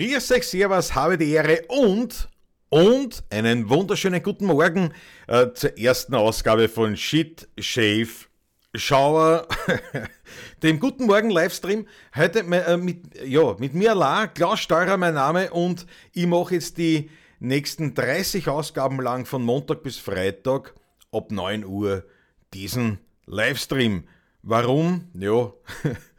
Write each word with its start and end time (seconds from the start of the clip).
Grüß 0.00 0.32
euch, 0.32 0.48
Servus, 0.48 0.94
habe 0.94 1.18
die 1.18 1.30
Ehre 1.30 1.60
und, 1.68 2.30
und 2.70 3.22
einen 3.28 3.68
wunderschönen 3.68 4.22
guten 4.22 4.46
Morgen 4.46 4.94
äh, 5.26 5.48
zur 5.52 5.76
ersten 5.76 6.14
Ausgabe 6.14 6.70
von 6.70 6.96
Shit, 6.96 7.50
Shave, 7.58 8.08
Shower, 8.74 9.46
dem 10.62 10.80
Guten 10.80 11.04
Morgen 11.04 11.28
Livestream. 11.28 11.86
Heute 12.16 12.38
äh, 12.38 12.78
mit, 12.78 13.14
ja, 13.22 13.54
mit 13.58 13.74
mir 13.74 13.90
allein, 13.90 14.32
Klaus 14.32 14.60
Steurer 14.60 14.96
mein 14.96 15.12
Name 15.12 15.50
und 15.50 15.84
ich 16.14 16.26
mache 16.26 16.54
jetzt 16.54 16.78
die 16.78 17.10
nächsten 17.38 17.92
30 17.92 18.48
Ausgaben 18.48 19.02
lang 19.02 19.26
von 19.26 19.42
Montag 19.42 19.82
bis 19.82 19.98
Freitag 19.98 20.72
ab 21.12 21.30
9 21.30 21.66
Uhr 21.66 22.06
diesen 22.54 23.00
Livestream. 23.26 24.04
Warum? 24.40 25.10
Ja, 25.12 25.52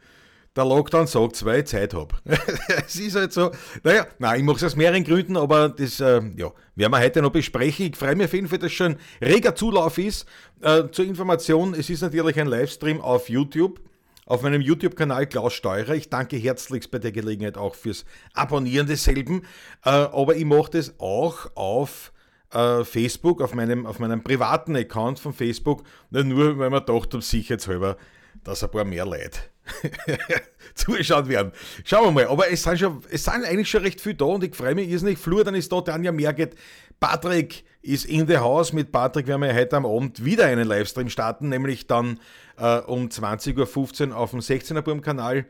der 0.54 0.64
Lockdown 0.64 1.06
sagt, 1.06 1.44
weil 1.44 1.60
ich 1.60 1.66
Zeit 1.66 1.94
habe. 1.94 2.14
es 2.86 2.96
ist 2.96 3.16
halt 3.16 3.32
so. 3.32 3.50
Naja, 3.82 4.06
nein, 4.18 4.40
ich 4.40 4.44
mache 4.44 4.56
es 4.56 4.64
aus 4.64 4.76
mehreren 4.76 5.04
Gründen, 5.04 5.36
aber 5.36 5.70
das 5.70 6.00
äh, 6.00 6.20
ja, 6.36 6.52
werden 6.74 6.92
wir 6.92 7.00
heute 7.00 7.22
noch 7.22 7.32
besprechen. 7.32 7.86
Ich 7.86 7.96
freue 7.96 8.14
mich 8.16 8.26
auf 8.26 8.34
jeden 8.34 8.48
Fall, 8.48 8.58
dass 8.58 8.72
schon 8.72 8.96
reger 9.20 9.54
Zulauf 9.54 9.96
ist. 9.98 10.26
Äh, 10.60 10.84
zur 10.92 11.06
Information, 11.06 11.74
es 11.74 11.88
ist 11.88 12.02
natürlich 12.02 12.38
ein 12.38 12.46
Livestream 12.46 13.00
auf 13.00 13.28
YouTube. 13.28 13.80
Auf 14.24 14.42
meinem 14.42 14.60
YouTube-Kanal 14.60 15.26
Klaus 15.26 15.52
Steurer. 15.54 15.94
Ich 15.94 16.08
danke 16.08 16.36
herzlichst 16.36 16.90
bei 16.90 16.98
der 16.98 17.12
Gelegenheit 17.12 17.58
auch 17.58 17.74
fürs 17.74 18.04
Abonnieren 18.34 18.86
desselben. 18.86 19.42
Äh, 19.84 19.90
aber 19.90 20.36
ich 20.36 20.44
mache 20.44 20.70
das 20.72 20.94
auch 21.00 21.50
auf 21.56 22.12
äh, 22.52 22.84
Facebook, 22.84 23.42
auf 23.42 23.52
meinem, 23.54 23.84
auf 23.84 23.98
meinem 23.98 24.22
privaten 24.22 24.76
Account 24.76 25.18
von 25.18 25.32
Facebook. 25.32 25.82
Nur 26.10 26.58
weil 26.58 26.70
man 26.70 26.86
dachte, 26.86 27.16
um 27.16 27.22
sicherheitshalber, 27.22 27.96
dass 28.44 28.62
ein 28.62 28.70
paar 28.70 28.84
mehr 28.84 29.04
Leute 29.04 29.51
zuschauen 30.74 31.28
werden. 31.28 31.52
Schauen 31.84 32.06
wir 32.06 32.10
mal. 32.12 32.26
Aber 32.26 32.50
es 32.50 32.62
sind, 32.62 32.78
schon, 32.78 33.02
es 33.10 33.24
sind 33.24 33.44
eigentlich 33.44 33.70
schon 33.70 33.82
recht 33.82 34.00
viel 34.00 34.14
da 34.14 34.26
und 34.26 34.44
ich 34.44 34.54
freue 34.54 34.74
mich 34.74 34.88
irrsinnig. 34.88 35.18
Flur, 35.18 35.46
ist 35.54 35.72
da, 35.72 35.80
Tanja 35.80 36.12
Merget. 36.12 36.54
Patrick 37.00 37.64
ist 37.82 38.04
in 38.06 38.26
the 38.26 38.38
house. 38.38 38.72
Mit 38.72 38.92
Patrick 38.92 39.26
werden 39.26 39.42
wir 39.42 39.54
heute 39.54 39.76
am 39.76 39.86
Abend 39.86 40.24
wieder 40.24 40.46
einen 40.46 40.66
Livestream 40.66 41.08
starten, 41.08 41.48
nämlich 41.48 41.86
dann 41.86 42.20
äh, 42.58 42.78
um 42.78 43.08
20.15 43.08 44.10
Uhr 44.10 44.16
auf 44.16 44.30
dem 44.30 44.40
16er 44.40 44.82
Burm 44.82 45.00
Kanal 45.00 45.46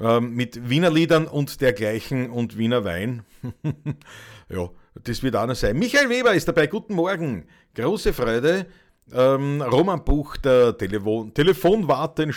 äh, 0.00 0.20
mit 0.20 0.68
Wiener 0.68 0.90
Liedern 0.90 1.26
und 1.26 1.60
dergleichen 1.60 2.30
und 2.30 2.58
Wiener 2.58 2.84
Wein. 2.84 3.24
ja, 4.48 4.70
das 5.02 5.22
wird 5.22 5.36
auch 5.36 5.46
noch 5.46 5.54
sein. 5.54 5.78
Michael 5.78 6.08
Weber 6.08 6.34
ist 6.34 6.48
dabei. 6.48 6.66
Guten 6.66 6.94
Morgen. 6.94 7.46
Große 7.74 8.12
Freude. 8.12 8.66
Ähm, 9.12 9.60
Roman 9.62 10.04
Buch, 10.04 10.36
der 10.36 10.76
Telefon 10.76 11.34
Telefonwarten, 11.34 12.32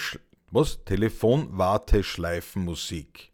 was? 0.51 0.83
Telefonwarteschleifenmusik. 0.85 3.31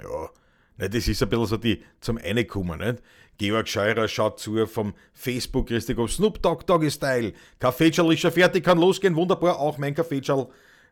Ja, 0.00 0.30
ne, 0.76 0.90
das 0.90 1.08
ist 1.08 1.22
ein 1.22 1.28
bisschen 1.28 1.46
so 1.46 1.56
die 1.56 1.82
zum 2.00 2.18
Einkommen, 2.18 2.80
nicht? 2.80 3.02
Georg 3.38 3.68
Scheurer 3.68 4.08
schaut 4.08 4.38
zu 4.38 4.66
vom 4.66 4.94
Facebook, 5.12 5.70
richtig 5.70 5.98
auf 5.98 6.12
Snoop 6.12 6.42
Dogg 6.42 6.64
Doggy 6.66 6.90
Style. 6.90 7.32
Kaffeetschal 7.58 8.12
ist 8.12 8.20
schon 8.20 8.32
fertig, 8.32 8.64
kann 8.64 8.78
losgehen, 8.78 9.16
wunderbar, 9.16 9.58
auch 9.58 9.78
mein 9.78 9.94
Kaffeetschal 9.94 10.48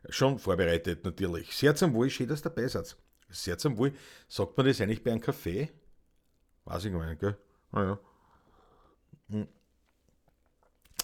schon 0.09 0.39
vorbereitet 0.39 1.05
natürlich. 1.05 1.55
Sehr 1.55 1.75
zum 1.75 1.93
Wohl, 1.93 2.09
schön, 2.09 2.27
dass 2.27 2.41
du 2.41 2.49
dabei 2.49 2.67
seid. 2.67 2.97
Sehr 3.29 3.57
zum 3.57 3.77
Wohl. 3.77 3.93
Sagt 4.27 4.57
man 4.57 4.65
das 4.65 4.81
eigentlich 4.81 5.03
bei 5.03 5.11
einem 5.11 5.21
Kaffee? 5.21 5.69
Weiß 6.65 6.85
ich 6.85 6.91
gar 6.91 7.05
nicht, 7.05 7.19
gell? 7.19 7.37
Naja. 7.71 7.99
Hm. 9.29 9.47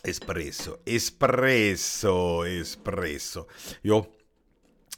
Espresso, 0.03 0.77
Espresso, 0.85 2.43
Espresso. 2.43 3.47
Ja, 3.83 4.05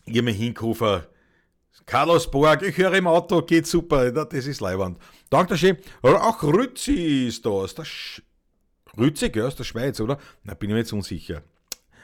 habe 0.07 0.21
mir 0.23 0.31
hingerufen, 0.31 1.01
Carlos 1.85 2.29
Borg, 2.29 2.61
ich 2.61 2.77
höre 2.77 2.93
im 2.93 3.07
Auto, 3.07 3.41
geht 3.41 3.65
super, 3.65 4.11
das 4.11 4.45
ist 4.45 4.61
Leibwand. 4.61 4.99
Dankeschön. 5.29 5.77
Auch 6.01 6.43
Rützi 6.43 7.27
ist 7.27 7.45
da, 7.45 7.49
aus 7.49 7.73
der 7.73 7.85
Sch 7.85 8.21
Rützi, 8.97 9.29
gell, 9.29 9.45
aus 9.45 9.55
der 9.55 9.63
Schweiz, 9.63 9.99
oder? 9.99 10.17
Na, 10.43 10.53
bin 10.53 10.69
ich 10.69 10.73
mir 10.73 10.79
jetzt 10.79 10.93
unsicher. 10.93 11.41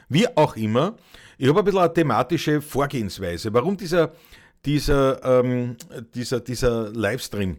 Wie 0.08 0.26
auch 0.36 0.56
immer, 0.56 0.96
ich 1.38 1.48
habe 1.48 1.58
ein 1.58 1.64
bisschen 1.64 1.80
eine 1.80 1.92
thematische 1.92 2.60
Vorgehensweise. 2.60 3.52
Warum 3.52 3.76
dieser, 3.76 4.12
dieser, 4.64 5.22
ähm, 5.40 5.76
dieser, 6.14 6.40
dieser 6.40 6.90
Livestream? 6.92 7.58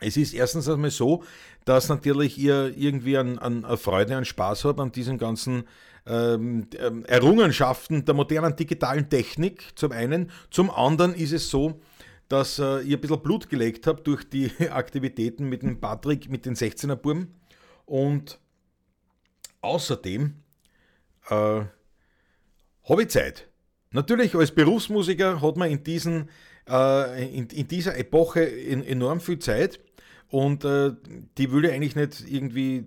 Es 0.00 0.16
ist 0.16 0.34
erstens 0.34 0.68
einmal 0.68 0.90
so, 0.90 1.24
dass 1.64 1.88
natürlich 1.88 2.38
ihr 2.38 2.72
irgendwie 2.76 3.16
an, 3.16 3.38
an 3.38 3.64
Freude, 3.76 4.16
an 4.16 4.24
Spaß 4.24 4.64
habt 4.64 4.80
an 4.80 4.92
diesen 4.92 5.18
ganzen 5.18 5.64
ähm, 6.06 6.68
ähm, 6.78 7.04
Errungenschaften 7.06 8.04
der 8.04 8.14
modernen 8.14 8.54
digitalen 8.56 9.08
Technik 9.08 9.72
zum 9.74 9.92
einen. 9.92 10.30
Zum 10.50 10.70
anderen 10.70 11.14
ist 11.14 11.32
es 11.32 11.50
so, 11.50 11.80
dass 12.28 12.58
äh, 12.58 12.80
ihr 12.80 12.96
ein 12.96 13.00
bisschen 13.00 13.22
Blut 13.22 13.48
gelegt 13.48 13.86
habt 13.86 14.06
durch 14.06 14.28
die 14.28 14.50
Aktivitäten 14.70 15.48
mit 15.48 15.62
dem 15.62 15.80
Patrick, 15.80 16.30
mit 16.30 16.46
den 16.46 16.54
16er 16.54 16.96
Burm. 16.96 17.28
Und 17.84 18.38
außerdem 19.60 20.34
äh, 21.28 21.62
Zeit. 23.08 23.48
Natürlich 23.90 24.34
als 24.34 24.52
Berufsmusiker 24.52 25.40
hat 25.40 25.56
man 25.56 25.70
in, 25.70 25.82
diesen, 25.82 26.28
äh, 26.68 27.36
in, 27.36 27.46
in 27.48 27.68
dieser 27.68 27.96
Epoche 27.96 28.42
in, 28.42 28.84
enorm 28.84 29.20
viel 29.20 29.38
Zeit. 29.38 29.80
Und 30.28 30.64
äh, 30.64 30.92
die 31.38 31.52
will 31.52 31.64
ich 31.64 31.72
eigentlich 31.72 31.96
nicht 31.96 32.24
irgendwie 32.28 32.86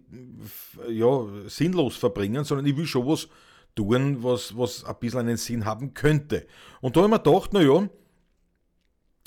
ja, 0.90 1.26
sinnlos 1.48 1.96
verbringen, 1.96 2.44
sondern 2.44 2.66
ich 2.66 2.76
will 2.76 2.86
schon 2.86 3.08
was 3.08 3.30
tun, 3.76 4.24
was, 4.24 4.58
was 4.58 4.84
ein 4.84 4.96
bisschen 5.00 5.20
einen 5.22 5.38
Sinn 5.38 5.66
haben 5.66 5.94
könnte. 5.94 6.46
Und 6.82 6.96
da 6.96 7.02
habe 7.02 7.14
ich 7.14 7.18
mir 7.18 7.24
gedacht, 7.24 7.54
naja, 7.54 7.90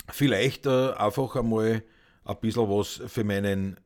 vielleicht 0.09 0.65
äh, 0.65 0.91
einfach 0.93 1.35
einmal 1.35 1.83
ein 2.25 2.39
bisschen 2.39 2.69
was 2.69 3.01
für 3.07 3.23
meinen, 3.23 3.79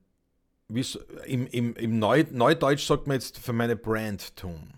im, 1.25 1.47
im, 1.47 1.75
im 1.75 1.99
Neu, 1.99 2.25
Neudeutsch 2.29 2.85
sagt 2.85 3.07
man 3.07 3.15
jetzt, 3.15 3.39
für 3.39 3.53
meine 3.53 3.77
Brand 3.77 4.35
tun 4.35 4.73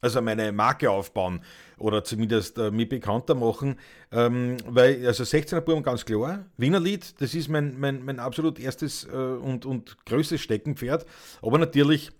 also 0.00 0.22
meine 0.22 0.52
Marke 0.52 0.90
aufbauen 0.90 1.42
oder 1.78 2.04
zumindest 2.04 2.58
äh, 2.58 2.70
mich 2.70 2.88
bekannter 2.88 3.34
machen, 3.34 3.78
ähm, 4.12 4.56
weil, 4.66 5.06
also 5.06 5.24
16er 5.24 5.60
Buben 5.60 5.82
ganz 5.82 6.04
klar, 6.04 6.46
Wiener 6.56 6.80
Lied, 6.80 7.20
das 7.20 7.34
ist 7.34 7.48
mein, 7.48 7.78
mein, 7.78 8.04
mein 8.04 8.18
absolut 8.18 8.58
erstes 8.58 9.04
äh, 9.04 9.10
und, 9.10 9.66
und 9.66 10.04
größtes 10.06 10.40
Steckenpferd, 10.40 11.06
aber 11.42 11.58
natürlich 11.58 12.10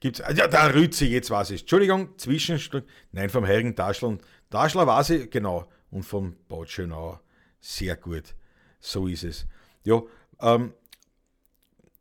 gibt 0.00 0.20
es, 0.20 0.36
ja, 0.36 0.46
da 0.46 0.66
Rütze, 0.66 1.06
jetzt 1.06 1.30
weiß 1.30 1.50
ich, 1.50 1.62
Entschuldigung, 1.62 2.16
Zwischenstück, 2.16 2.84
nein, 3.12 3.30
vom 3.30 3.46
Heiligen 3.46 3.76
Taschl, 3.76 4.18
Taschler 4.50 4.86
weiß 4.86 5.10
ich, 5.10 5.30
genau, 5.30 5.66
und 5.90 6.04
vom 6.04 6.36
Bad 6.48 6.70
Schönauer, 6.70 7.20
sehr 7.60 7.96
gut, 7.96 8.34
so 8.80 9.06
ist 9.06 9.24
es. 9.24 9.46
Ja, 9.84 10.02
ähm, 10.40 10.72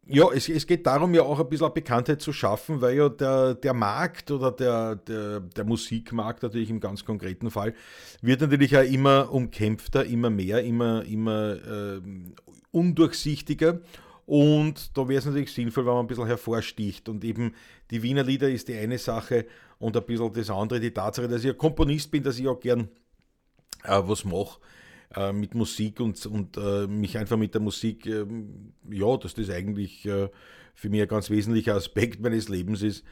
ja, 0.09 0.31
es, 0.33 0.47
es 0.47 0.65
geht 0.65 0.85
darum, 0.85 1.13
ja 1.13 1.23
auch 1.23 1.39
ein 1.39 1.49
bisschen 1.49 1.73
Bekanntheit 1.73 2.21
zu 2.21 2.31
schaffen, 2.31 2.81
weil 2.81 2.97
ja 2.97 3.09
der, 3.09 3.55
der 3.55 3.73
Markt 3.73 4.31
oder 4.31 4.51
der, 4.51 4.95
der, 4.95 5.41
der 5.41 5.63
Musikmarkt 5.65 6.43
natürlich 6.43 6.69
im 6.69 6.79
ganz 6.79 7.03
konkreten 7.03 7.51
Fall 7.51 7.73
wird 8.21 8.41
natürlich 8.41 8.71
ja 8.71 8.81
immer 8.81 9.31
umkämpfter, 9.31 10.05
immer 10.05 10.29
mehr, 10.29 10.63
immer, 10.63 11.03
immer 11.05 11.55
äh, 11.55 12.01
undurchsichtiger. 12.71 13.79
Und 14.25 14.97
da 14.97 15.07
wäre 15.07 15.19
es 15.19 15.25
natürlich 15.25 15.53
sinnvoll, 15.53 15.85
wenn 15.85 15.93
man 15.93 16.05
ein 16.05 16.07
bisschen 16.07 16.27
hervorsticht. 16.27 17.07
Und 17.07 17.23
eben 17.23 17.53
die 17.91 18.03
Wiener 18.03 18.23
Lieder 18.23 18.49
ist 18.49 18.67
die 18.67 18.75
eine 18.75 18.97
Sache 18.97 19.45
und 19.79 19.95
ein 19.95 20.05
bisschen 20.05 20.33
das 20.33 20.49
andere, 20.49 20.79
die 20.79 20.91
Tatsache, 20.91 21.27
dass 21.27 21.43
ich 21.43 21.51
ein 21.51 21.57
Komponist 21.57 22.11
bin, 22.11 22.23
dass 22.23 22.39
ich 22.39 22.47
auch 22.47 22.59
gern 22.59 22.89
äh, 23.83 24.01
was 24.03 24.25
mache 24.25 24.59
äh, 25.15 25.33
mit 25.33 25.55
Musik 25.55 25.99
und, 25.99 26.25
und 26.25 26.57
äh, 26.57 26.87
mich 26.87 27.17
einfach 27.17 27.37
mit 27.37 27.53
der 27.53 27.61
Musik, 27.61 28.05
äh, 28.05 28.25
ja, 28.89 29.17
dass 29.17 29.33
das 29.33 29.49
eigentlich 29.49 30.05
äh, 30.05 30.29
für 30.73 30.89
mich 30.89 31.01
ein 31.01 31.07
ganz 31.07 31.29
wesentlicher 31.29 31.75
Aspekt 31.75 32.21
meines 32.21 32.49
Lebens 32.49 32.81
ist. 32.81 33.03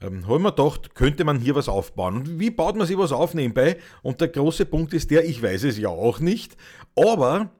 Ähm, 0.00 0.26
habe 0.26 0.36
ich 0.36 0.42
mir 0.42 0.52
gedacht, 0.52 0.94
könnte 0.94 1.24
man 1.24 1.40
hier 1.40 1.54
was 1.54 1.68
aufbauen. 1.68 2.16
Und 2.16 2.38
wie 2.38 2.50
baut 2.50 2.76
man 2.76 2.86
sich 2.86 2.98
was 2.98 3.12
auf 3.12 3.32
nebenbei? 3.32 3.78
Und 4.02 4.20
der 4.20 4.28
große 4.28 4.66
Punkt 4.66 4.92
ist 4.92 5.10
der, 5.10 5.24
ich 5.24 5.42
weiß 5.42 5.64
es 5.64 5.78
ja 5.78 5.88
auch 5.88 6.20
nicht, 6.20 6.56
aber 6.94 7.50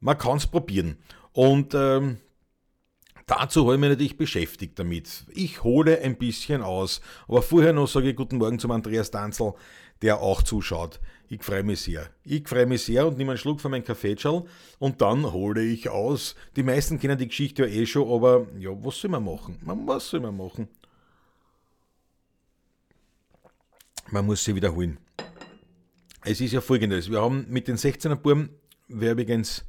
man 0.00 0.16
kann 0.16 0.38
es 0.38 0.46
probieren. 0.46 0.96
Und 1.32 1.74
ähm, 1.74 2.16
Dazu 3.26 3.64
habe 3.64 3.74
ich 3.74 3.80
mich 3.80 3.90
natürlich 3.90 4.16
beschäftigt 4.16 4.78
damit. 4.78 5.24
Ich 5.32 5.62
hole 5.62 6.00
ein 6.00 6.16
bisschen 6.16 6.60
aus. 6.62 7.00
Aber 7.28 7.42
vorher 7.42 7.72
noch 7.72 7.86
sage 7.86 8.10
ich 8.10 8.16
guten 8.16 8.38
Morgen 8.38 8.58
zum 8.58 8.72
Andreas 8.72 9.10
Danzel, 9.10 9.54
der 10.02 10.20
auch 10.20 10.42
zuschaut. 10.42 11.00
Ich 11.28 11.42
freue 11.42 11.62
mich 11.62 11.80
sehr. 11.80 12.10
Ich 12.24 12.46
freue 12.46 12.66
mich 12.66 12.82
sehr 12.82 13.06
und 13.06 13.16
nehme 13.16 13.30
einen 13.30 13.38
Schluck 13.38 13.60
von 13.60 13.70
meinem 13.70 13.84
Kaffeeschal 13.84 14.44
und 14.78 15.00
dann 15.00 15.32
hole 15.32 15.62
ich 15.62 15.88
aus. 15.88 16.34
Die 16.56 16.62
meisten 16.62 17.00
kennen 17.00 17.16
die 17.16 17.28
Geschichte 17.28 17.62
ja 17.66 17.68
eh 17.68 17.86
schon, 17.86 18.12
aber 18.12 18.46
ja, 18.58 18.70
was 18.84 19.00
soll 19.00 19.10
man 19.10 19.24
machen? 19.24 19.58
Was 19.62 20.10
soll 20.10 20.20
man 20.20 20.36
machen? 20.36 20.68
Man 24.10 24.26
muss 24.26 24.44
sie 24.44 24.54
wiederholen. 24.54 24.98
Es 26.22 26.40
ist 26.42 26.52
ja 26.52 26.60
folgendes: 26.60 27.10
Wir 27.10 27.22
haben 27.22 27.46
mit 27.48 27.66
den 27.66 27.76
16er 27.76 28.16
Buben, 28.16 28.50
wer 28.88 29.12
übrigens 29.12 29.64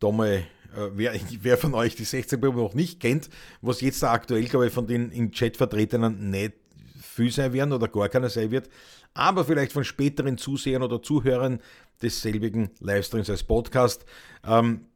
da 0.00 0.10
mal, 0.10 0.28
äh, 0.28 0.44
wer, 0.92 1.14
wer 1.40 1.56
von 1.56 1.72
euch 1.74 1.94
die 1.94 2.04
16er 2.04 2.38
Buben 2.38 2.58
noch 2.58 2.74
nicht 2.74 2.98
kennt, 2.98 3.30
was 3.60 3.80
jetzt 3.80 4.02
da 4.02 4.10
aktuell, 4.12 4.44
glaube 4.46 4.66
ich, 4.66 4.72
von 4.72 4.88
den 4.88 5.12
im 5.12 5.30
Chat 5.30 5.56
vertretenen 5.56 6.30
nicht 6.30 6.54
viel 7.00 7.30
sein 7.30 7.52
werden 7.52 7.72
oder 7.72 7.88
gar 7.88 8.08
keiner 8.08 8.28
sein 8.28 8.50
wird, 8.50 8.68
aber 9.16 9.44
vielleicht 9.44 9.72
von 9.72 9.84
späteren 9.84 10.38
Zusehern 10.38 10.82
oder 10.82 11.02
Zuhörern 11.02 11.60
desselbigen 12.02 12.70
Livestreams 12.80 13.30
als 13.30 13.42
Podcast. 13.42 14.04
Ähm, 14.46 14.86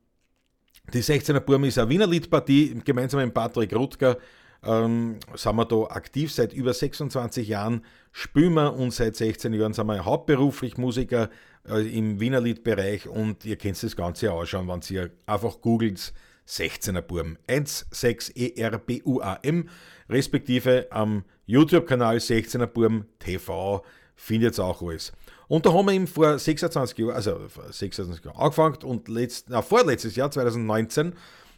Die 0.93 1.03
16er 1.03 1.41
Burm 1.41 1.65
ist 1.65 1.79
eine 1.79 1.89
Wiener 1.89 2.07
Liedpartie, 2.07 2.81
gemeinsam 2.85 3.23
mit 3.23 3.35
Patrick 3.35 3.75
Rutger 3.75 4.19
ähm, 4.63 5.19
sind 5.35 5.57
wir 5.57 5.65
da 5.65 5.83
aktiv. 5.85 6.33
Seit 6.33 6.53
über 6.53 6.75
26 6.75 7.49
Jahren, 7.49 7.85
spielen 8.13 8.55
wir 8.55 8.75
und 8.75 8.93
seit 8.93 9.17
16 9.17 9.53
Jahren 9.55 9.73
sind 9.73 9.87
wir 9.87 10.05
hauptberuflich 10.05 10.77
Musiker 10.77 11.31
äh, 11.69 11.87
im 11.97 12.21
Wiener 12.21 12.41
Liedbereich 12.41 13.09
und 13.09 13.45
ihr 13.45 13.57
könnt 13.57 13.83
das 13.83 13.97
Ganze 13.97 14.33
ausschauen, 14.33 14.69
wenn 14.69 14.81
ihr 14.91 15.11
einfach 15.27 15.61
googelt 15.61 16.13
16er 16.47 17.03
Burm, 17.03 17.39
16ERBUAM, 17.49 19.67
respektive 20.09 20.89
am 20.91 21.25
YouTube-Kanal 21.47 22.17
16er 22.17 22.67
Burm 22.67 23.05
TV 23.21 23.85
findet 24.21 24.59
ihr 24.59 24.65
auch 24.65 24.83
alles. 24.83 25.13
Und 25.49 25.67
da 25.67 25.73
haben 25.73 25.87
wir 25.87 25.93
eben 25.93 26.07
vor 26.07 26.39
26 26.39 26.99
Jahren, 26.99 27.15
also 27.15 27.41
vor 27.49 27.73
26 27.73 28.25
Jahren 28.25 28.37
angefangen 28.37 28.77
und 28.85 29.09
letzt, 29.09 29.47
na, 29.49 29.63
vorletztes 29.63 30.15
Jahr, 30.15 30.31
2019, 30.31 31.15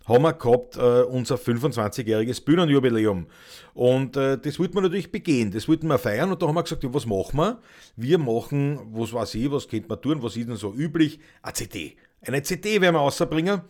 haben 0.06 0.22
wir 0.22 0.32
gehabt 0.32 0.76
äh, 0.76 1.02
unser 1.02 1.36
25-jähriges 1.36 2.44
Bühnenjubiläum. 2.44 3.26
Und 3.74 4.16
äh, 4.16 4.38
das 4.38 4.58
wollten 4.58 4.74
wir 4.74 4.82
natürlich 4.82 5.12
begehen, 5.12 5.50
das 5.50 5.68
wollten 5.68 5.88
wir 5.88 5.98
feiern 5.98 6.30
und 6.30 6.40
da 6.40 6.46
haben 6.46 6.54
wir 6.54 6.62
gesagt, 6.62 6.82
ja, 6.82 6.94
was 6.94 7.04
machen 7.04 7.36
wir? 7.36 7.60
Wir 7.96 8.18
machen, 8.18 8.80
was 8.92 9.12
weiß 9.12 9.34
ich, 9.34 9.50
was 9.50 9.68
könnte 9.68 9.88
man 9.88 10.00
tun, 10.00 10.22
was 10.22 10.36
ist 10.36 10.48
denn 10.48 10.56
so 10.56 10.72
üblich? 10.72 11.20
Eine 11.42 11.54
CD. 11.54 11.96
Eine 12.22 12.42
CD 12.42 12.80
werden 12.80 12.94
wir 12.94 13.00
rausbringen 13.00 13.60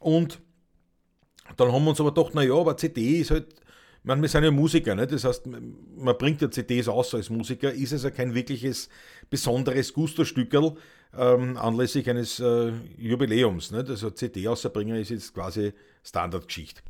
und 0.00 0.40
dann 1.56 1.72
haben 1.72 1.84
wir 1.84 1.90
uns 1.90 2.00
aber 2.00 2.12
gedacht, 2.12 2.34
naja, 2.34 2.54
aber 2.54 2.76
CD 2.76 3.20
ist 3.20 3.30
halt, 3.30 3.54
meine, 4.08 4.22
wir 4.22 4.28
sind 4.28 4.42
ja 4.42 4.50
Musiker, 4.50 4.94
ne? 4.94 5.06
das 5.06 5.24
heißt, 5.24 5.46
man 5.46 6.18
bringt 6.18 6.42
ja 6.42 6.50
CDs 6.50 6.88
aus 6.88 7.14
als 7.14 7.30
Musiker, 7.30 7.72
ist 7.72 7.92
es 7.92 8.02
ja 8.02 8.10
kein 8.10 8.34
wirkliches 8.34 8.88
besonderes 9.30 9.92
Gusto-Stückerl 9.92 10.74
ähm, 11.16 11.56
anlässlich 11.56 12.08
eines 12.08 12.40
äh, 12.40 12.72
Jubiläums. 12.96 13.70
Ne? 13.70 13.84
Also 13.86 14.10
CD 14.10 14.48
auszubringen 14.48 14.96
ist 14.96 15.10
jetzt 15.10 15.34
quasi 15.34 15.72
Standardgeschichte. 16.02 16.82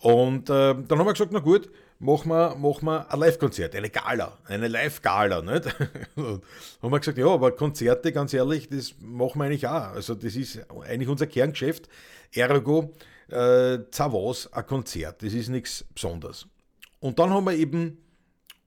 Und 0.00 0.48
äh, 0.48 0.74
dann 0.74 0.98
haben 0.98 1.06
wir 1.06 1.12
gesagt, 1.12 1.32
na 1.32 1.40
gut, 1.40 1.70
machen 1.98 2.30
wir, 2.30 2.54
machen 2.54 2.86
wir 2.86 3.12
ein 3.12 3.18
Live-Konzert, 3.18 3.74
eine 3.74 3.90
Gala, 3.90 4.38
eine 4.44 4.68
Live-Gala. 4.68 5.42
Nicht? 5.42 5.66
haben 6.16 6.42
wir 6.82 6.98
gesagt, 7.00 7.18
ja, 7.18 7.26
aber 7.26 7.52
Konzerte, 7.52 8.12
ganz 8.12 8.32
ehrlich, 8.32 8.68
das 8.68 8.94
machen 9.00 9.40
wir 9.40 9.46
eigentlich 9.46 9.66
auch. 9.66 9.94
Also 9.94 10.14
das 10.14 10.36
ist 10.36 10.60
eigentlich 10.86 11.08
unser 11.08 11.26
Kerngeschäft. 11.26 11.88
Ergo, 12.32 12.94
äh, 13.28 13.78
was 13.90 14.52
ein 14.52 14.66
Konzert, 14.66 15.22
das 15.22 15.32
ist 15.32 15.48
nichts 15.48 15.84
Besonderes. 15.94 16.46
Und 17.00 17.18
dann 17.18 17.30
haben 17.30 17.44
wir 17.44 17.54
eben 17.54 17.98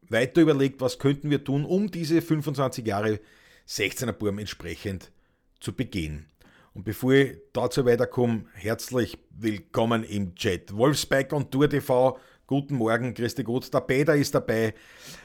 weiter 0.10 0.42
überlegt, 0.42 0.82
was 0.82 1.00
könnten 1.00 1.30
wir 1.30 1.44
tun, 1.44 1.66
um 1.66 1.90
diese 1.92 2.22
25 2.22 2.86
Jahre 2.86 3.20
16er 3.68 4.12
Burm 4.12 4.40
entsprechend 4.40 5.12
zu 5.60 5.74
begehen. 5.74 6.26
Und 6.74 6.86
bevor 6.86 7.14
ich 7.14 7.38
dazu 7.52 7.86
weiterkomme, 7.86 8.46
herzlich 8.54 9.18
willkommen 9.32 10.04
im 10.04 10.36
Chat. 10.36 10.76
Wolfsbeck 10.76 11.34
und 11.34 11.52
Tour 11.52 11.70
TV, 11.70 12.18
guten 12.48 12.76
Morgen, 12.76 13.14
Christi 13.14 13.44
gut. 13.44 13.74
Der 13.74 13.82
Peter 13.82 14.16
ist 14.16 14.34
dabei, 14.34 14.74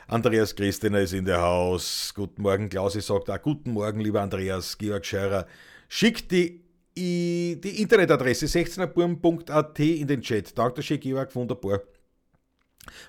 Andreas 0.09 0.55
Christina 0.55 0.99
ist 0.99 1.13
in 1.13 1.25
der 1.25 1.41
Haus. 1.41 2.13
Guten 2.15 2.43
Morgen, 2.43 2.69
Klausi 2.69 3.01
sagt 3.01 3.31
auch 3.31 3.41
guten 3.41 3.71
Morgen, 3.71 4.01
lieber 4.01 4.21
Andreas, 4.21 4.77
Georg 4.77 5.07
Scheurer. 5.07 5.47
Schickt 5.89 6.33
die, 6.33 6.65
die 6.97 7.81
Internetadresse 7.81 8.47
16erburm.at 8.47 9.79
in 9.79 10.09
den 10.09 10.21
Chat. 10.21 10.59
Danke, 10.59 10.83
Georg, 10.99 11.33
wunderbar. 11.37 11.81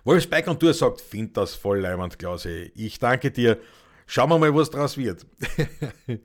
Wolfsbeck 0.03 0.47
und 0.47 0.59
Tour 0.59 0.73
sagt, 0.73 1.01
find 1.01 1.35
das 1.37 1.55
voll 1.55 1.79
leimend, 1.79 2.17
Klausi. 2.19 2.71
Ich 2.75 2.99
danke 2.99 3.31
dir. 3.31 3.59
Schauen 4.05 4.29
wir 4.29 4.39
mal, 4.39 4.53
was 4.55 4.69
draus 4.69 4.97
wird. 4.97 5.25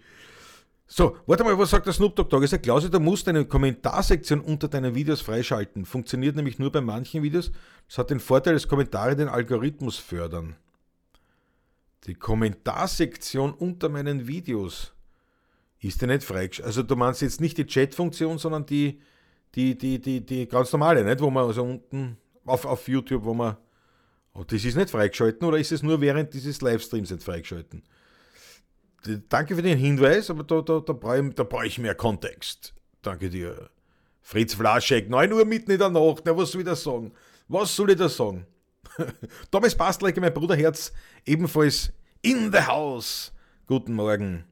so, 0.86 1.16
warte 1.26 1.44
mal, 1.44 1.58
was 1.58 1.70
sagt 1.70 1.86
der 1.86 1.92
Snoop 1.92 2.14
Dogg 2.14 2.30
Dogg? 2.30 2.44
Er 2.44 2.48
sagt, 2.48 2.62
Klausi, 2.62 2.90
du 2.90 3.00
musst 3.00 3.26
deine 3.26 3.44
Kommentarsektion 3.44 4.40
unter 4.40 4.68
deinen 4.68 4.94
Videos 4.94 5.20
freischalten. 5.20 5.84
Funktioniert 5.84 6.36
nämlich 6.36 6.58
nur 6.58 6.70
bei 6.70 6.80
manchen 6.80 7.22
Videos. 7.22 7.50
Das 7.88 7.98
hat 7.98 8.10
den 8.10 8.20
Vorteil, 8.20 8.54
dass 8.54 8.68
Kommentare 8.68 9.16
den 9.16 9.28
Algorithmus 9.28 9.98
fördern. 9.98 10.56
Die 12.06 12.14
Kommentarsektion 12.14 13.52
unter 13.52 13.88
meinen 13.88 14.26
Videos 14.26 14.92
ist 15.80 16.00
ja 16.00 16.06
nicht 16.06 16.24
freigeschaltet. 16.24 16.66
Also 16.66 16.82
du 16.82 16.96
meinst 16.96 17.22
jetzt 17.22 17.40
nicht 17.40 17.58
die 17.58 17.66
Chat-Funktion, 17.66 18.38
sondern 18.38 18.66
die, 18.66 19.00
die, 19.54 19.76
die, 19.76 20.00
die, 20.00 20.24
die 20.24 20.48
ganz 20.48 20.72
normale, 20.72 21.04
nicht? 21.04 21.20
Wo 21.20 21.30
man 21.30 21.46
also 21.46 21.62
unten 21.62 22.16
auf, 22.44 22.64
auf 22.64 22.88
YouTube, 22.88 23.24
wo 23.24 23.34
man 23.34 23.56
und 24.32 24.50
das 24.50 24.64
ist 24.64 24.76
nicht 24.76 24.90
freigeschalten 24.90 25.46
oder 25.46 25.58
ist 25.58 25.72
es 25.72 25.82
nur 25.82 26.00
während 26.00 26.32
dieses 26.32 26.60
Livestreams 26.62 27.10
nicht 27.10 27.22
freigeschalten? 27.22 27.82
Danke 29.28 29.56
für 29.56 29.62
den 29.62 29.78
Hinweis, 29.78 30.30
aber 30.30 30.44
da, 30.44 30.62
da, 30.62 30.80
da 30.80 30.92
brauche 30.92 31.18
ich, 31.18 31.34
brauch 31.34 31.64
ich 31.64 31.78
mehr 31.78 31.94
Kontext. 31.94 32.74
Danke 33.02 33.28
dir. 33.28 33.68
Fritz 34.22 34.54
Flaschek, 34.54 35.10
9 35.10 35.32
Uhr 35.32 35.44
mitten 35.44 35.72
in 35.72 35.78
der 35.78 35.90
Nacht, 35.90 36.22
na, 36.24 36.36
was 36.36 36.52
soll 36.52 36.60
ich 36.60 36.66
da 36.66 36.76
sagen? 36.76 37.12
Was 37.48 37.74
soll 37.74 37.90
ich 37.90 37.98
da 37.98 38.08
sagen? 38.08 38.46
Thomas 39.50 39.74
Bastlecker, 39.74 40.20
mein 40.20 40.32
Bruderherz, 40.32 40.92
ebenfalls 41.26 41.92
in 42.22 42.52
the 42.52 42.60
house. 42.60 43.32
Guten 43.66 43.94
Morgen. 43.94 44.44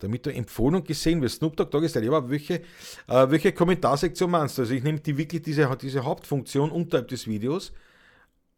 Damit 0.00 0.26
du 0.26 0.32
empfohlen 0.32 0.82
gesehen 0.82 1.22
wirst, 1.22 1.36
Snoop 1.38 1.56
Dogg 1.56 1.70
Tagesstelle, 1.70 2.06
ja, 2.06 2.12
aber 2.12 2.28
welche, 2.30 2.54
äh, 2.54 2.60
welche 3.30 3.52
Kommentarsektion 3.52 4.30
meinst 4.30 4.58
du? 4.58 4.62
Also 4.62 4.74
ich 4.74 4.82
nehme 4.82 5.00
die 5.00 5.16
wirklich 5.16 5.42
diese, 5.42 5.70
diese 5.80 6.04
Hauptfunktion 6.04 6.70
unterhalb 6.70 7.08
des 7.08 7.26
Videos 7.26 7.72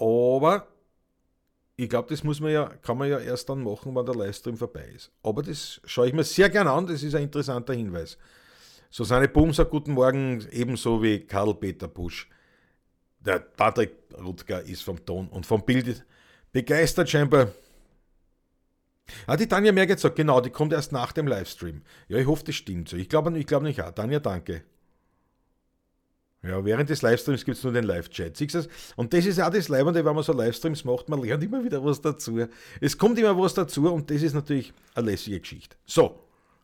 aber 0.02 0.66
ich 1.76 1.88
glaube, 1.88 2.08
das 2.08 2.24
muss 2.24 2.40
man 2.40 2.50
ja, 2.50 2.66
kann 2.82 2.98
man 2.98 3.08
ja 3.08 3.18
erst 3.18 3.48
dann 3.48 3.62
machen, 3.62 3.94
wenn 3.94 4.04
der 4.04 4.16
Livestream 4.16 4.56
vorbei 4.56 4.84
ist. 4.94 5.12
Aber 5.22 5.42
das 5.42 5.80
schaue 5.84 6.08
ich 6.08 6.12
mir 6.12 6.24
sehr 6.24 6.50
gern 6.50 6.66
an, 6.66 6.86
das 6.86 7.02
ist 7.02 7.14
ein 7.14 7.22
interessanter 7.22 7.72
Hinweis. 7.72 8.18
Susanne 8.90 9.28
Bum 9.28 9.52
sagt 9.52 9.70
Guten 9.70 9.92
Morgen, 9.92 10.44
ebenso 10.50 11.02
wie 11.02 11.20
Karl-Peter 11.20 11.88
Busch. 11.88 12.28
Der 13.20 13.38
Patrick 13.38 13.92
Rutger 14.20 14.62
ist 14.62 14.82
vom 14.82 15.04
Ton 15.06 15.28
und 15.28 15.46
vom 15.46 15.64
Bild 15.64 16.04
begeistert 16.50 17.08
scheinbar. 17.08 17.48
Ah, 19.26 19.36
die 19.36 19.46
Tanja 19.46 19.72
Merget 19.72 20.00
sagt, 20.00 20.16
genau, 20.16 20.40
die 20.40 20.50
kommt 20.50 20.72
erst 20.72 20.92
nach 20.92 21.12
dem 21.12 21.26
Livestream. 21.26 21.82
Ja, 22.08 22.18
ich 22.18 22.26
hoffe, 22.26 22.44
das 22.44 22.54
stimmt 22.54 22.88
so. 22.88 22.96
Ich 22.96 23.08
glaube 23.08 23.36
ich 23.38 23.46
glaub 23.46 23.62
nicht 23.62 23.80
auch. 23.80 23.90
Tanja, 23.90 24.20
danke. 24.20 24.62
Ja, 26.44 26.64
während 26.64 26.90
des 26.90 27.02
Livestreams 27.02 27.44
gibt 27.44 27.56
es 27.56 27.62
nur 27.62 27.72
den 27.72 27.84
Live-Chat. 27.84 28.36
Und 28.96 29.12
das 29.12 29.26
ist 29.26 29.40
auch 29.40 29.50
das 29.50 29.68
Leibende, 29.68 30.04
wenn 30.04 30.14
man 30.14 30.24
so 30.24 30.32
Livestreams 30.32 30.84
macht, 30.84 31.08
man 31.08 31.22
lernt 31.22 31.44
immer 31.44 31.62
wieder 31.62 31.84
was 31.84 32.00
dazu. 32.00 32.40
Es 32.80 32.98
kommt 32.98 33.16
immer 33.18 33.38
was 33.38 33.54
dazu 33.54 33.92
und 33.92 34.10
das 34.10 34.22
ist 34.22 34.34
natürlich 34.34 34.72
eine 34.94 35.10
lässige 35.10 35.38
Geschichte. 35.38 35.76
So, 35.86 36.18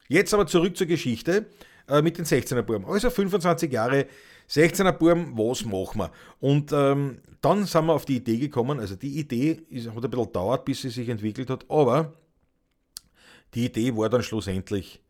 jetzt 0.09 0.35
aber 0.35 0.49
zurück 0.49 0.77
zur 0.77 0.89
Geschichte 0.89 1.47
äh, 1.89 2.03
mit 2.03 2.19
den 2.19 2.25
16er 2.25 2.62
Burm. 2.62 2.87
Also 2.87 3.09
25 3.09 3.73
Jahre 3.73 4.07
16er 4.51 4.93
Burm, 4.93 5.39
was 5.39 5.65
machen 5.65 6.01
wir? 6.01 6.12
Und 6.41 6.73
ähm, 6.73 7.19
dann 7.41 7.65
sind 7.65 7.87
wir 7.87 7.93
auf 7.93 8.05
die 8.05 8.17
Idee 8.17 8.39
gekommen, 8.39 8.81
also 8.81 8.97
die 8.97 9.17
Idee 9.17 9.62
ist, 9.71 9.87
hat 9.87 9.95
ein 9.95 10.11
bisschen 10.11 10.25
gedauert, 10.25 10.65
bis 10.65 10.83
sie 10.83 10.91
sich 10.91 11.09
entwickelt 11.09 11.51
hat, 11.51 11.65
aber 11.69 12.15
die 13.55 13.67
Idee 13.67 13.97
war 13.97 14.09
dann 14.09 14.23
schlussendlich, 14.23 15.00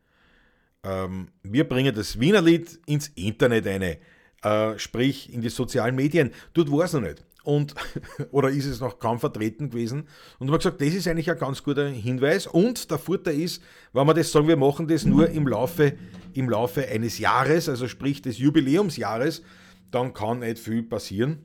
ähm, 0.85 1.29
wir 1.43 1.69
bringen 1.69 1.95
das 1.95 2.21
Wiener 2.21 2.43
Lied 2.43 2.79
ins 2.87 3.09
Internet 3.09 3.67
eine 3.67 3.99
äh, 4.43 4.79
sprich 4.79 5.33
in 5.33 5.41
die 5.41 5.49
sozialen 5.49 5.97
Medien. 5.97 6.31
Dort 6.55 6.71
war 6.71 6.85
es 6.85 6.93
noch 6.93 7.01
nicht. 7.01 7.25
Und, 7.45 7.75
oder 8.31 8.51
ist 8.51 8.67
es 8.67 8.81
noch 8.81 8.99
kaum 8.99 9.19
vertreten 9.19 9.71
gewesen. 9.71 10.09
Und 10.39 10.49
man 10.49 10.59
gesagt, 10.59 10.81
das 10.81 10.95
ist 10.95 11.09
eigentlich 11.09 11.31
ein 11.31 11.39
ganz 11.39 11.63
guter 11.63 11.89
Hinweis. 11.89 12.47
Und 12.47 12.91
der 12.91 12.99
Vorteil 12.99 13.41
ist, 13.41 13.63
wenn 13.93 14.07
wir 14.07 14.15
das 14.15 14.31
sagen, 14.31 14.49
wir 14.49 14.57
machen 14.57 14.87
das 14.87 15.05
nur 15.05 15.29
im 15.31 15.49
Laufe, 15.49 15.95
im 16.35 16.51
Laufe 16.51 16.87
eines 16.87 17.19
Jahres, 17.19 17.69
also 17.69 17.89
sprich 17.89 18.23
des 18.23 18.39
Jubiläumsjahres, 18.39 19.43
dann 19.91 20.13
kann 20.13 20.41
nicht 20.41 20.59
viel 20.59 20.83
passieren. 20.83 21.45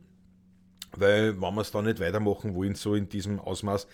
Weil, 0.95 1.41
wenn 1.41 1.55
wir 1.55 1.61
es 1.61 1.71
dann 1.71 1.85
nicht 1.85 1.99
weitermachen 1.99 2.53
wollen, 2.53 2.75
so 2.75 2.93
in 2.93 3.09
diesem 3.09 3.39
Ausmaß, 3.39 3.87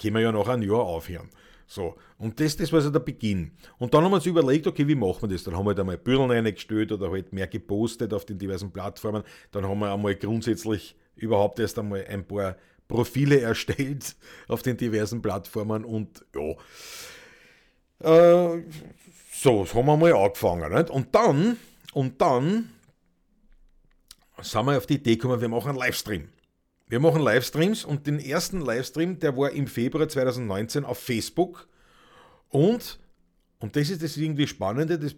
können 0.00 0.14
wir 0.14 0.22
ja 0.22 0.32
noch 0.32 0.48
ein 0.48 0.62
Jahr 0.62 0.80
aufhören. 0.80 1.28
So, 1.70 1.96
und 2.16 2.40
das, 2.40 2.56
das 2.56 2.72
war 2.72 2.80
so 2.80 2.88
der 2.88 3.00
Beginn. 3.00 3.52
Und 3.76 3.92
dann 3.92 4.02
haben 4.02 4.12
wir 4.12 4.16
uns 4.16 4.24
überlegt, 4.24 4.66
okay, 4.66 4.88
wie 4.88 4.94
machen 4.94 5.20
wir 5.20 5.28
das? 5.28 5.44
Dann 5.44 5.54
haben 5.54 5.66
wir 5.66 5.74
da 5.74 5.84
mal 5.84 5.98
Büdeln 5.98 6.30
reingestellt 6.30 6.90
oder 6.92 7.10
halt 7.10 7.34
mehr 7.34 7.46
gepostet 7.46 8.14
auf 8.14 8.24
den 8.24 8.38
diversen 8.38 8.72
Plattformen. 8.72 9.22
Dann 9.52 9.68
haben 9.68 9.78
wir 9.80 9.92
einmal 9.92 10.16
grundsätzlich 10.16 10.96
überhaupt 11.14 11.58
erst 11.58 11.78
einmal 11.78 12.06
ein 12.08 12.26
paar 12.26 12.56
Profile 12.88 13.38
erstellt 13.42 14.16
auf 14.48 14.62
den 14.62 14.78
diversen 14.78 15.20
Plattformen 15.20 15.84
und 15.84 16.24
ja. 16.34 16.54
Äh, 18.00 18.62
so, 19.34 19.64
das 19.64 19.74
haben 19.74 19.86
wir 19.86 19.96
mal 19.98 20.14
angefangen. 20.14 20.72
Nicht? 20.72 20.88
Und 20.88 21.14
dann, 21.14 21.58
und 21.92 22.18
dann 22.18 22.70
sind 24.40 24.64
wir 24.64 24.78
auf 24.78 24.86
die 24.86 24.94
Idee 24.94 25.16
gekommen, 25.16 25.42
wir 25.42 25.50
machen 25.50 25.68
einen 25.68 25.78
Livestream. 25.78 26.28
Wir 26.88 27.00
machen 27.00 27.20
Livestreams 27.20 27.84
und 27.84 28.06
den 28.06 28.18
ersten 28.18 28.60
Livestream, 28.60 29.18
der 29.18 29.36
war 29.36 29.50
im 29.50 29.66
Februar 29.66 30.08
2019 30.08 30.84
auf 30.84 30.98
Facebook. 30.98 31.68
Und, 32.48 32.98
und 33.58 33.76
das 33.76 33.90
ist 33.90 34.02
das 34.02 34.16
irgendwie 34.16 34.46
Spannende, 34.46 34.98
das 34.98 35.14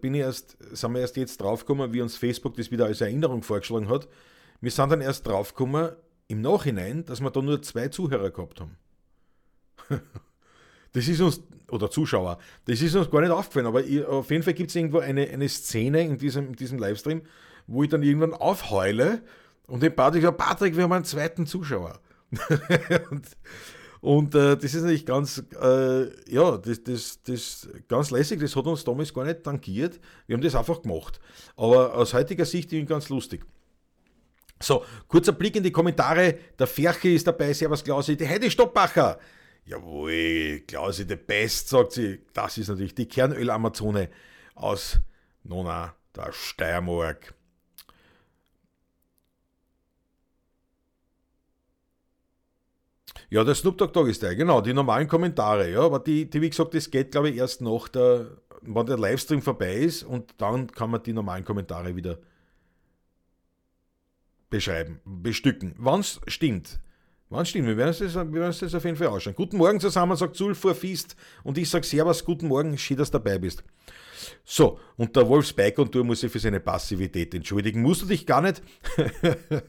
bin 0.00 0.14
ich 0.14 0.20
erst, 0.20 0.58
sind 0.76 0.92
wir 0.92 1.00
erst 1.00 1.16
jetzt 1.16 1.40
draufgekommen, 1.40 1.94
wie 1.94 2.02
uns 2.02 2.16
Facebook 2.16 2.54
das 2.56 2.70
wieder 2.70 2.84
als 2.84 3.00
Erinnerung 3.00 3.42
vorgeschlagen 3.42 3.88
hat. 3.88 4.06
Wir 4.60 4.70
sind 4.70 4.90
dann 4.90 5.00
erst 5.00 5.26
draufgekommen, 5.26 5.92
im 6.28 6.40
Nachhinein, 6.40 7.04
dass 7.04 7.20
wir 7.20 7.30
da 7.30 7.40
nur 7.40 7.62
zwei 7.62 7.88
Zuhörer 7.88 8.30
gehabt 8.30 8.60
haben. 8.60 8.76
Das 10.92 11.08
ist 11.08 11.20
uns, 11.20 11.42
oder 11.72 11.90
Zuschauer, 11.90 12.38
das 12.66 12.80
ist 12.80 12.94
uns 12.94 13.10
gar 13.10 13.20
nicht 13.20 13.32
aufgefallen, 13.32 13.66
aber 13.66 13.82
auf 14.08 14.30
jeden 14.30 14.44
Fall 14.44 14.54
gibt 14.54 14.70
es 14.70 14.76
irgendwo 14.76 15.00
eine, 15.00 15.28
eine 15.28 15.48
Szene 15.48 16.02
in 16.02 16.18
diesem, 16.18 16.46
in 16.46 16.52
diesem 16.52 16.78
Livestream, 16.78 17.22
wo 17.66 17.82
ich 17.82 17.90
dann 17.90 18.04
irgendwann 18.04 18.32
aufheule 18.32 19.20
und 19.66 19.82
dem 19.82 19.94
Patrick 19.94 20.22
sagt, 20.22 20.38
Patrick, 20.38 20.76
wir 20.76 20.84
haben 20.84 20.92
einen 20.92 21.04
zweiten 21.04 21.46
Zuschauer. 21.46 22.00
und 23.10 23.26
und 24.04 24.34
äh, 24.34 24.54
das 24.54 24.74
ist 24.74 24.82
natürlich 24.82 25.06
ganz, 25.06 25.42
äh, 25.62 26.30
ja, 26.30 26.58
das, 26.58 26.84
das, 26.84 27.22
das 27.22 27.68
ganz 27.88 28.10
lässig, 28.10 28.38
das 28.38 28.54
hat 28.54 28.66
uns 28.66 28.84
damals 28.84 29.14
gar 29.14 29.24
nicht 29.24 29.42
tangiert. 29.42 29.98
Wir 30.26 30.36
haben 30.36 30.42
das 30.42 30.54
einfach 30.54 30.82
gemacht. 30.82 31.18
Aber 31.56 31.94
aus 31.94 32.12
heutiger 32.12 32.44
Sicht 32.44 32.70
irgendwie 32.70 32.92
ganz 32.92 33.08
lustig. 33.08 33.46
So, 34.60 34.84
kurzer 35.08 35.32
Blick 35.32 35.56
in 35.56 35.62
die 35.62 35.72
Kommentare. 35.72 36.34
Der 36.58 36.66
Ferche 36.66 37.08
ist 37.08 37.26
dabei, 37.26 37.54
Servus 37.54 37.82
Klausi, 37.82 38.14
die 38.14 38.28
Heidi 38.28 38.50
Stoppacher. 38.50 39.18
Jawohl, 39.64 40.60
Klausi, 40.68 41.06
the 41.08 41.16
best, 41.16 41.70
sagt 41.70 41.92
sie. 41.92 42.20
Das 42.34 42.58
ist 42.58 42.68
natürlich 42.68 42.94
die 42.94 43.08
Kernöl-Amazone 43.08 44.10
aus 44.54 44.98
Nona, 45.44 45.94
der 46.14 46.30
Steiermark. 46.30 47.32
Ja, 53.34 53.42
der 53.42 53.56
Snoop 53.56 53.76
Dogg 53.78 53.92
Dogg 53.92 54.08
ist 54.08 54.22
der, 54.22 54.36
genau, 54.36 54.60
die 54.60 54.72
normalen 54.72 55.08
Kommentare, 55.08 55.68
ja, 55.68 55.80
aber 55.80 55.98
die, 55.98 56.30
die 56.30 56.40
wie 56.40 56.50
gesagt, 56.50 56.72
das 56.72 56.88
geht, 56.88 57.10
glaube 57.10 57.30
ich, 57.30 57.36
erst 57.36 57.62
nach 57.62 57.88
der, 57.88 58.28
wenn 58.60 58.86
der 58.86 58.96
Livestream 58.96 59.42
vorbei 59.42 59.74
ist 59.74 60.04
und 60.04 60.34
dann 60.38 60.68
kann 60.70 60.88
man 60.88 61.02
die 61.02 61.12
normalen 61.12 61.44
Kommentare 61.44 61.96
wieder 61.96 62.18
beschreiben, 64.50 65.00
bestücken. 65.04 65.74
Wann 65.78 65.98
es 65.98 66.20
stimmt. 66.28 66.78
Wann 67.28 67.44
stimmt, 67.44 67.66
wir 67.66 67.76
werden, 67.76 67.88
uns 67.88 67.98
das, 67.98 68.58
das 68.60 68.74
auf 68.76 68.84
jeden 68.84 68.96
Fall 68.96 69.08
ausschauen. 69.08 69.34
Guten 69.34 69.56
Morgen 69.56 69.80
zusammen, 69.80 70.16
sagt 70.16 70.36
Sulfur 70.36 70.76
Fist 70.76 71.16
und 71.42 71.58
ich 71.58 71.68
sage 71.68 71.84
Servus, 71.84 72.24
guten 72.24 72.46
Morgen, 72.46 72.78
schön, 72.78 72.98
dass 72.98 73.10
du 73.10 73.18
dabei 73.18 73.38
bist. 73.38 73.64
So, 74.44 74.78
und 74.96 75.16
der 75.16 75.28
Wolf 75.28 75.48
Spike 75.48 75.82
und 75.82 75.92
du 75.92 76.04
muss 76.04 76.20
sich 76.20 76.30
für 76.30 76.38
seine 76.38 76.60
Passivität 76.60 77.34
entschuldigen. 77.34 77.82
Musst 77.82 78.02
du 78.02 78.06
dich 78.06 78.26
gar 78.26 78.42
nicht, 78.42 78.62
äh, 79.50 79.60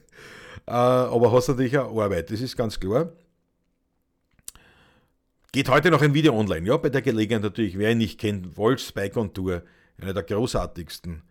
aber 0.68 1.32
hast 1.32 1.48
natürlich 1.48 1.76
auch 1.80 2.00
Arbeit, 2.00 2.30
das 2.30 2.42
ist 2.42 2.56
ganz 2.56 2.80
klar. 2.80 3.12
Geht 5.56 5.70
heute 5.70 5.90
noch 5.90 6.02
ein 6.02 6.14
Video 6.14 6.38
online, 6.38 6.68
ja, 6.68 6.76
bei 6.76 6.90
der 6.90 7.02
Gelegenheit 7.02 7.44
natürlich, 7.44 7.78
wer 7.78 7.92
ihn 7.92 8.00
nicht 8.00 8.20
kennt, 8.20 8.58
Wolfs 8.58 8.92
Bike 8.92 9.16
on 9.16 9.34
Tour, 9.34 9.64
einer 9.98 10.14
der 10.14 10.24
großartigsten 10.24 11.22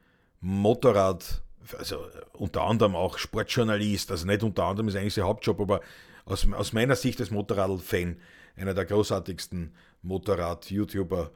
Motorrad, 0.41 1.43
also 1.77 1.99
unter 2.33 2.63
anderem 2.63 2.97
auch 2.97 3.19
Sportjournalist, 3.19 4.11
also 4.11 4.27
nicht 4.27 4.43
unter 4.43 4.65
anderem 4.65 4.89
ist 4.89 4.97
eigentlich 4.97 5.13
sein 5.13 5.25
Hauptjob, 5.27 5.61
aber 5.61 5.83
aus, 6.25 6.51
aus 6.55 6.73
meiner 6.73 6.97
Sicht 6.97 7.21
als 7.21 7.31
Motorrad-Fan, 7.31 8.17
einer 8.57 8.73
der 8.73 8.87
großartigsten 8.87 9.75
Motorrad-YouTuber 10.01 11.31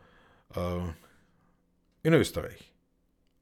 äh, 0.57 0.79
in 2.05 2.15
Österreich. 2.15 2.73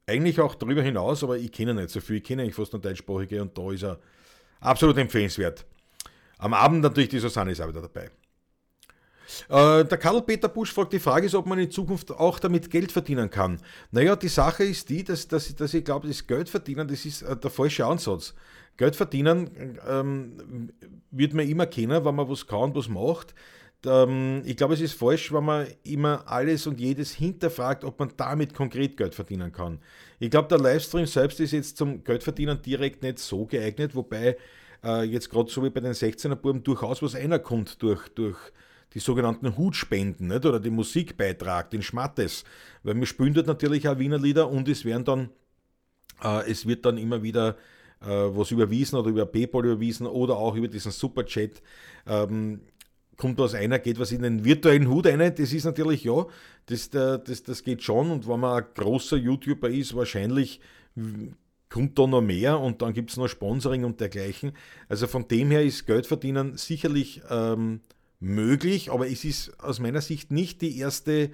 Eigentlich 0.07 0.41
auch 0.41 0.55
darüber 0.55 0.81
hinaus, 0.81 1.23
aber 1.23 1.37
ich 1.37 1.53
kenne 1.53 1.73
nicht 1.73 1.91
so 1.91 2.01
viel, 2.01 2.17
ich 2.17 2.23
kenne 2.25 2.41
eigentlich 2.41 2.55
fast 2.55 2.73
nur 2.73 2.81
deutschsprachige 2.81 3.41
und 3.41 3.57
da 3.57 3.71
ist 3.71 3.83
er 3.83 3.97
absolut 4.59 4.97
empfehlenswert. 4.97 5.65
Am 6.37 6.53
Abend 6.53 6.81
natürlich 6.81 7.07
die 7.07 7.19
Susanne 7.19 7.51
ist 7.53 7.61
auch 7.61 7.69
wieder 7.69 7.81
dabei. 7.81 8.11
Äh, 9.49 9.85
der 9.85 9.97
Karl-Peter 9.97 10.49
Busch 10.49 10.73
fragt, 10.73 10.93
die 10.93 10.99
Frage 10.99 11.25
ist, 11.25 11.35
ob 11.35 11.45
man 11.45 11.59
in 11.59 11.71
Zukunft 11.71 12.11
auch 12.11 12.39
damit 12.39 12.69
Geld 12.69 12.91
verdienen 12.91 13.29
kann. 13.29 13.59
Naja, 13.91 14.15
die 14.15 14.27
Sache 14.27 14.63
ist 14.63 14.89
die, 14.89 15.03
dass, 15.03 15.27
dass, 15.27 15.53
dass 15.55 15.73
ich 15.73 15.83
glaube, 15.83 16.07
das 16.07 16.25
Geld 16.25 16.49
verdienen, 16.49 16.87
das 16.87 17.05
ist 17.05 17.21
äh, 17.21 17.35
der 17.35 17.51
falsche 17.51 17.85
Ansatz. 17.85 18.33
Geld 18.77 18.95
verdienen 18.95 19.79
ähm, 19.87 20.71
wird 21.09 21.33
man 21.33 21.47
immer 21.47 21.65
kennen, 21.65 22.05
wenn 22.05 22.15
man 22.15 22.29
was 22.29 22.45
kann 22.45 22.59
und 22.59 22.75
was 22.75 22.87
macht. 22.87 23.33
Ähm, 23.85 24.43
ich 24.45 24.55
glaube, 24.55 24.75
es 24.75 24.81
ist 24.81 24.93
falsch, 24.93 25.31
wenn 25.33 25.43
man 25.43 25.67
immer 25.83 26.23
alles 26.27 26.67
und 26.67 26.79
jedes 26.79 27.13
hinterfragt, 27.13 27.83
ob 27.83 27.99
man 27.99 28.11
damit 28.17 28.53
konkret 28.53 28.97
Geld 28.97 29.15
verdienen 29.15 29.51
kann. 29.51 29.79
Ich 30.19 30.29
glaube, 30.29 30.47
der 30.47 30.59
Livestream 30.59 31.05
selbst 31.05 31.39
ist 31.39 31.51
jetzt 31.51 31.77
zum 31.77 32.03
Geldverdienen 32.03 32.61
direkt 32.61 33.03
nicht 33.03 33.19
so 33.19 33.45
geeignet, 33.45 33.95
wobei 33.95 34.37
äh, 34.83 35.03
jetzt 35.03 35.29
gerade 35.29 35.49
so 35.49 35.63
wie 35.63 35.69
bei 35.69 35.79
den 35.79 35.93
16er 35.93 36.35
Buben 36.35 36.63
durchaus 36.63 37.01
was 37.01 37.15
einer 37.15 37.39
kommt 37.39 37.81
durch, 37.81 38.07
durch 38.09 38.37
die 38.93 38.99
sogenannten 38.99 39.57
Hutspenden 39.57 40.27
nicht? 40.27 40.45
oder 40.45 40.59
den 40.59 40.75
Musikbeitrag, 40.75 41.69
den 41.69 41.81
Schmattes. 41.81 42.43
Weil 42.83 43.05
spielen 43.05 43.33
dort 43.33 43.47
natürlich 43.47 43.87
auch 43.87 43.99
Wiener 43.99 44.17
Lieder 44.17 44.49
und 44.49 44.67
es 44.67 44.85
werden 44.85 45.05
dann, 45.05 45.29
äh, 46.23 46.49
es 46.49 46.65
wird 46.65 46.85
dann 46.85 46.97
immer 46.97 47.23
wieder 47.23 47.57
äh, 48.01 48.07
was 48.07 48.51
überwiesen 48.51 48.97
oder 48.97 49.09
über 49.09 49.25
PayPal 49.25 49.65
überwiesen 49.65 50.07
oder 50.07 50.37
auch 50.37 50.55
über 50.55 50.67
diesen 50.67 50.91
Superchat. 50.91 51.61
Ähm, 52.05 52.61
kommt 53.17 53.39
was 53.39 53.55
einer, 53.55 53.79
geht 53.79 53.99
was 53.99 54.11
in 54.11 54.21
den 54.21 54.45
virtuellen 54.45 54.87
Hut 54.87 55.07
rein, 55.07 55.33
das 55.35 55.51
ist 55.51 55.65
natürlich 55.65 56.03
ja, 56.03 56.27
das, 56.67 56.91
das, 56.91 57.43
das 57.43 57.63
geht 57.63 57.81
schon 57.81 58.11
und 58.11 58.27
wenn 58.27 58.39
man 58.39 58.63
ein 58.63 58.69
großer 58.75 59.17
YouTuber 59.17 59.69
ist, 59.69 59.95
wahrscheinlich 59.95 60.61
kommt 61.69 61.97
da 61.99 62.07
noch 62.07 62.21
mehr 62.21 62.59
und 62.59 62.81
dann 62.81 62.93
gibt 62.93 63.09
es 63.09 63.17
noch 63.17 63.27
Sponsoring 63.27 63.83
und 63.83 63.99
dergleichen. 63.99 64.53
Also 64.87 65.07
von 65.07 65.27
dem 65.27 65.51
her 65.51 65.63
ist 65.63 65.85
Geldverdienen 65.85 66.57
sicherlich 66.57 67.21
ähm, 67.29 67.81
möglich, 68.19 68.91
aber 68.91 69.07
es 69.07 69.23
ist 69.23 69.59
aus 69.59 69.79
meiner 69.79 70.01
Sicht 70.01 70.31
nicht, 70.31 70.61
die 70.61 70.77
erste, 70.79 71.31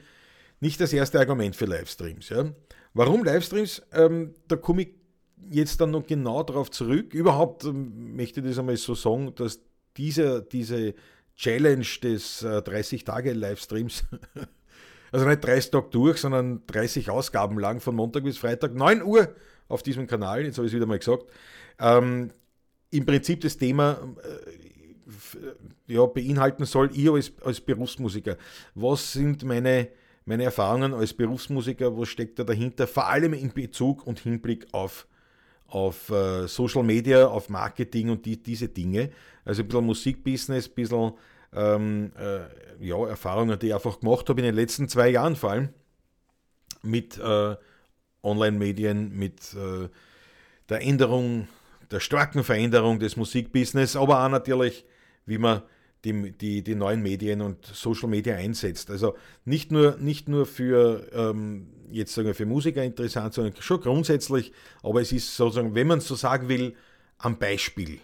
nicht 0.60 0.80
das 0.82 0.94
erste 0.94 1.20
Argument 1.20 1.56
für 1.56 1.66
Livestreams. 1.66 2.30
Ja. 2.30 2.52
Warum 2.94 3.24
Livestreams? 3.24 3.82
Ähm, 3.94 4.34
da 4.48 4.56
komme 4.56 4.84
ich 4.84 4.90
jetzt 5.50 5.82
dann 5.82 5.92
noch 5.92 6.06
genau 6.06 6.44
darauf 6.44 6.72
zurück. 6.72 7.14
Überhaupt 7.14 7.66
ähm, 7.66 8.16
möchte 8.16 8.40
ich 8.40 8.48
das 8.48 8.60
einmal 8.60 8.78
so 8.78 8.96
sagen, 8.96 9.34
dass 9.36 9.60
diese, 9.98 10.42
diese 10.44 10.94
Challenge 11.36 11.86
des 12.02 12.44
äh, 12.44 12.58
30-Tage-Livestreams, 12.58 14.06
also 15.12 15.26
nicht 15.26 15.44
30 15.44 15.72
Tage 15.72 15.90
durch, 15.90 16.18
sondern 16.18 16.62
30 16.68 17.10
Ausgaben 17.10 17.60
lang 17.60 17.80
von 17.80 17.96
Montag 17.96 18.24
bis 18.24 18.38
Freitag, 18.38 18.74
9 18.74 19.04
Uhr 19.04 19.36
auf 19.68 19.84
diesem 19.84 20.08
Kanal, 20.08 20.46
jetzt 20.46 20.58
habe 20.58 20.68
ich 20.68 20.74
es 20.74 20.76
wieder 20.76 20.86
mal 20.86 21.00
gesagt, 21.00 21.26
ähm, 21.80 22.32
im 22.92 23.06
Prinzip 23.06 23.42
das 23.42 23.58
Thema 23.58 24.16
äh, 24.24 25.73
ja, 25.88 26.06
beinhalten 26.06 26.66
soll, 26.66 26.90
ich 26.94 27.10
als, 27.10 27.32
als 27.44 27.62
Berufsmusiker. 27.62 28.38
Was 28.76 29.14
sind 29.14 29.44
meine, 29.44 29.90
meine 30.26 30.44
Erfahrungen 30.44 30.94
als 30.94 31.14
Berufsmusiker? 31.14 31.98
Was 31.98 32.10
steckt 32.10 32.40
da 32.40 32.44
dahinter? 32.44 32.88
Vor 32.88 33.08
allem 33.08 33.34
in 33.34 33.52
Bezug 33.52 34.08
und 34.08 34.20
Hinblick 34.20 34.68
auf, 34.72 35.08
auf 35.68 36.10
uh, 36.10 36.48
Social 36.48 36.84
Media, 36.84 37.28
auf 37.28 37.50
Marketing 37.50 38.10
und 38.10 38.26
die, 38.26 38.42
diese 38.42 38.70
Dinge. 38.70 39.12
Also 39.46 39.64
ein 39.64 39.68
bisschen 39.68 39.86
Musikbusiness, 39.86 40.70
ein 40.70 40.74
bisschen 40.74 41.14
ähm, 41.54 42.12
äh, 42.18 42.86
ja, 42.86 43.08
Erfahrungen, 43.08 43.60
die 43.60 43.68
ich 43.68 43.74
einfach 43.74 44.00
gemacht 44.00 44.30
habe 44.30 44.40
in 44.42 44.46
den 44.46 44.56
letzten 44.56 44.88
zwei 44.88 45.10
Jahren 45.10 45.36
vor 45.36 45.52
allem 45.52 45.70
mit 46.82 47.18
äh, 47.18 47.56
Online-Medien, 48.24 49.16
mit 49.16 49.54
äh, 49.54 49.90
der 50.70 50.82
Änderung, 50.82 51.48
der 51.92 52.00
starken 52.00 52.44
Veränderung 52.44 53.00
des 53.00 53.16
Musikbusiness, 53.18 53.96
aber 53.96 54.26
auch 54.26 54.30
natürlich 54.30 54.86
wie 55.26 55.38
man 55.38 55.62
die, 56.04 56.32
die, 56.32 56.64
die 56.64 56.76
neuen 56.76 57.02
Medien 57.02 57.42
und 57.42 57.66
Social 57.66 58.10
Media 58.10 58.36
einsetzt. 58.36 58.90
Also 58.90 59.16
nicht 59.46 59.72
nur, 59.72 59.98
nicht 59.98 60.28
nur 60.28 60.46
für, 60.46 61.10
ähm, 61.14 61.68
jetzt 61.92 62.14
sagen 62.14 62.28
wir, 62.28 62.36
für 62.36 62.46
Musiker 62.46 62.84
interessant, 62.84 63.34
sondern 63.34 63.56
schon 63.62 63.80
grundsätzlich, 63.82 64.52
aber 64.82 65.02
es 65.02 65.12
ist 65.12 65.36
sozusagen, 65.36 65.76
wenn 65.76 65.88
man 65.88 66.00
es 66.00 66.08
so 66.08 66.16
sagen 66.16 66.50
will, 66.50 66.76
am 67.18 67.38
Beispiel. 67.40 68.00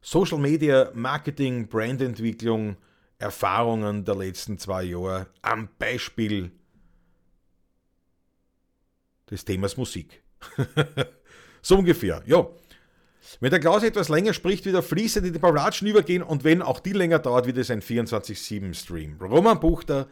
Social 0.00 0.38
Media, 0.38 0.90
Marketing, 0.94 1.68
Brandentwicklung, 1.68 2.76
Erfahrungen 3.18 4.04
der 4.04 4.14
letzten 4.14 4.58
zwei 4.58 4.84
Jahre 4.84 5.26
am 5.42 5.68
Beispiel 5.78 6.52
des 9.30 9.44
Themas 9.44 9.76
Musik. 9.76 10.22
so 11.62 11.78
ungefähr, 11.78 12.22
ja. 12.26 12.48
Wenn 13.40 13.50
der 13.50 13.60
Klaus 13.60 13.82
etwas 13.82 14.08
länger 14.08 14.32
spricht, 14.32 14.64
wird 14.64 14.74
er 14.74 14.82
fließend 14.82 15.26
in 15.26 15.32
die 15.32 15.38
Pavlatschen 15.38 15.88
übergehen 15.88 16.22
und 16.22 16.44
wenn 16.44 16.62
auch 16.62 16.80
die 16.80 16.92
länger 16.92 17.18
dauert, 17.18 17.46
wird 17.46 17.58
es 17.58 17.70
ein 17.70 17.82
24-7-Stream. 17.82 19.16
Roman 19.20 19.60
Buchter, 19.60 20.08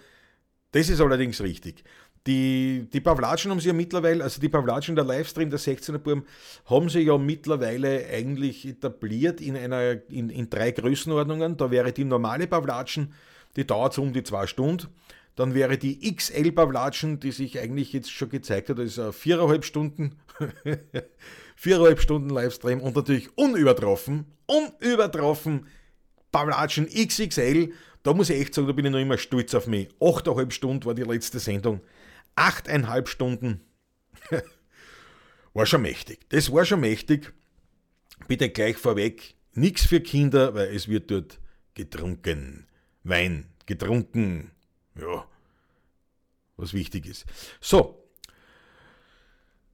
das 0.72 0.88
ist 0.88 1.00
allerdings 1.00 1.40
richtig. 1.40 1.84
Die, 2.26 2.88
die 2.90 3.00
Pavlatschen 3.00 3.50
haben 3.50 3.60
sie 3.60 3.68
ja 3.68 3.74
mittlerweile, 3.74 4.24
also 4.24 4.40
die 4.40 4.48
Pavlatschen, 4.48 4.96
der 4.96 5.04
Livestream 5.04 5.50
der 5.50 5.58
16er 5.58 5.98
Burm, 5.98 6.24
haben 6.64 6.88
sie 6.88 7.00
ja 7.00 7.18
mittlerweile 7.18 8.06
eigentlich 8.06 8.66
etabliert 8.66 9.42
in, 9.42 9.56
einer, 9.56 9.98
in, 10.08 10.30
in 10.30 10.48
drei 10.48 10.70
Größenordnungen. 10.70 11.58
Da 11.58 11.70
wäre 11.70 11.92
die 11.92 12.04
normale 12.04 12.46
Pavlatschen, 12.46 13.12
die 13.56 13.66
dauert 13.66 13.92
so 13.92 14.02
um 14.02 14.14
die 14.14 14.22
zwei 14.22 14.46
Stunden. 14.46 14.88
Dann 15.36 15.52
wäre 15.52 15.76
die 15.76 16.14
XL 16.14 16.52
Pavlatschen, 16.52 17.20
die 17.20 17.32
sich 17.32 17.58
eigentlich 17.58 17.92
jetzt 17.92 18.10
schon 18.10 18.30
gezeigt 18.30 18.70
hat, 18.70 18.78
das 18.78 18.96
ist 18.96 19.14
viereinhalb 19.14 19.64
Stunden. 19.64 20.16
viereinhalb 21.54 22.00
Stunden 22.00 22.30
Livestream 22.30 22.80
und 22.80 22.96
natürlich 22.96 23.36
unübertroffen, 23.36 24.26
unübertroffen 24.46 25.66
Pavlatschen 26.32 26.86
XXL. 26.88 27.72
Da 28.02 28.12
muss 28.12 28.30
ich 28.30 28.40
echt 28.40 28.54
sagen, 28.54 28.66
da 28.66 28.72
bin 28.72 28.84
ich 28.84 28.92
noch 28.92 28.98
immer 28.98 29.18
stolz 29.18 29.54
auf 29.54 29.66
mich. 29.66 29.88
Achteinhalb 30.00 30.52
Stunden 30.52 30.84
war 30.84 30.94
die 30.94 31.02
letzte 31.02 31.38
Sendung. 31.38 31.80
Achteinhalb 32.34 33.08
Stunden. 33.08 33.60
war 35.54 35.66
schon 35.66 35.82
mächtig. 35.82 36.28
Das 36.30 36.52
war 36.52 36.64
schon 36.64 36.80
mächtig. 36.80 37.32
Bitte 38.28 38.50
gleich 38.50 38.76
vorweg, 38.76 39.34
nichts 39.52 39.86
für 39.86 40.00
Kinder, 40.00 40.54
weil 40.54 40.74
es 40.74 40.88
wird 40.88 41.10
dort 41.10 41.38
getrunken. 41.74 42.66
Wein, 43.02 43.46
getrunken. 43.66 44.50
Ja, 44.98 45.26
was 46.56 46.72
wichtig 46.72 47.06
ist. 47.06 47.26
So, 47.60 48.03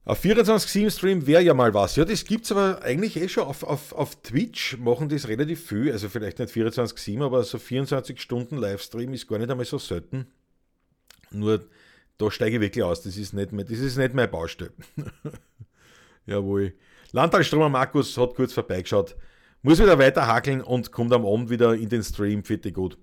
auf 0.03 0.23
24-7-Stream 0.23 1.27
wäre 1.27 1.43
ja 1.43 1.53
mal 1.53 1.73
was. 1.73 1.95
Ja, 1.95 2.05
das 2.05 2.25
gibt 2.25 2.45
es 2.45 2.51
aber 2.51 2.81
eigentlich 2.81 3.17
eh 3.17 3.29
schon. 3.29 3.43
Auf, 3.43 3.63
auf, 3.63 3.93
auf 3.93 4.21
Twitch 4.23 4.77
machen 4.77 5.09
das 5.09 5.27
relativ 5.27 5.67
viel. 5.67 5.91
Also 5.91 6.09
vielleicht 6.09 6.39
nicht 6.39 6.53
24-7, 6.53 7.23
aber 7.23 7.43
so 7.43 7.59
24 7.59 8.19
Stunden 8.19 8.57
Livestream 8.57 9.13
ist 9.13 9.27
gar 9.27 9.37
nicht 9.37 9.51
einmal 9.51 9.65
so 9.65 9.77
selten. 9.77 10.25
Nur 11.29 11.63
da 12.17 12.31
steige 12.31 12.55
ich 12.55 12.61
wirklich 12.61 12.83
aus. 12.83 13.03
Das 13.03 13.15
ist 13.15 13.33
nicht, 13.33 13.51
mehr, 13.51 13.63
das 13.63 13.77
ist 13.77 13.97
nicht 13.97 14.15
meine 14.15 14.27
Baustelle. 14.27 14.71
Jawohl. 16.25 16.73
Landtalstromer 17.11 17.69
Markus 17.69 18.17
hat 18.17 18.33
kurz 18.33 18.53
vorbeigeschaut. 18.53 19.15
Muss 19.61 19.79
wieder 19.79 19.99
weiter 19.99 20.25
hakeln 20.25 20.61
und 20.61 20.91
kommt 20.91 21.13
am 21.13 21.25
Abend 21.27 21.51
wieder 21.51 21.75
in 21.75 21.89
den 21.89 22.03
Stream. 22.03 22.43
Fitte 22.43 22.71
gut. 22.71 22.97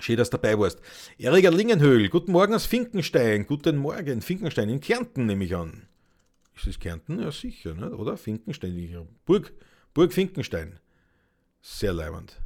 Schön, 0.00 0.16
dass 0.16 0.30
du 0.30 0.36
dabei 0.36 0.58
warst. 0.58 0.80
Erika 1.18 1.50
Lingenhöhl, 1.50 2.08
guten 2.08 2.32
Morgen 2.32 2.54
aus 2.54 2.66
Finkenstein. 2.66 3.46
Guten 3.46 3.76
Morgen, 3.76 4.22
Finkenstein 4.22 4.68
in 4.68 4.80
Kärnten 4.80 5.26
nehme 5.26 5.44
ich 5.44 5.54
an. 5.56 5.88
Ist 6.56 6.66
das 6.66 6.78
Kärnten? 6.78 7.20
Ja, 7.20 7.30
sicher, 7.30 7.74
ne? 7.74 7.90
oder? 7.90 8.16
Finkenstein. 8.16 9.08
Burg, 9.24 9.52
Burg 9.94 10.12
Finkenstein. 10.12 10.78
Sehr 11.60 11.92
leibend. 11.92 12.40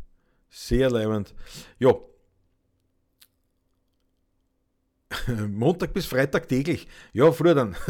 Sehr 0.50 0.90
leibend. 0.90 1.34
Ja. 1.78 1.94
Montag 5.48 5.92
bis 5.92 6.06
Freitag 6.06 6.48
täglich. 6.48 6.88
Ja, 7.12 7.32
früher 7.32 7.54
dann. 7.54 7.76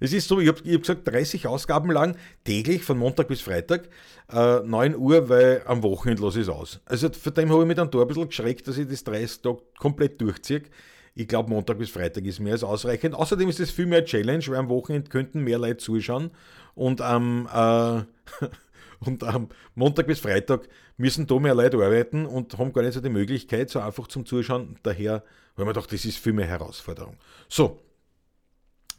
Es 0.00 0.12
ist 0.12 0.28
so, 0.28 0.40
ich 0.40 0.48
habe 0.48 0.58
hab 0.58 0.80
gesagt, 0.80 1.08
30 1.08 1.46
Ausgaben 1.46 1.90
lang, 1.90 2.16
täglich 2.44 2.82
von 2.82 2.98
Montag 2.98 3.28
bis 3.28 3.40
Freitag, 3.40 3.88
äh, 4.32 4.60
9 4.60 4.96
Uhr, 4.96 5.28
weil 5.28 5.62
am 5.66 5.82
Wochenende 5.82 6.22
los 6.22 6.36
ist 6.36 6.48
aus. 6.48 6.80
Also 6.84 7.10
von 7.10 7.34
dem 7.34 7.50
habe 7.50 7.62
ich 7.62 7.68
mich 7.68 7.76
dann 7.76 7.90
da 7.90 8.00
ein 8.00 8.08
bisschen 8.08 8.28
geschreckt, 8.28 8.68
dass 8.68 8.78
ich 8.78 8.88
das 8.88 9.04
30 9.04 9.42
Tage 9.42 9.58
komplett 9.78 10.20
durchziehe. 10.20 10.62
Ich 11.14 11.26
glaube, 11.26 11.50
Montag 11.50 11.78
bis 11.78 11.90
Freitag 11.90 12.24
ist 12.24 12.38
mehr 12.38 12.52
als 12.52 12.62
ausreichend. 12.62 13.14
Außerdem 13.14 13.48
ist 13.48 13.60
es 13.60 13.70
viel 13.70 13.86
mehr 13.86 14.04
Challenge, 14.04 14.44
weil 14.46 14.56
am 14.56 14.68
Wochenende 14.68 15.10
könnten 15.10 15.42
mehr 15.42 15.58
Leute 15.58 15.78
zuschauen 15.78 16.30
und 16.74 17.00
am, 17.00 17.48
äh, 17.52 18.46
und 19.00 19.24
Montag 19.74 20.06
bis 20.06 20.20
Freitag 20.20 20.68
müssen 20.96 21.26
da 21.26 21.38
mehr 21.38 21.54
Leute 21.54 21.76
arbeiten 21.76 22.26
und 22.26 22.56
haben 22.58 22.72
gar 22.72 22.82
nicht 22.82 22.94
so 22.94 23.00
die 23.00 23.08
Möglichkeit, 23.08 23.70
so 23.70 23.80
einfach 23.80 24.06
zum 24.06 24.26
Zuschauen. 24.26 24.76
Daher 24.82 25.24
weil 25.58 25.64
man 25.64 25.74
doch, 25.74 25.86
das 25.86 26.04
ist 26.04 26.18
viel 26.18 26.32
mehr 26.32 26.46
Herausforderung. 26.46 27.16
So, 27.48 27.80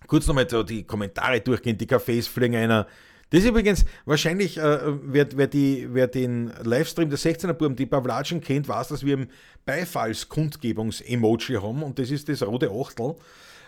kurz 0.08 0.27
nochmal 0.27 0.46
die 0.46 0.84
Kommentare 0.84 1.41
durchgehen, 1.41 1.77
die 1.77 1.88
Cafés 1.88 2.27
fliegen 2.27 2.56
einer. 2.56 2.88
Das 3.29 3.41
ist 3.41 3.50
übrigens 3.50 3.86
wahrscheinlich, 4.06 4.58
äh, 4.58 4.79
wer, 5.03 5.27
wer, 5.36 5.48
die, 5.48 5.88
wer 5.91 6.08
den 6.08 6.51
Livestream 6.63 7.10
der 7.10 7.20
16er 7.20 7.53
Buben, 7.53 7.75
die 7.75 7.86
Pavlatschen 7.86 8.41
kennt, 8.41 8.68
weiß, 8.68 8.88
dass 8.88 9.06
wir 9.06 9.18
ein 9.18 9.29
Beifallskundgebungs-Emoji 9.65 11.58
haben 11.62 11.84
und 11.84 12.00
das 12.00 12.10
ist 12.10 12.27
das 12.27 12.41
rote 12.41 12.72
Achtel, 12.72 13.15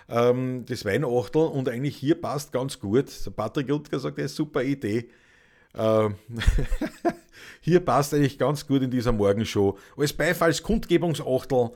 ähm, 0.09 0.65
das 0.67 0.83
Weinachtel 0.83 1.43
und 1.43 1.69
eigentlich 1.69 1.95
hier 1.95 2.19
passt 2.19 2.51
ganz 2.51 2.79
gut. 2.79 3.05
Patrick 3.35 3.67
Lutger 3.67 3.99
sagt, 3.99 4.17
das 4.17 4.31
ist 4.31 4.39
eine 4.39 4.47
super 4.47 4.63
Idee. 4.63 5.09
Äh, 5.75 6.09
hier 7.61 7.81
passt 7.81 8.15
eigentlich 8.15 8.39
ganz 8.39 8.65
gut 8.65 8.81
in 8.81 8.89
dieser 8.89 9.11
Morgenshow. 9.11 9.77
Als 9.95 10.11
Beifallskundgebungsachtel 10.11 11.69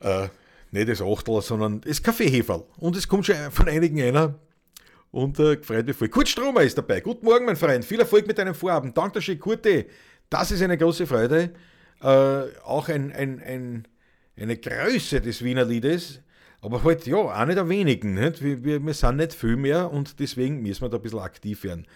äh, 0.00 0.28
nicht 0.72 0.88
das 0.88 1.00
Achtel, 1.00 1.40
sondern 1.40 1.80
das 1.82 2.02
Kaffeeheferl. 2.02 2.64
Und 2.78 2.96
es 2.96 3.06
kommt 3.06 3.26
schon 3.26 3.36
von 3.50 3.68
einigen 3.68 4.02
einer 4.02 4.34
und 5.10 5.38
äh, 5.38 5.56
gefreut 5.56 5.86
mich 5.86 5.96
voll. 5.96 6.08
Kurt 6.08 6.28
Stromer 6.28 6.62
ist 6.62 6.76
dabei. 6.76 7.00
Guten 7.00 7.24
Morgen, 7.24 7.44
mein 7.44 7.56
Freund. 7.56 7.84
Viel 7.84 8.00
Erfolg 8.00 8.26
mit 8.26 8.38
deinem 8.38 8.54
Vorhaben. 8.54 8.92
Danke 8.92 9.22
schön, 9.22 9.38
Kurte. 9.38 9.86
Das 10.28 10.50
ist 10.50 10.62
eine 10.62 10.76
große 10.76 11.06
Freude. 11.06 11.50
Äh, 12.00 12.06
auch 12.64 12.88
ein, 12.88 13.12
ein, 13.12 13.40
ein, 13.40 13.88
eine 14.36 14.56
Größe 14.56 15.20
des 15.20 15.44
Wiener 15.44 15.64
Liedes. 15.64 16.20
Aber 16.62 16.82
halt, 16.82 17.06
ja, 17.06 17.28
eine 17.28 17.54
der 17.54 17.68
wenigen. 17.68 18.14
Nicht? 18.14 18.42
Wir, 18.42 18.64
wir, 18.64 18.84
wir 18.84 18.94
sind 18.94 19.16
nicht 19.16 19.34
viel 19.34 19.56
mehr 19.56 19.90
und 19.92 20.18
deswegen 20.20 20.62
müssen 20.62 20.82
wir 20.82 20.88
da 20.88 20.96
ein 20.96 21.02
bisschen 21.02 21.18
aktiv 21.18 21.64
werden. 21.64 21.86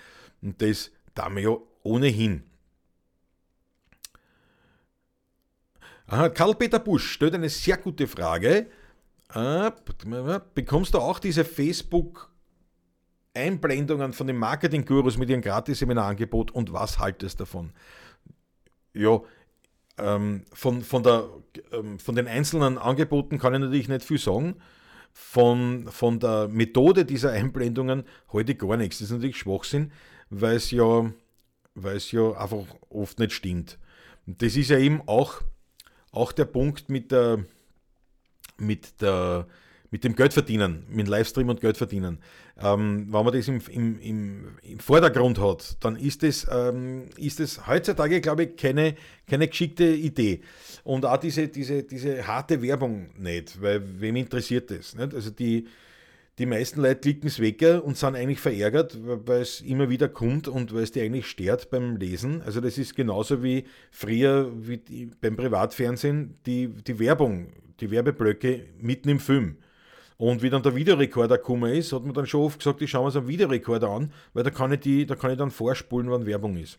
Und 0.43 0.61
das 0.61 0.91
da 1.17 1.29
wir 1.31 1.43
ja 1.43 1.57
ohnehin. 1.83 2.43
Karl-Peter 6.09 6.79
Busch 6.79 7.11
stellt 7.11 7.35
eine 7.35 7.49
sehr 7.49 7.79
gute 7.79 8.07
Frage. 8.07 8.69
Äh, 9.35 9.73
bekommst 10.55 10.95
du 10.95 10.99
auch 10.99 11.19
diese 11.19 11.45
Facebook-Einblendungen 11.45 14.13
von 14.13 14.29
den 14.29 14.37
Marketing-Gurus 14.37 15.19
mit 15.19 15.31
ihrem 15.31 15.43
Gratis-Seminarangebot 15.43 16.53
und 16.53 16.73
was 16.73 17.01
haltest 17.01 17.41
du 17.41 17.45
davon? 17.45 17.73
Ja, 18.95 19.21
ähm, 19.99 20.45
von, 20.53 20.83
von, 20.83 21.03
der, 21.03 21.29
ähm, 21.73 21.99
von 21.99 22.15
den 22.15 22.29
einzelnen 22.29 22.79
Angeboten 22.79 23.39
kann 23.39 23.55
ich 23.55 23.61
natürlich 23.61 23.89
nicht 23.89 24.05
viel 24.05 24.19
sagen. 24.19 24.57
Von, 25.13 25.89
von 25.89 26.21
der 26.21 26.47
Methode 26.49 27.07
dieser 27.07 27.33
Einblendungen 27.33 28.05
ich 28.53 28.59
gar 28.59 28.77
nichts. 28.77 28.99
Das 28.99 29.07
ist 29.07 29.13
natürlich 29.13 29.39
Schwachsinn, 29.39 29.91
weil 30.29 30.57
es 30.57 30.71
ja, 30.71 31.11
ja 32.13 32.33
einfach 32.33 32.67
oft 32.91 33.19
nicht 33.19 33.33
stimmt. 33.33 33.79
Das 34.27 34.57
ist 34.57 34.69
ja 34.69 34.77
eben 34.79 35.01
auch 35.07 35.41
auch 36.13 36.33
der 36.33 36.45
Punkt 36.47 36.89
mit 36.89 37.13
der, 37.13 37.45
mit 38.59 39.01
der, 39.01 39.47
mit 39.91 40.05
dem 40.05 40.17
Geldverdienen, 40.17 40.85
mit 40.89 41.09
Livestream 41.09 41.49
und 41.49 41.61
Geldverdienen. 41.61 42.19
Ähm, 42.59 43.09
wenn 43.11 43.25
man 43.25 43.33
das 43.35 43.49
im, 43.49 43.61
im, 43.71 44.01
im, 44.01 44.59
im, 44.63 44.79
Vordergrund 44.79 45.39
hat, 45.39 45.77
dann 45.81 45.97
ist 45.97 46.23
es, 46.23 46.47
ähm, 46.51 47.05
ist 47.17 47.39
es 47.39 47.67
heutzutage, 47.67 48.21
glaube 48.21 48.45
ich, 48.45 48.57
keine, 48.57 48.95
keine 49.29 49.47
geschickte 49.47 49.85
Idee. 49.85 50.41
Und 50.83 51.05
auch 51.05 51.19
diese, 51.19 51.49
diese, 51.49 51.83
diese 51.83 52.27
harte 52.27 52.63
Werbung 52.63 53.11
nicht, 53.19 53.61
weil 53.61 53.83
wem 54.01 54.17
interessiert 54.17 54.71
das? 54.71 54.95
Nicht? 54.95 55.15
Also 55.15 55.31
die, 55.31 55.67
die 56.39 56.47
meisten 56.47 56.83
Leute 56.83 57.01
klicken 57.01 57.29
es 57.29 57.41
weg 57.41 57.65
und 57.83 57.97
sind 57.97 58.15
eigentlich 58.15 58.41
verärgert, 58.41 58.99
weil 59.01 59.41
es 59.41 59.63
immer 59.63 59.89
wieder 59.89 60.09
kommt 60.09 60.49
und 60.49 60.75
weil 60.75 60.83
es 60.83 60.93
die 60.93 61.01
eigentlich 61.01 61.27
stört 61.27 61.71
beim 61.71 61.97
Lesen. 61.97 62.43
Also 62.43 62.61
das 62.61 62.77
ist 62.77 62.95
genauso 62.95 63.43
wie 63.43 63.65
früher 63.91 64.51
wie 64.55 64.77
die, 64.77 65.11
beim 65.21 65.37
Privatfernsehen 65.37 66.39
die, 66.45 66.69
die 66.69 66.99
Werbung, 66.99 67.53
die 67.81 67.91
Werbeblöcke 67.91 68.67
mitten 68.79 69.09
im 69.09 69.21
Film. 69.21 69.57
Und 70.19 70.43
wie 70.43 70.51
dann 70.51 70.63
der 70.63 70.75
Videorekorder 70.75 71.39
gekommen 71.39 71.73
ist, 71.73 71.93
hat 71.93 72.05
man 72.05 72.15
dann 72.15 72.27
schon 72.27 72.43
oft 72.43 72.59
gesagt, 72.59 72.81
ich 72.83 72.91
schaue 72.91 73.07
mir 73.07 73.11
so 73.11 73.19
einen 73.21 73.29
Videorekorder 73.29 73.89
an, 73.89 74.13
weil 74.33 74.45
da 74.45 74.51
kann 74.51 74.73
ich, 74.73 74.81
die, 74.81 75.07
da 75.07 75.15
kann 75.15 75.31
ich 75.31 75.39
dann 75.39 75.51
vorspulen, 75.51 76.11
wann 76.11 76.27
Werbung 76.27 76.57
ist. 76.57 76.79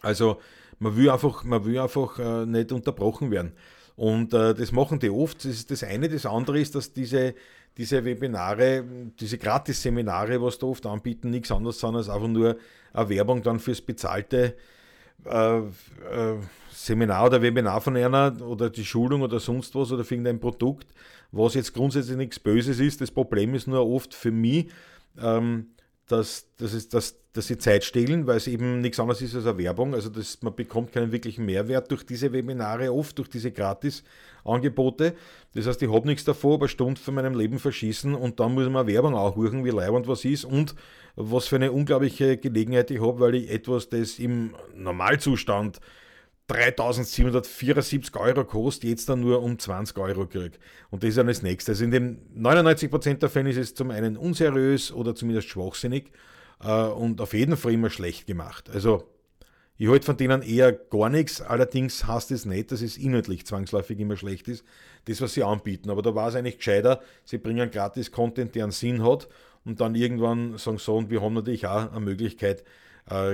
Also 0.00 0.40
man 0.78 0.96
will 0.96 1.10
einfach, 1.10 1.44
man 1.44 1.64
will 1.64 1.78
einfach 1.78 2.18
äh, 2.18 2.46
nicht 2.46 2.72
unterbrochen 2.72 3.30
werden. 3.30 3.52
Und 3.96 4.34
äh, 4.34 4.54
das 4.54 4.72
machen 4.72 4.98
die 4.98 5.10
oft. 5.10 5.38
Das 5.38 5.52
ist 5.52 5.70
das 5.70 5.84
eine. 5.84 6.08
Das 6.08 6.26
andere 6.26 6.58
ist, 6.58 6.74
dass 6.74 6.92
diese, 6.92 7.34
diese 7.76 8.04
Webinare, 8.04 8.84
diese 9.20 9.38
Gratis-Seminare, 9.38 10.42
was 10.42 10.58
da 10.58 10.66
oft 10.66 10.86
anbieten, 10.86 11.30
nichts 11.30 11.52
anderes 11.52 11.78
sind 11.78 11.94
als 11.94 12.08
einfach 12.08 12.28
nur 12.28 12.56
eine 12.92 13.08
Werbung 13.08 13.42
dann 13.42 13.60
fürs 13.60 13.80
bezahlte 13.80 14.54
äh, 15.24 15.58
äh, 15.58 15.62
Seminar 16.70 17.26
oder 17.26 17.40
Webinar 17.40 17.80
von 17.80 17.96
einer 17.96 18.34
oder 18.42 18.68
die 18.68 18.84
Schulung 18.84 19.22
oder 19.22 19.40
sonst 19.40 19.74
was 19.74 19.92
oder 19.92 20.04
für 20.04 20.14
irgendein 20.14 20.40
Produkt, 20.40 20.88
was 21.32 21.54
jetzt 21.54 21.72
grundsätzlich 21.72 22.16
nichts 22.16 22.38
Böses 22.38 22.80
ist. 22.80 23.00
Das 23.00 23.10
Problem 23.10 23.54
ist 23.54 23.66
nur 23.66 23.88
oft 23.88 24.12
für 24.12 24.32
mich, 24.32 24.68
ähm, 25.22 25.68
dass, 26.06 26.46
dass, 26.58 26.74
es, 26.74 26.88
dass, 26.88 27.16
dass 27.32 27.46
sie 27.46 27.56
Zeit 27.56 27.84
stehlen, 27.84 28.26
weil 28.26 28.36
es 28.36 28.46
eben 28.46 28.80
nichts 28.80 29.00
anderes 29.00 29.22
ist 29.22 29.34
als 29.34 29.46
eine 29.46 29.58
Werbung. 29.58 29.94
Also 29.94 30.10
das, 30.10 30.42
man 30.42 30.54
bekommt 30.54 30.92
keinen 30.92 31.12
wirklichen 31.12 31.46
Mehrwert 31.46 31.90
durch 31.90 32.04
diese 32.04 32.32
Webinare, 32.32 32.92
oft 32.92 33.16
durch 33.18 33.28
diese 33.28 33.50
Gratis-Angebote. 33.50 35.14
Das 35.54 35.66
heißt, 35.66 35.82
ich 35.82 35.90
habe 35.90 36.06
nichts 36.06 36.24
davor, 36.24 36.54
aber 36.54 36.68
Stunde 36.68 37.00
von 37.00 37.14
meinem 37.14 37.34
Leben 37.34 37.58
verschießen 37.58 38.14
und 38.14 38.38
dann 38.38 38.54
muss 38.54 38.68
man 38.68 38.86
Werbung 38.86 39.14
auch 39.14 39.36
hören, 39.36 39.64
wie 39.64 39.70
leibend 39.70 40.06
was 40.06 40.24
ist 40.24 40.44
und 40.44 40.74
was 41.16 41.46
für 41.46 41.56
eine 41.56 41.72
unglaubliche 41.72 42.36
Gelegenheit 42.36 42.90
ich 42.90 43.00
habe, 43.00 43.20
weil 43.20 43.36
ich 43.36 43.50
etwas, 43.50 43.88
das 43.88 44.18
im 44.18 44.54
Normalzustand 44.74 45.80
3774 46.48 48.16
Euro 48.16 48.44
kostet, 48.44 48.90
jetzt 48.90 49.08
dann 49.08 49.20
nur 49.20 49.42
um 49.42 49.58
20 49.58 49.96
Euro 49.98 50.26
kriege. 50.26 50.58
Und 50.90 51.02
das 51.02 51.10
ist 51.10 51.18
dann 51.18 51.26
das 51.26 51.42
Nächste. 51.42 51.72
Also 51.72 51.84
in 51.84 51.90
den 51.90 52.18
99% 52.36 53.14
der 53.14 53.30
Fälle 53.30 53.50
ist 53.50 53.56
es 53.56 53.74
zum 53.74 53.90
einen 53.90 54.16
unseriös 54.16 54.92
oder 54.92 55.14
zumindest 55.14 55.48
schwachsinnig 55.48 56.10
äh, 56.62 56.70
und 56.70 57.20
auf 57.20 57.32
jeden 57.32 57.56
Fall 57.56 57.72
immer 57.72 57.88
schlecht 57.88 58.26
gemacht. 58.26 58.68
Also 58.68 59.08
ich 59.76 59.88
halte 59.88 60.06
von 60.06 60.16
denen 60.16 60.42
eher 60.42 60.72
gar 60.72 61.08
nichts, 61.08 61.40
allerdings 61.40 62.06
heißt 62.06 62.30
es 62.30 62.44
nicht, 62.44 62.70
dass 62.70 62.80
es 62.80 62.96
inhaltlich 62.96 63.44
zwangsläufig 63.44 63.98
immer 63.98 64.16
schlecht 64.16 64.46
ist, 64.46 64.64
das, 65.06 65.20
was 65.20 65.34
sie 65.34 65.42
anbieten. 65.42 65.90
Aber 65.90 66.02
da 66.02 66.14
war 66.14 66.28
es 66.28 66.36
eigentlich 66.36 66.58
gescheiter, 66.58 67.00
sie 67.24 67.38
bringen 67.38 67.70
gratis 67.70 68.12
Content, 68.12 68.54
der 68.54 68.64
einen 68.64 68.72
Sinn 68.72 69.02
hat 69.02 69.28
und 69.64 69.80
dann 69.80 69.94
irgendwann 69.96 70.58
sagen 70.58 70.78
so, 70.78 70.96
und 70.96 71.10
wir 71.10 71.22
haben 71.22 71.34
natürlich 71.34 71.66
auch 71.66 71.90
eine 71.90 72.00
Möglichkeit, 72.00 72.62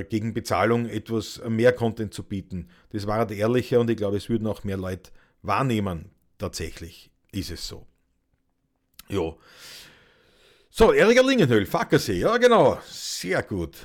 gegen 0.09 0.35
Bezahlung 0.35 0.87
etwas 0.87 1.41
mehr 1.49 1.73
Content 1.73 2.13
zu 2.13 2.25
bieten. 2.25 2.69
Das 2.91 3.07
war 3.07 3.19
halt 3.19 3.31
ehrlicher 3.31 3.79
und 3.79 3.89
ich 3.89 3.97
glaube, 3.97 4.17
es 4.17 4.29
würden 4.29 4.49
auch 4.49 4.65
mehr 4.65 4.77
Leute 4.77 5.13
wahrnehmen. 5.43 6.11
Tatsächlich 6.39 7.11
ist 7.31 7.51
es 7.51 7.69
so. 7.69 7.87
Ja. 9.09 9.35
So, 10.71 10.93
Erika 10.93 11.23
Lingenhöhl, 11.23 11.67
Fackersee, 11.67 12.21
ja 12.21 12.37
genau, 12.37 12.79
sehr 12.87 13.43
gut. 13.43 13.77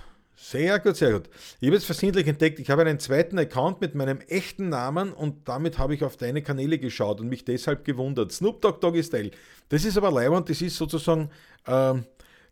Sehr 0.48 0.78
gut, 0.78 0.95
sehr 0.95 1.13
gut. 1.13 1.30
Ich 1.60 1.67
habe 1.67 1.76
jetzt 1.76 1.88
versehentlich 1.88 2.28
entdeckt, 2.28 2.60
ich 2.60 2.69
habe 2.69 2.84
einen 2.84 3.00
zweiten 3.00 3.39
Account 3.39 3.82
mit 3.82 3.95
meinem 3.95 4.21
echten 4.28 4.69
Namen 4.69 5.12
und 5.12 5.50
damit 5.50 5.80
habe 5.80 5.95
ich 5.95 6.04
auf 6.04 6.17
deine 6.17 6.43
Kanäle 6.43 6.78
geschaut 6.78 7.19
und 7.19 7.30
mich 7.30 7.45
deshalb 7.45 7.84
gewundert. 7.84 8.32
Snoop 8.32 8.62
Dogg 8.62 8.80
Doggy 8.80 9.04
Style. 9.04 9.32
Das 9.69 9.84
ist 9.86 9.98
aber 9.98 10.12
leibend, 10.12 10.48
das 10.48 10.62
ist 10.62 10.76
sozusagen, 10.78 11.32
äh, 11.65 11.95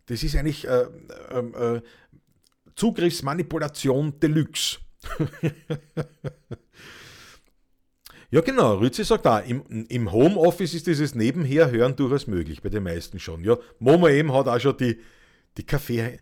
das 0.07 0.23
ist 0.23 0.35
eigentlich 0.35 0.67
äh, 0.67 0.87
äh, 1.29 1.81
Zugriffsmanipulation 2.75 4.19
Deluxe. 4.19 4.79
ja, 8.31 8.41
genau. 8.41 8.75
Rützi 8.75 9.03
sagt 9.03 9.27
auch, 9.27 9.45
im, 9.45 9.85
im 9.87 10.11
Homeoffice 10.11 10.73
ist 10.73 10.87
dieses 10.87 11.15
Nebenherhören 11.15 11.95
durchaus 11.95 12.27
möglich, 12.27 12.61
bei 12.61 12.69
den 12.69 12.83
meisten 12.83 13.19
schon. 13.19 13.43
Ja, 13.43 13.57
Momo 13.79 14.07
eben 14.07 14.33
hat 14.33 14.47
auch 14.47 14.59
schon 14.59 14.77
die, 14.77 14.99
die 15.57 15.65
Kaffee. 15.65 16.19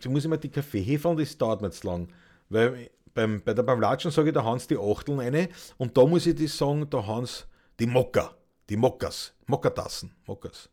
Du 0.00 0.10
musst 0.10 0.26
immer 0.26 0.36
die 0.36 0.50
Kaffeehefe 0.50 1.08
und 1.08 1.20
das 1.20 1.36
dauert 1.36 1.60
mir 1.60 1.68
jetzt 1.68 1.84
lang. 1.84 2.12
Weil 2.48 2.90
beim, 3.14 3.42
bei 3.42 3.54
der 3.54 3.62
beim 3.62 3.80
sage 3.80 4.28
ich 4.28 4.32
der 4.32 4.44
Hans 4.44 4.66
die 4.66 4.78
Achteln 4.78 5.20
eine 5.20 5.48
und 5.76 5.96
da 5.96 6.06
muss 6.06 6.26
ich 6.26 6.36
das 6.36 6.56
sagen, 6.56 6.88
der 6.88 7.06
Hans 7.06 7.46
die 7.80 7.86
Mokka. 7.86 8.34
Die 8.68 8.76
Mokkas. 8.76 9.34
Mokkertassen. 9.46 10.14
Mokkas. 10.26 10.68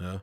Ja. 0.00 0.22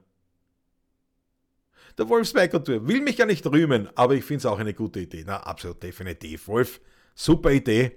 Der 1.97 2.09
Wolf 2.09 2.33
Tour 2.33 2.87
will 2.87 3.01
mich 3.01 3.17
ja 3.17 3.25
nicht 3.25 3.45
rühmen, 3.45 3.89
aber 3.95 4.15
ich 4.15 4.23
finde 4.23 4.39
es 4.39 4.45
auch 4.45 4.59
eine 4.59 4.73
gute 4.73 4.99
Idee. 4.99 5.23
Na, 5.25 5.37
absolut, 5.37 5.81
definitiv. 5.83 6.47
Wolf, 6.47 6.81
super 7.13 7.51
Idee. 7.51 7.91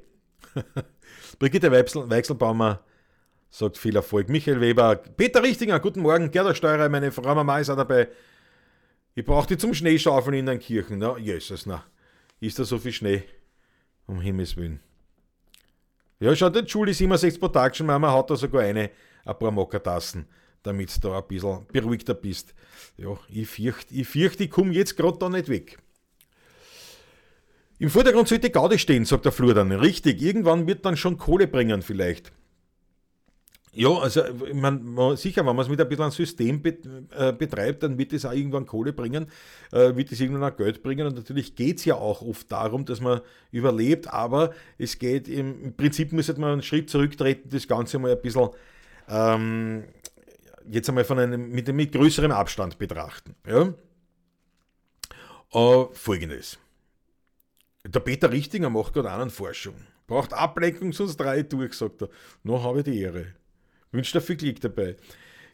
Brigitte 1.39 1.73
Weichsel, 1.73 2.09
Weichselbaumer 2.09 2.85
sagt 3.49 3.79
viel 3.79 3.97
Erfolg. 3.97 4.29
Michael 4.29 4.61
Weber, 4.61 4.97
Peter 4.97 5.43
Richtinger, 5.43 5.81
guten 5.81 6.01
Morgen. 6.01 6.31
Gerda 6.31 6.55
Steurer, 6.55 6.89
meine 6.91 7.11
Frau 7.11 7.35
Mama 7.35 7.59
ist 7.59 7.71
auch 7.71 7.77
dabei. 7.77 8.09
Ich 9.15 9.25
brauche 9.25 9.47
die 9.47 9.57
zum 9.57 9.73
Schneeschaufeln 9.73 10.37
in 10.37 10.47
den 10.47 10.59
Kirchen. 10.59 10.99
Na, 10.99 11.17
Jesus, 11.17 11.65
na. 11.65 11.83
Ist 12.39 12.59
da 12.59 12.65
so 12.65 12.79
viel 12.79 12.93
Schnee? 12.93 13.25
Um 14.07 14.21
Himmels 14.21 14.57
Willen. 14.59 14.81
Ja, 16.21 16.37
schau, 16.37 16.51
der 16.51 16.65
Julie 16.65 16.93
67 16.93 17.41
Production 17.41 17.87
Mama 17.87 18.13
hat 18.13 18.29
da 18.29 18.37
sogar 18.37 18.63
eine, 18.63 18.91
ein 19.25 19.39
paar 19.39 19.51
Mokatassen 19.51 20.27
damit 20.66 20.94
du 20.96 21.09
da 21.09 21.18
ein 21.18 21.29
bisschen 21.29 21.66
beruhigter 21.72 22.14
bist. 22.14 22.55
Ja, 22.96 23.18
ich 23.29 23.48
fürchte, 23.48 23.94
ich, 23.94 24.09
fürcht, 24.09 24.40
ich 24.40 24.50
komme 24.50 24.72
jetzt 24.72 24.96
gerade 24.96 25.18
da 25.18 25.29
nicht 25.29 25.48
weg. 25.48 25.79
Im 27.79 27.90
Vordergrund 27.90 28.26
sollte 28.29 28.50
Gaudi 28.50 28.79
stehen, 28.79 29.05
sagt 29.05 29.26
der 29.26 29.33
Flur 29.33 29.52
dann. 29.52 29.70
Richtig, 29.70 30.22
irgendwann 30.22 30.66
wird 30.66 30.85
dann 30.85 30.96
schon 30.96 31.18
Kohle 31.18 31.46
bringen 31.46 31.83
vielleicht. 31.83 32.33
Ja, 33.76 33.90
also 33.90 34.22
ich 34.46 34.55
mein, 34.55 34.96
sicher, 35.16 35.44
wenn 35.44 35.55
man 35.55 35.62
es 35.62 35.68
mit 35.68 35.79
ein 35.79 35.87
bisschen 35.87 36.07
ein 36.07 36.11
System 36.11 36.62
äh, 36.64 37.35
betreibt, 37.35 37.83
dann 37.83 37.98
wird 37.98 38.14
es 38.14 38.24
auch 38.24 38.33
irgendwann 38.33 38.64
Kohle 38.64 38.94
bringen, 38.94 39.26
äh, 39.70 39.94
wird 39.94 40.11
es 40.11 40.18
irgendwann 40.18 40.50
auch 40.50 40.57
Geld 40.57 40.83
bringen. 40.83 41.07
Und 41.07 41.16
natürlich 41.16 41.55
geht 41.55 41.76
es 41.76 41.85
ja 41.85 41.96
auch 41.96 42.22
oft 42.22 42.50
darum, 42.50 42.87
dass 42.87 43.02
man 43.02 43.20
überlebt, 43.50 44.11
aber 44.11 44.55
es 44.79 44.98
geht 44.98 45.29
im, 45.29 45.74
Prinzip, 45.76 46.12
müsste 46.12 46.40
man 46.40 46.52
einen 46.52 46.62
Schritt 46.62 46.88
zurücktreten, 46.88 47.50
das 47.50 47.68
Ganze 47.68 47.98
mal 47.98 48.12
ein 48.12 48.22
bisschen 48.22 48.48
ähm, 49.11 49.85
jetzt 50.70 50.88
einmal 50.88 51.05
von 51.05 51.18
einem, 51.18 51.50
mit, 51.50 51.72
mit 51.72 51.92
größerem 51.92 52.31
Abstand 52.31 52.79
betrachten. 52.79 53.35
Ja? 53.46 53.74
Uh, 55.55 55.88
Folgendes. 55.92 56.59
Der 57.87 58.00
Peter 58.00 58.31
Richtinger 58.33 58.70
macht 58.70 58.94
gerade 58.94 59.11
einen 59.11 59.31
Forschung. 59.31 59.74
Braucht 60.07 60.33
Ablenkung, 60.33 60.92
sonst 60.92 61.16
drei 61.16 61.42
durch, 61.42 61.74
sagt 61.74 62.02
er. 62.02 62.09
Noch 62.42 62.62
habe 62.64 62.79
ich 62.79 62.85
die 62.85 63.00
Ehre. 63.00 63.26
Wünsche 63.92 64.12
dir 64.12 64.20
viel 64.20 64.37
Glück 64.37 64.61
dabei. 64.61 64.96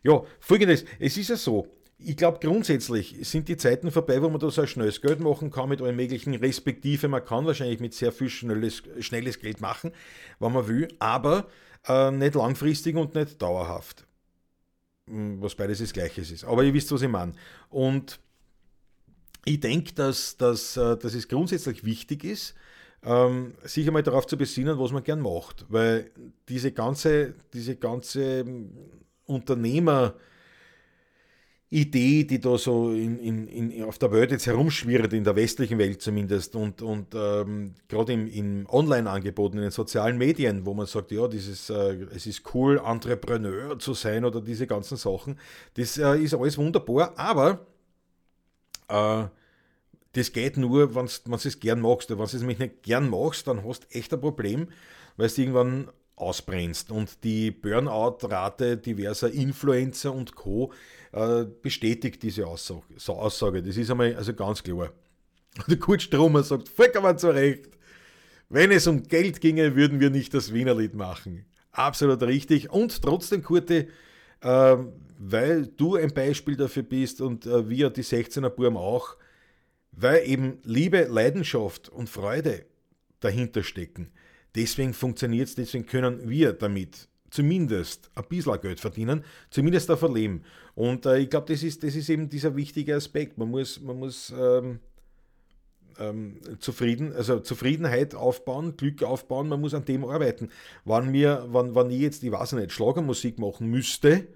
Ja, 0.03 0.23
folgendes. 0.41 0.85
Es 0.99 1.17
ist 1.17 1.29
ja 1.29 1.37
so, 1.37 1.69
ich 1.99 2.17
glaube 2.17 2.39
grundsätzlich 2.41 3.17
sind 3.23 3.49
die 3.49 3.57
Zeiten 3.57 3.91
vorbei, 3.91 4.21
wo 4.23 4.29
man 4.29 4.41
da 4.41 4.51
so 4.51 4.67
schnelles 4.67 5.01
Geld 5.01 5.21
machen 5.21 5.51
kann 5.51 5.69
mit 5.69 5.81
allem 5.81 5.97
möglichen, 5.97 6.35
respektive 6.35 7.09
man 7.09 7.25
kann 7.25 7.47
wahrscheinlich 7.47 7.81
mit 7.81 7.95
sehr 7.95 8.13
viel 8.13 8.29
schnelles, 8.29 8.83
schnelles 9.01 9.39
Geld 9.39 9.61
machen, 9.61 9.93
wenn 10.41 10.53
man 10.53 10.67
will, 10.67 10.89
aber 10.99 11.47
äh, 11.87 12.11
nicht 12.11 12.35
langfristig 12.35 12.97
und 12.97 13.15
nicht 13.15 13.41
dauerhaft. 13.41 14.07
Was 15.07 15.55
beides 15.55 15.81
das 15.81 15.93
Gleiche 15.93 16.21
ist. 16.21 16.45
Aber 16.45 16.63
ihr 16.63 16.73
wisst, 16.73 16.93
was 16.93 17.03
ich 17.03 17.09
meine. 17.09 17.33
Und 17.71 18.21
ich 19.45 19.59
denke, 19.61 19.93
dass, 19.95 20.37
dass, 20.37 20.77
äh, 20.77 20.97
dass 20.97 21.15
es 21.15 21.27
grundsätzlich 21.27 21.85
wichtig 21.85 22.25
ist, 22.25 22.55
ähm, 23.03 23.55
sich 23.65 23.87
einmal 23.87 24.05
darauf 24.05 24.27
zu 24.27 24.37
besinnen, 24.37 24.79
was 24.79 24.93
man 24.93 25.03
gern 25.03 25.21
macht. 25.21 25.67
Weil 25.69 26.13
diese 26.49 26.73
ganze, 26.73 27.35
diese 27.53 27.77
ganze 27.77 28.41
hm, 28.41 28.71
Unternehmer- 29.27 30.15
Idee, 31.73 32.25
die 32.25 32.39
da 32.39 32.59
so 32.59 32.91
in, 32.93 33.19
in, 33.19 33.49
in, 33.49 33.85
auf 33.85 33.99
der 33.99 34.13
Welt 34.13 34.31
jetzt 34.31 34.47
herumschwirrt, 34.47 35.13
in 35.15 35.25
der 35.25 35.35
westlichen 35.35 35.79
Welt 35.79 36.03
zumindest, 36.03 36.55
und, 36.55 36.83
und 36.83 37.15
ähm, 37.15 37.75
gerade 37.89 38.13
im, 38.13 38.27
im 38.29 38.67
Online-Angebot, 38.69 39.55
in 39.55 39.63
den 39.63 39.71
sozialen 39.71 40.19
Medien, 40.19 40.67
wo 40.67 40.75
man 40.75 40.87
sagt, 40.87 41.13
ja, 41.13 41.27
dieses, 41.29 41.71
äh, 41.71 42.07
es 42.15 42.27
ist 42.27 42.43
cool, 42.55 42.79
Entrepreneur 42.85 43.79
zu 43.79 43.95
sein 43.95 44.27
oder 44.27 44.43
diese 44.43 44.67
ganzen 44.67 44.99
Sachen, 44.99 45.39
das 45.75 45.97
äh, 45.97 46.19
ist 46.19 46.35
alles 46.35 46.59
wunderbar, 46.59 47.15
aber 47.17 47.67
äh, 48.89 49.25
das 50.13 50.33
geht 50.33 50.59
nur, 50.59 50.95
wenn 50.95 51.07
du 51.07 51.35
es 51.35 51.59
gern 51.59 51.81
magst. 51.81 52.11
Wenn 52.11 52.19
du 52.19 52.25
es 52.25 52.35
nämlich 52.35 52.59
nicht 52.59 52.83
gern 52.83 53.09
machst, 53.09 53.47
dann 53.49 53.65
hast 53.65 53.85
du 53.85 53.97
echt 53.97 54.13
ein 54.13 54.21
Problem, 54.21 54.69
weil 55.17 55.29
du 55.29 55.41
irgendwann 55.41 55.89
ausbrennst. 56.17 56.91
Und 56.91 57.25
die 57.25 57.51
Burnout-Rate 57.51 58.77
diverser 58.77 59.31
Influencer 59.31 60.13
und 60.13 60.35
Co. 60.35 60.73
Äh, 61.13 61.45
bestätigt 61.63 62.23
diese 62.23 62.47
Aussage. 62.47 63.63
Das 63.63 63.77
ist 63.77 63.91
einmal 63.91 64.15
also 64.17 64.33
ganz 64.33 64.63
klar. 64.63 64.93
Der 65.67 65.79
Kurt 65.79 66.03
Stromer 66.03 66.43
sagt 66.43 66.69
vollkommen 66.69 67.19
zu 67.19 67.29
Recht, 67.31 67.69
wenn 68.49 68.71
es 68.71 68.87
um 68.87 69.03
Geld 69.03 69.41
ginge, 69.41 69.77
würden 69.77 70.01
wir 70.01 70.11
nicht 70.11 70.35
das 70.35 70.53
Wienerlied 70.53 70.95
machen. 70.95 71.47
Absolut 71.73 72.23
richtig. 72.23 72.71
Und 72.71 73.03
trotzdem, 73.03 73.43
Kurte, 73.43 73.89
äh, 74.41 74.77
weil 75.19 75.67
du 75.67 75.97
ein 75.97 76.13
Beispiel 76.13 76.57
dafür 76.57 76.83
bist 76.83 77.21
und 77.21 77.47
äh, 77.47 77.69
wir 77.69 77.91
die 77.91 78.05
16er 78.05 78.51
Burm 78.51 78.77
auch, 78.77 79.17
weil 79.93 80.27
eben 80.27 80.59
Liebe, 80.65 81.07
Leidenschaft 81.11 81.89
und 81.89 82.09
Freude 82.09 82.65
dahinter 83.21 83.63
stecken 83.63 84.11
Deswegen 84.55 84.93
funktioniert 84.93 85.49
es, 85.49 85.55
deswegen 85.55 85.87
können 85.87 86.29
wir 86.29 86.53
damit 86.53 87.09
zumindest 87.31 88.11
ein 88.15 88.25
bisschen 88.29 88.61
Geld 88.61 88.81
verdienen, 88.81 89.25
zumindest 89.51 89.89
davon 89.89 90.15
leben. 90.15 90.43
Und 90.75 91.07
äh, 91.07 91.19
ich 91.19 91.31
glaube, 91.31 91.53
das 91.53 91.63
ist, 91.63 91.83
das 91.83 91.95
ist 91.97 92.11
eben 92.11 92.29
dieser 92.29 92.55
wichtige 92.55 92.95
Aspekt. 92.95 93.39
Man 93.39 93.51
muss, 93.51 93.81
man 93.81 93.99
muss 93.99 94.33
ähm, 94.39 94.81
ähm, 95.99 96.41
zufrieden, 96.59 97.13
also 97.15 97.41
Zufriedenheit 97.41 98.15
aufbauen, 98.15 98.77
Glück 98.77 99.03
aufbauen, 99.03 99.49
man 99.49 99.61
muss 99.61 99.75
an 99.75 99.85
dem 99.85 100.05
arbeiten. 100.05 100.51
Wann, 100.85 101.11
mir, 101.11 101.47
wann, 101.49 101.75
wann 101.75 101.91
ich 101.91 102.01
jetzt, 102.01 102.23
ich 102.23 102.33
weiß 102.33 102.53
nicht, 102.53 102.73
Schlagermusik 102.73 103.39
machen 103.39 103.69
müsste, 103.69 104.27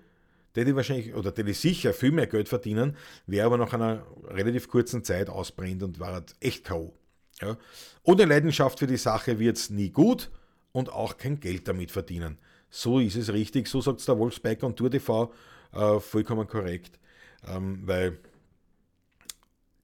hätte 0.54 0.70
ich 0.70 0.76
wahrscheinlich, 0.76 1.14
oder 1.14 1.30
hätte 1.30 1.50
ich 1.50 1.58
sicher 1.58 1.92
viel 1.92 2.12
mehr 2.12 2.26
Geld 2.26 2.48
verdienen, 2.48 2.96
wäre 3.26 3.46
aber 3.46 3.58
nach 3.58 3.74
einer 3.74 4.06
relativ 4.28 4.68
kurzen 4.68 5.04
Zeit 5.04 5.28
ausbrennt 5.28 5.82
und 5.82 6.00
war 6.00 6.14
halt 6.14 6.34
echt 6.40 6.64
K.O. 6.64 6.94
Ja? 7.40 7.56
Ohne 8.02 8.24
Leidenschaft 8.24 8.78
für 8.78 8.86
die 8.86 8.96
Sache 8.96 9.38
wird 9.38 9.56
es 9.56 9.70
nie 9.70 9.90
gut 9.90 10.30
und 10.72 10.90
auch 10.90 11.16
kein 11.16 11.40
Geld 11.40 11.68
damit 11.68 11.90
verdienen. 11.90 12.38
So 12.70 12.98
ist 12.98 13.16
es 13.16 13.32
richtig, 13.32 13.68
so 13.68 13.80
sagt 13.80 14.00
es 14.00 14.06
der 14.06 14.18
Wolfsbiker 14.18 14.66
und 14.66 14.76
Tour 14.76 14.90
TV 14.90 15.32
äh, 15.72 16.00
vollkommen 16.00 16.46
korrekt. 16.46 16.98
Ähm, 17.46 17.82
weil 17.84 18.18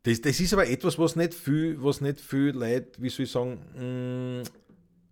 das, 0.03 0.21
das 0.21 0.41
ist 0.41 0.53
aber 0.53 0.69
etwas, 0.69 0.99
was 0.99 1.17
nicht 1.17 1.35
viel, 1.35 1.83
was 1.83 2.01
nicht 2.01 2.21
viel 2.21 2.51
Leute, 2.51 3.01
wie 3.01 3.09
soll 3.09 3.25
ich 3.25 3.31
sagen, 3.31 3.61
mh, 3.75 4.43
mm, 4.43 4.43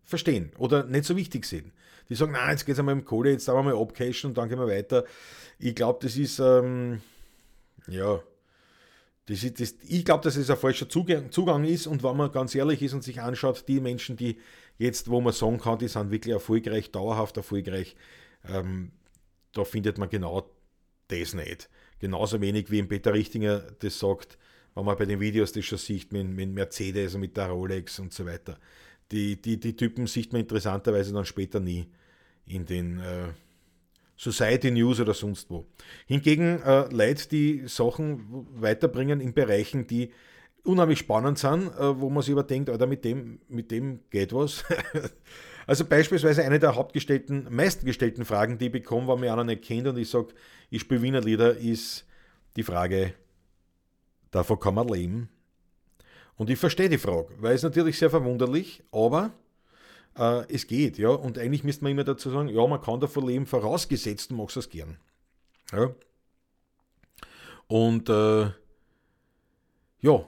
verstehen 0.04 0.50
oder 0.58 0.84
nicht 0.84 1.04
so 1.04 1.16
wichtig 1.16 1.46
sind. 1.46 1.72
Die 2.08 2.16
sagen, 2.16 2.32
na, 2.32 2.50
jetzt 2.50 2.66
geht 2.66 2.72
es 2.72 2.78
einmal 2.80 2.94
um 2.94 3.04
Kohle, 3.04 3.30
jetzt 3.30 3.46
wir 3.46 3.62
mal 3.62 3.76
abcashen 3.76 4.30
und 4.30 4.36
dann 4.36 4.48
gehen 4.48 4.58
wir 4.58 4.66
weiter. 4.66 5.04
Ich 5.60 5.76
glaube, 5.76 6.00
das 6.02 6.16
ist, 6.16 6.40
ähm, 6.40 7.00
ja, 7.86 8.20
das 9.30 9.44
ist, 9.44 9.60
das, 9.60 9.76
ich 9.86 10.04
glaube, 10.04 10.24
dass 10.24 10.34
es 10.34 10.50
ein 10.50 10.56
falscher 10.56 10.88
Zugang, 10.88 11.30
Zugang, 11.30 11.64
ist 11.64 11.86
und 11.86 12.02
wenn 12.02 12.16
man 12.16 12.32
ganz 12.32 12.52
ehrlich 12.56 12.82
ist 12.82 12.94
und 12.94 13.04
sich 13.04 13.20
anschaut, 13.20 13.64
die 13.68 13.78
Menschen, 13.78 14.16
die 14.16 14.38
jetzt, 14.76 15.08
wo 15.08 15.20
man 15.20 15.32
sagen 15.32 15.60
kann, 15.60 15.78
die 15.78 15.86
sind 15.86 16.10
wirklich 16.10 16.32
erfolgreich, 16.32 16.90
dauerhaft 16.90 17.36
erfolgreich, 17.36 17.94
ähm, 18.48 18.90
da 19.52 19.62
findet 19.62 19.98
man 19.98 20.10
genau 20.10 20.50
das 21.06 21.34
nicht. 21.34 21.70
Genauso 22.00 22.40
wenig 22.40 22.72
wie 22.72 22.82
Peter 22.82 23.14
Richtinger 23.14 23.60
das 23.78 24.00
sagt, 24.00 24.36
wenn 24.74 24.84
man 24.84 24.98
bei 24.98 25.06
den 25.06 25.20
Videos 25.20 25.52
das 25.52 25.64
schon 25.64 25.78
sieht, 25.78 26.12
mit, 26.12 26.26
mit 26.26 26.50
Mercedes 26.50 27.14
und 27.14 27.20
mit 27.20 27.36
der 27.36 27.50
Rolex 27.50 28.00
und 28.00 28.12
so 28.12 28.26
weiter. 28.26 28.58
Die, 29.12 29.40
die, 29.40 29.60
die 29.60 29.76
Typen 29.76 30.08
sieht 30.08 30.32
man 30.32 30.40
interessanterweise 30.42 31.12
dann 31.12 31.24
später 31.24 31.60
nie 31.60 31.88
in 32.46 32.66
den 32.66 32.98
äh, 32.98 33.28
Society 34.20 34.70
News 34.70 35.00
oder 35.00 35.14
sonst 35.14 35.48
wo. 35.48 35.64
Hingegen 36.06 36.60
äh, 36.60 36.92
Leute, 36.92 37.26
die 37.30 37.62
Sachen 37.66 38.46
weiterbringen 38.60 39.18
in 39.18 39.32
Bereichen, 39.32 39.86
die 39.86 40.12
unheimlich 40.62 40.98
spannend 40.98 41.38
sind, 41.38 41.68
äh, 41.68 41.98
wo 41.98 42.10
man 42.10 42.22
sich 42.22 42.32
überdenkt, 42.32 42.68
Alter, 42.68 42.86
mit 42.86 43.02
dem, 43.02 43.40
mit 43.48 43.70
dem 43.70 44.00
geht 44.10 44.34
was. 44.34 44.62
also 45.66 45.86
beispielsweise 45.86 46.44
eine 46.44 46.58
der 46.58 46.74
hauptgestellten, 46.74 47.46
meistgestellten 47.50 48.26
Fragen, 48.26 48.58
die 48.58 48.66
ich 48.66 48.72
bekomme, 48.72 49.08
wenn 49.08 49.20
mich 49.20 49.30
einer 49.30 49.44
nicht 49.44 49.62
kennt 49.62 49.86
und 49.86 49.96
ich 49.96 50.10
sage, 50.10 50.34
ich 50.68 50.82
spiele 50.82 51.00
Wiener 51.00 51.22
Lieder, 51.22 51.56
ist 51.56 52.04
die 52.56 52.62
Frage, 52.62 53.14
davon 54.30 54.60
kann 54.60 54.74
man 54.74 54.88
leben? 54.88 55.30
Und 56.36 56.50
ich 56.50 56.58
verstehe 56.58 56.90
die 56.90 56.98
Frage, 56.98 57.28
weil 57.38 57.54
es 57.54 57.62
natürlich 57.62 57.98
sehr 57.98 58.10
verwunderlich, 58.10 58.82
aber 58.92 59.32
äh, 60.16 60.44
es 60.52 60.66
geht, 60.66 60.98
ja. 60.98 61.10
Und 61.10 61.38
eigentlich 61.38 61.64
müsste 61.64 61.84
man 61.84 61.92
immer 61.92 62.04
dazu 62.04 62.30
sagen, 62.30 62.48
ja, 62.48 62.66
man 62.66 62.80
kann 62.80 63.00
davon 63.00 63.26
leben, 63.26 63.46
vorausgesetzt, 63.46 64.30
du 64.30 64.34
machst 64.34 64.56
es 64.56 64.68
gern. 64.68 64.98
Ja. 65.72 65.94
Und 67.68 68.08
äh, 68.08 68.50
ja, 70.00 70.24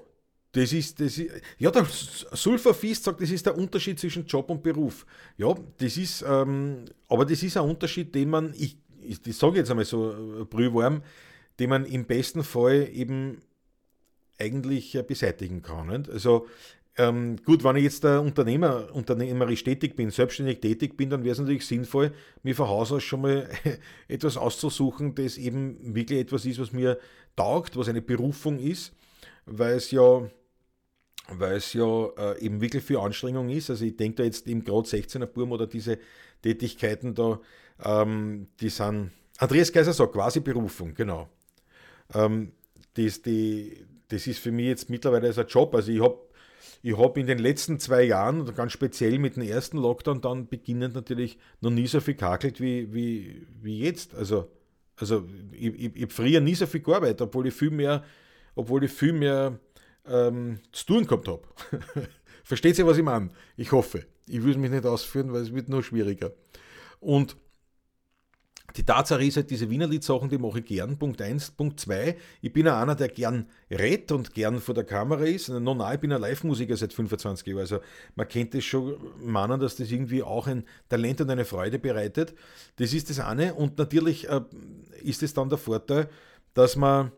das 0.52 0.72
ist, 0.72 1.00
das 1.00 1.16
ist, 1.18 1.30
ja, 1.58 1.70
der 1.70 1.86
Sulfafist 1.86 3.04
sagt, 3.04 3.20
das 3.20 3.30
ist 3.30 3.46
der 3.46 3.56
Unterschied 3.56 3.98
zwischen 3.98 4.26
Job 4.26 4.50
und 4.50 4.62
Beruf. 4.62 5.06
Ja, 5.38 5.54
das 5.78 5.96
ist, 5.96 6.22
ähm, 6.28 6.84
aber 7.08 7.24
das 7.24 7.42
ist 7.42 7.56
ein 7.56 7.68
Unterschied, 7.68 8.14
den 8.14 8.30
man, 8.30 8.52
ich, 8.54 8.76
ich, 9.00 9.26
ich 9.26 9.36
sage 9.36 9.56
jetzt 9.56 9.70
einmal 9.70 9.86
so 9.86 10.46
brühwarm, 10.48 11.02
den 11.58 11.70
man 11.70 11.86
im 11.86 12.04
besten 12.04 12.44
Fall 12.44 12.88
eben 12.92 13.40
eigentlich 14.38 14.94
äh, 14.94 15.02
beseitigen 15.02 15.62
kann. 15.62 15.88
Nicht? 15.88 16.10
Also 16.10 16.46
ähm, 16.98 17.36
gut, 17.44 17.64
wenn 17.64 17.76
ich 17.76 17.84
jetzt 17.84 18.04
der 18.04 18.20
Unternehmer, 18.20 18.94
unternehmerisch 18.94 19.64
tätig 19.64 19.96
bin, 19.96 20.10
selbstständig 20.10 20.60
tätig 20.60 20.96
bin, 20.96 21.08
dann 21.08 21.24
wäre 21.24 21.32
es 21.32 21.38
natürlich 21.38 21.66
sinnvoll, 21.66 22.12
mir 22.42 22.54
von 22.54 22.68
Haus 22.68 22.92
aus 22.92 23.02
schon 23.02 23.22
mal 23.22 23.48
etwas 24.08 24.36
auszusuchen, 24.36 25.14
das 25.14 25.38
eben 25.38 25.94
wirklich 25.94 26.20
etwas 26.20 26.44
ist, 26.44 26.60
was 26.60 26.72
mir 26.72 26.98
taugt, 27.34 27.76
was 27.76 27.88
eine 27.88 28.02
Berufung 28.02 28.58
ist, 28.58 28.92
weil 29.46 29.76
es 29.76 29.90
ja, 29.90 30.28
weil 31.28 31.56
es 31.56 31.72
ja 31.72 32.08
äh, 32.18 32.44
eben 32.44 32.60
wirklich 32.60 32.84
viel 32.84 32.98
Anstrengung 32.98 33.48
ist. 33.48 33.70
Also 33.70 33.86
ich 33.86 33.96
denke 33.96 34.16
da 34.16 34.24
jetzt 34.24 34.46
eben 34.46 34.62
gerade 34.62 34.86
16er 34.86 35.26
Burm 35.26 35.52
oder 35.52 35.66
diese 35.66 35.98
Tätigkeiten 36.42 37.14
da, 37.14 37.40
ähm, 37.82 38.48
die 38.60 38.68
sind, 38.68 39.12
Andreas 39.38 39.72
Kaiser 39.72 39.94
sagt 39.94 40.12
quasi 40.12 40.40
Berufung, 40.40 40.92
genau. 40.92 41.30
Ähm, 42.12 42.52
das, 42.94 43.22
die, 43.22 43.86
das 44.08 44.26
ist 44.26 44.40
für 44.40 44.52
mich 44.52 44.66
jetzt 44.66 44.90
mittlerweile 44.90 45.28
als 45.28 45.38
ein 45.38 45.46
Job. 45.46 45.74
Also 45.74 45.90
ich 45.90 46.02
habe 46.02 46.18
ich 46.82 46.98
habe 46.98 47.20
in 47.20 47.26
den 47.28 47.38
letzten 47.38 47.78
zwei 47.78 48.02
Jahren, 48.02 48.52
ganz 48.54 48.72
speziell 48.72 49.18
mit 49.20 49.36
dem 49.36 49.44
ersten 49.44 49.78
Lockdown, 49.78 50.20
dann 50.20 50.48
beginnend 50.48 50.94
natürlich 50.94 51.38
noch 51.60 51.70
nie 51.70 51.86
so 51.86 52.00
viel 52.00 52.14
kakelt 52.14 52.60
wie, 52.60 52.92
wie, 52.92 53.46
wie 53.62 53.78
jetzt. 53.78 54.14
Also, 54.16 54.50
also 54.96 55.24
ich, 55.52 55.96
ich, 55.96 55.96
ich 55.96 56.18
habe 56.18 56.40
nie 56.40 56.56
so 56.56 56.66
viel 56.66 56.80
gearbeitet, 56.80 57.22
obwohl 57.22 57.46
ich 57.46 57.54
viel 57.54 57.70
mehr, 57.70 58.02
obwohl 58.56 58.82
ich 58.82 58.90
viel 58.90 59.12
mehr 59.12 59.60
ähm, 60.06 60.58
zu 60.72 60.86
tun 60.86 61.06
gehabt 61.06 61.28
habe. 61.28 61.42
Versteht 62.42 62.76
ihr, 62.78 62.86
was 62.86 62.98
ich 62.98 63.04
meine? 63.04 63.30
Ich 63.56 63.70
hoffe. 63.70 64.04
Ich 64.26 64.42
will 64.42 64.50
es 64.50 64.58
mich 64.58 64.70
nicht 64.70 64.84
ausführen, 64.84 65.32
weil 65.32 65.42
es 65.42 65.54
wird 65.54 65.68
noch 65.68 65.82
schwieriger. 65.82 66.32
Und 66.98 67.36
die 68.76 68.84
Tatsache 68.84 69.24
ist 69.24 69.36
halt, 69.36 69.50
diese 69.50 69.68
Wienerlied-Sachen, 69.68 70.28
die 70.28 70.38
mache 70.38 70.60
ich 70.60 70.64
gern. 70.64 70.96
Punkt 70.98 71.20
1. 71.20 71.52
Punkt 71.52 71.78
2. 71.80 72.16
Ich 72.40 72.52
bin 72.52 72.66
ja 72.66 72.80
einer, 72.80 72.94
der 72.94 73.08
gern 73.08 73.46
redet 73.70 74.12
und 74.12 74.34
gern 74.34 74.60
vor 74.60 74.74
der 74.74 74.84
Kamera 74.84 75.24
ist. 75.24 75.48
No, 75.48 75.74
nein, 75.74 75.94
ich 75.94 76.00
bin 76.00 76.12
ein 76.12 76.20
Live-Musiker 76.20 76.76
seit 76.76 76.92
25 76.92 77.46
Jahren. 77.46 77.60
Also 77.60 77.80
man 78.14 78.28
kennt 78.28 78.54
das 78.54 78.64
schon 78.64 78.96
meinen, 79.20 79.60
dass 79.60 79.76
das 79.76 79.90
irgendwie 79.90 80.22
auch 80.22 80.46
ein 80.46 80.64
Talent 80.88 81.20
und 81.20 81.30
eine 81.30 81.44
Freude 81.44 81.78
bereitet. 81.78 82.34
Das 82.76 82.92
ist 82.92 83.10
das 83.10 83.20
eine. 83.20 83.54
Und 83.54 83.78
natürlich 83.78 84.28
äh, 84.28 84.40
ist 85.02 85.22
es 85.22 85.34
dann 85.34 85.48
der 85.48 85.58
Vorteil, 85.58 86.08
dass 86.54 86.76
man 86.76 87.12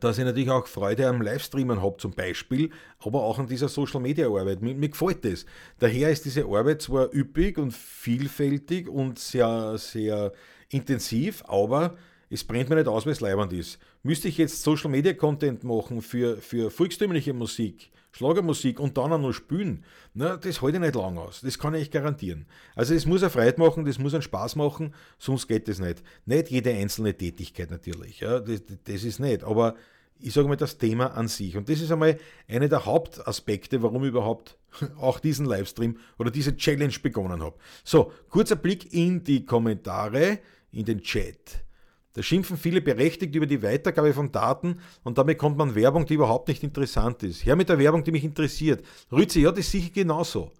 dass 0.00 0.18
ich 0.18 0.24
natürlich 0.24 0.50
auch 0.50 0.66
Freude 0.66 1.08
am 1.08 1.22
Livestreamen 1.22 1.80
habe 1.82 1.96
zum 1.96 2.12
Beispiel, 2.12 2.70
aber 2.98 3.22
auch 3.22 3.38
an 3.38 3.46
dieser 3.46 3.68
Social 3.68 4.00
Media 4.00 4.26
Arbeit. 4.26 4.60
Mir, 4.60 4.74
mir, 4.74 4.90
gefällt 4.90 5.24
das. 5.24 5.46
Daher 5.78 6.10
ist 6.10 6.24
diese 6.24 6.44
Arbeit 6.44 6.82
zwar 6.82 7.14
üppig 7.14 7.56
und 7.56 7.72
vielfältig 7.72 8.88
und 8.88 9.18
sehr, 9.18 9.78
sehr 9.78 10.32
intensiv, 10.68 11.42
aber 11.46 11.96
es 12.28 12.44
brennt 12.44 12.68
mir 12.68 12.76
nicht 12.76 12.88
aus, 12.88 13.06
weil 13.06 13.12
es 13.12 13.20
leibend 13.20 13.52
ist. 13.52 13.78
Müsste 14.02 14.28
ich 14.28 14.38
jetzt 14.38 14.62
Social 14.62 14.90
Media 14.90 15.14
Content 15.14 15.64
machen 15.64 16.02
für, 16.02 16.36
für 16.36 16.70
volkstümliche 16.70 17.32
Musik, 17.32 17.90
Schlagermusik 18.12 18.80
und 18.80 18.96
dann 18.96 19.12
auch 19.12 19.18
noch 19.18 19.32
spielen, 19.32 19.84
na, 20.14 20.36
das 20.36 20.62
halte 20.62 20.78
ich 20.78 20.82
nicht 20.82 20.94
lang 20.94 21.16
aus. 21.18 21.40
Das 21.42 21.58
kann 21.58 21.74
ich 21.74 21.90
garantieren. 21.90 22.46
Also 22.74 22.94
es 22.94 23.06
muss 23.06 23.22
eine 23.22 23.30
Freude 23.30 23.60
machen, 23.60 23.84
das 23.84 23.98
muss 23.98 24.14
einen 24.14 24.22
Spaß 24.22 24.56
machen, 24.56 24.94
sonst 25.18 25.46
geht 25.46 25.68
das 25.68 25.78
nicht. 25.78 26.02
Nicht 26.26 26.50
jede 26.50 26.72
einzelne 26.72 27.16
Tätigkeit 27.16 27.70
natürlich, 27.70 28.20
ja, 28.20 28.40
das, 28.40 28.62
das 28.84 29.04
ist 29.04 29.20
nicht. 29.20 29.44
Aber 29.44 29.76
ich 30.18 30.32
sage 30.32 30.48
mal 30.48 30.56
das 30.56 30.78
Thema 30.78 31.06
an 31.16 31.28
sich. 31.28 31.56
Und 31.56 31.68
das 31.68 31.80
ist 31.80 31.90
einmal 31.90 32.18
einer 32.48 32.68
der 32.68 32.84
Hauptaspekte, 32.84 33.82
warum 33.82 34.02
ich 34.02 34.10
überhaupt 34.10 34.58
auch 34.98 35.20
diesen 35.20 35.46
Livestream 35.46 35.98
oder 36.18 36.30
diese 36.30 36.56
Challenge 36.56 36.94
begonnen 37.02 37.42
habe. 37.42 37.56
So, 37.84 38.12
kurzer 38.28 38.56
Blick 38.56 38.92
in 38.92 39.24
die 39.24 39.44
Kommentare, 39.44 40.40
in 40.72 40.84
den 40.84 41.02
Chat. 41.02 41.64
Da 42.12 42.22
schimpfen 42.22 42.56
viele 42.56 42.80
berechtigt 42.80 43.34
über 43.34 43.46
die 43.46 43.62
Weitergabe 43.62 44.12
von 44.12 44.32
Daten 44.32 44.80
und 45.04 45.16
damit 45.16 45.38
kommt 45.38 45.56
man 45.56 45.74
Werbung, 45.74 46.06
die 46.06 46.14
überhaupt 46.14 46.48
nicht 46.48 46.62
interessant 46.62 47.22
ist. 47.22 47.46
Her 47.46 47.54
mit 47.54 47.68
der 47.68 47.78
Werbung, 47.78 48.02
die 48.02 48.10
mich 48.10 48.24
interessiert. 48.24 48.84
Rütze, 49.12 49.40
ja, 49.40 49.50
das 49.50 49.60
ist 49.60 49.70
sicher 49.70 49.90
genauso. 49.90 50.50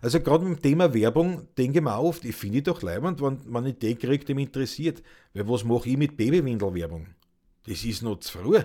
Also 0.00 0.20
gerade 0.20 0.44
mit 0.44 0.58
dem 0.58 0.62
Thema 0.62 0.94
Werbung 0.94 1.48
denke 1.56 1.78
ich 1.78 1.84
mir 1.84 1.98
oft, 1.98 2.24
ich 2.24 2.36
finde 2.36 2.62
doch 2.62 2.82
leibend, 2.82 3.20
wenn 3.20 3.40
man 3.46 3.64
eine 3.64 3.72
Idee 3.72 3.94
kriegt, 3.94 4.28
die 4.28 4.34
mich 4.34 4.46
interessiert. 4.46 5.02
Weil 5.34 5.48
was 5.48 5.64
mache 5.64 5.88
ich 5.88 5.96
mit 5.96 6.16
Babywindel-Werbung? 6.16 7.08
Das 7.66 7.84
ist 7.84 8.02
noch 8.02 8.18
zu 8.20 8.38
früh. 8.38 8.60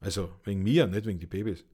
Also 0.00 0.30
wegen 0.44 0.62
mir, 0.62 0.86
nicht 0.86 1.06
wegen 1.06 1.18
die 1.18 1.26
Babys. 1.26 1.64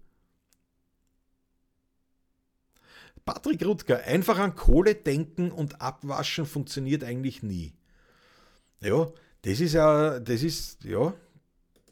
Patrick 3.25 3.65
Rutger, 3.65 4.03
einfach 4.05 4.39
an 4.39 4.57
Kohle 4.57 4.95
denken 4.95 5.53
und 5.53 5.81
abwaschen 5.81 6.47
funktioniert 6.47 7.05
eigentlich 7.05 7.43
nie. 7.43 7.75
Ja, 8.81 9.13
das 9.43 9.61
ist 9.61 9.75
ja, 9.75 10.19
das 10.19 10.43
ist, 10.43 10.85
ja, 10.85 11.15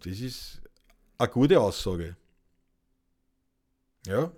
das 0.02 0.20
ist 0.20 0.60
eine 1.18 1.28
gute 1.28 1.60
Aussage. 1.60 2.16
Ja, 4.06 4.32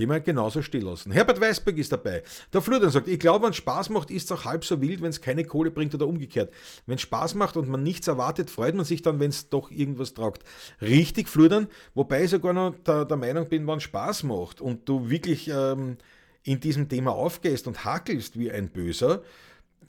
Gehen 0.00 0.08
wir 0.08 0.20
genauso 0.20 0.62
still 0.62 0.84
lassen. 0.84 1.10
Herbert 1.10 1.40
Weißberg 1.40 1.76
ist 1.76 1.90
dabei. 1.92 2.22
Der 2.52 2.62
Florian 2.62 2.90
sagt, 2.90 3.08
ich 3.08 3.18
glaube, 3.18 3.44
wenn 3.44 3.52
Spaß 3.52 3.90
macht, 3.90 4.10
ist 4.10 4.30
es 4.30 4.32
auch 4.32 4.44
halb 4.44 4.64
so 4.64 4.80
wild, 4.80 5.02
wenn 5.02 5.10
es 5.10 5.20
keine 5.20 5.44
Kohle 5.44 5.72
bringt 5.72 5.94
oder 5.94 6.06
umgekehrt. 6.06 6.54
Wenn 6.86 6.94
es 6.94 7.02
Spaß 7.02 7.34
macht 7.34 7.56
und 7.56 7.68
man 7.68 7.82
nichts 7.82 8.06
erwartet, 8.06 8.50
freut 8.50 8.74
man 8.76 8.84
sich 8.84 9.02
dann, 9.02 9.18
wenn 9.18 9.30
es 9.30 9.48
doch 9.48 9.70
irgendwas 9.70 10.14
tragt. 10.14 10.44
Richtig, 10.80 11.28
Florian, 11.28 11.66
wobei 11.94 12.24
ich 12.24 12.30
sogar 12.30 12.52
noch 12.52 12.74
der, 12.86 13.04
der 13.04 13.16
Meinung 13.16 13.48
bin, 13.48 13.66
wenn 13.66 13.80
Spaß 13.80 14.22
macht 14.22 14.60
und 14.60 14.88
du 14.88 15.10
wirklich 15.10 15.48
ähm, 15.48 15.98
in 16.44 16.60
diesem 16.60 16.88
Thema 16.88 17.10
aufgehst 17.10 17.66
und 17.66 17.84
hakelst 17.84 18.38
wie 18.38 18.50
ein 18.50 18.70
Böser, 18.70 19.22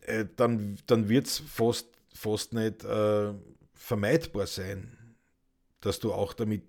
äh, 0.02 0.26
dann, 0.36 0.78
dann 0.88 1.10
wird 1.10 1.28
es 1.28 1.38
fast 1.38 1.88
fast 2.14 2.54
nicht 2.54 2.84
äh, 2.84 3.34
vermeidbar 3.74 4.48
sein, 4.48 4.98
dass 5.82 6.00
du 6.00 6.14
auch 6.14 6.34
damit 6.34 6.64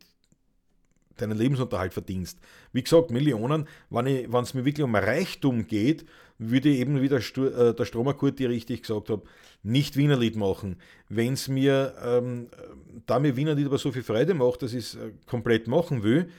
deinen 1.16 1.37
Lebensunterhalt 1.37 1.92
verdienst. 1.92 2.38
Wie 2.72 2.83
gesagt, 2.83 3.11
Millionen, 3.11 3.68
wenn 3.90 4.07
es 4.07 4.55
mir 4.55 4.64
wirklich 4.64 4.85
um 4.85 4.94
Reichtum 4.94 5.66
geht, 5.66 6.07
würde 6.38 6.70
ich 6.70 6.81
eben 6.81 7.00
wie 7.00 7.09
der, 7.09 7.20
äh, 7.20 7.74
der 7.74 7.85
Stromerkurt, 7.85 8.38
die 8.38 8.46
richtig 8.46 8.83
gesagt 8.83 9.11
habe, 9.11 9.22
nicht 9.62 9.96
Wienerlied 9.96 10.37
machen. 10.37 10.76
Wenn 11.09 11.35
es 11.35 11.48
mir, 11.48 11.94
ähm, 12.02 12.48
da 13.07 13.18
mir 13.18 13.37
Wienerlied 13.37 13.66
aber 13.66 13.78
so 13.78 13.92
viel 13.92 14.02
Freude 14.02 14.35
macht, 14.35 14.62
dass 14.62 14.72
ich 14.72 14.85
es 14.87 14.94
äh, 14.96 15.12
komplett 15.26 15.68
machen 15.68 16.02
will, 16.02 16.31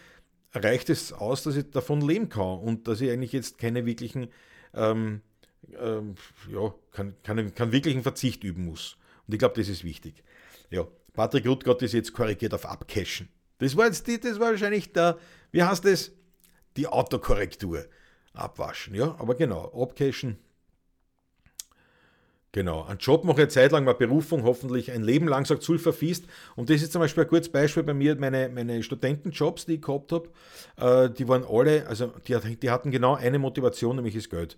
reicht 0.54 0.90
es 0.90 1.14
aus, 1.14 1.44
dass 1.44 1.56
ich 1.56 1.72
davon 1.72 2.02
leben 2.02 2.30
kann 2.30 2.60
und 2.60 2.88
dass 2.88 3.02
ich 3.02 3.10
eigentlich 3.10 3.32
jetzt 3.32 3.58
keine 3.58 3.86
wirklichen 3.86 4.28
ähm, 4.74 5.22
ähm, 5.80 6.16
ja, 6.52 6.74
keinen 6.92 7.16
kein, 7.24 7.54
kein 7.54 7.72
wirklichen 7.72 8.04
Verzicht 8.04 8.44
üben 8.44 8.66
muss. 8.66 8.98
Und 9.28 9.34
ich 9.34 9.40
glaube, 9.40 9.56
das 9.56 9.70
ist 9.70 9.84
wichtig. 9.84 10.24
Ja, 10.70 10.88
Patrick 11.14 11.48
Rutgott 11.48 11.82
ist 11.82 11.94
jetzt 11.94 12.14
korrigiert 12.14 12.54
auf 12.54 12.66
Abcashen. 12.66 13.30
Das 13.60 13.78
war 13.78 13.86
jetzt 13.86 14.08
die, 14.08 14.20
das 14.20 14.40
war 14.40 14.52
wahrscheinlich 14.52 14.92
der, 14.92 15.18
wie 15.52 15.64
heißt 15.64 15.86
das? 15.86 16.12
Die 16.76 16.88
Autokorrektur. 16.88 17.86
Abwaschen, 18.34 18.96
ja, 18.96 19.16
aber 19.20 19.36
genau, 19.36 19.72
Abcashen. 19.80 20.38
Genau, 22.52 22.84
ein 22.84 22.98
Job 23.00 23.24
mache 23.24 23.38
ich 23.38 23.42
eine 23.42 23.48
Zeit 23.50 23.72
lang, 23.72 23.88
eine 23.88 23.96
Berufung, 23.96 24.44
hoffentlich 24.44 24.92
ein 24.92 25.02
Leben 25.02 25.28
lang, 25.28 25.44
sagt 25.46 25.64
Sulfa 25.64 25.92
Fiest. 25.92 26.26
Und 26.56 26.70
das 26.70 26.84
ist 26.84 26.92
zum 26.92 27.00
Beispiel 27.00 27.24
ein 27.24 27.30
kurzes 27.30 27.52
Beispiel 27.52 27.82
bei 27.82 27.96
mir, 27.96 28.16
meine, 28.16 28.48
meine 28.50 28.84
Studentenjobs, 28.84 29.66
die 29.66 29.76
ich 29.76 29.82
gehabt 29.82 30.12
habe, 30.12 30.30
äh, 30.78 31.10
die 31.10 31.28
waren 31.28 31.44
alle, 31.46 31.88
also 31.88 32.14
die, 32.28 32.58
die 32.58 32.70
hatten 32.70 32.92
genau 32.92 33.16
eine 33.16 33.40
Motivation, 33.40 33.96
nämlich 33.96 34.14
das 34.14 34.30
Geld. 34.30 34.56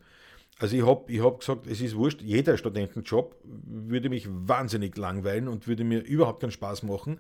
Also 0.59 0.77
ich 0.77 0.85
habe 0.85 1.11
ich 1.11 1.21
hab 1.21 1.39
gesagt, 1.39 1.67
es 1.67 1.81
ist 1.81 1.95
wurscht, 1.95 2.21
jeder 2.21 2.57
Studentenjob 2.57 3.35
würde 3.43 4.09
mich 4.09 4.27
wahnsinnig 4.29 4.97
langweilen 4.97 5.47
und 5.47 5.67
würde 5.67 5.83
mir 5.83 6.01
überhaupt 6.01 6.39
keinen 6.39 6.51
Spaß 6.51 6.83
machen. 6.83 7.19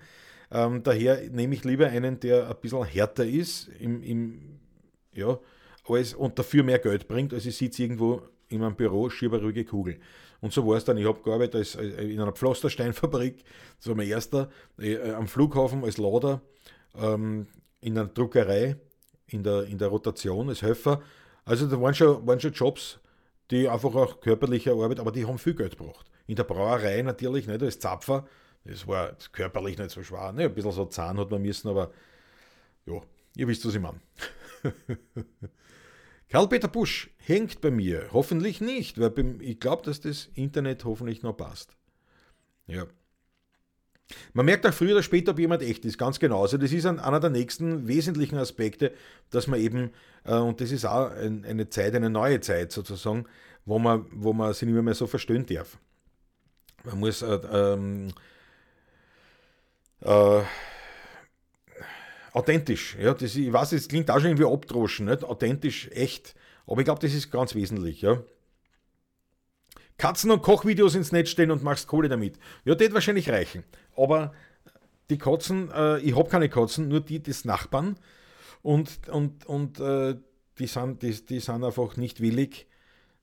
Ähm, 0.51 0.83
daher 0.83 1.29
nehme 1.29 1.53
ich 1.55 1.63
lieber 1.63 1.87
einen, 1.87 2.19
der 2.19 2.49
ein 2.49 2.55
bisschen 2.61 2.83
härter 2.85 3.25
ist 3.25 3.69
im, 3.79 4.01
im, 4.03 4.59
ja, 5.13 5.37
als, 5.87 6.13
und 6.13 6.39
dafür 6.39 6.63
mehr 6.63 6.79
Geld 6.79 7.07
bringt, 7.07 7.33
als 7.33 7.45
ich 7.45 7.57
sitze 7.57 7.83
irgendwo 7.83 8.21
in 8.47 8.61
meinem 8.61 8.75
Büro, 8.75 9.09
schiebe 9.09 9.41
ruhige 9.41 9.65
Kugel. 9.65 9.99
Und 10.39 10.53
so 10.53 10.65
war 10.67 10.77
es 10.77 10.85
dann. 10.85 10.97
Ich 10.97 11.05
habe 11.05 11.21
gearbeitet 11.21 11.55
als, 11.55 11.75
in 11.75 12.21
einer 12.21 12.31
Pflastersteinfabrik, 12.31 13.43
das 13.77 13.87
war 13.87 13.95
mein 13.95 14.07
erster, 14.07 14.49
äh, 14.77 15.11
am 15.11 15.27
Flughafen 15.27 15.83
als 15.83 15.97
Lader, 15.97 16.41
ähm, 16.95 17.47
in 17.81 17.97
einer 17.97 18.07
Druckerei, 18.07 18.77
in 19.27 19.43
der, 19.43 19.63
in 19.63 19.77
der 19.77 19.89
Rotation 19.89 20.49
als 20.49 20.61
Helfer. 20.61 21.01
Also 21.43 21.67
da 21.67 21.81
waren 21.81 21.93
schon, 21.93 22.25
waren 22.25 22.39
schon 22.39 22.53
Jobs, 22.53 22.99
die 23.51 23.69
einfach 23.69 23.93
auch 23.95 24.19
körperliche 24.19 24.71
Arbeit, 24.71 24.99
aber 24.99 25.11
die 25.11 25.25
haben 25.25 25.37
viel 25.37 25.55
Geld 25.55 25.77
gebracht. 25.77 26.09
In 26.27 26.35
der 26.35 26.43
Brauerei 26.43 27.01
natürlich, 27.01 27.47
nicht 27.47 27.61
als 27.61 27.79
Zapfer, 27.79 28.27
das 28.63 28.87
war 28.87 29.15
körperlich 29.31 29.77
nicht 29.77 29.91
so 29.91 30.01
schwer. 30.03 30.31
Ne? 30.31 30.45
Ein 30.45 30.53
bisschen 30.53 30.71
so 30.71 30.85
Zahn 30.85 31.19
hat 31.19 31.29
man 31.29 31.41
müssen, 31.41 31.69
aber 31.69 31.91
Ja, 32.85 33.01
ihr 33.35 33.47
wisst, 33.47 33.65
was 33.65 33.75
ich 33.75 33.81
meine. 33.81 33.99
Karl-Peter 36.29 36.67
Busch 36.67 37.11
hängt 37.17 37.61
bei 37.61 37.69
mir. 37.69 38.09
Hoffentlich 38.11 38.61
nicht, 38.61 38.99
weil 38.99 39.13
ich 39.41 39.59
glaube, 39.59 39.83
dass 39.83 40.01
das 40.01 40.29
Internet 40.33 40.83
hoffentlich 40.83 41.21
noch 41.21 41.37
passt. 41.37 41.75
Ja. 42.67 42.87
Man 44.33 44.45
merkt 44.45 44.65
auch 44.67 44.73
früher 44.73 44.93
oder 44.93 45.03
später, 45.03 45.31
ob 45.31 45.39
jemand 45.39 45.63
echt 45.63 45.83
ist, 45.85 45.97
ganz 45.97 46.19
genau. 46.19 46.41
Also 46.41 46.57
das 46.57 46.71
ist 46.71 46.85
einer 46.85 47.19
der 47.19 47.29
nächsten 47.31 47.87
wesentlichen 47.87 48.37
Aspekte, 48.37 48.93
dass 49.31 49.47
man 49.47 49.59
eben, 49.59 49.91
äh, 50.25 50.35
und 50.35 50.61
das 50.61 50.71
ist 50.71 50.85
auch 50.85 51.11
eine 51.11 51.69
Zeit, 51.69 51.95
eine 51.95 52.09
neue 52.09 52.39
Zeit 52.39 52.71
sozusagen, 52.71 53.25
wo 53.65 53.79
man, 53.79 54.05
wo 54.11 54.33
man 54.33 54.53
sich 54.53 54.67
nicht 54.67 54.81
mehr 54.81 54.93
so 54.93 55.07
verstehen 55.07 55.45
darf. 55.47 55.77
Man 56.83 56.99
muss 56.99 57.23
äh, 57.23 57.39
ähm, 57.51 58.09
äh, 60.01 60.41
authentisch, 62.31 62.95
ja, 62.99 63.13
das, 63.13 63.35
ich 63.35 63.51
weiß, 63.51 63.71
es 63.71 63.87
klingt 63.87 64.11
auch 64.11 64.19
schon 64.19 64.29
irgendwie 64.29 64.51
abdroschen, 64.51 65.07
nicht? 65.07 65.23
authentisch, 65.23 65.89
echt, 65.91 66.35
aber 66.67 66.79
ich 66.81 66.85
glaube, 66.85 67.01
das 67.01 67.13
ist 67.13 67.31
ganz 67.31 67.55
wesentlich, 67.55 68.01
ja. 68.01 68.21
Katzen- 69.97 70.31
und 70.31 70.41
Kochvideos 70.41 70.95
ins 70.95 71.11
Netz 71.11 71.29
stellen 71.29 71.51
und 71.51 71.63
machst 71.63 71.87
Kohle 71.87 72.09
damit. 72.09 72.37
Ja, 72.65 72.73
das 72.73 72.81
wird 72.81 72.93
wahrscheinlich 72.93 73.29
reichen. 73.29 73.63
Aber 73.95 74.33
die 75.09 75.17
Katzen, 75.17 75.71
äh, 75.71 75.99
ich 75.99 76.15
habe 76.15 76.29
keine 76.29 76.49
Katzen, 76.49 76.87
nur 76.87 77.01
die 77.01 77.21
des 77.21 77.45
Nachbarn. 77.45 77.97
Und, 78.61 79.07
und, 79.09 79.45
und 79.45 79.79
äh, 79.79 80.15
die, 80.57 80.67
sind, 80.67 81.01
die, 81.03 81.13
die 81.25 81.39
sind 81.39 81.63
einfach 81.63 81.97
nicht 81.97 82.21
willig, 82.21 82.67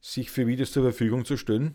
sich 0.01 0.31
für 0.31 0.47
Videos 0.47 0.73
zur 0.73 0.85
Verfügung 0.85 1.25
zu 1.25 1.37
stellen. 1.37 1.75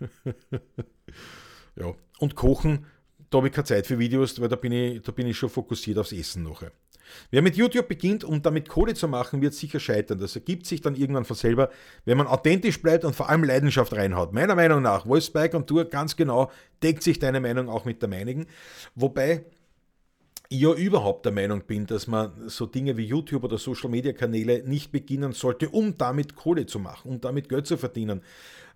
ja. 1.76 1.94
Und 2.18 2.34
kochen, 2.34 2.86
da 3.30 3.38
habe 3.38 3.48
ich 3.48 3.52
keine 3.52 3.64
Zeit 3.64 3.86
für 3.86 3.98
Videos, 3.98 4.40
weil 4.40 4.48
da 4.48 4.56
bin 4.56 4.72
ich, 4.72 5.02
da 5.02 5.12
bin 5.12 5.26
ich 5.26 5.36
schon 5.36 5.48
fokussiert 5.48 5.98
aufs 5.98 6.12
Essen 6.12 6.44
nachher. 6.44 6.72
Wer 7.30 7.42
mit 7.42 7.56
YouTube 7.56 7.88
beginnt, 7.88 8.24
um 8.24 8.42
damit 8.42 8.68
Kohle 8.68 8.94
zu 8.94 9.08
machen, 9.08 9.40
wird 9.42 9.54
sicher 9.54 9.80
scheitern. 9.80 10.18
Das 10.18 10.34
ergibt 10.34 10.66
sich 10.66 10.80
dann 10.80 10.94
irgendwann 10.94 11.24
von 11.24 11.36
selber, 11.36 11.70
wenn 12.04 12.18
man 12.18 12.26
authentisch 12.26 12.80
bleibt 12.80 13.04
und 13.04 13.14
vor 13.14 13.28
allem 13.28 13.44
Leidenschaft 13.44 13.92
reinhaut. 13.94 14.32
Meiner 14.32 14.54
Meinung 14.54 14.82
nach, 14.82 15.06
Wolfsbike 15.06 15.54
und 15.54 15.66
Tour 15.66 15.84
ganz 15.86 16.16
genau 16.16 16.50
deckt 16.82 17.02
sich 17.02 17.18
deine 17.18 17.40
Meinung 17.40 17.68
auch 17.68 17.84
mit 17.84 18.02
der 18.02 18.08
meinigen. 18.08 18.46
Wobei 18.94 19.44
ich 20.48 20.60
ja 20.60 20.72
überhaupt 20.74 21.24
der 21.24 21.32
Meinung 21.32 21.62
bin, 21.62 21.86
dass 21.86 22.06
man 22.06 22.32
so 22.48 22.66
Dinge 22.66 22.96
wie 22.98 23.06
YouTube 23.06 23.44
oder 23.44 23.56
Social 23.56 23.88
Media 23.88 24.12
Kanäle 24.12 24.62
nicht 24.66 24.92
beginnen 24.92 25.32
sollte, 25.32 25.70
um 25.70 25.96
damit 25.96 26.36
Kohle 26.36 26.66
zu 26.66 26.78
machen, 26.78 27.10
um 27.10 27.20
damit 27.20 27.48
Geld 27.48 27.66
zu 27.66 27.78
verdienen, 27.78 28.20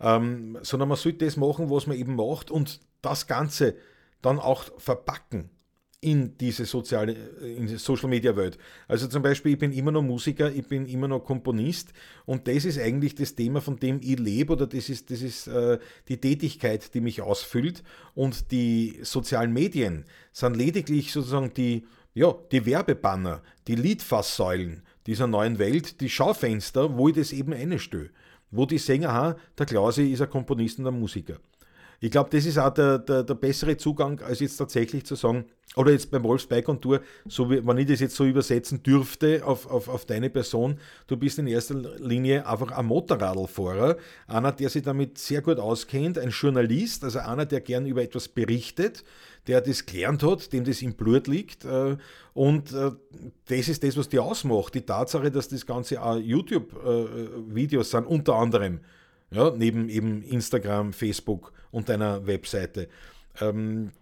ähm, 0.01 0.59
sondern 0.63 0.89
man 0.89 0.97
sollte 0.97 1.25
das 1.27 1.37
machen, 1.37 1.69
was 1.71 1.87
man 1.87 1.99
eben 1.99 2.17
macht 2.17 2.51
und 2.51 2.81
das 3.03 3.27
Ganze 3.27 3.75
dann 4.23 4.39
auch 4.39 4.65
verpacken 4.79 5.51
in 6.01 6.37
diese 6.39 6.67
soziale, 6.67 7.13
in 7.41 7.67
die 7.67 7.77
Social 7.79 8.09
Media 8.09 8.37
Welt. 8.37 8.59
Also 8.87 9.09
zum 9.09 9.23
Beispiel, 9.23 9.53
ich 9.53 9.59
bin 9.59 9.73
immer 9.73 9.91
noch 9.91 10.03
Musiker, 10.03 10.53
ich 10.53 10.67
bin 10.67 10.87
immer 10.87 11.09
noch 11.09 11.21
Komponist 11.21 11.93
und 12.27 12.47
das 12.47 12.65
ist 12.65 12.79
eigentlich 12.79 13.15
das 13.15 13.35
Thema, 13.35 13.61
von 13.61 13.77
dem 13.77 14.01
ich 14.03 14.19
lebe 14.19 14.53
oder 14.53 14.67
das 14.67 14.89
ist, 14.89 15.11
das 15.11 15.23
ist 15.23 15.47
äh, 15.47 15.79
die 16.09 16.19
Tätigkeit, 16.19 16.93
die 16.95 17.01
mich 17.01 17.23
ausfüllt 17.23 17.83
und 18.15 18.51
die 18.53 18.99
sozialen 19.03 19.53
Medien 19.53 20.05
sind 20.33 20.57
lediglich 20.57 21.13
sozusagen 21.13 21.53
die, 21.55 21.87
ja, 22.15 22.35
die 22.53 22.67
Werbebanner, 22.67 23.43
die 23.67 23.75
Liedfasssäulen 23.75 24.83
dieser 25.07 25.27
neuen 25.27 25.59
Welt, 25.59 26.01
die 26.01 26.11
Schaufenster, 26.11 26.97
wo 26.97 27.09
ich 27.09 27.15
das 27.15 27.33
eben 27.33 27.53
einstelle. 27.53 28.11
Wo 28.51 28.65
die 28.65 28.79
Sänger 28.79 29.11
aha, 29.11 29.37
der 29.59 29.67
Klausi 29.67 30.13
ist 30.13 30.21
ein 30.21 30.31
Komponist 30.31 30.79
und 30.79 30.87
ein 30.87 30.99
Musiker. 30.99 31.39
Ich 32.01 32.11
glaube, 32.11 32.31
das 32.31 32.45
ist 32.45 32.59
auch 32.59 32.71
der, 32.71 32.99
der, 32.99 33.23
der, 33.23 33.35
bessere 33.35 33.77
Zugang, 33.77 34.21
als 34.21 34.41
jetzt 34.41 34.57
tatsächlich 34.57 35.05
zu 35.07 35.15
sagen, 35.15 35.47
oder 35.75 35.93
jetzt 35.93 36.11
beim 36.11 36.23
Bike 36.23 36.69
und 36.69 36.83
Tour, 36.83 37.01
so 37.27 37.51
wie, 37.51 37.67
wenn 37.67 37.79
ich 37.79 37.87
das 37.87 38.01
jetzt 38.01 38.15
so 38.15 38.25
übersetzen 38.25 38.83
dürfte 38.83 39.45
auf, 39.45 39.71
auf, 39.71 39.89
auf 39.89 40.05
deine 40.05 40.31
Person, 40.31 40.79
du 41.07 41.17
bist 41.17 41.39
in 41.39 41.47
erster 41.47 41.75
Linie 41.99 42.47
einfach 42.47 42.71
ein 42.71 42.87
Motorradlfahrer, 42.87 43.97
einer, 44.27 44.53
der 44.53 44.69
sich 44.69 44.83
damit 44.83 45.19
sehr 45.19 45.43
gut 45.43 45.59
auskennt, 45.59 46.19
ein 46.19 46.31
Journalist, 46.31 47.05
also 47.05 47.19
einer, 47.19 47.47
der 47.47 47.61
gern 47.61 47.87
über 47.87 48.03
etwas 48.03 48.29
berichtet, 48.29 49.03
der 49.47 49.61
das 49.61 49.87
gelernt 49.87 50.23
hat, 50.23 50.53
dem 50.53 50.65
das 50.65 50.83
im 50.83 50.95
Blut 50.95 51.27
liegt. 51.27 51.65
Äh, 51.65 51.97
und 52.35 52.73
äh, 52.73 52.93
das 53.47 53.69
ist 53.69 53.83
das, 53.83 53.97
was 53.97 54.09
dir 54.09 54.23
ausmacht. 54.23 54.75
Die 54.75 54.83
Tatsache, 54.83 55.31
dass 55.31 55.49
das 55.49 55.67
Ganze 55.67 56.03
auch 56.03 56.17
YouTube-Videos 56.17 57.89
äh, 57.89 57.91
sind, 57.91 58.07
unter 58.07 58.35
anderem 58.35 58.81
ja, 59.37 59.53
neben 59.57 59.89
eben 59.89 60.23
Instagram, 60.23 60.93
Facebook 60.93 61.53
und 61.71 61.89
deiner 61.89 62.27
Webseite. 62.27 62.89
Ähm, 63.41 63.93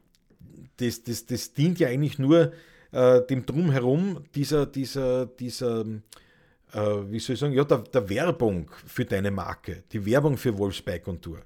das, 0.76 1.02
das, 1.02 1.26
das 1.26 1.52
dient 1.52 1.78
ja 1.78 1.88
eigentlich 1.88 2.18
nur 2.18 2.52
äh, 2.92 3.20
dem 3.26 3.44
Drumherum 3.44 4.24
dieser, 4.34 4.66
dieser, 4.66 5.26
dieser 5.26 5.84
äh, 6.72 6.78
wie 7.10 7.18
soll 7.18 7.34
ich 7.34 7.40
sagen, 7.40 7.52
ja, 7.52 7.64
der, 7.64 7.78
der, 7.78 8.08
Werbung 8.08 8.70
für 8.86 9.04
deine 9.04 9.30
Marke, 9.30 9.82
die 9.92 10.04
Werbung 10.06 10.36
für 10.36 10.56
Wolfsbike 10.56 11.08
und 11.08 11.22
Tour. 11.22 11.40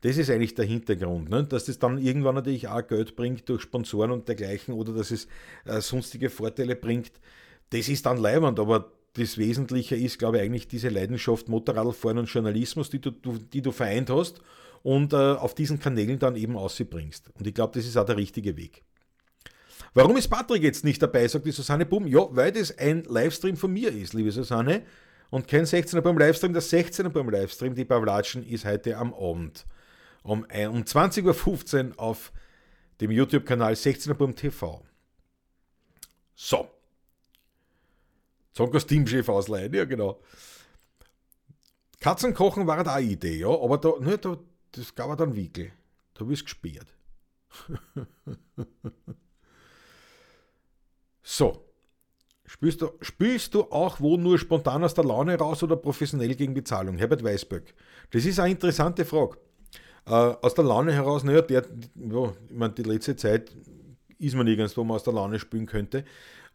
Das 0.00 0.18
ist 0.18 0.30
eigentlich 0.30 0.54
der 0.54 0.66
Hintergrund, 0.66 1.30
ne? 1.30 1.44
dass 1.44 1.64
das 1.64 1.78
dann 1.78 1.98
irgendwann 1.98 2.34
natürlich 2.34 2.68
auch 2.68 2.86
Geld 2.86 3.16
bringt 3.16 3.48
durch 3.48 3.62
Sponsoren 3.62 4.10
und 4.10 4.28
dergleichen 4.28 4.74
oder 4.74 4.92
dass 4.92 5.10
es 5.10 5.26
äh, 5.64 5.80
sonstige 5.80 6.28
Vorteile 6.28 6.76
bringt. 6.76 7.12
Das 7.70 7.88
ist 7.88 8.04
dann 8.04 8.18
leibend, 8.18 8.60
aber 8.60 8.92
das 9.14 9.38
Wesentliche 9.38 9.96
ist, 9.96 10.18
glaube 10.18 10.38
ich, 10.38 10.42
eigentlich 10.42 10.68
diese 10.68 10.88
Leidenschaft 10.88 11.48
Motorradfahren 11.48 12.18
und 12.18 12.26
Journalismus, 12.26 12.90
die 12.90 13.00
du, 13.00 13.10
die 13.10 13.62
du 13.62 13.72
vereint 13.72 14.10
hast 14.10 14.40
und 14.82 15.12
äh, 15.12 15.16
auf 15.16 15.54
diesen 15.54 15.78
Kanälen 15.78 16.18
dann 16.18 16.36
eben 16.36 16.56
ausbringst. 16.56 17.30
Und 17.34 17.46
ich 17.46 17.54
glaube, 17.54 17.72
das 17.74 17.86
ist 17.86 17.96
auch 17.96 18.04
der 18.04 18.16
richtige 18.16 18.56
Weg. 18.56 18.82
Warum 19.94 20.16
ist 20.16 20.28
Patrick 20.28 20.62
jetzt 20.62 20.84
nicht 20.84 21.00
dabei, 21.00 21.28
sagt 21.28 21.46
die 21.46 21.52
Susanne 21.52 21.86
Bum. 21.86 22.06
Ja, 22.08 22.26
weil 22.30 22.50
das 22.50 22.76
ein 22.76 23.04
Livestream 23.04 23.56
von 23.56 23.72
mir 23.72 23.92
ist, 23.92 24.12
liebe 24.12 24.32
Susanne. 24.32 24.82
Und 25.30 25.46
kein 25.48 25.64
16er 25.64 26.00
beim 26.00 26.18
Livestream, 26.18 26.52
der 26.52 26.62
16er 26.62 27.08
beim 27.08 27.30
Livestream, 27.30 27.74
die 27.74 27.84
Pavlatschen, 27.84 28.44
ist 28.44 28.64
heute 28.64 28.96
am 28.96 29.14
Abend. 29.14 29.64
Um, 30.22 30.42
um 30.42 30.82
20.15 30.82 31.90
Uhr 31.90 31.98
auf 31.98 32.32
dem 33.00 33.10
YouTube-Kanal 33.10 33.74
16er 33.74 34.14
beim 34.14 34.34
TV. 34.34 34.84
So, 36.34 36.68
Sagen 38.56 38.72
als 38.72 38.86
Teamchef 38.86 39.28
ausleihen, 39.28 39.74
ja 39.74 39.84
genau. 39.84 40.20
Katzenkochen 42.00 42.66
war 42.66 42.82
da 42.84 42.94
eine 42.94 43.06
Idee, 43.06 43.38
ja, 43.38 43.48
aber 43.48 43.78
da, 43.78 43.94
ne, 43.98 44.18
da, 44.18 44.36
das 44.72 44.94
gab 44.94 45.08
er 45.08 45.16
dann 45.16 45.34
Wickel. 45.34 45.72
Da 46.14 46.24
bist 46.24 46.44
gesperrt. 46.44 46.86
so. 51.22 51.64
Spielst 52.46 52.82
du, 52.82 52.90
spielst 53.00 53.54
du 53.54 53.62
auch 53.72 54.00
wo 54.00 54.16
nur 54.16 54.38
spontan 54.38 54.84
aus 54.84 54.94
der 54.94 55.04
Laune 55.04 55.36
raus 55.36 55.62
oder 55.62 55.76
professionell 55.76 56.34
gegen 56.36 56.54
Bezahlung? 56.54 56.98
Herbert 56.98 57.24
Weisböck. 57.24 57.74
Das 58.10 58.24
ist 58.24 58.38
eine 58.38 58.52
interessante 58.52 59.04
Frage. 59.04 59.38
Äh, 60.06 60.10
aus 60.10 60.54
der 60.54 60.64
Laune 60.64 60.92
heraus, 60.92 61.24
naja, 61.24 61.40
der, 61.40 61.64
ja, 61.96 62.32
ich 62.48 62.54
meine, 62.54 62.74
die 62.74 62.82
letzte 62.82 63.16
Zeit 63.16 63.56
ist 64.18 64.36
man 64.36 64.44
nirgends, 64.44 64.76
wo 64.76 64.84
man 64.84 64.96
aus 64.96 65.04
der 65.04 65.14
Laune 65.14 65.38
spielen 65.38 65.66
könnte. 65.66 66.04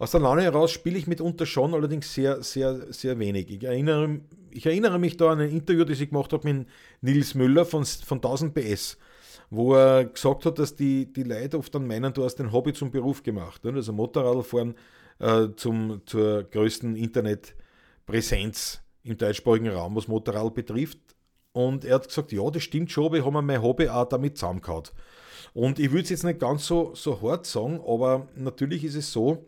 Aus 0.01 0.11
der 0.11 0.21
Laune 0.21 0.43
heraus 0.43 0.71
spiele 0.71 0.97
ich 0.97 1.07
mitunter 1.07 1.45
schon, 1.45 1.73
allerdings 1.73 2.13
sehr, 2.13 2.41
sehr, 2.41 2.93
sehr 2.93 3.19
wenig. 3.19 3.49
Ich 3.49 3.63
erinnere, 3.65 4.21
ich 4.49 4.65
erinnere 4.65 4.97
mich 4.97 5.17
da 5.17 5.31
an 5.31 5.41
ein 5.41 5.49
Interview, 5.49 5.83
das 5.83 5.99
ich 5.99 6.09
gemacht 6.09 6.31
habe 6.31 6.53
mit 6.53 6.67
Nils 7.01 7.35
Müller 7.35 7.65
von, 7.65 7.83
von 7.83 8.19
1000 8.19 8.53
PS, 8.53 8.97
wo 9.49 9.75
er 9.75 10.05
gesagt 10.05 10.45
hat, 10.45 10.57
dass 10.57 10.73
die, 10.73 11.11
die 11.11 11.23
Leute 11.23 11.57
oft 11.57 11.75
dann 11.75 11.85
meinen, 11.85 12.13
du 12.13 12.23
hast 12.23 12.35
den 12.35 12.53
Hobby 12.53 12.71
zum 12.71 12.91
Beruf 12.91 13.23
gemacht. 13.23 13.65
Ne? 13.65 13.73
Also 13.73 13.91
Motorradfahren 13.91 14.75
äh, 15.19 15.47
zur 15.57 16.43
größten 16.43 16.95
Internetpräsenz 16.95 18.81
im 19.03 19.17
deutschsprachigen 19.17 19.67
Raum, 19.67 19.97
was 19.97 20.07
Motorrad 20.07 20.53
betrifft. 20.53 20.99
Und 21.51 21.83
er 21.83 21.95
hat 21.95 22.07
gesagt, 22.07 22.31
ja, 22.31 22.49
das 22.49 22.63
stimmt 22.63 22.89
schon, 22.89 23.07
aber 23.07 23.17
ich 23.17 23.25
habe 23.25 23.41
mein 23.41 23.61
Hobby 23.61 23.89
auch 23.89 24.07
damit 24.07 24.37
zusammengehauen. 24.37 24.83
Und 25.53 25.77
ich 25.77 25.91
würde 25.91 26.03
es 26.03 26.09
jetzt 26.09 26.23
nicht 26.23 26.39
ganz 26.39 26.65
so, 26.65 26.95
so 26.95 27.21
hart 27.21 27.45
sagen, 27.45 27.81
aber 27.85 28.29
natürlich 28.37 28.85
ist 28.85 28.95
es 28.95 29.11
so, 29.11 29.45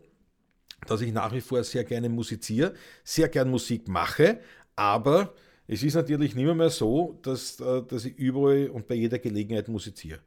dass 0.86 1.00
ich 1.00 1.12
nach 1.12 1.32
wie 1.32 1.40
vor 1.40 1.62
sehr 1.64 1.84
gerne 1.84 2.08
musiziere, 2.08 2.74
sehr 3.04 3.28
gern 3.28 3.50
Musik 3.50 3.88
mache, 3.88 4.40
aber 4.76 5.34
es 5.66 5.82
ist 5.82 5.94
natürlich 5.94 6.34
nicht 6.34 6.54
mehr, 6.54 6.70
so, 6.70 7.18
dass, 7.22 7.60
äh, 7.60 7.82
dass 7.82 8.04
ich 8.04 8.18
überall 8.18 8.68
und 8.68 8.88
bei 8.88 8.94
jeder 8.94 9.18
Gelegenheit 9.18 9.68
musiziere. 9.68 10.18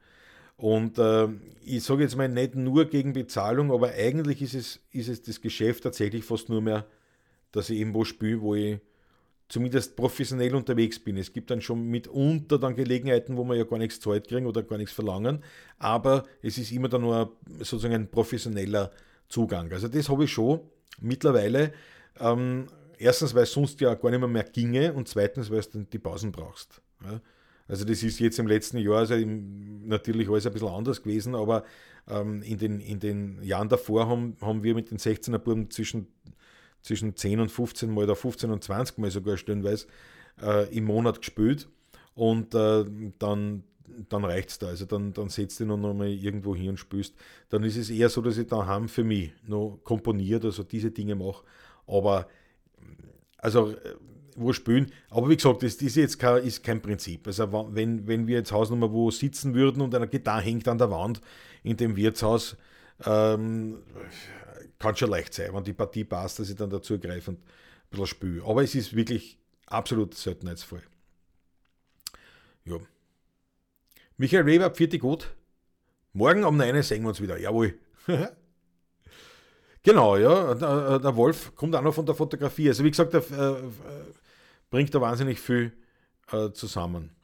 Und 0.56 0.98
äh, 0.98 1.28
ich 1.64 1.84
sage 1.84 2.02
jetzt 2.02 2.16
mal 2.16 2.28
nicht 2.28 2.54
nur 2.54 2.86
gegen 2.86 3.12
Bezahlung, 3.12 3.70
aber 3.70 3.90
eigentlich 3.90 4.40
ist 4.40 4.54
es, 4.54 4.80
ist 4.90 5.08
es 5.08 5.22
das 5.22 5.40
Geschäft 5.40 5.82
tatsächlich 5.82 6.24
fast 6.24 6.48
nur 6.48 6.62
mehr, 6.62 6.86
dass 7.52 7.68
ich 7.68 7.78
irgendwo 7.78 8.04
spiele, 8.04 8.40
wo 8.40 8.54
ich 8.54 8.78
zumindest 9.48 9.96
professionell 9.96 10.54
unterwegs 10.54 10.98
bin. 10.98 11.16
Es 11.16 11.32
gibt 11.32 11.50
dann 11.50 11.60
schon 11.60 11.86
mitunter 11.86 12.58
dann 12.58 12.74
Gelegenheiten, 12.74 13.36
wo 13.36 13.44
wir 13.44 13.54
ja 13.54 13.64
gar 13.64 13.78
nichts 13.78 14.00
zahlt 14.00 14.26
kriegen 14.28 14.46
oder 14.46 14.62
gar 14.62 14.78
nichts 14.78 14.92
verlangen, 14.92 15.44
aber 15.78 16.24
es 16.42 16.58
ist 16.58 16.72
immer 16.72 16.88
dann 16.88 17.02
nur 17.02 17.36
sozusagen 17.58 17.94
ein 17.94 18.10
professioneller 18.10 18.90
Zugang. 19.28 19.72
Also 19.72 19.88
das 19.88 20.08
habe 20.08 20.24
ich 20.24 20.32
schon 20.32 20.60
mittlerweile. 21.00 21.72
Ähm, 22.18 22.66
erstens, 22.98 23.34
weil 23.34 23.44
es 23.44 23.52
sonst 23.52 23.80
ja 23.80 23.94
gar 23.94 24.10
nicht 24.10 24.20
mehr, 24.20 24.28
mehr 24.28 24.44
ginge 24.44 24.92
und 24.92 25.08
zweitens, 25.08 25.50
weil 25.50 25.62
du 25.62 25.84
die 25.84 25.98
Pausen 25.98 26.32
brauchst. 26.32 26.80
Ja? 27.04 27.20
Also 27.68 27.84
das 27.84 28.02
ist 28.02 28.20
jetzt 28.20 28.38
im 28.38 28.46
letzten 28.46 28.78
Jahr 28.78 28.98
also 28.98 29.16
natürlich 29.16 30.28
alles 30.28 30.46
ein 30.46 30.52
bisschen 30.52 30.68
anders 30.68 31.02
gewesen, 31.02 31.34
aber 31.34 31.64
ähm, 32.08 32.42
in, 32.42 32.58
den, 32.58 32.80
in 32.80 33.00
den 33.00 33.42
Jahren 33.42 33.68
davor 33.68 34.08
haben, 34.08 34.36
haben 34.40 34.62
wir 34.62 34.74
mit 34.74 34.90
den 34.90 34.98
16er 34.98 35.38
Buben 35.38 35.70
zwischen 35.70 36.06
zwischen 36.86 37.16
10 37.16 37.40
und 37.40 37.50
15 37.50 37.92
Mal 37.92 38.04
oder 38.04 38.16
15 38.16 38.50
und 38.50 38.62
20 38.62 38.98
Mal 38.98 39.10
sogar 39.10 39.36
stellenweise 39.36 39.88
äh, 40.40 40.72
im 40.74 40.84
Monat 40.84 41.18
gespielt 41.18 41.68
und 42.14 42.54
äh, 42.54 42.84
dann, 43.18 43.64
dann 44.08 44.24
reicht 44.24 44.50
es 44.50 44.58
da. 44.58 44.68
Also 44.68 44.84
dann, 44.84 45.12
dann 45.12 45.28
setzt 45.28 45.60
du 45.60 45.66
noch 45.66 45.76
mal 45.76 46.08
irgendwo 46.08 46.54
hin 46.54 46.70
und 46.70 46.76
spielst. 46.78 47.14
Dann 47.48 47.64
ist 47.64 47.76
es 47.76 47.90
eher 47.90 48.08
so, 48.08 48.20
dass 48.20 48.38
ich 48.38 48.46
daheim 48.46 48.88
für 48.88 49.04
mich 49.04 49.32
noch 49.46 49.78
komponiert, 49.84 50.44
also 50.44 50.62
diese 50.62 50.90
Dinge 50.90 51.14
mache. 51.14 51.44
Aber 51.86 52.28
also 53.38 53.70
äh, 53.70 53.94
wo 54.36 54.52
spielen. 54.52 54.92
Aber 55.10 55.28
wie 55.28 55.36
gesagt, 55.36 55.62
das, 55.62 55.76
ist 55.76 55.96
jetzt 55.96 56.18
kein, 56.18 56.42
ist 56.44 56.62
kein 56.62 56.80
Prinzip. 56.80 57.26
Also 57.26 57.68
wenn, 57.72 58.06
wenn 58.06 58.26
wir 58.26 58.36
jetzt 58.36 58.52
Hausnummer 58.52 58.92
wo 58.92 59.10
sitzen 59.10 59.54
würden 59.54 59.82
und 59.82 59.94
eine 59.94 60.08
Gitarre 60.08 60.42
hängt 60.42 60.68
an 60.68 60.78
der 60.78 60.90
Wand 60.90 61.20
in 61.62 61.76
dem 61.76 61.96
Wirtshaus, 61.96 62.56
ähm, 63.04 63.82
kann 64.78 64.96
schon 64.96 65.10
leicht 65.10 65.34
sein, 65.34 65.52
wenn 65.54 65.64
die 65.64 65.72
Partie 65.72 66.04
passt, 66.04 66.38
dass 66.38 66.50
ich 66.50 66.56
dann 66.56 66.70
dazu 66.70 66.98
greife 66.98 67.30
und 67.30 67.38
ein 67.38 67.44
bisschen 67.90 68.06
spiele. 68.06 68.44
Aber 68.44 68.62
es 68.62 68.74
ist 68.74 68.94
wirklich 68.94 69.38
absolut 69.66 70.14
seltenheitsvoll. 70.14 70.82
Ja. 72.64 72.76
Michael 74.18 74.46
Weber, 74.46 74.74
vierte 74.74 74.98
gut. 74.98 75.34
Morgen 76.12 76.44
um 76.44 76.56
9 76.56 76.82
sehen 76.82 77.02
wir 77.02 77.10
uns 77.10 77.20
wieder. 77.20 77.38
Jawohl. 77.38 77.78
genau, 79.82 80.16
ja. 80.16 80.54
Der, 80.54 81.16
Wolf 81.16 81.54
kommt 81.54 81.74
auch 81.76 81.82
noch 81.82 81.94
von 81.94 82.06
der 82.06 82.14
Fotografie. 82.14 82.68
Also 82.68 82.82
wie 82.84 82.90
gesagt, 82.90 83.12
der 83.12 83.20
äh, 83.30 83.62
bringt 84.70 84.94
da 84.94 85.00
wahnsinnig 85.00 85.38
viel 85.38 85.72
äh, 86.32 86.50
zusammen. 86.52 87.14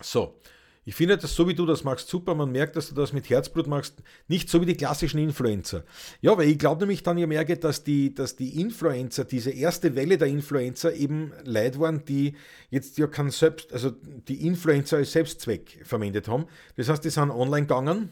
So, 0.00 0.38
ich 0.86 0.94
finde 0.94 1.16
das 1.16 1.34
so, 1.34 1.48
wie 1.48 1.54
du 1.54 1.64
das 1.64 1.82
machst, 1.82 2.08
super. 2.08 2.34
Man 2.34 2.52
merkt, 2.52 2.76
dass 2.76 2.90
du 2.90 2.94
das 2.94 3.14
mit 3.14 3.30
Herzblut 3.30 3.66
machst. 3.66 4.02
Nicht 4.28 4.50
so 4.50 4.60
wie 4.60 4.66
die 4.66 4.76
klassischen 4.76 5.18
Influencer. 5.18 5.84
Ja, 6.20 6.36
weil 6.36 6.50
ich 6.50 6.58
glaube 6.58 6.82
nämlich 6.82 7.02
dann 7.02 7.16
ja 7.16 7.26
merke, 7.26 7.56
dass 7.56 7.84
die, 7.84 8.14
dass 8.14 8.36
die 8.36 8.60
Influencer, 8.60 9.24
diese 9.24 9.50
erste 9.50 9.94
Welle 9.94 10.18
der 10.18 10.28
Influencer 10.28 10.94
eben 10.94 11.32
Leute 11.44 11.80
waren, 11.80 12.04
die 12.04 12.36
jetzt 12.68 12.98
ja 12.98 13.06
kein 13.06 13.30
Selbst, 13.30 13.72
also 13.72 13.90
die 13.90 14.46
Influencer 14.46 14.98
als 14.98 15.12
Selbstzweck 15.12 15.80
verwendet 15.84 16.28
haben. 16.28 16.46
Das 16.76 16.90
heißt, 16.90 17.02
die 17.02 17.10
sind 17.10 17.30
online 17.30 17.66
gegangen 17.66 18.10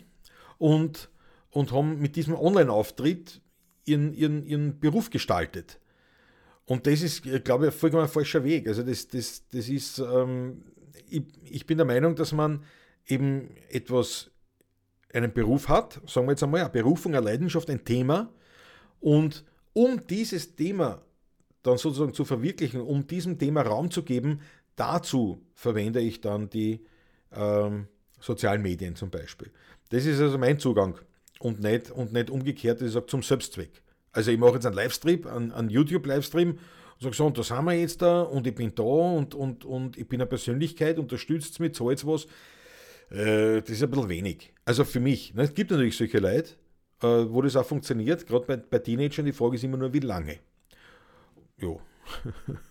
und, 0.57 1.11
und 1.51 1.73
haben 1.73 1.99
mit 1.99 2.17
diesem 2.17 2.35
Online-Auftritt 2.35 3.43
ihren, 3.85 4.15
ihren, 4.15 4.47
ihren 4.47 4.81
Beruf 4.81 5.11
gestaltet. 5.11 5.79
Und 6.65 6.87
das 6.87 7.03
ist, 7.03 7.23
glaube 7.45 7.67
ich, 7.67 7.73
ein 7.73 7.79
vollkommen 7.79 8.09
falscher 8.09 8.45
Weg. 8.45 8.67
Also 8.67 8.83
das, 8.83 9.09
das, 9.09 9.47
das 9.49 9.69
ist, 9.69 9.99
ähm, 9.99 10.63
ich, 11.13 11.25
ich 11.45 11.67
bin 11.67 11.79
der 11.79 11.87
Meinung, 11.87 12.17
dass 12.17 12.33
man 12.33 12.65
eben 13.07 13.57
etwas, 13.69 14.31
einen 15.13 15.33
Beruf 15.33 15.69
hat, 15.69 16.01
sagen 16.07 16.27
wir 16.27 16.33
jetzt 16.33 16.43
einmal, 16.43 16.61
eine 16.61 16.71
Berufung, 16.71 17.15
eine 17.15 17.25
Leidenschaft, 17.25 17.69
ein 17.69 17.85
Thema. 17.85 18.33
Und 19.01 19.45
um 19.75 20.07
dieses 20.07 20.57
Thema 20.57 21.03
dann 21.63 21.79
sozusagen 21.79 22.15
zu 22.15 22.25
verwirklichen, 22.25 22.81
um 22.81 23.07
diesem 23.07 23.39
Thema 23.39 23.63
Raum 23.63 23.91
zu 23.91 24.03
geben, 24.03 24.41
dazu 24.75 25.43
verwende 25.55 26.01
ich 26.01 26.21
dann 26.21 26.49
die 26.51 26.85
ähm, 27.33 27.89
sozialen 28.21 28.63
Medien 28.63 28.97
zum 28.97 29.11
Beispiel. 29.11 29.51
Das 29.91 30.07
ist 30.07 30.21
also 30.21 30.39
mein 30.39 30.59
Zugang 30.59 30.99
und 31.39 31.61
nicht, 31.61 31.91
und 31.91 32.13
nicht 32.13 32.31
umgekehrt, 32.31 32.81
ich 32.83 32.93
sage 32.93 33.07
zum 33.07 33.23
Selbstzweck. 33.23 33.83
Also 34.13 34.31
ich 34.31 34.39
mache 34.39 34.55
jetzt 34.55 34.67
einen 34.67 34.77
Livestream, 34.77 35.27
einen, 35.27 35.53
einen 35.53 35.71
YouTube-Livestream 35.71 36.59
sage 37.03 37.15
so, 37.15 37.27
und 37.27 37.39
da 37.39 37.43
sind 37.43 37.65
wir 37.65 37.73
jetzt 37.73 38.03
da 38.03 38.23
und 38.23 38.47
ich 38.47 38.55
bin 38.55 38.75
da 38.75 38.83
und, 38.83 39.35
und, 39.35 39.65
und 39.65 39.97
ich 39.97 40.09
bin 40.09 40.21
eine 40.21 40.29
Persönlichkeit, 40.29 40.99
unterstützt 40.99 41.61
mich, 41.61 41.75
zahlt 41.75 42.07
was. 42.07 42.27
Äh, 43.11 43.61
das 43.61 43.71
ist 43.71 43.83
ein 43.83 43.91
bisschen 43.91 44.09
wenig. 44.09 44.53
Also 44.65 44.85
für 44.85 45.01
mich. 45.01 45.35
Ne? 45.35 45.43
Es 45.43 45.55
gibt 45.55 45.71
natürlich 45.71 45.97
solche 45.97 46.19
Leute, 46.19 46.51
äh, 47.03 47.07
wo 47.07 47.43
das 47.43 47.57
auch 47.57 47.67
funktioniert, 47.67 48.27
gerade 48.27 48.47
bei, 48.47 48.57
bei 48.57 48.79
Teenagern, 48.79 49.27
die 49.27 49.33
Frage 49.33 49.57
ist 49.57 49.65
immer 49.65 49.77
nur, 49.77 49.93
wie 49.93 50.01
lange. 50.01 50.39
Jo. 51.59 51.81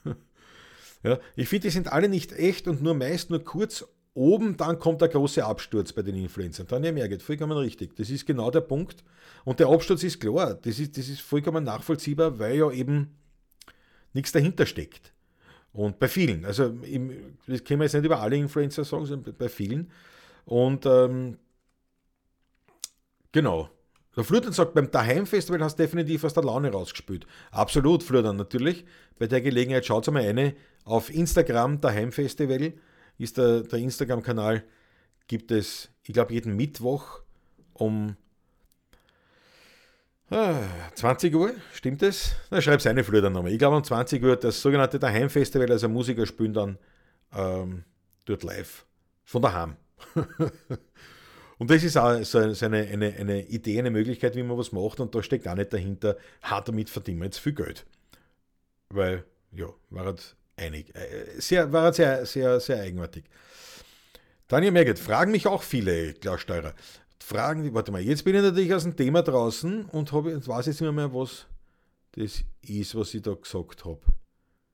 ja, 1.04 1.20
ich 1.36 1.48
finde, 1.48 1.68
die 1.68 1.72
sind 1.72 1.92
alle 1.92 2.10
nicht 2.10 2.34
echt 2.34 2.68
und 2.68 2.82
nur 2.82 2.94
meist 2.94 3.30
nur 3.30 3.44
kurz 3.44 3.86
oben, 4.14 4.58
dann 4.58 4.78
kommt 4.78 5.02
der 5.02 5.08
große 5.08 5.44
Absturz 5.44 5.94
bei 5.94 6.02
den 6.02 6.16
Influencern. 6.16 6.68
Dann 6.68 6.84
ja, 6.84 6.92
merkt, 6.92 7.22
vollkommen 7.22 7.58
richtig. 7.58 7.96
Das 7.96 8.10
ist 8.10 8.26
genau 8.26 8.52
der 8.52 8.62
Punkt. 8.62 9.04
Und 9.46 9.60
der 9.60 9.68
Absturz 9.68 10.04
ist 10.04 10.20
klar. 10.20 10.56
Das 10.56 10.80
ist, 10.80 10.98
das 10.98 11.08
ist 11.08 11.22
vollkommen 11.22 11.64
nachvollziehbar, 11.64 12.38
weil 12.38 12.58
ja 12.58 12.72
eben 12.72 13.16
nichts 14.14 14.32
dahinter 14.32 14.66
steckt. 14.66 15.14
Und 15.74 16.00
bei 16.00 16.08
vielen, 16.08 16.46
also 16.46 16.66
im, 16.66 17.38
das 17.48 17.64
können 17.64 17.80
wir 17.80 17.86
jetzt 17.86 17.94
nicht 17.94 18.06
über 18.06 18.20
alle 18.20 18.36
Influencer 18.36 18.84
sagen, 18.84 19.06
sondern 19.06 19.36
bei 19.36 19.48
vielen. 19.48 19.92
Und 20.46 20.86
ähm, 20.86 21.38
genau. 23.32 23.70
Der 24.18 24.26
Florian 24.26 24.52
sagt, 24.52 24.74
beim 24.74 24.92
Daheim-Festival 24.92 25.64
hast 25.64 25.80
du 25.80 25.84
definitiv 25.84 26.26
aus 26.26 26.34
der 26.34 26.44
Laune 26.44 26.70
rausgespielt. 26.70 27.26
Absolut, 27.52 28.04
Florian, 28.04 28.36
natürlich. 28.36 28.84
Bei 29.18 29.28
der 29.28 29.40
Gelegenheit 29.40 29.86
schaut 29.86 30.12
mal 30.12 30.22
eine 30.22 30.54
auf 30.84 31.14
Instagram 31.14 31.80
Daheim-Festival 31.80 32.74
ist 33.18 33.38
der, 33.38 33.62
der 33.62 33.80
Instagram-Kanal, 33.80 34.64
gibt 35.28 35.52
es, 35.52 35.90
ich 36.04 36.14
glaube, 36.14 36.34
jeden 36.34 36.56
Mittwoch 36.56 37.22
um 37.74 38.18
20 40.32 41.36
Uhr, 41.36 41.54
stimmt 41.74 42.02
es? 42.04 42.36
Na, 42.50 42.62
schreib 42.62 42.82
seine 42.82 43.04
Flöte 43.04 43.30
nochmal. 43.30 43.52
Ich 43.52 43.60
glaube, 43.60 43.76
um 43.76 43.84
20 43.84 44.24
Uhr 44.24 44.38
das 44.38 44.62
sogenannte 44.62 44.98
Daheim-Festival, 44.98 45.70
also 45.70 45.90
Musiker 45.90 46.26
spielen 46.26 46.54
dann 46.54 46.78
ähm, 47.36 47.84
dort 48.24 48.44
live 48.44 48.86
von 49.26 49.42
daheim. 49.42 49.76
und 51.58 51.70
das 51.70 51.84
ist 51.84 51.98
auch 51.98 52.24
so, 52.24 52.38
eine, 52.40 52.56
eine, 52.64 53.14
eine 53.14 53.46
Idee, 53.48 53.80
eine 53.80 53.92
Möglichkeit, 53.92 54.36
wie 54.38 54.44
man 54.44 54.58
was 54.58 54.72
macht 54.72 55.02
und 55.02 55.14
da 55.14 55.22
steckt 55.22 55.44
gar 55.44 55.56
nicht 55.56 55.74
dahinter, 55.74 56.16
hat 56.42 56.70
damit 56.70 56.90
verdienen 56.90 57.20
wir 57.20 57.26
jetzt 57.26 57.40
viel 57.40 57.54
Geld. 57.54 57.86
Weil, 58.88 59.26
ja, 59.52 59.68
war 59.90 60.06
halt 60.06 60.38
einig. 60.56 60.96
Äh, 60.96 61.42
sehr, 61.42 61.74
war 61.74 61.92
sehr, 61.92 62.26
sehr, 62.26 62.62
sehr 62.62 62.80
eigenartig. 62.80 63.26
Daniel 64.48 64.72
Merget, 64.72 65.00
fragen 65.00 65.32
mich 65.32 65.48
auch 65.48 65.64
viele, 65.64 66.14
Klaus 66.14 66.42
Fragen, 67.24 67.74
warte 67.74 67.92
mal, 67.92 68.02
jetzt 68.02 68.24
bin 68.24 68.36
ich 68.36 68.42
natürlich 68.42 68.74
aus 68.74 68.84
dem 68.84 68.96
Thema 68.96 69.22
draußen 69.22 69.86
und 69.86 70.12
habe, 70.12 70.32
jetzt 70.32 70.48
weiß 70.48 70.66
jetzt 70.66 70.82
nicht 70.82 70.92
mehr, 70.92 71.14
was 71.14 71.46
das 72.14 72.44
ist, 72.62 72.96
was 72.96 73.14
ich 73.14 73.22
da 73.22 73.34
gesagt 73.34 73.86
habe. 73.86 74.02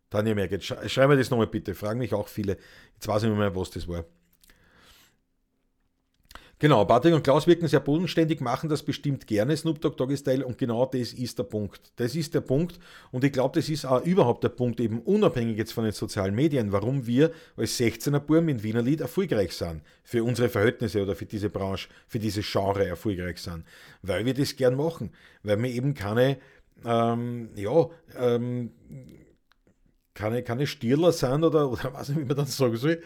Daniel 0.09 0.35
Merget, 0.35 0.63
schreib 0.63 1.09
mir 1.09 1.17
das 1.17 1.29
nochmal 1.29 1.47
bitte, 1.47 1.75
fragen 1.75 1.99
mich 1.99 2.13
auch 2.13 2.27
viele. 2.27 2.57
Jetzt 2.93 3.07
weiß 3.07 3.23
ich 3.23 3.29
nicht 3.29 3.37
mehr, 3.37 3.55
was 3.55 3.71
das 3.71 3.87
war. 3.87 4.05
Genau, 6.59 6.83
Patrick 6.85 7.13
und 7.13 7.23
Klaus 7.23 7.45
wirken 7.45 7.67
sehr 7.67 7.79
bodenständig, 7.81 8.41
machen 8.41 8.67
das 8.67 8.81
bestimmt 8.81 9.27
gerne, 9.27 9.55
Snoop 9.55 9.79
Dogg 9.79 9.95
Doggy 9.95 10.17
Style, 10.17 10.43
und 10.43 10.57
genau 10.57 10.87
das 10.87 11.13
ist 11.13 11.37
der 11.37 11.43
Punkt. 11.43 11.91
Das 11.97 12.15
ist 12.15 12.33
der 12.33 12.41
Punkt, 12.41 12.79
und 13.11 13.23
ich 13.23 13.31
glaube, 13.31 13.59
das 13.59 13.69
ist 13.69 13.85
auch 13.85 14.03
überhaupt 14.03 14.43
der 14.43 14.49
Punkt, 14.49 14.79
eben 14.79 15.01
unabhängig 15.01 15.55
jetzt 15.59 15.71
von 15.71 15.83
den 15.83 15.93
sozialen 15.93 16.33
Medien, 16.33 16.71
warum 16.71 17.05
wir 17.05 17.31
als 17.57 17.79
16er 17.79 18.17
Burm 18.17 18.49
in 18.49 18.63
Wiener 18.63 18.81
Lied 18.81 19.01
erfolgreich 19.01 19.53
sind. 19.53 19.83
Für 20.03 20.23
unsere 20.23 20.49
Verhältnisse 20.49 21.03
oder 21.03 21.15
für 21.15 21.27
diese 21.27 21.51
Branche, 21.51 21.89
für 22.07 22.17
diese 22.17 22.41
Genre 22.41 22.87
erfolgreich 22.87 23.37
sind. 23.37 23.63
Weil 24.01 24.25
wir 24.25 24.33
das 24.33 24.55
gern 24.55 24.75
machen. 24.75 25.11
Weil 25.43 25.61
wir 25.61 25.69
eben 25.69 25.93
keine, 25.93 26.39
ähm, 26.83 27.49
ja, 27.55 27.87
ähm, 28.17 28.71
keine, 30.15 30.41
keine 30.41 30.65
Stierler 30.65 31.11
sind 31.11 31.43
oder, 31.43 31.69
oder 31.71 31.93
was 31.93 32.15
wie 32.15 32.25
man 32.25 32.35
dann 32.35 32.47
sagen 32.47 32.77
soll, 32.77 32.99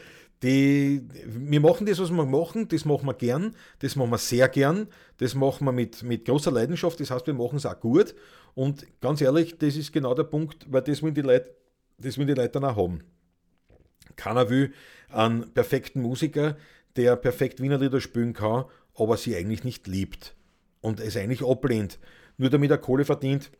die, 0.44 1.04
wir 1.26 1.60
machen 1.60 1.86
das, 1.86 2.00
was 2.00 2.10
wir 2.10 2.26
machen, 2.26 2.68
das 2.68 2.86
machen 2.86 3.06
wir 3.06 3.14
gern, 3.14 3.56
das 3.80 3.96
machen 3.96 4.10
wir 4.10 4.18
sehr 4.18 4.50
gern, 4.50 4.88
das 5.18 5.36
machen 5.36 5.66
wir 5.66 5.72
mit, 5.72 6.02
mit 6.04 6.26
großer 6.26 6.52
Leidenschaft, 6.52 7.00
das 7.00 7.12
heißt, 7.12 7.28
wir 7.28 7.34
machen 7.34 7.58
es 7.58 7.66
auch 7.66 7.80
gut. 7.80 8.16
Und 8.56 8.86
ganz 9.02 9.22
ehrlich, 9.22 9.58
das 9.58 9.76
ist 9.76 9.94
genau 9.94 10.14
der 10.14 10.24
Punkt, 10.24 10.66
weil 10.72 10.82
das 10.82 11.04
wollen 11.04 11.14
die 11.14 11.22
Leute, 11.22 11.56
das 11.98 12.18
wollen 12.18 12.28
die 12.28 12.34
Leute 12.34 12.50
dann 12.50 12.66
auch 12.66 12.76
haben. 12.76 13.04
Keiner 14.16 14.50
will 14.50 14.74
einen 15.10 15.54
perfekten 15.54 16.02
Musiker, 16.02 16.58
der 16.96 17.16
perfekt 17.16 17.62
Wiener 17.62 17.78
Lieder 17.78 18.02
spielen 18.02 18.34
kann, 18.34 18.66
aber 18.96 19.18
sie 19.18 19.36
eigentlich 19.36 19.64
nicht 19.64 19.88
liebt 19.88 20.36
und 20.82 21.00
es 21.00 21.16
eigentlich 21.16 21.46
ablehnt, 21.46 22.00
nur 22.38 22.50
damit 22.50 22.72
er 22.72 22.78
Kohle 22.78 23.06
verdient, 23.06 23.52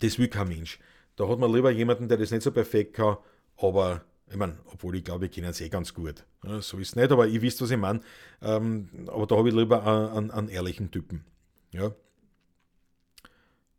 das 0.00 0.18
will 0.18 0.28
kein 0.28 0.48
Mensch. 0.48 0.78
Da 1.16 1.28
hat 1.28 1.38
man 1.38 1.52
lieber 1.52 1.70
jemanden, 1.70 2.08
der 2.08 2.18
das 2.18 2.30
nicht 2.30 2.42
so 2.42 2.52
perfekt 2.52 2.94
kann, 2.94 3.16
aber 3.56 4.02
ich 4.30 4.36
meine, 4.36 4.58
obwohl 4.66 4.96
ich 4.96 5.04
glaube, 5.04 5.26
ich 5.26 5.32
kenne 5.32 5.48
es 5.48 5.60
eh 5.60 5.68
ganz 5.68 5.94
gut. 5.94 6.24
So 6.42 6.78
ist 6.78 6.88
es 6.88 6.96
nicht, 6.96 7.10
aber 7.10 7.26
ihr 7.26 7.42
wisst, 7.42 7.60
was 7.62 7.70
ich 7.70 7.76
meine. 7.76 8.00
Ähm, 8.42 8.88
aber 9.06 9.26
da 9.26 9.36
habe 9.36 9.48
ich 9.48 9.54
lieber 9.54 9.84
einen, 9.84 10.30
einen, 10.30 10.48
ehrlichen 10.48 10.90
Typen. 10.90 11.24
Ja. 11.72 11.92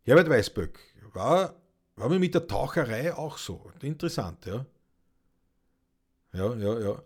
Herbert 0.02 0.28
Weißböck 0.28 0.78
war, 1.12 1.54
war 1.96 2.08
mir 2.08 2.18
mit 2.18 2.34
der 2.34 2.46
Taucherei 2.46 3.14
auch 3.14 3.38
so. 3.38 3.70
Interessant, 3.82 4.46
ja. 4.46 4.66
Ja, 6.32 6.54
ja, 6.54 6.80
ja. 6.80 7.02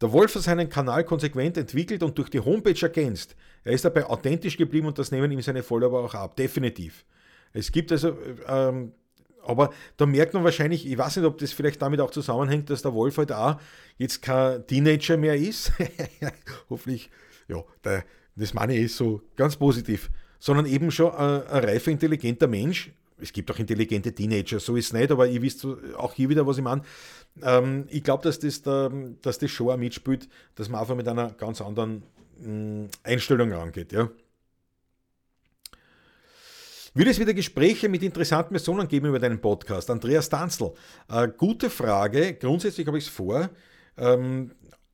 Der 0.00 0.12
Wolf 0.12 0.34
hat 0.34 0.42
seinen 0.42 0.68
Kanal 0.68 1.04
konsequent 1.04 1.56
entwickelt 1.56 2.02
und 2.02 2.18
durch 2.18 2.28
die 2.28 2.40
Homepage 2.40 2.80
ergänzt. 2.80 3.34
Er 3.64 3.72
ist 3.72 3.84
dabei 3.84 4.04
authentisch 4.04 4.56
geblieben 4.56 4.86
und 4.86 4.98
das 4.98 5.10
nehmen 5.10 5.30
ihm 5.32 5.40
seine 5.40 5.62
Follower 5.62 6.04
auch 6.04 6.14
ab. 6.14 6.36
Definitiv. 6.36 7.04
Es 7.52 7.72
gibt 7.72 7.90
also 7.92 8.16
ähm, 8.46 8.92
aber 9.46 9.70
da 9.96 10.06
merkt 10.06 10.34
man 10.34 10.44
wahrscheinlich, 10.44 10.86
ich 10.86 10.98
weiß 10.98 11.16
nicht, 11.16 11.26
ob 11.26 11.38
das 11.38 11.52
vielleicht 11.52 11.80
damit 11.82 12.00
auch 12.00 12.10
zusammenhängt, 12.10 12.70
dass 12.70 12.82
der 12.82 12.94
Wolf 12.94 13.18
halt 13.18 13.32
auch 13.32 13.60
jetzt 13.98 14.22
kein 14.22 14.66
Teenager 14.66 15.16
mehr 15.16 15.36
ist. 15.36 15.72
Hoffentlich, 16.70 17.10
ja, 17.48 17.62
der, 17.84 18.04
das 18.36 18.54
meine 18.54 18.76
ich 18.76 18.94
so 18.94 19.22
ganz 19.36 19.56
positiv. 19.56 20.10
sondern 20.38 20.66
eben 20.66 20.90
schon 20.90 21.12
ein, 21.12 21.46
ein 21.46 21.64
reifer, 21.64 21.90
intelligenter 21.90 22.46
Mensch. 22.46 22.92
Es 23.18 23.32
gibt 23.32 23.50
auch 23.50 23.58
intelligente 23.58 24.12
Teenager, 24.12 24.60
so 24.60 24.76
ist 24.76 24.86
es 24.86 24.92
nicht, 24.92 25.10
aber 25.10 25.26
ihr 25.26 25.40
wisst 25.40 25.66
auch 25.96 26.12
hier 26.12 26.28
wieder, 26.28 26.46
was 26.46 26.58
ich 26.58 26.64
meine. 26.64 26.82
Ähm, 27.42 27.86
ich 27.88 28.04
glaube, 28.04 28.22
dass, 28.22 28.38
das 28.38 28.60
da, 28.62 28.90
dass 29.22 29.38
das 29.38 29.50
schon 29.50 29.70
auch 29.70 29.76
mitspielt, 29.76 30.28
dass 30.54 30.68
man 30.68 30.80
einfach 30.80 30.94
mit 30.94 31.08
einer 31.08 31.30
ganz 31.32 31.60
anderen 31.60 32.02
mh, 32.40 32.48
mm, 32.50 32.88
Einstellung 33.04 33.52
rangeht. 33.52 33.92
Ja. 33.92 34.10
Wird 36.96 37.08
es 37.08 37.20
wieder 37.20 37.34
Gespräche 37.34 37.90
mit 37.90 38.02
interessanten 38.02 38.54
Personen 38.54 38.88
geben 38.88 39.08
über 39.08 39.18
deinen 39.18 39.38
Podcast? 39.38 39.90
Andreas 39.90 40.30
Danzl, 40.30 40.72
äh, 41.10 41.28
gute 41.28 41.68
Frage. 41.68 42.32
Grundsätzlich 42.32 42.86
habe 42.86 42.96
ich 42.96 43.04
es 43.04 43.10
vor. 43.10 43.50
Ähm, 43.98 44.52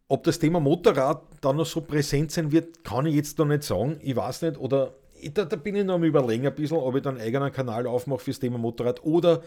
ob 0.09 0.25
das 0.25 0.41
Thema 0.41 0.59
Motorrad 0.59 1.23
dann 1.41 1.55
noch 1.55 1.65
so 1.65 1.81
präsent 1.81 2.33
sein 2.33 2.51
wird, 2.51 2.83
kann 2.83 3.07
ich 3.07 3.15
jetzt 3.15 3.39
noch 3.39 3.47
nicht 3.47 3.63
sagen. 3.63 4.01
Ich 4.03 4.17
weiß 4.17 4.43
nicht. 4.43 4.59
Oder 4.59 4.97
da, 5.33 5.45
da 5.45 5.55
bin 5.55 5.77
ich 5.77 5.85
noch 5.85 5.95
am 5.95 6.03
Überlegen 6.03 6.45
ein 6.45 6.55
bisschen, 6.57 6.77
ob 6.77 6.97
ich 6.97 7.03
dann 7.03 7.19
einen 7.19 7.25
eigenen 7.25 7.53
Kanal 7.53 7.87
aufmache 7.87 8.19
fürs 8.19 8.41
Thema 8.41 8.59
Motorrad 8.59 9.05
oder 9.05 9.41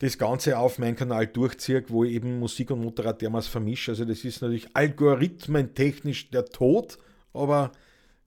das 0.00 0.18
Ganze 0.18 0.58
auf 0.58 0.80
meinen 0.80 0.96
Kanal 0.96 1.28
durchziehe, 1.28 1.84
wo 1.86 2.02
ich 2.02 2.14
eben 2.14 2.40
Musik 2.40 2.72
und 2.72 2.80
Motorrad 2.80 3.22
dermaßen 3.22 3.52
vermische. 3.52 3.92
Also 3.92 4.04
das 4.04 4.24
ist 4.24 4.42
natürlich 4.42 4.66
algorithmentechnisch 4.74 6.30
der 6.30 6.46
Tod, 6.46 6.98
aber 7.32 7.70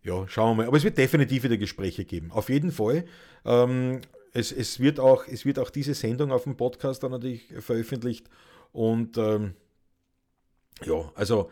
ja, 0.08 0.26
schauen 0.28 0.52
wir 0.52 0.64
mal. 0.64 0.68
Aber 0.68 0.78
es 0.78 0.84
wird 0.84 0.98
definitiv 0.98 1.44
wieder 1.44 1.58
Gespräche 1.58 2.06
geben. 2.06 2.32
Auf 2.32 2.50
jeden 2.50 2.72
Fall. 2.72 3.04
Ähm, 3.46 4.02
es, 4.34 4.52
es, 4.54 4.80
wird 4.80 5.00
auch, 5.00 5.28
es 5.28 5.46
wird 5.46 5.60
auch 5.60 5.70
diese 5.70 5.94
Sendung 5.94 6.32
auf 6.32 6.44
dem 6.44 6.56
Podcast 6.56 7.04
dann 7.04 7.12
natürlich 7.12 7.48
veröffentlicht. 7.60 8.30
Und 8.72 9.18
ähm, 9.18 9.54
ja, 10.86 11.12
also, 11.16 11.52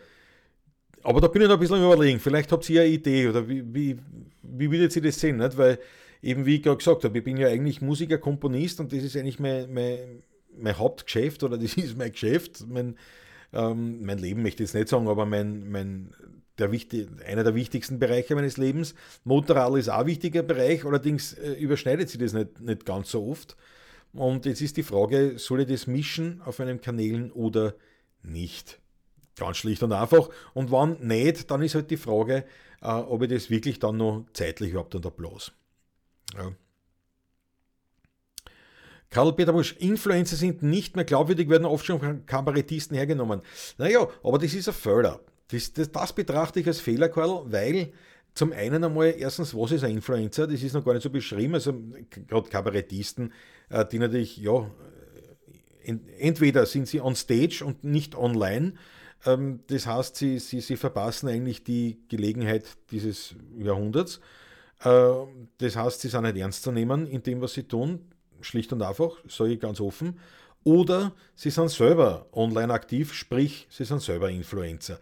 aber 1.03 1.19
da 1.19 1.27
bin 1.27 1.41
ich 1.41 1.47
noch 1.49 1.55
ein 1.55 1.59
bisschen 1.59 1.83
überlegen. 1.83 2.19
Vielleicht 2.19 2.51
habt 2.51 2.69
ihr 2.69 2.81
eine 2.81 2.91
Idee 2.91 3.27
oder 3.27 3.47
wie, 3.47 3.61
wie, 3.73 3.97
wie 4.41 4.71
würdet 4.71 4.95
ihr 4.95 5.01
das 5.01 5.19
sehen? 5.19 5.37
Nicht? 5.37 5.57
Weil 5.57 5.77
eben, 6.21 6.45
wie 6.45 6.55
ich 6.55 6.63
gerade 6.63 6.77
gesagt 6.77 7.03
habe, 7.03 7.17
ich 7.17 7.23
bin 7.23 7.37
ja 7.37 7.49
eigentlich 7.49 7.81
Musiker, 7.81 8.17
Komponist 8.17 8.79
und 8.79 8.93
das 8.93 9.03
ist 9.03 9.17
eigentlich 9.17 9.39
mein, 9.39 9.73
mein, 9.73 10.23
mein 10.57 10.77
Hauptgeschäft 10.77 11.43
oder 11.43 11.57
das 11.61 11.75
ist 11.75 11.97
mein 11.97 12.13
Geschäft. 12.13 12.65
Mein, 12.67 12.95
ähm, 13.51 14.05
mein 14.05 14.17
Leben 14.17 14.43
möchte 14.43 14.63
ich 14.63 14.69
jetzt 14.69 14.75
nicht 14.75 14.87
sagen, 14.87 15.09
aber 15.09 15.25
mein, 15.25 15.69
mein 15.69 16.13
der 16.57 16.71
wichtig, 16.71 17.07
einer 17.25 17.43
der 17.43 17.55
wichtigsten 17.55 17.99
Bereiche 17.99 18.35
meines 18.35 18.57
Lebens. 18.57 18.95
Motorrad 19.23 19.75
ist 19.77 19.89
auch 19.89 19.99
ein 19.99 20.07
wichtiger 20.07 20.43
Bereich, 20.43 20.85
allerdings 20.85 21.33
äh, 21.33 21.53
überschneidet 21.53 22.09
sich 22.09 22.19
das 22.19 22.33
nicht, 22.33 22.61
nicht 22.61 22.85
ganz 22.85 23.11
so 23.11 23.27
oft. 23.27 23.55
Und 24.13 24.45
jetzt 24.45 24.61
ist 24.61 24.77
die 24.77 24.83
Frage, 24.83 25.37
soll 25.37 25.61
ich 25.61 25.67
das 25.67 25.87
mischen 25.87 26.41
auf 26.43 26.59
einem 26.59 26.79
Kanälen 26.79 27.31
oder 27.31 27.75
nicht? 28.23 28.79
Ganz 29.35 29.57
schlicht 29.57 29.83
und 29.83 29.91
einfach. 29.91 30.29
Und 30.53 30.71
wann 30.71 30.97
nicht, 31.05 31.51
dann 31.51 31.61
ist 31.61 31.75
halt 31.75 31.91
die 31.91 31.97
Frage, 31.97 32.45
äh, 32.81 32.87
ob 32.87 33.23
ich 33.23 33.29
das 33.29 33.49
wirklich 33.49 33.79
dann 33.79 33.97
noch 33.97 34.25
zeitlich 34.33 34.71
überhaupt 34.71 34.95
unter 34.95 35.11
bloß. 35.11 35.51
Ja. 36.37 36.53
Karl-Peter 39.09 39.53
Busch, 39.53 39.75
Influencer 39.79 40.35
sind 40.35 40.63
nicht 40.63 40.95
mehr 40.95 41.05
glaubwürdig, 41.05 41.49
werden 41.49 41.65
oft 41.65 41.85
schon 41.85 41.99
von 41.99 42.25
Kabarettisten 42.25 42.97
hergenommen. 42.97 43.41
Naja, 43.77 44.07
aber 44.23 44.37
das 44.37 44.53
ist 44.53 44.67
ein 44.67 44.73
Förder. 44.73 45.21
Das, 45.49 45.73
das, 45.73 45.91
das 45.91 46.13
betrachte 46.13 46.59
ich 46.59 46.67
als 46.67 46.79
Fehler, 46.79 47.09
Karl, 47.09 47.43
weil 47.51 47.91
zum 48.33 48.51
einen 48.51 48.83
einmal, 48.83 49.15
erstens, 49.17 49.55
was 49.55 49.71
ist 49.71 49.83
ein 49.83 49.91
Influencer? 49.91 50.47
Das 50.47 50.61
ist 50.61 50.73
noch 50.73 50.83
gar 50.83 50.93
nicht 50.93 51.03
so 51.03 51.09
beschrieben. 51.09 51.53
Also 51.53 51.73
gerade 52.27 52.49
Kabarettisten, 52.49 53.31
äh, 53.69 53.85
die 53.85 53.99
natürlich, 53.99 54.37
ja, 54.37 54.69
entweder 56.19 56.65
sind 56.65 56.87
sie 56.87 56.99
on 56.99 57.15
stage 57.15 57.63
und 57.63 57.83
nicht 57.83 58.15
online. 58.15 58.73
Ähm, 59.25 59.61
das 59.67 59.87
heißt, 59.87 60.15
sie, 60.15 60.39
sie, 60.39 60.59
sie 60.59 60.75
verpassen 60.75 61.29
eigentlich 61.29 61.63
die 61.63 61.99
Gelegenheit 62.09 62.65
dieses 62.91 63.35
Jahrhunderts. 63.57 64.19
Äh, 64.83 65.11
das 65.57 65.75
heißt, 65.75 66.01
sie 66.01 66.09
sind 66.09 66.23
nicht 66.23 66.37
ernst 66.37 66.63
zu 66.63 66.71
nehmen 66.71 67.07
in 67.07 67.23
dem, 67.23 67.41
was 67.41 67.53
sie 67.53 67.63
tun. 67.63 68.11
Schlicht 68.41 68.73
und 68.73 68.81
einfach, 68.81 69.17
sage 69.27 69.53
ich 69.53 69.59
ganz 69.59 69.79
offen. 69.79 70.19
Oder 70.63 71.13
sie 71.35 71.51
sind 71.51 71.69
selber 71.69 72.27
online 72.33 72.73
aktiv, 72.73 73.13
sprich, 73.13 73.67
sie 73.69 73.85
sind 73.85 74.01
selber 74.01 74.29
Influencer. 74.29 74.99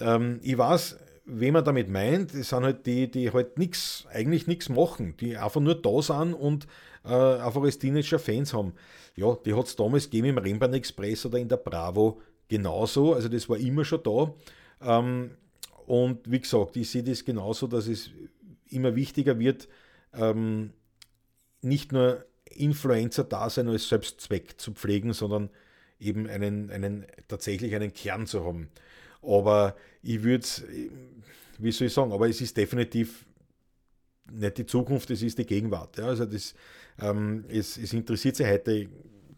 Ähm, 0.00 0.40
ich 0.42 0.56
weiß, 0.56 0.98
wen 1.26 1.52
man 1.52 1.64
damit 1.64 1.88
meint, 1.88 2.34
das 2.34 2.48
sind 2.48 2.64
halt 2.64 2.86
die, 2.86 3.10
die 3.10 3.32
halt 3.32 3.58
nichts, 3.58 4.06
eigentlich 4.12 4.46
nichts 4.46 4.68
machen, 4.68 5.16
die 5.18 5.36
einfach 5.36 5.60
nur 5.60 5.80
da 5.80 6.02
sind 6.02 6.34
und 6.34 6.66
äh, 7.04 7.08
einfach 7.08 7.62
als 7.62 7.78
Teenager 7.78 8.18
Fans 8.18 8.52
haben. 8.52 8.74
Ja, 9.16 9.36
die 9.44 9.54
hat 9.54 9.66
es 9.66 9.76
damals 9.76 10.04
gegeben 10.04 10.28
im 10.28 10.38
Rennbahn 10.38 10.74
Express 10.74 11.26
oder 11.26 11.38
in 11.38 11.48
der 11.48 11.56
Bravo 11.56 12.20
genauso, 12.48 13.14
also 13.14 13.28
das 13.28 13.48
war 13.48 13.58
immer 13.58 13.84
schon 13.84 14.02
da. 14.02 14.34
Ähm, 14.82 15.30
und 15.86 16.30
wie 16.30 16.40
gesagt, 16.40 16.76
ich 16.76 16.90
sehe 16.90 17.02
das 17.02 17.24
genauso, 17.24 17.66
dass 17.66 17.86
es 17.86 18.10
immer 18.68 18.94
wichtiger 18.96 19.38
wird, 19.38 19.68
ähm, 20.14 20.72
nicht 21.62 21.92
nur 21.92 22.24
Influencer-Dasein 22.50 23.68
als 23.68 23.88
Selbstzweck 23.88 24.60
zu 24.60 24.72
pflegen, 24.72 25.12
sondern 25.12 25.50
eben 25.98 26.26
einen, 26.26 26.70
einen, 26.70 27.06
tatsächlich 27.28 27.74
einen 27.74 27.92
Kern 27.92 28.26
zu 28.26 28.44
haben. 28.44 28.68
Aber 29.22 29.76
ich 30.02 30.22
würde 30.22 30.44
es, 30.44 30.64
wie 31.58 31.72
soll 31.72 31.88
ich 31.88 31.92
sagen, 31.92 32.12
aber 32.12 32.28
es 32.28 32.40
ist 32.40 32.56
definitiv 32.56 33.26
nicht 34.32 34.58
die 34.58 34.66
Zukunft, 34.66 35.10
es 35.10 35.22
ist 35.22 35.38
die 35.38 35.46
Gegenwart. 35.46 35.98
Ja. 35.98 36.06
Also 36.06 36.24
das, 36.24 36.54
ähm, 37.00 37.44
es, 37.48 37.76
es, 37.76 37.92
interessiert 37.92 38.36
sich 38.36 38.46
heute 38.46 38.88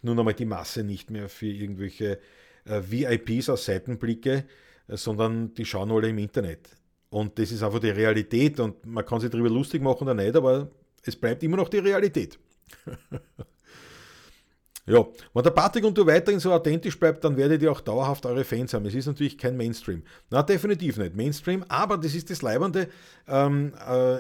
nur 0.03 0.15
noch 0.15 0.25
mal 0.25 0.35
die 0.35 0.45
Masse 0.45 0.85
nicht 0.85 1.11
mehr 1.11 1.29
für 1.29 1.47
irgendwelche 1.47 2.19
äh, 2.65 2.81
VIPs 2.83 3.49
aus 3.49 3.65
Seitenblicke, 3.65 4.45
äh, 4.89 4.97
sondern 4.97 5.55
die 5.55 5.65
schauen 5.65 5.91
alle 5.91 6.09
im 6.09 6.19
Internet. 6.19 6.69
Und 7.11 7.39
das 7.39 7.53
ist 7.53 7.63
einfach 7.63 7.81
die 7.81 7.91
Realität 7.91 8.59
und 8.61 8.87
man 8.87 9.05
kann 9.05 9.21
sich 9.21 9.31
darüber 9.31 9.51
lustig 9.51 9.83
machen 9.83 10.05
oder 10.05 10.15
nicht, 10.15 10.35
aber 10.35 10.71
es 11.05 11.17
bleibt 11.17 11.43
immer 11.43 11.59
noch 11.59 11.69
die 11.69 11.79
Realität. 11.79 12.39
Ja, 14.85 15.07
wenn 15.33 15.45
der 15.45 15.51
Patrick 15.51 15.85
und 15.85 15.97
du 15.97 16.05
weiterhin 16.07 16.41
so 16.41 16.53
authentisch 16.53 16.99
bleibt, 16.99 17.23
dann 17.23 17.37
werdet 17.37 17.63
ihr 17.63 17.71
auch 17.71 17.81
dauerhaft 17.81 18.27
eure 18.27 18.43
Fans 18.43 18.75
haben. 18.75 18.85
Es 18.85 18.95
ist 18.95 19.07
natürlich 19.07 19.39
kein 19.39 19.57
Mainstream. 19.57 20.03
Na, 20.29 20.43
definitiv 20.43 20.97
nicht 20.97 21.15
Mainstream, 21.15 21.65
aber 21.69 21.97
das 21.97 22.17
ist 22.17 22.31
das 22.31 22.43
Leibende. 22.43 22.89
Ähm, 23.29 23.73
äh, 23.75 24.19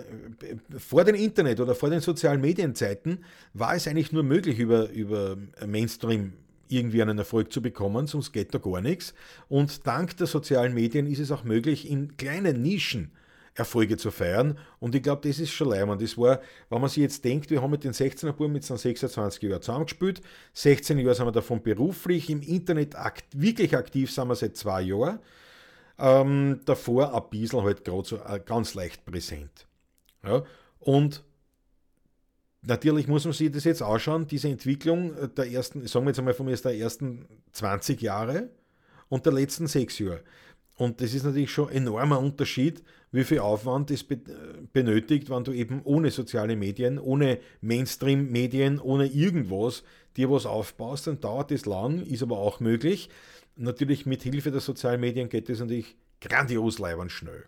vor 0.79 1.03
dem 1.03 1.17
Internet 1.17 1.59
oder 1.59 1.75
vor 1.75 1.91
den 1.91 2.01
sozialen 2.01 2.41
Medienzeiten 2.41 3.25
war 3.55 3.75
es 3.75 3.89
eigentlich 3.89 4.13
nur 4.13 4.23
möglich, 4.23 4.61
über, 4.61 4.89
über 4.91 5.37
Mainstream 5.67 6.35
irgendwie 6.69 7.03
einen 7.03 7.19
Erfolg 7.19 7.53
zu 7.53 7.61
bekommen, 7.61 8.07
sonst 8.07 8.33
geht 8.33 8.55
da 8.55 8.59
gar 8.59 8.81
nichts. 8.81 9.15
Und 9.49 9.85
dank 9.87 10.17
der 10.17 10.29
sozialen 10.29 10.75
Medien 10.75 11.09
ist 11.09 11.19
es 11.19 11.33
auch 11.33 11.43
möglich, 11.43 11.91
in 11.91 12.17
kleinen 12.17 12.63
Nischen 12.63 13.11
Erfolge 13.55 13.97
zu 13.97 14.11
feiern. 14.11 14.59
Und 14.79 14.95
ich 14.95 15.03
glaube, 15.03 15.29
das 15.29 15.39
ist 15.39 15.51
schon 15.51 15.69
leimend. 15.69 16.01
Das 16.01 16.17
war, 16.17 16.41
wenn 16.71 16.81
man 16.81 16.89
sich 16.89 17.03
jetzt 17.03 17.25
denkt, 17.25 17.51
wir 17.51 17.61
haben 17.61 17.71
mit 17.71 17.85
den 17.85 17.93
16er 17.93 18.33
Buben 18.33 18.53
mit 18.53 18.65
26 18.65 19.43
Jahren 19.43 19.61
zusammengespielt. 19.61 20.23
16 20.55 20.99
Jahre 20.99 21.15
sind 21.15 21.27
wir 21.27 21.33
davon 21.33 21.63
beruflich, 21.63 22.31
im 22.31 22.41
Internet 22.41 22.97
akt, 22.97 23.25
wirklich 23.33 23.77
aktiv 23.77 24.11
sind 24.11 24.29
wir 24.29 24.35
seit 24.35 24.57
zwei 24.57 24.83
Jahren. 24.83 25.19
Ähm, 25.99 26.61
davor 26.65 27.15
ein 27.15 27.31
bisschen 27.31 27.63
halt 27.63 27.85
gerade 27.85 28.09
so 28.09 28.17
äh, 28.17 28.41
ganz 28.45 28.75
leicht 28.75 29.05
präsent. 29.05 29.67
Ja? 30.25 30.43
Und 30.79 31.23
natürlich 32.63 33.09
muss 33.09 33.25
man 33.25 33.35
sich 33.35 33.51
das 33.51 33.65
jetzt 33.65 33.83
anschauen, 33.83 34.27
diese 34.27 34.49
Entwicklung 34.49 35.13
der 35.37 35.51
ersten, 35.51 35.87
sagen 35.87 36.07
wir 36.07 36.11
jetzt 36.11 36.19
einmal 36.19 36.35
von 36.35 36.47
mir, 36.47 36.57
der 36.57 36.77
ersten 36.77 37.27
20 37.53 38.01
Jahre 38.01 38.49
und 39.09 39.27
der 39.27 39.33
letzten 39.35 39.67
sechs 39.67 39.99
Jahre. 39.99 40.23
Und 40.77 41.01
das 41.01 41.13
ist 41.13 41.25
natürlich 41.25 41.51
schon 41.51 41.69
ein 41.69 41.77
enormer 41.77 42.19
Unterschied, 42.19 42.83
wie 43.13 43.25
viel 43.25 43.41
Aufwand 43.41 43.91
es 43.91 44.05
benötigt, 44.73 45.31
wenn 45.31 45.45
du 45.45 45.53
eben 45.53 45.83
ohne 45.85 46.11
soziale 46.11 46.57
Medien, 46.57 46.99
ohne 46.99 47.39
Mainstream-Medien, 47.61 48.81
ohne 48.81 49.07
irgendwas 49.07 49.85
dir 50.17 50.31
was 50.31 50.47
aufbaust, 50.47 51.07
dann 51.07 51.21
dauert 51.21 51.51
das 51.51 51.67
lang, 51.67 52.01
ist 52.01 52.23
aber 52.23 52.39
auch 52.39 52.59
möglich. 52.61 53.11
Natürlich 53.57 54.07
mit 54.07 54.23
Hilfe 54.23 54.51
der 54.51 54.61
sozialen 54.61 55.01
Medien 55.01 55.29
geht 55.29 55.51
das 55.51 55.61
natürlich 55.61 55.95
grandios 56.21 56.79
leibend 56.79 57.13
schnell. 57.13 57.45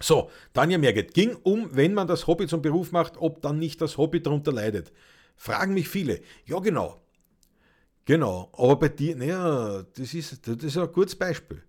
So, 0.00 0.30
Tanja 0.54 0.78
Merget 0.78 1.14
ging 1.14 1.36
um, 1.42 1.68
wenn 1.72 1.94
man 1.94 2.06
das 2.06 2.26
Hobby 2.26 2.46
zum 2.46 2.62
Beruf 2.62 2.90
macht, 2.90 3.16
ob 3.18 3.42
dann 3.42 3.58
nicht 3.58 3.80
das 3.80 3.98
Hobby 3.98 4.22
darunter 4.22 4.52
leidet. 4.52 4.92
Fragen 5.36 5.74
mich 5.74 5.88
viele. 5.88 6.20
Ja, 6.46 6.58
genau. 6.58 7.00
Genau. 8.06 8.50
Aber 8.52 8.76
bei 8.76 8.88
dir, 8.88 9.14
naja, 9.16 9.84
das 9.94 10.14
ist, 10.14 10.46
das 10.46 10.56
ist 10.56 10.76
ein 10.76 10.90
gutes 10.92 11.14
Beispiel. 11.14 11.62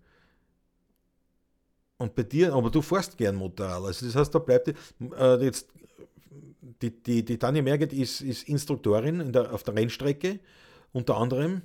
Und 2.05 2.13
bei 2.13 2.21
dir, 2.21 2.53
aber 2.53 2.69
du 2.69 2.83
fährst 2.83 3.17
gern 3.17 3.35
Motorrad. 3.35 3.83
Also 3.83 4.05
das 4.05 4.15
heißt, 4.15 4.35
da 4.35 4.37
bleibt 4.37 4.67
äh, 4.67 5.43
jetzt 5.43 5.67
die, 6.79 6.91
die, 6.91 7.25
die 7.25 7.37
Tanja 7.39 7.63
Merget 7.63 7.93
ist, 7.93 8.21
ist 8.21 8.47
Instruktorin 8.47 9.31
der, 9.31 9.51
auf 9.51 9.63
der 9.63 9.75
Rennstrecke, 9.75 10.39
unter 10.93 11.17
anderem 11.17 11.63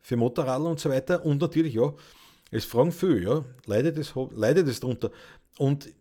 für 0.00 0.16
Motorradler 0.16 0.70
und 0.70 0.78
so 0.78 0.90
weiter. 0.90 1.24
Und 1.24 1.40
natürlich, 1.40 1.74
ja, 1.74 1.92
es 2.52 2.64
fragen 2.64 2.92
viele, 2.92 3.20
ja, 3.20 3.44
leidet 3.66 3.98
es, 3.98 4.14
leidet 4.32 4.68
es 4.68 4.78
darunter. 4.78 5.10
Und 5.58 5.92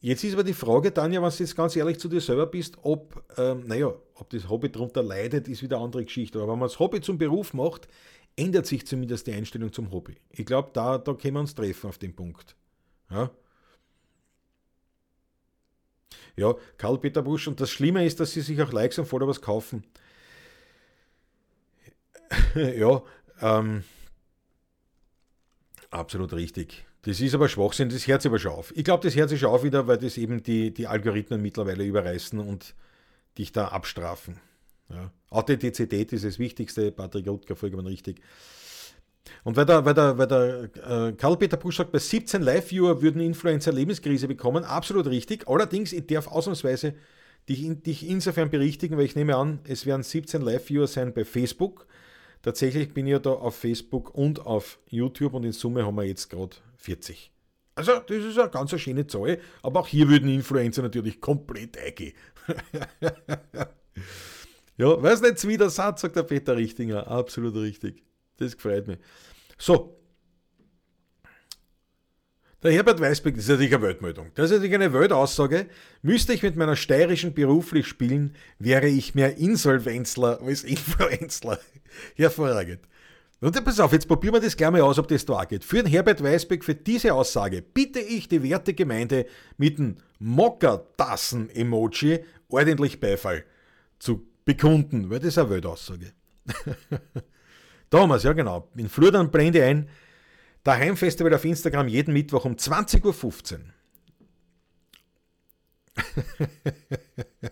jetzt 0.00 0.24
ist 0.24 0.34
aber 0.34 0.44
die 0.44 0.52
Frage, 0.52 0.92
Tanja, 0.92 1.22
wenn 1.22 1.30
du 1.30 1.36
jetzt 1.36 1.56
ganz 1.56 1.74
ehrlich 1.74 1.98
zu 1.98 2.08
dir 2.08 2.20
selber 2.20 2.46
bist, 2.46 2.76
ob, 2.82 3.24
ähm, 3.38 3.64
naja, 3.66 3.94
ob 4.14 4.28
das 4.28 4.46
Hobby 4.46 4.70
darunter 4.70 5.02
leidet, 5.02 5.48
ist 5.48 5.62
wieder 5.62 5.76
eine 5.76 5.86
andere 5.86 6.04
Geschichte. 6.04 6.38
Aber 6.38 6.52
wenn 6.52 6.58
man 6.58 6.68
das 6.68 6.78
Hobby 6.78 7.00
zum 7.00 7.16
Beruf 7.16 7.54
macht, 7.54 7.88
ändert 8.36 8.66
sich 8.66 8.86
zumindest 8.86 9.26
die 9.26 9.32
Einstellung 9.32 9.72
zum 9.72 9.90
Hobby. 9.90 10.16
Ich 10.28 10.44
glaube, 10.44 10.68
da, 10.74 10.98
da 10.98 11.14
können 11.14 11.34
wir 11.34 11.40
uns 11.40 11.54
treffen 11.54 11.88
auf 11.88 11.96
den 11.96 12.14
Punkt. 12.14 12.56
Ja? 13.12 13.30
Ja, 16.36 16.54
Karl-Peter 16.78 17.22
Busch. 17.22 17.46
Und 17.46 17.60
das 17.60 17.70
Schlimme 17.70 18.04
ist, 18.06 18.20
dass 18.20 18.32
sie 18.32 18.40
sich 18.40 18.60
auch 18.62 18.72
Likes 18.72 18.98
und 18.98 19.06
Followers 19.06 19.40
kaufen. 19.40 19.84
ja, 22.54 23.02
ähm, 23.40 23.84
absolut 25.90 26.32
richtig. 26.32 26.86
Das 27.02 27.20
ist 27.20 27.34
aber 27.34 27.48
Schwachsinn, 27.48 27.88
das 27.88 28.06
aber 28.26 28.38
schon 28.38 28.52
auf. 28.52 28.72
Ich 28.76 28.84
glaube, 28.84 29.02
das 29.02 29.16
sich 29.28 29.40
schon 29.40 29.50
auf 29.50 29.64
wieder, 29.64 29.86
weil 29.88 29.98
das 29.98 30.16
eben 30.16 30.42
die, 30.42 30.72
die 30.72 30.86
Algorithmen 30.86 31.42
mittlerweile 31.42 31.84
überreißen 31.84 32.38
und 32.38 32.74
dich 33.36 33.52
da 33.52 33.68
abstrafen. 33.68 34.40
Ja. 34.88 35.12
Authentizität 35.28 36.12
ist 36.12 36.24
das 36.24 36.38
Wichtigste, 36.38 36.92
Patrick 36.92 37.26
Rutger 37.26 37.56
vollkommen 37.56 37.86
richtig. 37.86 38.20
Und 39.44 39.56
weil 39.56 39.66
der, 39.66 39.84
weil 39.84 39.94
der, 39.94 40.18
weil 40.18 40.26
der 40.26 41.08
äh, 41.08 41.12
Karl-Peter 41.12 41.56
Busch 41.56 41.76
sagt, 41.76 41.92
bei 41.92 41.98
17 41.98 42.42
Live-Viewer 42.42 43.02
würden 43.02 43.20
Influencer 43.20 43.72
Lebenskrise 43.72 44.28
bekommen, 44.28 44.64
absolut 44.64 45.06
richtig. 45.06 45.48
Allerdings, 45.48 45.92
ich 45.92 46.06
darf 46.06 46.26
ausnahmsweise 46.28 46.94
dich, 47.48 47.82
dich 47.82 48.08
insofern 48.08 48.50
berichtigen, 48.50 48.96
weil 48.96 49.04
ich 49.04 49.16
nehme 49.16 49.36
an, 49.36 49.60
es 49.64 49.86
werden 49.86 50.02
17 50.02 50.42
Live-Viewer 50.42 50.86
sein 50.86 51.12
bei 51.12 51.24
Facebook. 51.24 51.86
Tatsächlich 52.42 52.92
bin 52.92 53.06
ich 53.06 53.12
ja 53.12 53.18
da 53.20 53.30
auf 53.30 53.56
Facebook 53.56 54.14
und 54.14 54.44
auf 54.44 54.80
YouTube 54.88 55.34
und 55.34 55.44
in 55.44 55.52
Summe 55.52 55.86
haben 55.86 55.94
wir 55.94 56.04
jetzt 56.04 56.28
gerade 56.28 56.56
40. 56.78 57.30
Also, 57.74 58.00
das 58.00 58.16
ist 58.16 58.38
eine 58.38 58.50
ganz 58.50 58.78
schöne 58.78 59.06
Zahl, 59.06 59.38
aber 59.62 59.80
auch 59.80 59.86
hier 59.86 60.08
würden 60.08 60.28
Influencer 60.28 60.82
natürlich 60.82 61.20
komplett 61.20 61.78
eingehen. 61.78 62.12
ja, 64.76 65.02
weiß 65.02 65.22
nicht, 65.22 65.46
wie 65.46 65.56
der 65.56 65.70
Satz, 65.70 66.02
sagt 66.02 66.16
der 66.16 66.24
Peter 66.24 66.56
Richtinger. 66.56 67.06
Absolut 67.06 67.54
richtig. 67.54 68.02
Das 68.38 68.56
gefreut 68.56 68.86
mich. 68.86 68.98
So. 69.58 69.98
Der 72.62 72.72
Herbert 72.72 73.00
Weißbeck, 73.00 73.34
das 73.34 73.44
ist 73.44 73.50
natürlich 73.50 73.74
eine 73.74 73.82
Weltmeldung. 73.82 74.30
Das 74.34 74.46
ist 74.46 74.52
natürlich 74.52 74.74
eine 74.74 74.92
Weltaussage. 74.92 75.66
Müsste 76.02 76.32
ich 76.32 76.44
mit 76.44 76.54
meiner 76.54 76.76
steirischen 76.76 77.34
beruflich 77.34 77.88
spielen, 77.88 78.36
wäre 78.60 78.88
ich 78.88 79.16
mehr 79.16 79.36
Insolvenzler 79.36 80.40
als 80.40 80.62
Influenzler. 80.62 81.58
Hervorragend. 82.14 82.82
Und 83.42 83.62
pass 83.64 83.80
auf, 83.80 83.92
jetzt 83.92 84.06
probieren 84.06 84.34
wir 84.34 84.40
das 84.40 84.56
gleich 84.56 84.70
mal 84.70 84.82
aus, 84.82 85.00
ob 85.00 85.08
das 85.08 85.26
da 85.26 85.44
geht. 85.44 85.64
Für 85.64 85.82
den 85.82 85.86
Herbert 85.86 86.22
Weißbeck, 86.22 86.62
für 86.62 86.76
diese 86.76 87.12
Aussage 87.12 87.60
bitte 87.60 87.98
ich 87.98 88.28
die 88.28 88.44
werte 88.44 88.72
Gemeinde 88.72 89.26
mit 89.56 89.78
dem 89.78 89.96
Mockertassen-Emoji 90.20 92.20
ordentlich 92.48 93.00
Beifall 93.00 93.42
zu 93.98 94.28
bekunden, 94.44 95.10
weil 95.10 95.18
das 95.18 95.30
ist 95.30 95.38
eine 95.38 95.50
Weltaussage. 95.50 96.12
Thomas, 97.92 98.22
ja 98.22 98.32
genau. 98.32 98.70
In 98.74 98.88
Flurdern 98.88 99.30
blende 99.30 99.62
ein. 99.62 99.86
Daheimfestival 100.64 101.34
auf 101.34 101.44
Instagram 101.44 101.88
jeden 101.88 102.14
Mittwoch 102.14 102.46
um 102.46 102.54
20.15 102.54 103.04
Uhr. 103.04 103.60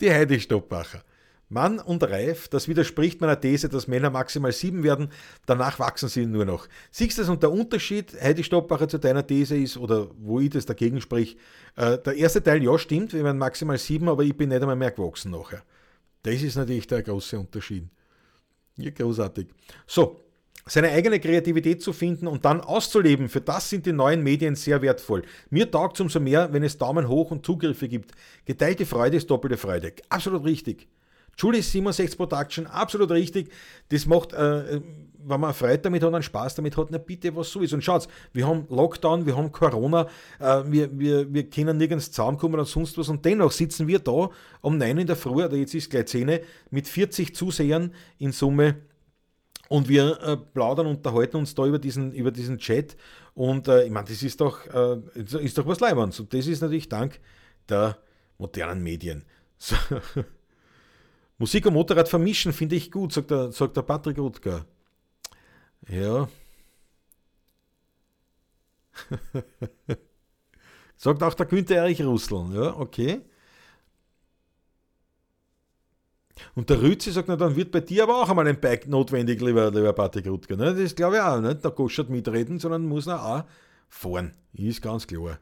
Die 0.00 0.10
Heidi 0.10 0.40
Stoppacher. 0.40 1.04
Mann 1.48 1.78
und 1.78 2.02
reif, 2.02 2.48
das 2.48 2.66
widerspricht 2.66 3.20
meiner 3.20 3.40
These, 3.40 3.68
dass 3.68 3.86
Männer 3.86 4.10
maximal 4.10 4.50
sieben 4.50 4.82
werden, 4.82 5.12
danach 5.46 5.78
wachsen 5.78 6.08
sie 6.08 6.26
nur 6.26 6.44
noch. 6.44 6.66
Siehst 6.90 7.16
du 7.16 7.22
das? 7.22 7.30
Und 7.30 7.44
der 7.44 7.52
Unterschied, 7.52 8.20
Heidi 8.20 8.42
Stoppacher, 8.42 8.88
zu 8.88 8.98
deiner 8.98 9.24
These 9.24 9.56
ist, 9.56 9.76
oder 9.76 10.08
wo 10.18 10.40
ich 10.40 10.50
das 10.50 10.66
dagegen 10.66 11.00
sprich, 11.00 11.36
äh, 11.76 11.96
der 11.96 12.16
erste 12.16 12.42
Teil, 12.42 12.62
ja, 12.62 12.76
stimmt, 12.76 13.12
wir 13.12 13.22
werden 13.22 13.38
maximal 13.38 13.78
sieben, 13.78 14.08
aber 14.08 14.24
ich 14.24 14.36
bin 14.36 14.48
nicht 14.48 14.60
einmal 14.60 14.76
mehr 14.76 14.90
gewachsen 14.90 15.30
nachher. 15.30 15.62
Das 16.24 16.42
ist 16.42 16.56
natürlich 16.56 16.88
der 16.88 17.04
große 17.04 17.38
Unterschied. 17.38 17.88
Ja, 18.78 18.90
großartig. 18.90 19.48
So, 19.86 20.20
seine 20.66 20.90
eigene 20.90 21.18
Kreativität 21.18 21.82
zu 21.82 21.92
finden 21.92 22.26
und 22.26 22.44
dann 22.44 22.60
auszuleben, 22.60 23.28
für 23.28 23.40
das 23.40 23.68
sind 23.68 23.86
die 23.86 23.92
neuen 23.92 24.22
Medien 24.22 24.54
sehr 24.54 24.82
wertvoll. 24.82 25.22
Mir 25.50 25.70
taugt 25.70 25.96
es 25.96 26.00
umso 26.00 26.20
mehr, 26.20 26.52
wenn 26.52 26.62
es 26.62 26.78
Daumen 26.78 27.08
hoch 27.08 27.30
und 27.30 27.44
Zugriffe 27.44 27.88
gibt. 27.88 28.12
Geteilte 28.44 28.86
Freude 28.86 29.16
ist 29.16 29.28
doppelte 29.30 29.56
Freude. 29.56 29.92
Absolut 30.08 30.44
richtig. 30.44 30.88
Julie 31.36 31.62
67 31.62 32.16
Production, 32.16 32.66
absolut 32.66 33.10
richtig. 33.10 33.50
Das 33.90 34.06
macht, 34.06 34.32
äh, 34.32 34.80
wenn 35.28 35.40
man 35.40 35.54
Freude 35.54 35.78
damit 35.78 36.02
hat, 36.02 36.12
einen 36.12 36.22
Spaß 36.22 36.54
damit 36.54 36.76
hat, 36.76 36.88
na 36.90 36.98
bitte, 36.98 37.34
was 37.36 37.50
so 37.50 37.60
ist. 37.60 37.72
Und 37.72 37.82
schaut, 37.82 38.08
wir 38.32 38.46
haben 38.46 38.66
Lockdown, 38.68 39.26
wir 39.26 39.36
haben 39.36 39.52
Corona, 39.52 40.06
äh, 40.38 40.62
wir, 40.66 40.98
wir, 40.98 41.32
wir 41.32 41.48
können 41.50 41.76
nirgends 41.76 42.10
zusammenkommen 42.10 42.54
oder 42.54 42.64
sonst 42.64 42.96
was. 42.98 43.08
Und 43.08 43.24
dennoch 43.24 43.52
sitzen 43.52 43.86
wir 43.86 43.98
da 43.98 44.30
um 44.60 44.78
9 44.78 44.98
in 44.98 45.06
der 45.06 45.16
Früh, 45.16 45.44
oder 45.44 45.56
jetzt 45.56 45.74
ist 45.74 45.90
gleich 45.90 46.06
10, 46.06 46.40
mit 46.70 46.88
40 46.88 47.34
Zusehern 47.34 47.92
in 48.18 48.32
Summe. 48.32 48.76
Und 49.68 49.88
wir 49.88 50.18
äh, 50.22 50.36
plaudern, 50.36 50.86
unterhalten 50.86 51.36
uns 51.36 51.54
da 51.54 51.66
über 51.66 51.78
diesen, 51.78 52.12
über 52.12 52.30
diesen 52.30 52.58
Chat. 52.58 52.96
Und 53.34 53.68
äh, 53.68 53.84
ich 53.84 53.90
meine, 53.90 54.08
das 54.08 54.22
ist 54.22 54.40
doch, 54.40 54.66
äh, 54.66 54.98
ist 55.14 55.58
doch 55.58 55.66
was 55.66 55.80
Leiberns. 55.80 56.18
Und 56.20 56.32
das 56.32 56.46
ist 56.46 56.62
natürlich 56.62 56.88
dank 56.88 57.20
der 57.68 57.98
modernen 58.38 58.82
Medien. 58.82 59.24
So. 59.60 59.74
Musik 61.38 61.66
und 61.66 61.74
Motorrad 61.74 62.08
vermischen 62.08 62.52
finde 62.52 62.74
ich 62.74 62.90
gut, 62.90 63.12
sagt 63.12 63.30
der, 63.30 63.52
sagt 63.52 63.76
der 63.76 63.82
Patrick 63.82 64.18
Rutger. 64.18 64.66
Ja. 65.86 66.28
sagt 70.96 71.22
auch 71.22 71.34
der 71.34 71.46
Günther 71.46 71.76
Erich 71.76 72.02
Russell. 72.02 72.48
Ja, 72.52 72.76
okay. 72.76 73.22
Und 76.54 76.70
der 76.70 76.80
Rützi 76.80 77.10
sagt, 77.10 77.28
na, 77.28 77.36
dann 77.36 77.56
wird 77.56 77.70
bei 77.70 77.80
dir 77.80 78.04
aber 78.04 78.22
auch 78.22 78.28
einmal 78.28 78.46
ein 78.46 78.60
Bike 78.60 78.86
notwendig, 78.88 79.40
lieber, 79.40 79.70
lieber 79.70 79.92
Patrick 79.92 80.26
Rutger. 80.26 80.56
Ne? 80.56 80.74
Das 80.74 80.94
glaube 80.94 81.16
ich 81.16 81.22
auch 81.22 81.40
nicht. 81.40 81.64
Der 81.64 81.70
Goschert 81.70 82.10
mitreden, 82.10 82.58
sondern 82.58 82.86
muss 82.86 83.06
er 83.06 83.24
auch 83.24 83.44
fahren. 83.88 84.32
Ist 84.54 84.82
ganz 84.82 85.06
klar. 85.06 85.38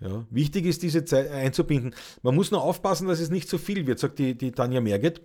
Ja, 0.00 0.24
wichtig 0.30 0.64
ist, 0.64 0.82
diese 0.82 1.04
Zeit 1.04 1.30
einzubinden. 1.30 1.94
Man 2.22 2.34
muss 2.34 2.50
nur 2.50 2.62
aufpassen, 2.62 3.06
dass 3.06 3.20
es 3.20 3.28
nicht 3.30 3.48
zu 3.48 3.58
viel 3.58 3.86
wird, 3.86 3.98
sagt 3.98 4.18
die, 4.18 4.36
die 4.36 4.50
Tanja 4.50 4.80
Merget. 4.80 5.20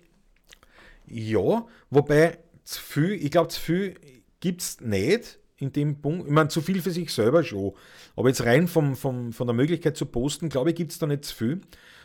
Ja, 1.08 1.66
wobei 1.90 2.40
zu 2.66 2.82
viel, 2.82 3.14
ich 3.14 3.32
glaube, 3.32 3.48
zu 3.48 3.62
viel 3.62 3.96
gibt 4.40 4.62
es 4.62 4.82
nicht 4.82 5.40
in 5.58 5.72
dem 5.72 6.02
Punkt. 6.02 6.28
Ich 6.28 6.34
meine, 6.34 6.50
zu 6.50 6.62
viel 6.62 6.82
für 6.82 6.92
sich 6.92 7.14
selber 7.14 7.44
schon. 7.44 7.74
Aber 8.16 8.28
jetzt 8.28 8.44
rein 8.44 8.68
vom, 8.68 8.96
vom, 8.96 9.32
von 9.32 9.48
der 9.48 9.56
Möglichkeit 9.56 9.96
zu 9.96 10.06
posten, 10.06 10.50
glaube 10.50 10.72
ich, 10.72 10.76
gibt 10.76 10.92
es 10.92 11.00
da 11.00 11.08
nicht 11.08 11.26
zu 11.26 11.36
viel, 11.36 11.62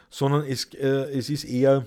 sondern 0.09 0.45
es, 0.45 0.73
äh, 0.75 1.11
es 1.17 1.31
ist 1.31 1.45
eher, 1.45 1.87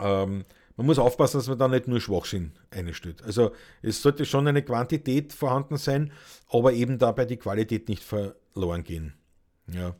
ähm, 0.00 0.44
man 0.76 0.86
muss 0.86 0.98
aufpassen, 0.98 1.38
dass 1.38 1.48
man 1.48 1.58
da 1.58 1.68
nicht 1.68 1.86
nur 1.86 2.00
Schwachsinn 2.00 2.52
einstellt. 2.70 3.22
Also 3.22 3.52
es 3.82 4.02
sollte 4.02 4.24
schon 4.24 4.48
eine 4.48 4.62
Quantität 4.62 5.32
vorhanden 5.32 5.76
sein, 5.76 6.12
aber 6.48 6.72
eben 6.72 6.98
dabei 6.98 7.26
die 7.26 7.36
Qualität 7.36 7.88
nicht 7.88 8.02
verloren 8.02 8.82
gehen. 8.82 9.12
Ja. 9.66 9.94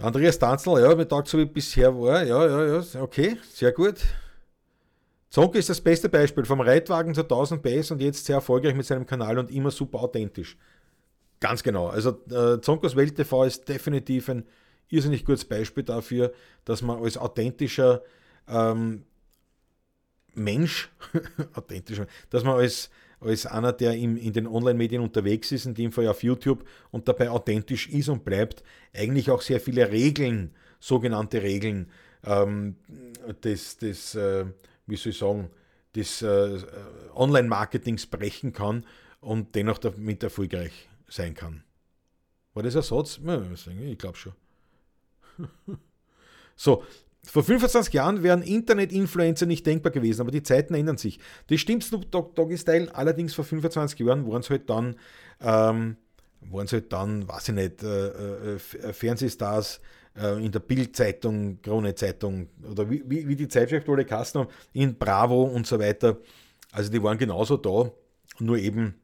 Andreas 0.00 0.38
Danzl, 0.38 0.80
ja, 0.80 0.94
mit 0.94 1.08
Tag 1.08 1.26
so 1.26 1.38
wie 1.38 1.44
bisher 1.44 1.94
war, 1.94 2.24
ja, 2.24 2.46
ja, 2.46 2.78
ja, 2.78 3.02
okay, 3.02 3.36
sehr 3.52 3.72
gut. 3.72 3.96
Zonke 5.30 5.58
ist 5.58 5.68
das 5.68 5.80
beste 5.80 6.08
Beispiel, 6.08 6.44
vom 6.44 6.60
Reitwagen 6.60 7.14
zu 7.14 7.22
1000 7.22 7.62
PS 7.62 7.90
und 7.90 8.00
jetzt 8.00 8.24
sehr 8.24 8.36
erfolgreich 8.36 8.74
mit 8.74 8.86
seinem 8.86 9.06
Kanal 9.06 9.38
und 9.38 9.50
immer 9.50 9.70
super 9.70 10.00
authentisch. 10.00 10.56
Ganz 11.40 11.62
genau. 11.62 11.88
Also 11.88 12.10
äh, 12.30 12.60
Zonkos 12.60 12.96
Welt 12.96 13.16
TV 13.16 13.44
ist 13.44 13.68
definitiv 13.68 14.28
ein 14.28 14.44
irrsinnig 14.88 15.24
gutes 15.24 15.44
Beispiel 15.44 15.84
dafür, 15.84 16.32
dass 16.64 16.82
man 16.82 17.02
als 17.02 17.18
authentischer 17.18 18.02
ähm, 18.48 19.04
Mensch, 20.34 20.90
authentischer, 21.54 22.06
dass 22.30 22.44
man 22.44 22.56
als 22.56 22.90
als 23.20 23.46
einer, 23.46 23.72
der 23.72 23.94
im, 23.94 24.16
in 24.16 24.32
den 24.32 24.46
Online-Medien 24.46 25.02
unterwegs 25.02 25.52
ist, 25.52 25.66
in 25.66 25.74
dem 25.74 25.92
Fall 25.92 26.06
auf 26.08 26.22
YouTube 26.22 26.64
und 26.90 27.08
dabei 27.08 27.30
authentisch 27.30 27.88
ist 27.88 28.08
und 28.08 28.24
bleibt, 28.24 28.62
eigentlich 28.94 29.30
auch 29.30 29.42
sehr 29.42 29.60
viele 29.60 29.90
Regeln, 29.90 30.54
sogenannte 30.80 31.42
Regeln 31.42 31.90
ähm, 32.24 32.76
des, 33.42 33.76
des 33.76 34.14
äh, 34.14 34.46
wie 34.86 34.96
soll 34.96 35.12
ich 35.12 35.18
sagen, 35.18 35.50
des 35.94 36.22
äh, 36.22 36.58
Online-Marketings 37.14 38.06
brechen 38.06 38.52
kann 38.52 38.84
und 39.20 39.54
dennoch 39.54 39.78
damit 39.78 40.22
erfolgreich 40.22 40.88
sein 41.08 41.34
kann. 41.34 41.62
War 42.54 42.62
das 42.62 42.76
ein 42.76 42.82
Satz? 42.82 43.20
Ich 43.80 43.98
glaube 43.98 44.16
schon. 44.16 44.32
so, 46.56 46.84
vor 47.30 47.44
25 47.44 47.92
Jahren 47.92 48.22
wären 48.22 48.42
Internet-Influencer 48.42 49.46
nicht 49.46 49.66
denkbar 49.66 49.92
gewesen, 49.92 50.22
aber 50.22 50.30
die 50.30 50.42
Zeiten 50.42 50.74
ändern 50.74 50.96
sich. 50.96 51.18
Das 51.48 51.60
stimmt 51.60 51.84
Snoop 51.84 52.10
Dogg 52.10 52.34
Doggy 52.34 52.56
Style, 52.56 52.94
allerdings 52.94 53.34
vor 53.34 53.44
25 53.44 53.98
Jahren 54.00 54.26
waren 54.26 54.40
es 54.40 54.48
halt 54.48 54.70
dann, 54.70 54.96
ähm, 55.40 55.96
waren 56.40 56.64
es 56.64 56.72
halt 56.72 56.92
dann, 56.92 57.28
weiß 57.28 57.50
ich 57.50 57.54
nicht, 57.54 57.82
äh, 57.82 58.06
äh, 58.06 58.54
äh 58.54 58.92
Fernsehstars 58.92 59.80
äh, 60.16 60.42
in 60.42 60.52
der 60.52 60.60
Bild-Zeitung, 60.60 61.60
Krone-Zeitung 61.62 62.48
oder 62.70 62.88
wie, 62.90 63.02
wie, 63.06 63.36
die 63.36 63.48
Zeitschrift 63.48 63.88
alle 63.88 64.04
Kasten 64.04 64.46
in 64.72 64.96
Bravo 64.96 65.42
und 65.42 65.66
so 65.66 65.78
weiter. 65.78 66.18
Also 66.72 66.90
die 66.90 67.02
waren 67.02 67.18
genauso 67.18 67.56
da, 67.56 67.90
nur 68.38 68.56
eben 68.56 68.94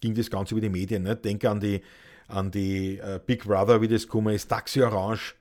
ging 0.00 0.14
das 0.14 0.30
Ganze 0.30 0.54
über 0.54 0.60
die 0.60 0.68
Medien. 0.68 1.02
Ne? 1.02 1.16
Denke 1.16 1.50
an 1.50 1.60
die, 1.60 1.80
an 2.28 2.50
die 2.50 3.00
uh, 3.02 3.18
Big 3.24 3.44
Brother, 3.44 3.80
wie 3.80 3.88
das 3.88 4.04
gekommen 4.04 4.34
ist, 4.34 4.48
Taxi 4.48 4.82
Orange 4.82 5.34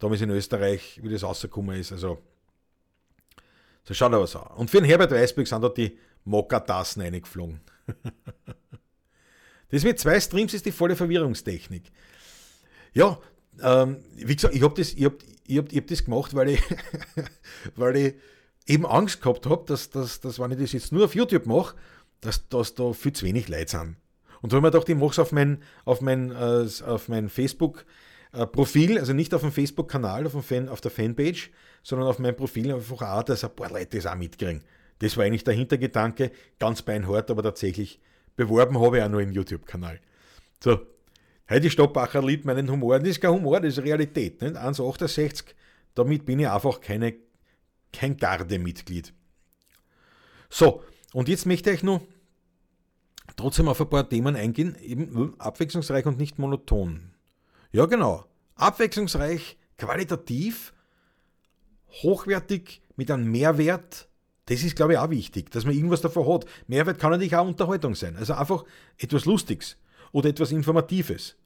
damals 0.00 0.20
in 0.20 0.30
Österreich, 0.30 0.98
wie 1.02 1.08
das 1.08 1.22
rausgekommen 1.22 1.78
ist. 1.78 1.92
Also, 1.92 2.18
so 3.84 3.94
schaut 3.94 4.12
aber 4.12 4.26
so. 4.26 4.40
Und 4.56 4.70
für 4.70 4.78
den 4.78 4.86
Herbert 4.86 5.12
Weißberg 5.12 5.46
sind 5.46 5.62
dort 5.62 5.78
die 5.78 5.96
Mokka-Tassen 6.24 7.02
eingeflogen. 7.02 7.60
Das 9.72 9.84
mit 9.84 10.00
zwei 10.00 10.18
Streams 10.18 10.52
ist 10.52 10.66
die 10.66 10.72
volle 10.72 10.96
Verwirrungstechnik. 10.96 11.92
Ja, 12.92 13.20
ähm, 13.62 14.02
wie 14.16 14.34
gesagt, 14.34 14.52
ich 14.52 14.62
habe 14.62 14.74
das, 14.74 14.94
ich 14.94 15.04
hab, 15.04 15.14
ich 15.46 15.58
hab, 15.58 15.70
ich 15.70 15.78
hab 15.78 15.86
das 15.86 16.04
gemacht, 16.04 16.34
weil 16.34 16.48
ich, 16.50 16.62
weil 17.76 17.96
ich 17.96 18.14
eben 18.66 18.84
Angst 18.84 19.22
gehabt 19.22 19.46
habe, 19.46 19.64
dass, 19.66 19.90
dass, 19.90 20.20
dass, 20.20 20.40
wenn 20.40 20.50
ich 20.50 20.58
das 20.58 20.72
jetzt 20.72 20.90
nur 20.90 21.04
auf 21.04 21.14
YouTube 21.14 21.46
mache, 21.46 21.76
dass, 22.20 22.48
dass 22.48 22.74
da 22.74 22.92
viel 22.92 23.12
zu 23.12 23.24
wenig 23.24 23.48
Leute 23.48 23.70
sind. 23.70 23.96
Und 24.42 24.52
da 24.52 24.56
habe 24.56 24.58
ich 24.58 24.62
mir 24.62 24.70
gedacht, 24.72 24.88
ich 24.88 24.96
mache 24.96 25.12
es 25.12 25.18
auf 25.20 25.30
mein, 25.32 25.62
auf 25.84 26.00
mein, 26.00 26.32
äh, 26.32 26.66
auf 26.84 27.08
mein 27.08 27.28
Facebook-Profil, 28.32 28.98
also 28.98 29.12
nicht 29.12 29.34
auf 29.34 29.40
dem 29.40 29.52
Facebook-Kanal, 29.52 30.26
auf, 30.26 30.44
Fan, 30.44 30.68
auf 30.68 30.80
der 30.80 30.90
Fanpage, 30.90 31.50
sondern 31.82 32.08
auf 32.08 32.18
mein 32.18 32.36
Profil 32.36 32.72
einfach 32.72 33.02
auch, 33.02 33.22
dass 33.22 33.44
ein 33.44 33.54
paar 33.54 33.70
Leute 33.70 33.96
das 33.96 34.06
auch 34.06 34.14
mitkriegen. 34.14 34.62
Das 35.00 35.16
war 35.16 35.24
eigentlich 35.24 35.44
der 35.44 35.54
Hintergedanke, 35.54 36.30
ganz 36.58 36.82
beinhart, 36.82 37.30
aber 37.30 37.42
tatsächlich 37.42 38.00
beworben 38.36 38.80
habe 38.80 38.98
ich 38.98 39.02
auch 39.02 39.08
nur 39.08 39.22
im 39.22 39.32
YouTube-Kanal. 39.32 40.00
So, 40.62 40.80
Heidi 41.48 41.70
Stoppacher 41.70 42.22
liebt 42.22 42.44
meinen 42.44 42.70
Humor. 42.70 42.98
Das 42.98 43.08
ist 43.08 43.20
kein 43.20 43.32
Humor, 43.32 43.60
das 43.60 43.78
ist 43.78 43.84
Realität. 43.84 44.42
1,68, 44.42 45.44
damit 45.94 46.24
bin 46.24 46.38
ich 46.38 46.48
einfach 46.48 46.80
keine, 46.80 47.14
kein 47.92 48.16
Gardemitglied. 48.16 49.12
So, 50.48 50.84
und 51.12 51.28
jetzt 51.28 51.46
möchte 51.46 51.70
ich 51.70 51.82
noch 51.82 52.02
trotzdem 53.36 53.68
auf 53.68 53.80
ein 53.80 53.88
paar 53.88 54.08
Themen 54.08 54.36
eingehen, 54.36 54.76
eben 54.80 55.34
abwechslungsreich 55.40 56.06
und 56.06 56.18
nicht 56.18 56.38
monoton. 56.38 57.10
Ja, 57.72 57.86
genau. 57.86 58.24
Abwechslungsreich, 58.56 59.56
qualitativ, 59.78 60.72
hochwertig, 62.02 62.82
mit 62.96 63.10
einem 63.10 63.30
Mehrwert. 63.30 64.08
Das 64.46 64.62
ist, 64.62 64.76
glaube 64.76 64.92
ich, 64.92 64.98
auch 64.98 65.08
wichtig, 65.08 65.50
dass 65.50 65.64
man 65.64 65.74
irgendwas 65.74 66.02
davon 66.02 66.28
hat. 66.28 66.44
Mehrwert 66.66 66.98
kann 66.98 67.12
natürlich 67.12 67.34
auch 67.34 67.46
Unterhaltung 67.46 67.94
sein. 67.94 68.16
Also 68.16 68.34
einfach 68.34 68.64
etwas 68.98 69.24
Lustiges 69.24 69.78
oder 70.12 70.28
etwas 70.28 70.52
Informatives. 70.52 71.36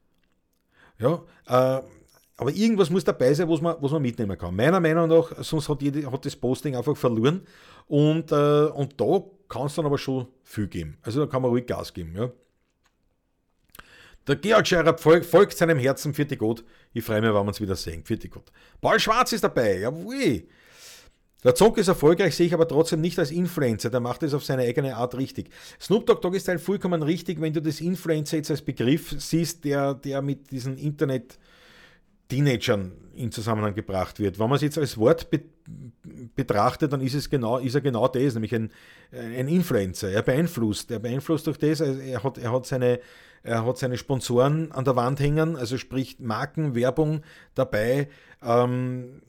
Ja, 0.99 1.23
äh, 1.47 1.81
aber 2.37 2.51
irgendwas 2.51 2.89
muss 2.89 3.05
dabei 3.05 3.33
sein, 3.33 3.49
was 3.49 3.61
man, 3.61 3.77
was 3.79 3.91
man 3.91 4.01
mitnehmen 4.01 4.37
kann. 4.37 4.55
Meiner 4.55 4.81
Meinung 4.81 5.07
nach, 5.07 5.31
sonst 5.43 5.69
hat, 5.69 5.81
jede, 5.81 6.11
hat 6.11 6.25
das 6.25 6.35
Posting 6.35 6.75
einfach 6.75 6.97
verloren. 6.97 7.47
Und, 7.87 8.31
äh, 8.31 8.65
und 8.65 8.99
da 8.99 9.23
kann 9.47 9.67
es 9.67 9.75
dann 9.75 9.85
aber 9.85 9.97
schon 9.97 10.27
viel 10.43 10.67
geben. 10.67 10.97
Also 11.01 11.21
da 11.21 11.31
kann 11.31 11.41
man 11.41 11.51
ruhig 11.51 11.65
Gas 11.65 11.93
geben. 11.93 12.13
Ja. 12.17 12.31
Der 14.27 14.35
Georg 14.37 14.67
Scheirer 14.67 14.97
folgt, 14.97 15.57
seinem 15.57 15.77
Herzen, 15.77 16.13
vierte 16.13 16.35
Gott. 16.35 16.63
Ich 16.93 17.03
freue 17.03 17.21
mich, 17.21 17.29
wenn 17.29 17.35
wir 17.35 17.41
uns 17.41 17.61
wieder 17.61 17.75
sehen. 17.75 18.03
Vierte 18.03 18.27
Gott. 18.27 18.51
Paul 18.81 18.99
Schwarz 18.99 19.33
ist 19.33 19.43
dabei, 19.43 19.79
jawohl. 19.79 20.43
Der 21.43 21.53
Zonk 21.53 21.77
ist 21.77 21.89
erfolgreich, 21.89 22.35
sehe 22.35 22.47
ich 22.47 22.53
aber 22.55 22.67
trotzdem 22.67 23.01
nicht 23.01 23.19
als 23.19 23.29
Influencer. 23.29 23.91
Der 23.91 23.99
macht 23.99 24.23
es 24.23 24.33
auf 24.33 24.43
seine 24.43 24.63
eigene 24.63 24.95
Art 24.95 25.15
richtig. 25.15 25.49
Snoop 25.79 26.07
Dogg 26.07 26.21
Dogg 26.21 26.35
ist 26.35 26.47
halt 26.47 26.59
vollkommen 26.59 27.03
richtig, 27.03 27.39
wenn 27.39 27.53
du 27.53 27.61
das 27.61 27.81
Influencer 27.81 28.37
jetzt 28.37 28.49
als 28.49 28.63
Begriff 28.63 29.13
siehst, 29.19 29.63
der, 29.63 29.93
der 29.93 30.23
mit 30.23 30.49
diesen 30.51 30.77
Internet- 30.77 31.37
Teenagern 32.27 32.91
in 33.15 33.31
Zusammenhang 33.31 33.73
gebracht 33.73 34.19
wird. 34.19 34.39
Wenn 34.39 34.49
man 34.49 34.57
es 34.57 34.61
jetzt 34.61 34.77
als 34.77 34.97
Wort 34.97 35.29
be 35.29 35.41
betrachtet, 36.35 36.93
dann 36.93 37.01
ist, 37.01 37.15
es 37.15 37.29
genau, 37.29 37.57
ist 37.57 37.73
er 37.75 37.81
genau 37.81 38.07
das, 38.07 38.35
nämlich 38.35 38.53
ein, 38.53 38.71
ein 39.11 39.47
Influencer. 39.47 40.11
Er 40.11 40.21
beeinflusst. 40.21 40.91
Er 40.91 40.99
beeinflusst 40.99 41.47
durch 41.47 41.57
das, 41.57 41.81
also 41.81 41.99
er 41.99 42.23
hat, 42.23 42.37
er, 42.37 42.51
hat 42.51 42.65
seine, 42.65 42.99
er 43.41 43.65
hat 43.65 43.77
seine 43.77 43.97
Sponsoren 43.97 44.71
an 44.71 44.85
der 44.85 44.95
Wand 44.95 45.19
hängen, 45.19 45.55
also 45.55 45.77
sprich 45.77 46.19
Marken, 46.19 46.75
Werbung 46.75 47.21
dabei. 47.55 48.09
Ähm, 48.43 49.21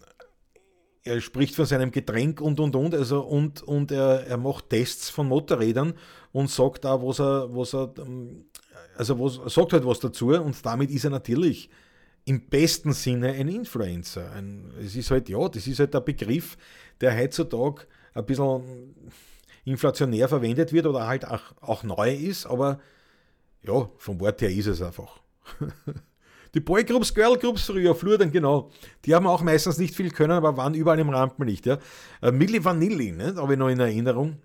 er 1.06 1.20
spricht 1.20 1.54
von 1.54 1.64
seinem 1.64 1.92
Getränk 1.92 2.40
und 2.40 2.58
und 2.60 2.74
und, 2.74 2.94
also 2.94 3.20
und, 3.20 3.62
und 3.62 3.92
er, 3.92 4.26
er 4.26 4.36
macht 4.36 4.70
Tests 4.70 5.08
von 5.08 5.28
Motorrädern 5.28 5.94
und 6.32 6.50
sagt 6.50 6.84
da, 6.84 7.00
was 7.02 7.20
er, 7.20 7.54
was 7.54 7.74
er, 7.74 7.94
ähm, 7.98 8.46
also 8.96 9.18
was, 9.18 9.54
sagt 9.54 9.72
halt 9.72 9.86
was 9.86 10.00
dazu 10.00 10.28
und 10.28 10.64
damit 10.66 10.90
ist 10.90 11.04
er 11.04 11.10
natürlich 11.10 11.70
im 12.26 12.48
besten 12.48 12.92
Sinne 12.92 13.32
ein 13.32 13.48
Influencer. 13.48 14.32
Ein, 14.32 14.72
es 14.80 14.96
ist 14.96 15.10
halt, 15.10 15.28
ja, 15.28 15.48
das 15.48 15.66
ist 15.66 15.78
halt 15.78 15.94
der 15.94 16.00
Begriff, 16.00 16.58
der 17.00 17.16
heutzutage 17.16 17.86
ein 18.14 18.26
bisschen 18.26 18.94
inflationär 19.64 20.28
verwendet 20.28 20.72
wird 20.72 20.86
oder 20.86 21.06
halt 21.06 21.26
auch, 21.26 21.54
auch 21.60 21.82
neu 21.84 22.12
ist, 22.12 22.46
aber 22.46 22.80
ja, 23.62 23.88
vom 23.96 24.20
Wort 24.20 24.42
her 24.42 24.50
ist 24.50 24.66
es 24.66 24.82
einfach. 24.82 25.20
Die 26.54 26.60
Boygroups, 26.60 27.14
Girlgroups 27.14 27.64
früher, 27.64 27.94
Flurdern, 27.94 28.32
genau, 28.32 28.70
die 29.04 29.14
haben 29.14 29.26
auch 29.26 29.42
meistens 29.42 29.76
nicht 29.76 29.94
viel 29.94 30.10
können, 30.10 30.32
aber 30.32 30.56
waren 30.56 30.74
überall 30.74 30.98
im 30.98 31.10
Rampenlicht. 31.10 31.66
Ja. 31.66 31.78
Äh, 32.22 32.32
Milli 32.32 32.64
Vanilli, 32.64 33.12
ne, 33.12 33.34
habe 33.36 33.52
ich 33.52 33.58
noch 33.58 33.68
in 33.68 33.78
Erinnerung. 33.78 34.38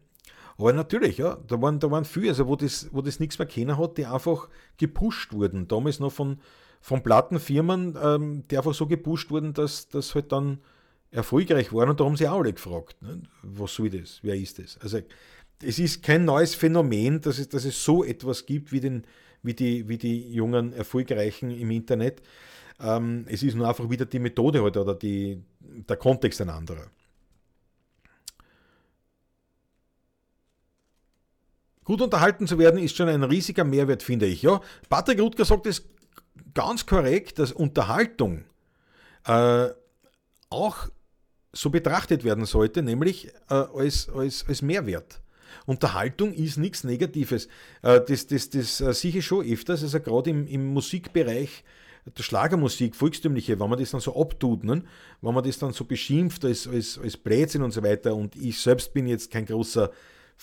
Aber 0.57 0.73
natürlich, 0.73 1.19
ja, 1.19 1.37
da 1.47 1.61
waren, 1.61 1.79
da 1.79 1.89
waren 1.89 2.03
viele, 2.03 2.29
also 2.29 2.47
wo 2.47 2.57
das, 2.57 2.89
wo 2.91 3.01
das 3.01 3.21
nichts 3.21 3.39
mehr 3.39 3.47
kennen 3.47 3.77
hat, 3.77 3.97
die 3.97 4.05
einfach 4.05 4.49
gepusht 4.77 5.31
wurden. 5.31 5.69
Damals 5.69 5.99
noch 5.99 6.11
von, 6.11 6.39
von 6.81 7.03
Plattenfirmen, 7.03 7.97
ähm, 8.03 8.43
die 8.49 8.57
einfach 8.57 8.73
so 8.73 8.87
gepusht 8.87 9.29
wurden, 9.29 9.53
dass 9.53 9.87
das 9.87 10.13
halt 10.15 10.31
dann 10.31 10.59
erfolgreich 11.11 11.71
waren 11.73 11.89
und 11.89 11.99
da 11.99 12.05
haben 12.05 12.17
sie 12.17 12.27
auch 12.27 12.39
alle 12.39 12.53
gefragt, 12.53 13.01
ne? 13.01 13.21
was 13.43 13.75
soll 13.75 13.89
das, 13.89 14.19
wer 14.23 14.35
ist 14.35 14.59
das? 14.59 14.77
Also 14.81 14.99
es 15.61 15.77
ist 15.77 16.01
kein 16.01 16.25
neues 16.25 16.55
Phänomen, 16.55 17.21
dass 17.21 17.37
es, 17.37 17.49
dass 17.49 17.65
es 17.65 17.83
so 17.83 18.03
etwas 18.03 18.45
gibt 18.45 18.71
wie, 18.71 18.79
den, 18.79 19.03
wie, 19.43 19.53
die, 19.53 19.87
wie 19.87 19.97
die 19.97 20.33
jungen 20.33 20.73
Erfolgreichen 20.73 21.51
im 21.51 21.69
Internet. 21.69 22.21
Ähm, 22.79 23.25
es 23.27 23.43
ist 23.43 23.55
nur 23.55 23.67
einfach 23.67 23.89
wieder 23.89 24.05
die 24.05 24.19
Methode 24.19 24.63
halt 24.63 24.77
oder 24.77 24.95
die, 24.95 25.43
der 25.59 25.97
Kontext 25.97 26.41
ein 26.41 26.49
anderer. 26.49 26.89
Gut 31.83 32.01
unterhalten 32.01 32.47
zu 32.47 32.57
werden 32.57 32.79
ist 32.79 32.95
schon 32.95 33.09
ein 33.09 33.23
riesiger 33.23 33.63
Mehrwert, 33.63 34.01
finde 34.01 34.25
ich. 34.25 34.41
Ja, 34.43 34.61
Patrick 34.89 35.19
Rutger 35.19 35.45
sagt 35.45 35.65
es 35.67 35.83
ganz 36.53 36.85
korrekt, 36.85 37.39
dass 37.39 37.51
Unterhaltung 37.51 38.43
äh, 39.25 39.69
auch 40.49 40.89
so 41.53 41.69
betrachtet 41.69 42.23
werden 42.23 42.45
sollte, 42.45 42.81
nämlich 42.81 43.27
äh, 43.49 43.53
als, 43.53 44.09
als, 44.09 44.45
als 44.47 44.61
Mehrwert. 44.61 45.21
Unterhaltung 45.65 46.33
ist 46.33 46.57
nichts 46.57 46.83
Negatives. 46.83 47.47
Äh, 47.81 48.01
das 48.07 48.27
das, 48.27 48.49
das 48.49 48.81
äh, 48.81 48.93
sehe 48.93 49.17
ich 49.17 49.25
schon 49.25 49.45
öfters, 49.45 49.83
also 49.83 49.99
gerade 49.99 50.29
im, 50.29 50.47
im 50.47 50.73
Musikbereich, 50.73 51.63
der 52.05 52.23
Schlagermusik, 52.23 52.95
volkstümliche, 52.95 53.59
wenn 53.59 53.69
man 53.69 53.77
das 53.77 53.91
dann 53.91 54.01
so 54.01 54.19
abtut, 54.19 54.63
ne? 54.63 54.83
wenn 55.21 55.33
man 55.33 55.43
das 55.43 55.59
dann 55.59 55.71
so 55.71 55.85
beschimpft 55.85 56.43
als, 56.45 56.67
als, 56.67 56.97
als 56.97 57.15
Blödsinn 57.15 57.61
und 57.61 57.71
so 57.71 57.83
weiter, 57.83 58.15
und 58.15 58.35
ich 58.35 58.59
selbst 58.59 58.93
bin 58.93 59.05
jetzt 59.05 59.29
kein 59.29 59.45
großer 59.45 59.91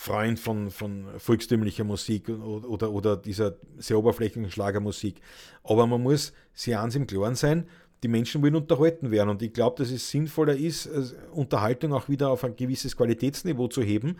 Freund 0.01 0.39
von, 0.39 0.71
von 0.71 1.07
volkstümlicher 1.17 1.83
Musik 1.83 2.29
oder, 2.29 2.89
oder, 2.89 3.17
dieser 3.17 3.57
sehr 3.79 3.99
oberflächlichen 3.99 4.49
Schlagermusik. 4.49 5.19
Aber 5.61 5.85
man 5.87 6.01
muss 6.01 6.31
sich 6.53 6.77
eins 6.77 6.95
im 6.95 7.05
Klaren 7.05 7.35
sein, 7.35 7.67
die 8.01 8.07
Menschen 8.07 8.41
wollen 8.41 8.55
unterhalten 8.55 9.11
werden. 9.11 9.27
Und 9.27 9.41
ich 9.41 9.51
glaube, 9.51 9.75
dass 9.83 9.91
es 9.91 10.09
sinnvoller 10.09 10.55
ist, 10.55 10.85
äh, 10.85 11.03
Unterhaltung 11.33 11.91
auch 11.91 12.07
wieder 12.07 12.29
auf 12.29 12.45
ein 12.45 12.55
gewisses 12.55 12.95
Qualitätsniveau 12.95 13.67
zu 13.67 13.81
heben, 13.81 14.15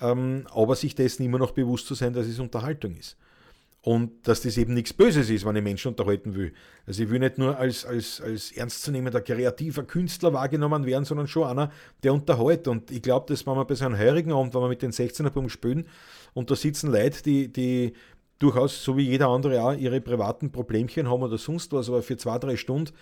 ähm, 0.00 0.46
aber 0.52 0.76
sich 0.76 0.94
dessen 0.94 1.24
immer 1.24 1.40
noch 1.40 1.50
bewusst 1.50 1.88
zu 1.88 1.94
sein, 1.94 2.12
dass 2.12 2.28
es 2.28 2.38
Unterhaltung 2.38 2.94
ist. 2.94 3.16
Und 3.84 4.26
dass 4.26 4.40
das 4.40 4.56
eben 4.56 4.72
nichts 4.72 4.94
Böses 4.94 5.28
ist, 5.28 5.44
wenn 5.44 5.56
ich 5.56 5.62
Menschen 5.62 5.88
unterhalten 5.88 6.34
will. 6.34 6.54
Also 6.86 7.02
ich 7.02 7.10
will 7.10 7.18
nicht 7.18 7.36
nur 7.36 7.58
als, 7.58 7.84
als, 7.84 8.18
als 8.18 8.50
ernstzunehmender 8.50 9.20
kreativer 9.20 9.82
Künstler 9.82 10.32
wahrgenommen 10.32 10.86
werden, 10.86 11.04
sondern 11.04 11.26
schon 11.26 11.46
einer, 11.46 11.70
der 12.02 12.14
unterhält. 12.14 12.66
Und 12.66 12.90
ich 12.90 13.02
glaube, 13.02 13.26
dass 13.28 13.46
wenn 13.46 13.56
man 13.56 13.66
bei 13.66 13.74
so 13.74 13.84
einem 13.84 13.98
heurigen 13.98 14.32
Abend, 14.32 14.54
wenn 14.54 14.62
wir 14.62 14.68
mit 14.68 14.80
den 14.80 14.90
16er 14.90 15.28
Punkt 15.28 15.52
spielen 15.52 15.86
und 16.32 16.50
da 16.50 16.56
sitzen 16.56 16.92
Leute, 16.92 17.22
die, 17.22 17.52
die 17.52 17.92
durchaus, 18.38 18.82
so 18.82 18.96
wie 18.96 19.02
jeder 19.02 19.28
andere 19.28 19.62
auch, 19.62 19.74
ihre 19.74 20.00
privaten 20.00 20.50
Problemchen 20.50 21.10
haben 21.10 21.22
oder 21.22 21.36
sonst 21.36 21.70
was, 21.74 21.90
aber 21.90 22.02
für 22.02 22.16
zwei, 22.16 22.38
drei 22.38 22.56
Stunden 22.56 22.92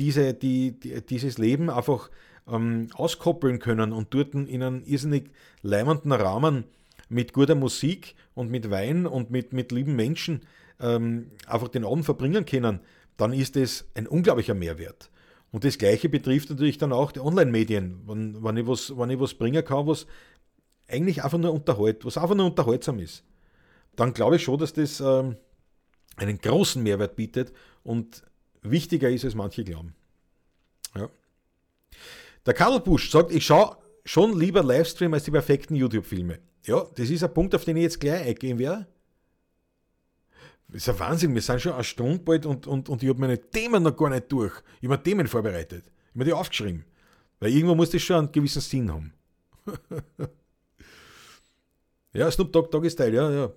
diese, 0.00 0.34
die, 0.34 0.72
die 0.72 1.00
dieses 1.00 1.38
Leben 1.38 1.70
einfach 1.70 2.10
ähm, 2.48 2.88
auskoppeln 2.94 3.60
können 3.60 3.92
und 3.92 4.12
dort 4.12 4.34
in 4.34 4.48
einem 4.48 4.82
irrsinnig 4.84 5.30
leimenden 5.62 6.10
Rahmen 6.10 6.64
mit 7.08 7.32
guter 7.32 7.54
Musik 7.54 8.14
und 8.34 8.50
mit 8.50 8.70
Wein 8.70 9.06
und 9.06 9.30
mit, 9.30 9.52
mit 9.52 9.72
lieben 9.72 9.96
Menschen 9.96 10.42
ähm, 10.80 11.30
einfach 11.46 11.68
den 11.68 11.84
Abend 11.84 12.04
verbringen 12.04 12.44
können, 12.44 12.80
dann 13.16 13.32
ist 13.32 13.56
es 13.56 13.88
ein 13.94 14.06
unglaublicher 14.06 14.54
Mehrwert. 14.54 15.10
Und 15.52 15.64
das 15.64 15.78
Gleiche 15.78 16.08
betrifft 16.08 16.50
natürlich 16.50 16.78
dann 16.78 16.92
auch 16.92 17.12
die 17.12 17.20
Online-Medien. 17.20 18.02
Wenn, 18.06 18.42
wenn, 18.42 18.56
ich 18.56 18.66
was, 18.66 18.96
wenn 18.96 19.10
ich 19.10 19.20
was 19.20 19.34
bringen 19.34 19.64
kann, 19.64 19.86
was 19.86 20.06
eigentlich 20.88 21.22
einfach 21.22 21.38
nur 21.38 21.52
unterhalt, 21.52 22.04
was 22.04 22.18
einfach 22.18 22.34
nur 22.34 22.46
unterhaltsam 22.46 22.98
ist, 22.98 23.22
dann 23.94 24.12
glaube 24.12 24.36
ich 24.36 24.42
schon, 24.42 24.58
dass 24.58 24.72
das 24.72 25.00
ähm, 25.00 25.36
einen 26.16 26.38
großen 26.38 26.82
Mehrwert 26.82 27.14
bietet 27.16 27.52
und 27.84 28.24
wichtiger 28.62 29.08
ist, 29.10 29.24
als 29.24 29.34
manche 29.34 29.62
glauben. 29.62 29.94
Ja. 30.96 31.08
Der 32.46 32.54
Karl 32.54 32.80
Busch 32.80 33.10
sagt, 33.10 33.32
ich 33.32 33.46
schaue 33.46 33.76
schon 34.04 34.38
lieber 34.38 34.62
Livestream 34.62 35.14
als 35.14 35.24
die 35.24 35.30
perfekten 35.30 35.76
YouTube-Filme. 35.76 36.38
Ja, 36.66 36.86
das 36.94 37.10
ist 37.10 37.22
ein 37.22 37.34
Punkt, 37.34 37.54
auf 37.54 37.64
den 37.64 37.76
ich 37.76 37.82
jetzt 37.82 38.00
gleich 38.00 38.26
eingehen 38.26 38.58
werde. 38.58 38.86
Das 40.68 40.82
ist 40.82 40.88
ein 40.88 40.98
Wahnsinn, 40.98 41.34
wir 41.34 41.42
sind 41.42 41.60
schon 41.60 41.72
eine 41.72 41.84
Stunde 41.84 42.18
bald 42.18 42.46
und, 42.46 42.66
und, 42.66 42.88
und 42.88 43.02
ich 43.02 43.08
habe 43.08 43.20
meine 43.20 43.38
Themen 43.38 43.82
noch 43.82 43.96
gar 43.96 44.10
nicht 44.10 44.32
durch. 44.32 44.54
Ich 44.80 44.88
habe 44.88 44.96
mir 44.96 45.02
Themen 45.02 45.26
vorbereitet. 45.26 45.84
Ich 45.86 46.10
habe 46.10 46.18
mir 46.18 46.24
die 46.24 46.32
aufgeschrieben. 46.32 46.84
Weil 47.38 47.52
irgendwo 47.52 47.74
muss 47.74 47.90
das 47.90 48.02
schon 48.02 48.16
einen 48.16 48.32
gewissen 48.32 48.62
Sinn 48.62 48.92
haben. 48.92 49.12
ja, 52.12 52.30
Snoop 52.30 52.52
Dogg, 52.52 52.70
Doggy 52.70 52.90
Style, 52.90 53.14
ja, 53.14 53.30
ja. 53.30 53.52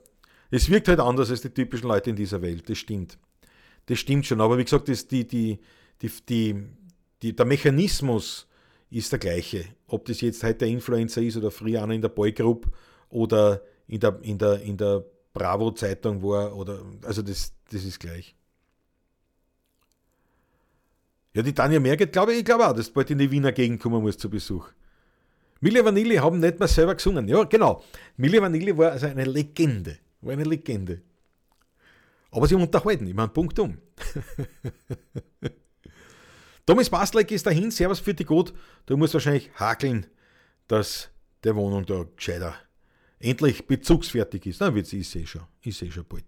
Es 0.51 0.69
wirkt 0.69 0.87
halt 0.87 0.99
anders 0.99 1.29
als 1.29 1.41
die 1.41 1.49
typischen 1.49 1.87
Leute 1.87 2.09
in 2.09 2.15
dieser 2.15 2.41
Welt, 2.41 2.69
das 2.69 2.77
stimmt. 2.77 3.17
Das 3.87 3.99
stimmt 3.99 4.25
schon, 4.25 4.41
aber 4.41 4.57
wie 4.57 4.63
gesagt, 4.63 4.89
das, 4.89 5.07
die, 5.07 5.27
die, 5.27 5.59
die, 6.01 6.11
die, 6.27 6.63
die, 7.21 7.35
der 7.35 7.45
Mechanismus 7.45 8.47
ist 8.89 9.11
der 9.11 9.19
gleiche. 9.19 9.65
Ob 9.87 10.05
das 10.05 10.21
jetzt 10.21 10.43
heute 10.43 10.59
der 10.59 10.67
Influencer 10.69 11.21
ist 11.21 11.37
oder 11.37 11.51
früher 11.51 11.83
einer 11.83 11.93
in 11.93 12.01
der 12.01 12.09
Boygroup 12.09 12.71
oder 13.09 13.61
in 13.87 13.99
der, 13.99 14.19
in 14.21 14.37
der, 14.37 14.61
in 14.61 14.77
der 14.77 15.03
Bravo-Zeitung 15.33 16.21
war, 16.23 16.55
oder, 16.55 16.81
also 17.03 17.21
das, 17.21 17.53
das 17.71 17.83
ist 17.83 17.99
gleich. 17.99 18.35
Ja, 21.33 21.43
die 21.43 21.53
Tanja 21.53 21.79
Merget, 21.79 22.11
glaube 22.11 22.33
ich, 22.33 22.39
ich 22.39 22.45
glaube 22.45 22.67
auch, 22.67 22.73
dass 22.73 22.89
bald 22.89 23.11
in 23.11 23.19
die 23.19 23.29
Wiener 23.29 23.51
Gegend 23.51 23.79
kommen 23.79 24.01
muss 24.01 24.17
zu 24.17 24.29
Besuch. 24.29 24.69
Mille 25.59 25.83
Vanilli 25.83 26.15
haben 26.15 26.39
nicht 26.39 26.59
mehr 26.59 26.67
selber 26.67 26.95
gesungen. 26.95 27.27
Ja, 27.27 27.43
genau. 27.43 27.83
Mille 28.15 28.41
Vanilli 28.41 28.77
war 28.77 28.91
also 28.91 29.07
eine 29.07 29.25
Legende. 29.25 29.97
War 30.21 30.33
eine 30.33 30.43
Legende. 30.43 31.01
Aber 32.31 32.47
sie 32.47 32.55
unterhalten, 32.55 33.07
ich 33.07 33.13
meine, 33.13 33.29
Punkt 33.29 33.57
um. 33.59 33.77
Thomas 36.65 36.89
Bastleck 36.89 37.31
ist 37.31 37.45
dahin, 37.45 37.71
Servus 37.71 37.99
für 37.99 38.13
die 38.13 38.25
gut. 38.25 38.53
Du 38.85 38.97
musst 38.97 39.13
wahrscheinlich 39.13 39.49
hakeln, 39.55 40.05
dass 40.67 41.09
der 41.43 41.55
Wohnung 41.55 41.85
da 41.85 42.05
gescheiter 42.15 42.55
endlich 43.19 43.65
bezugsfertig 43.65 44.45
ist. 44.45 44.61
Na, 44.61 44.73
wird 44.73 44.87
sie, 44.87 44.99
ich 44.99 45.09
sehe 45.09 45.27
schon. 45.27 45.43
Ich 45.61 45.77
sehe 45.77 45.91
schon 45.91 46.05
bald. 46.05 46.25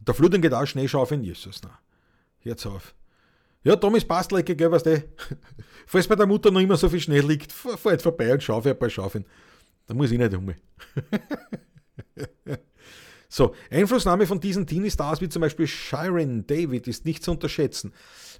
Der 0.00 0.14
Fluten 0.14 0.40
geht 0.40 0.52
auch 0.54 0.66
Schnee 0.66 0.88
auf 0.92 1.10
in 1.10 1.22
Jesus. 1.24 1.60
Na. 1.62 1.78
Jetzt 2.42 2.66
auf. 2.66 2.94
Ja, 3.64 3.74
Thomas 3.74 4.04
Bastlecke, 4.04 4.54
gell, 4.54 4.70
was 4.70 4.82
der? 4.84 5.02
Falls 5.86 6.06
bei 6.06 6.14
der 6.14 6.26
Mutter 6.26 6.50
noch 6.50 6.60
immer 6.60 6.76
so 6.76 6.88
viel 6.88 7.00
Schnee 7.00 7.20
liegt, 7.20 7.50
fahr, 7.50 7.92
jetzt 7.92 8.02
vorbei 8.02 8.32
und 8.32 8.42
schaufe 8.42 8.70
ein 8.70 8.78
paar 8.78 8.90
Schaufeln. 8.90 9.24
Da 9.86 9.94
muss 9.94 10.12
ich 10.12 10.18
nicht 10.18 10.34
um. 10.34 10.54
So, 13.28 13.54
Einflussnahme 13.70 14.26
von 14.26 14.40
diesen 14.40 14.66
Teenie-Stars 14.66 15.20
wie 15.20 15.28
zum 15.28 15.40
Beispiel 15.40 15.66
Shiren 15.66 16.46
David 16.46 16.86
ist 16.86 17.04
nicht 17.04 17.24
zu 17.24 17.32
unterschätzen. 17.32 17.92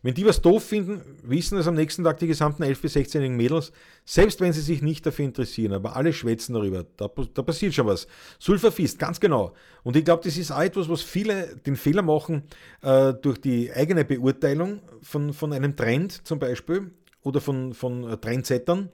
Wenn 0.02 0.14
die 0.14 0.26
was 0.26 0.42
doof 0.42 0.62
finden, 0.62 1.00
wissen 1.22 1.58
es 1.58 1.66
am 1.66 1.74
nächsten 1.74 2.04
Tag 2.04 2.18
die 2.18 2.26
gesamten 2.26 2.62
11- 2.62 2.80
bis 2.80 2.96
16-jährigen 2.96 3.36
Mädels, 3.36 3.72
selbst 4.04 4.40
wenn 4.40 4.52
sie 4.52 4.60
sich 4.60 4.82
nicht 4.82 5.04
dafür 5.06 5.24
interessieren, 5.24 5.72
aber 5.72 5.96
alle 5.96 6.12
schwätzen 6.12 6.54
darüber. 6.54 6.84
Da, 6.96 7.08
da 7.34 7.42
passiert 7.42 7.74
schon 7.74 7.86
was. 7.86 8.06
Sulfafist, 8.38 8.98
ganz 8.98 9.18
genau. 9.18 9.54
Und 9.82 9.96
ich 9.96 10.04
glaube, 10.04 10.22
das 10.22 10.36
ist 10.36 10.52
auch 10.52 10.62
etwas, 10.62 10.88
was 10.88 11.02
viele 11.02 11.56
den 11.56 11.76
Fehler 11.76 12.02
machen, 12.02 12.44
äh, 12.82 13.14
durch 13.14 13.40
die 13.40 13.72
eigene 13.72 14.04
Beurteilung 14.04 14.80
von, 15.02 15.32
von 15.32 15.52
einem 15.52 15.76
Trend 15.76 16.26
zum 16.26 16.38
Beispiel 16.38 16.92
oder 17.22 17.40
von, 17.40 17.74
von 17.74 18.20
Trendsettern 18.20 18.90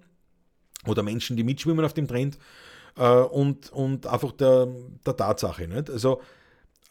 oder 0.87 1.03
Menschen, 1.03 1.37
die 1.37 1.45
mitschwimmen 1.45 1.85
auf 1.85 1.95
dem 1.95 2.09
Trend 2.09 2.39
äh, 2.97 3.21
und, 3.21 3.73
und 3.73 4.07
einfach 4.07 4.33
der, 4.33 4.69
der 5.07 5.17
Tatsache. 5.17 5.69
Nicht? 5.69 5.91
Also, 5.91 6.21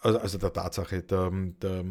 also, 0.01 0.19
also 0.19 0.37
der 0.37 0.53
Tatsache, 0.53 1.01
der, 1.03 1.31
der, 1.61 1.83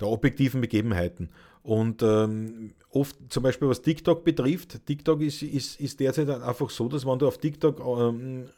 der 0.00 0.08
objektiven 0.08 0.60
Begebenheiten. 0.60 1.30
Und 1.62 2.02
ähm, 2.02 2.72
oft, 2.90 3.16
zum 3.28 3.42
Beispiel 3.42 3.68
was 3.68 3.82
TikTok 3.82 4.24
betrifft, 4.24 4.84
TikTok 4.86 5.20
ist, 5.20 5.42
ist, 5.42 5.80
ist 5.80 6.00
derzeit 6.00 6.28
einfach 6.28 6.70
so, 6.70 6.88
dass 6.88 7.06
wenn 7.06 7.18
du 7.18 7.28
auf 7.28 7.38
TikTok 7.38 7.80
ähm, 7.80 8.48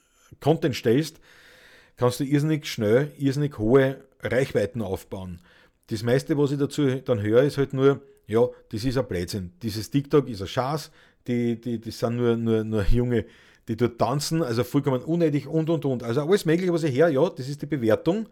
Content 0.41 0.75
stellst, 0.75 1.21
kannst 1.97 2.21
du 2.21 2.25
irrsinnig 2.25 2.67
schnell, 2.67 3.13
irrsinnig 3.19 3.59
hohe 3.59 3.99
Reichweiten 4.21 4.81
aufbauen. 4.81 5.41
Das 5.89 6.03
meiste, 6.03 6.39
was 6.39 6.53
ich 6.53 6.59
dazu 6.59 6.87
dann 7.01 7.21
höre, 7.21 7.43
ist 7.43 7.59
halt 7.59 7.75
nur, 7.75 8.01
ja, 8.27 8.49
das 8.71 8.85
ist 8.85 8.97
ein 8.97 9.07
Blödsinn. 9.07 9.53
Dieses 9.63 9.91
TikTok 9.91 10.29
ist 10.29 10.41
ein 10.41 10.49
Schatz, 10.49 10.91
die, 11.27 11.61
die, 11.61 11.79
die 11.79 11.91
sind 11.91 12.17
nur, 12.17 12.37
nur, 12.37 12.65
nur 12.65 12.85
junge 12.85 13.27
die 13.69 13.77
dort 13.77 13.99
tanzen, 13.99 14.43
also 14.43 14.65
vollkommen 14.65 15.03
unnötig 15.03 15.47
und 15.47 15.71
und 15.71 15.85
und. 15.85 16.03
Also 16.03 16.23
alles 16.23 16.45
Mögliche, 16.45 16.73
was 16.73 16.83
ich 16.83 16.95
her, 16.95 17.09
ja, 17.09 17.29
das 17.29 17.49
ist 17.49 17.63
die 17.63 17.67
Bewertung. 17.67 18.29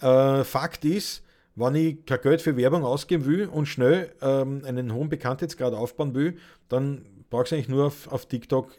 Äh, 0.00 0.44
Fakt 0.44 0.84
ist, 0.84 1.22
wenn 1.54 1.74
ich 1.74 2.04
kein 2.04 2.20
Geld 2.20 2.42
für 2.42 2.56
Werbung 2.56 2.84
ausgeben 2.84 3.24
will 3.24 3.46
und 3.46 3.66
schnell 3.66 4.14
ähm, 4.20 4.62
einen 4.64 4.92
hohen 4.92 5.08
Bekanntheitsgrad 5.08 5.72
aufbauen 5.72 6.14
will, 6.14 6.36
dann 6.68 7.06
brauchst 7.30 7.52
du 7.52 7.56
eigentlich 7.56 7.68
nur 7.68 7.86
auf, 7.86 8.12
auf 8.12 8.26
TikTok 8.26 8.70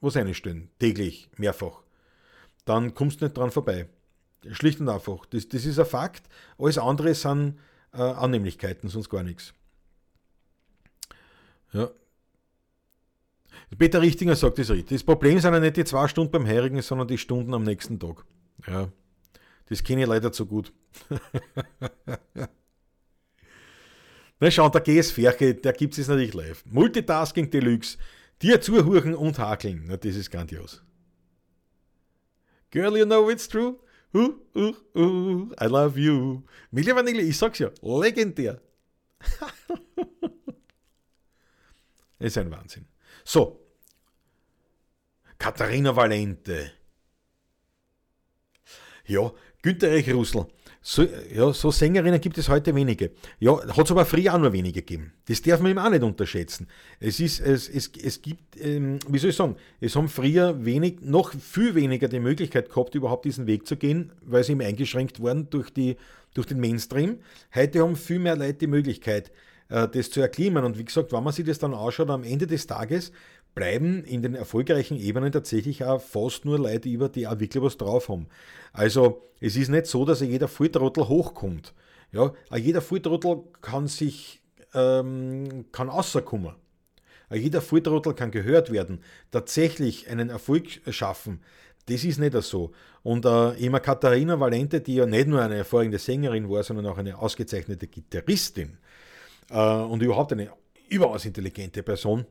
was 0.00 0.16
einstellen. 0.16 0.70
Täglich, 0.78 1.30
mehrfach. 1.36 1.82
Dann 2.64 2.94
kommst 2.94 3.20
du 3.20 3.24
nicht 3.24 3.36
dran 3.36 3.50
vorbei. 3.50 3.88
Schlicht 4.52 4.80
und 4.80 4.88
einfach. 4.88 5.26
Das, 5.26 5.48
das 5.48 5.64
ist 5.64 5.78
ein 5.78 5.86
Fakt. 5.86 6.28
Alles 6.58 6.78
andere 6.78 7.14
sind 7.14 7.58
äh, 7.92 8.02
Annehmlichkeiten, 8.02 8.88
sonst 8.88 9.08
gar 9.08 9.22
nichts. 9.22 9.54
Ja, 11.72 11.90
Peter 13.76 14.00
Richtinger 14.00 14.34
sagt 14.34 14.58
es 14.58 14.70
richtig. 14.70 14.98
Das 14.98 15.04
Problem 15.04 15.38
sind 15.40 15.52
ja 15.52 15.60
nicht 15.60 15.76
die 15.76 15.84
zwei 15.84 16.08
Stunden 16.08 16.32
beim 16.32 16.46
Heirigen, 16.46 16.80
sondern 16.80 17.08
die 17.08 17.18
Stunden 17.18 17.52
am 17.52 17.64
nächsten 17.64 18.00
Tag. 18.00 18.24
Ja, 18.66 18.88
das 19.66 19.82
kenne 19.82 20.02
ich 20.02 20.08
leider 20.08 20.32
zu 20.32 20.46
gut. 20.46 20.72
Na 24.40 24.50
schau, 24.50 24.68
der 24.68 24.80
GS 24.80 25.10
Ferche, 25.10 25.54
der 25.54 25.72
gibt 25.72 25.98
es 25.98 26.08
natürlich 26.08 26.32
live. 26.32 26.64
Multitasking 26.66 27.50
Deluxe, 27.50 27.98
dir 28.40 28.60
zuhören 28.60 29.14
und 29.14 29.38
hakeln. 29.38 29.84
Na, 29.86 29.96
das 29.96 30.16
ist 30.16 30.30
grandios. 30.30 30.82
Girl, 32.70 32.96
you 32.96 33.04
know 33.04 33.30
it's 33.30 33.48
true. 33.48 33.78
Uh, 34.14 34.34
uh, 34.54 34.72
uh, 34.94 35.52
I 35.60 35.66
love 35.66 35.98
you. 35.98 36.42
Milli 36.70 36.94
Vanille, 36.94 37.22
ich 37.22 37.36
sag's 37.36 37.58
ja, 37.58 37.70
legendär. 37.82 38.60
ist 42.18 42.38
ein 42.38 42.50
Wahnsinn. 42.50 42.86
So, 43.28 43.60
Katharina 45.38 45.94
Valente. 45.94 46.72
Ja, 49.04 49.30
Günter 49.60 49.88
Erich 49.88 50.10
Russell. 50.14 50.46
So, 50.80 51.02
ja, 51.02 51.52
so 51.52 51.70
Sängerinnen 51.70 52.22
gibt 52.22 52.38
es 52.38 52.48
heute 52.48 52.74
wenige. 52.74 53.10
Ja, 53.38 53.60
hat 53.76 53.84
es 53.84 53.90
aber 53.90 54.06
früher 54.06 54.32
auch 54.32 54.38
nur 54.38 54.54
wenige 54.54 54.80
gegeben. 54.80 55.12
Das 55.26 55.42
darf 55.42 55.60
man 55.60 55.72
ihm 55.72 55.78
auch 55.78 55.90
nicht 55.90 56.02
unterschätzen. 56.02 56.68
Es, 57.00 57.20
ist, 57.20 57.40
es, 57.40 57.68
es, 57.68 57.92
es 58.02 58.22
gibt, 58.22 58.58
ähm, 58.62 58.98
wie 59.06 59.18
soll 59.18 59.28
ich 59.28 59.36
sagen, 59.36 59.56
es 59.78 59.94
haben 59.94 60.08
früher 60.08 60.64
wenig, 60.64 61.02
noch 61.02 61.34
viel 61.34 61.74
weniger 61.74 62.08
die 62.08 62.20
Möglichkeit 62.20 62.70
gehabt, 62.70 62.94
überhaupt 62.94 63.26
diesen 63.26 63.46
Weg 63.46 63.66
zu 63.66 63.76
gehen, 63.76 64.10
weil 64.22 64.42
sie 64.42 64.52
ihm 64.52 64.62
eingeschränkt 64.62 65.20
wurden 65.20 65.50
durch, 65.50 65.70
durch 66.32 66.46
den 66.46 66.60
Mainstream. 66.60 67.18
Heute 67.54 67.82
haben 67.82 67.94
viel 67.94 68.20
mehr 68.20 68.36
Leute 68.36 68.54
die 68.54 68.68
Möglichkeit, 68.68 69.30
das 69.68 70.10
zu 70.10 70.20
erklimmen. 70.20 70.64
Und 70.64 70.78
wie 70.78 70.84
gesagt, 70.84 71.12
wenn 71.12 71.22
man 71.22 71.32
sich 71.32 71.44
das 71.44 71.58
dann 71.58 71.74
anschaut, 71.74 72.10
am 72.10 72.24
Ende 72.24 72.46
des 72.46 72.66
Tages 72.66 73.12
bleiben 73.54 74.04
in 74.04 74.22
den 74.22 74.34
erfolgreichen 74.34 74.96
Ebenen 74.96 75.32
tatsächlich 75.32 75.84
auch 75.84 76.00
fast 76.00 76.44
nur 76.44 76.58
Leute 76.58 76.88
über, 76.88 77.08
die 77.08 77.26
auch 77.26 77.40
wirklich 77.40 77.62
was 77.62 77.76
drauf 77.76 78.08
haben. 78.08 78.28
Also 78.72 79.22
es 79.40 79.56
ist 79.56 79.68
nicht 79.68 79.86
so, 79.86 80.04
dass 80.04 80.20
jeder 80.20 80.48
Volltrottel 80.48 81.08
hochkommt. 81.08 81.74
Ja, 82.12 82.32
jeder 82.56 82.80
Volltrottel 82.80 83.42
kann 83.60 83.86
sich 83.86 84.40
ähm, 84.74 85.66
kann 85.72 85.88
rauskommen. 85.88 86.54
Jeder 87.30 87.60
Volltrottel 87.60 88.14
kann 88.14 88.30
gehört 88.30 88.72
werden. 88.72 89.00
Tatsächlich 89.30 90.08
einen 90.08 90.30
Erfolg 90.30 90.80
schaffen, 90.90 91.40
das 91.88 92.04
ist 92.04 92.18
nicht 92.18 92.34
so. 92.42 92.72
Und 93.02 93.24
äh, 93.24 93.52
immer 93.64 93.80
Katharina 93.80 94.38
Valente, 94.38 94.80
die 94.80 94.96
ja 94.96 95.06
nicht 95.06 95.26
nur 95.26 95.40
eine 95.40 95.56
hervorragende 95.56 95.98
Sängerin 95.98 96.48
war, 96.48 96.62
sondern 96.62 96.86
auch 96.86 96.98
eine 96.98 97.18
ausgezeichnete 97.18 97.86
Gitarristin 97.86 98.68
äh, 98.68 98.76
und 99.54 100.02
überhaupt 100.02 100.32
eine 100.32 100.50
überaus 100.88 101.24
intelligente 101.24 101.82
Person, 101.82 102.26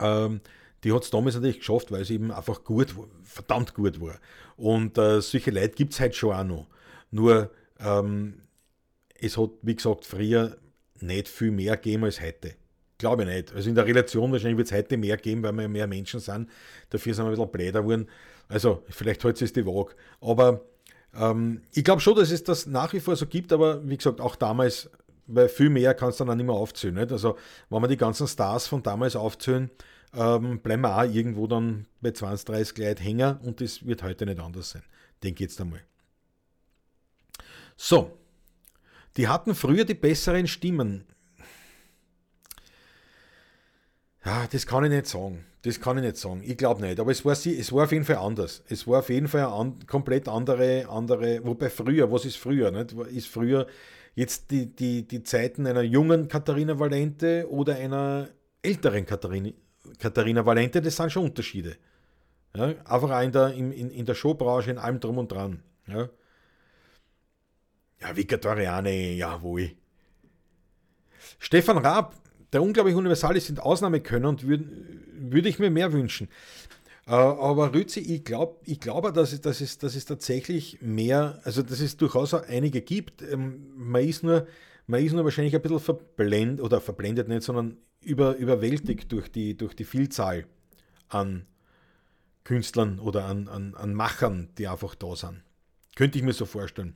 ähm, 0.00 0.40
die 0.82 0.92
hat 0.92 1.04
es 1.04 1.10
damals 1.10 1.34
natürlich 1.34 1.58
geschafft, 1.58 1.90
weil 1.90 2.04
sie 2.04 2.14
eben 2.14 2.30
einfach 2.30 2.62
gut, 2.62 2.94
verdammt 3.22 3.74
gut 3.74 4.00
war. 4.00 4.16
Und 4.56 4.98
äh, 4.98 5.20
solche 5.20 5.50
Leute 5.50 5.70
gibt 5.70 5.94
es 5.94 6.00
heute 6.00 6.14
schon 6.14 6.34
auch 6.34 6.44
noch. 6.44 6.66
Nur, 7.10 7.50
ähm, 7.80 8.42
es 9.18 9.38
hat, 9.38 9.50
wie 9.62 9.74
gesagt, 9.74 10.04
früher 10.04 10.58
nicht 11.00 11.28
viel 11.28 11.50
mehr 11.50 11.76
gegeben 11.76 12.04
als 12.04 12.20
heute. 12.20 12.54
Glaube 12.98 13.22
ich 13.22 13.28
nicht. 13.28 13.52
Also 13.54 13.68
in 13.68 13.74
der 13.74 13.86
Relation 13.86 14.30
wahrscheinlich 14.30 14.58
wird 14.58 14.68
es 14.68 14.72
heute 14.72 14.96
mehr 14.96 15.16
geben, 15.16 15.42
weil 15.42 15.52
wir 15.52 15.68
mehr 15.68 15.86
Menschen 15.86 16.20
sind. 16.20 16.48
Dafür 16.90 17.14
sind 17.14 17.24
wir 17.24 17.30
ein 17.30 17.36
bisschen 17.36 17.50
bläder 17.50 17.82
geworden. 17.82 18.08
Also 18.48 18.82
vielleicht 18.88 19.24
hält 19.24 19.40
es 19.40 19.52
die 19.52 19.66
Waage. 19.66 19.94
Aber 20.20 20.64
ähm, 21.14 21.62
ich 21.72 21.82
glaube 21.82 22.00
schon, 22.00 22.16
dass 22.16 22.30
es 22.30 22.44
das 22.44 22.66
nach 22.66 22.92
wie 22.92 23.00
vor 23.00 23.16
so 23.16 23.26
gibt, 23.26 23.52
aber 23.52 23.88
wie 23.88 23.96
gesagt, 23.96 24.20
auch 24.20 24.36
damals, 24.36 24.90
weil 25.26 25.48
viel 25.48 25.70
mehr 25.70 25.94
kannst 25.94 26.20
du 26.20 26.24
dann 26.24 26.32
auch 26.32 26.36
nicht 26.36 26.46
mehr 26.46 26.54
aufzählen. 26.54 26.94
Nicht? 26.94 27.12
Also 27.12 27.36
wenn 27.70 27.82
wir 27.82 27.88
die 27.88 27.96
ganzen 27.96 28.26
Stars 28.26 28.66
von 28.66 28.82
damals 28.82 29.16
aufzählen, 29.16 29.70
ähm, 30.14 30.60
bleiben 30.60 30.82
wir 30.82 30.96
auch 30.96 31.02
irgendwo 31.02 31.46
dann 31.46 31.86
bei 32.00 32.12
20, 32.12 32.46
30 32.46 32.78
Leute 32.78 33.02
hängen 33.02 33.38
und 33.38 33.60
das 33.60 33.86
wird 33.86 34.02
heute 34.02 34.26
nicht 34.26 34.40
anders 34.40 34.70
sein. 34.70 34.82
Denke 35.22 35.44
jetzt 35.44 35.60
einmal. 35.60 35.80
So, 37.76 38.16
die 39.16 39.28
hatten 39.28 39.54
früher 39.54 39.84
die 39.84 39.94
besseren 39.94 40.46
Stimmen. 40.46 41.04
Ja, 44.24 44.46
das 44.50 44.66
kann 44.66 44.84
ich 44.84 44.90
nicht 44.90 45.06
sagen. 45.06 45.44
Das 45.62 45.80
kann 45.80 45.98
ich 45.98 46.04
nicht 46.04 46.16
sagen. 46.16 46.42
Ich 46.44 46.56
glaube 46.56 46.82
nicht. 46.82 47.00
Aber 47.00 47.10
es 47.10 47.24
war, 47.24 47.32
es 47.32 47.72
war 47.72 47.84
auf 47.84 47.92
jeden 47.92 48.04
Fall 48.04 48.16
anders. 48.16 48.62
Es 48.68 48.86
war 48.86 49.00
auf 49.00 49.08
jeden 49.08 49.28
Fall 49.28 49.44
eine 49.44 49.52
an, 49.52 49.86
komplett 49.86 50.28
andere, 50.28 50.86
andere, 50.88 51.44
wobei 51.44 51.70
früher, 51.70 52.10
was 52.10 52.24
ist 52.24 52.36
früher? 52.36 52.70
Nicht? 52.70 52.92
Ist 52.92 53.28
früher 53.28 53.66
jetzt 54.14 54.50
die, 54.50 54.74
die, 54.74 55.06
die 55.06 55.22
Zeiten 55.22 55.66
einer 55.66 55.82
jungen 55.82 56.28
Katharina 56.28 56.78
Valente 56.78 57.46
oder 57.50 57.76
einer 57.76 58.28
älteren 58.62 59.06
Katharina, 59.06 59.50
Katharina 59.98 60.44
Valente, 60.44 60.80
das 60.80 60.96
sind 60.96 61.12
schon 61.12 61.24
Unterschiede. 61.24 61.76
Ja? 62.54 62.66
Einfach 62.84 63.10
auch 63.10 63.22
in 63.22 63.32
der, 63.32 63.52
in, 63.52 63.72
in 63.72 64.06
der 64.06 64.14
Showbranche, 64.14 64.70
in 64.70 64.78
allem 64.78 65.00
drum 65.00 65.18
und 65.18 65.30
dran. 65.30 65.62
Ja, 65.86 66.08
ja 68.00 68.16
Vicatoriane, 68.16 69.12
jawohl. 69.12 69.72
Stefan 71.38 71.78
Raab, 71.78 72.14
der 72.52 72.62
unglaublich 72.62 72.94
Universalist 72.94 73.48
sind 73.48 73.60
Ausnahmekönner 73.60 74.28
und 74.28 74.46
würde 74.46 74.64
würd 75.16 75.46
ich 75.46 75.58
mir 75.58 75.70
mehr 75.70 75.92
wünschen. 75.92 76.28
Äh, 77.06 77.12
aber 77.12 77.74
Rützi, 77.74 78.00
ich 78.00 78.24
glaube 78.24 78.60
ich 78.64 78.80
glaub, 78.80 79.12
dass, 79.12 79.32
es, 79.32 79.40
dass, 79.40 79.60
es, 79.60 79.78
dass 79.78 79.94
es 79.94 80.04
tatsächlich 80.04 80.80
mehr, 80.80 81.40
also 81.44 81.62
dass 81.62 81.80
es 81.80 81.96
durchaus 81.96 82.34
auch 82.34 82.46
einige 82.48 82.80
gibt. 82.80 83.22
Ähm, 83.22 83.72
man 83.76 84.04
ist 84.04 84.22
nur, 84.22 84.46
man 84.86 85.04
ist 85.04 85.12
nur 85.12 85.24
wahrscheinlich 85.24 85.54
ein 85.54 85.62
bisschen 85.62 85.80
verblendet, 85.80 86.64
oder 86.64 86.80
verblendet 86.80 87.28
nicht, 87.28 87.42
sondern 87.42 87.76
über, 88.00 88.36
überwältigt 88.36 89.12
durch 89.12 89.30
die, 89.30 89.56
durch 89.56 89.74
die 89.74 89.84
Vielzahl 89.84 90.46
an 91.08 91.46
Künstlern 92.44 92.98
oder 92.98 93.24
an, 93.24 93.48
an, 93.48 93.74
an 93.74 93.94
Machern, 93.94 94.50
die 94.58 94.68
einfach 94.68 94.94
da 94.94 95.16
sind. 95.16 95.42
Könnte 95.96 96.18
ich 96.18 96.24
mir 96.24 96.32
so 96.32 96.44
vorstellen. 96.44 96.94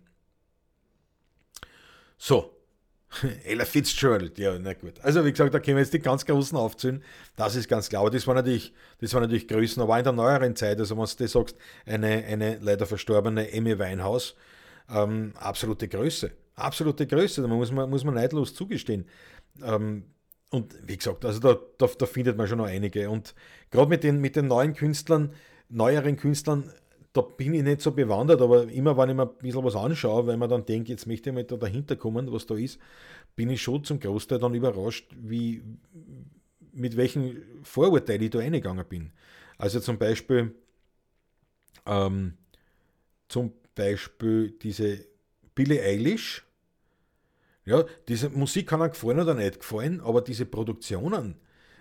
So, 2.19 2.58
Ella 3.45 3.65
Fitzgerald, 3.65 4.39
ja, 4.39 4.59
na 4.59 4.75
gut. 4.75 5.01
Also 5.03 5.25
wie 5.25 5.31
gesagt, 5.31 5.55
da 5.55 5.61
können 5.61 5.77
wir 5.77 5.83
jetzt 5.83 5.95
die 5.95 5.99
ganz 5.99 6.25
großen 6.27 6.57
aufzählen, 6.57 7.03
das 7.37 7.57
ist 7.57 7.69
ganz 7.69 7.89
klar. 7.89 8.03
Aber 8.03 8.11
das 8.11 8.27
war 8.27 8.35
natürlich, 8.35 8.73
das 9.01 9.15
war 9.15 9.21
natürlich 9.21 9.49
Größen, 9.49 9.83
aber 9.83 9.99
in 9.99 10.05
der 10.05 10.13
neueren 10.13 10.57
Zeit, 10.57 10.79
also 10.79 10.97
wenn 10.97 11.05
du 11.05 11.11
das 11.17 11.33
sagst, 11.33 11.57
eine, 11.87 12.25
eine 12.25 12.59
leider 12.61 12.87
verstorbene 12.87 13.51
Emmy 13.53 13.79
Weinhaus, 13.79 14.37
ähm, 14.91 15.33
absolute 15.37 15.89
Größe. 15.89 16.31
Absolute 16.55 17.07
Größe, 17.07 17.43
da 17.43 17.49
muss 17.49 17.73
man, 17.73 17.89
muss 17.89 18.05
man 18.05 18.15
neidlos 18.15 18.55
zugestehen. 18.55 19.07
Ähm, 19.63 20.05
und 20.51 20.75
wie 20.87 20.97
gesagt, 20.97 21.25
also 21.25 21.41
da, 21.41 21.59
da, 21.79 21.87
da, 21.99 22.07
findet 22.07 22.37
man 22.37 22.49
schon 22.49 22.59
noch 22.59 22.67
einige. 22.67 23.11
Und 23.11 23.35
gerade 23.71 23.89
mit 23.89 24.03
den, 24.03 24.21
mit 24.21 24.35
den 24.35 24.49
neuen 24.49 24.75
Künstlern, 24.75 25.33
neueren 25.69 26.17
Künstlern, 26.17 26.73
da 27.13 27.23
bin 27.23 27.55
ich 27.55 27.63
nicht 27.63 27.81
so 27.81 27.93
bewandert, 27.93 28.41
aber 28.41 28.69
immer 28.69 28.97
wenn 28.97 29.11
ich 29.11 29.17
mir 29.17 29.23
ein 29.23 29.39
bisschen 29.39 29.65
was 29.65 29.77
anschaue, 29.77 30.27
weil 30.27 30.37
man 30.37 30.51
dann 30.51 30.65
denkt, 30.65 30.89
jetzt 30.89 31.07
möchte 31.07 31.31
ich 31.31 31.35
mal 31.35 31.45
da 31.45 31.57
dahinter 31.57 31.97
kommen, 31.97 32.31
was 32.33 32.47
da 32.47 32.55
ist, 32.55 32.79
bin 33.35 33.51
ich 33.51 33.63
schon 33.63 33.85
zum 33.85 33.99
Großteil 33.99 34.39
dann 34.39 34.55
überrascht, 34.55 35.11
wie, 35.19 35.63
mit 36.73 36.97
welchen 36.97 37.43
Vorurteilen 37.63 38.23
ich 38.23 38.31
da 38.31 38.41
eingegangen 38.41 38.85
bin. 38.87 39.13
Also 39.57 39.81
zum 39.81 39.99
Beispiel, 39.99 40.55
ähm, 41.87 42.35
zum 43.29 43.53
Beispiel 43.75 44.51
diese 44.63 45.05
Billie 45.55 45.83
Eilish, 45.83 46.45
ja, 47.65 47.85
diese 48.07 48.31
Musik 48.31 48.69
kann 48.69 48.81
einem 48.81 48.93
gefallen 48.93 49.21
oder 49.21 49.35
nicht 49.35 49.61
gefallen, 49.61 50.01
aber 50.01 50.23
diese 50.23 50.47
Produktionen, 50.47 51.37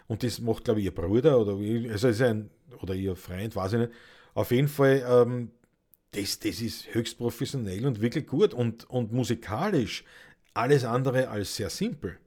und 0.08 0.24
das 0.24 0.40
macht, 0.40 0.66
glaube 0.66 0.80
ich, 0.80 0.86
ihr 0.86 0.96
Bruder 0.96 1.40
oder, 1.40 1.54
also 1.92 2.08
ist 2.08 2.22
ein, 2.22 2.50
oder 2.82 2.94
ihr 2.94 3.16
Freund, 3.16 3.56
weiß 3.56 3.74
ich 3.74 3.80
nicht, 3.80 3.92
auf 4.38 4.52
jeden 4.52 4.68
Fall, 4.68 5.04
ähm, 5.10 5.52
das, 6.12 6.38
das 6.38 6.62
ist 6.62 6.94
höchst 6.94 7.18
professionell 7.18 7.88
und 7.88 8.02
wirklich 8.02 8.28
gut 8.28 8.54
und, 8.54 8.88
und 8.88 9.12
musikalisch 9.12 10.04
alles 10.54 10.86
andere 10.86 11.30
als 11.30 11.56
sehr 11.56 11.72
simpel. 11.72 12.20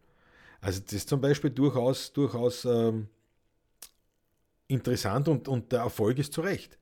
Also 0.61 0.81
das 0.81 0.93
ist 0.93 1.09
zum 1.09 1.21
Beispiel 1.21 1.51
durchaus, 1.51 2.13
durchaus 2.13 2.65
ähm, 2.65 3.07
interessant 4.67 5.29
und, 5.29 5.47
und 5.47 5.71
der 5.71 5.83
Erfolg 5.83 6.19
ist 6.19 6.33
zu 6.33 6.41
Recht. 6.41 6.79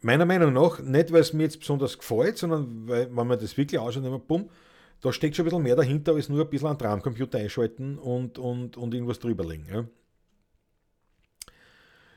Meiner 0.00 0.24
Meinung 0.24 0.54
nach, 0.54 0.80
nicht 0.80 1.12
weil 1.12 1.20
es 1.20 1.34
mir 1.34 1.42
jetzt 1.42 1.60
besonders 1.60 1.98
gefällt, 1.98 2.38
sondern 2.38 2.88
weil, 2.88 3.14
wenn 3.14 3.26
man 3.26 3.38
das 3.38 3.58
wirklich 3.58 3.78
ausschaut, 3.78 4.06
dann 4.06 4.26
bumm, 4.26 4.48
da 5.02 5.12
steckt 5.12 5.36
schon 5.36 5.44
ein 5.44 5.50
bisschen 5.50 5.62
mehr 5.64 5.76
dahinter, 5.76 6.14
als 6.14 6.30
nur 6.30 6.44
ein 6.44 6.48
bisschen 6.50 6.68
einen 6.68 6.78
Drumcomputer 6.78 7.36
einschalten 7.36 7.98
und, 7.98 8.38
und, 8.38 8.78
und 8.78 8.94
irgendwas 8.94 9.18
drüberlegen. 9.18 9.66
Ja. 9.70 9.84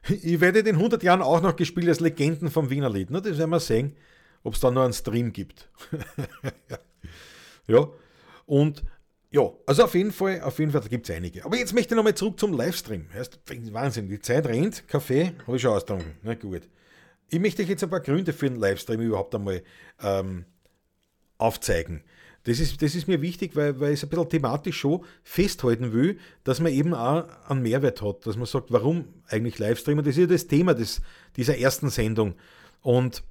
Ich 0.09 0.41
werde 0.41 0.59
in 0.59 0.75
100 0.75 1.01
Jahren 1.03 1.21
auch 1.21 1.41
noch 1.41 1.55
gespielt 1.55 1.87
als 1.87 1.99
Legenden 1.99 2.49
vom 2.49 2.69
Wiener 2.69 2.89
Lied. 2.89 3.09
Ne? 3.09 3.21
Das 3.21 3.37
werden 3.37 3.51
wir 3.51 3.59
sehen, 3.59 3.95
ob 4.43 4.55
es 4.55 4.59
da 4.59 4.69
noch 4.69 4.83
einen 4.83 4.93
Stream 4.93 5.31
gibt. 5.31 5.69
ja, 7.67 7.87
und 8.45 8.83
ja, 9.31 9.49
also 9.65 9.85
auf 9.85 9.95
jeden 9.95 10.11
Fall, 10.11 10.41
auf 10.41 10.59
jeden 10.59 10.71
Fall, 10.71 10.81
da 10.81 10.87
gibt 10.87 11.09
es 11.09 11.15
einige. 11.15 11.43
Aber 11.43 11.57
jetzt 11.57 11.73
möchte 11.73 11.93
ich 11.93 11.97
nochmal 11.97 12.13
zurück 12.13 12.39
zum 12.39 12.53
Livestream. 12.53 13.07
Wahnsinn, 13.71 14.07
die 14.07 14.19
Zeit 14.19 14.45
rennt, 14.45 14.87
Kaffee, 14.87 15.33
habe 15.47 15.55
ich 15.55 15.61
schon 15.61 15.71
ausgetrunken. 15.71 16.13
Na 16.21 16.35
gut. 16.35 16.69
Ich 17.29 17.39
möchte 17.39 17.63
euch 17.63 17.69
jetzt 17.69 17.83
ein 17.83 17.89
paar 17.89 18.01
Gründe 18.01 18.31
für 18.31 18.47
den 18.47 18.59
Livestream 18.59 19.01
überhaupt 19.01 19.33
einmal 19.33 19.63
ähm, 20.01 20.45
aufzeigen. 21.39 22.03
Das 22.45 22.59
ist, 22.59 22.81
das 22.81 22.93
ist 22.93 23.07
mir 23.07 23.21
wichtig, 23.21 23.55
weil, 23.55 23.79
weil 23.79 23.93
ich 23.93 23.99
es 23.99 24.03
ein 24.03 24.09
bisschen 24.09 24.29
thematisch 24.29 24.77
schon 24.77 25.03
festhalten 25.23 25.93
will, 25.93 26.19
dass 26.43 26.59
man 26.59 26.73
eben 26.73 26.93
auch 26.93 27.25
einen 27.47 27.61
Mehrwert 27.61 28.01
hat, 28.01 28.25
dass 28.25 28.35
man 28.35 28.45
sagt, 28.45 28.71
warum 28.71 29.05
eigentlich 29.27 29.59
Livestreamen? 29.59 30.03
Das 30.03 30.15
ist 30.15 30.21
ja 30.21 30.27
das 30.27 30.47
Thema 30.47 30.73
des, 30.73 31.01
dieser 31.37 31.57
ersten 31.57 31.89
Sendung. 31.89 32.35
Und 32.81 33.23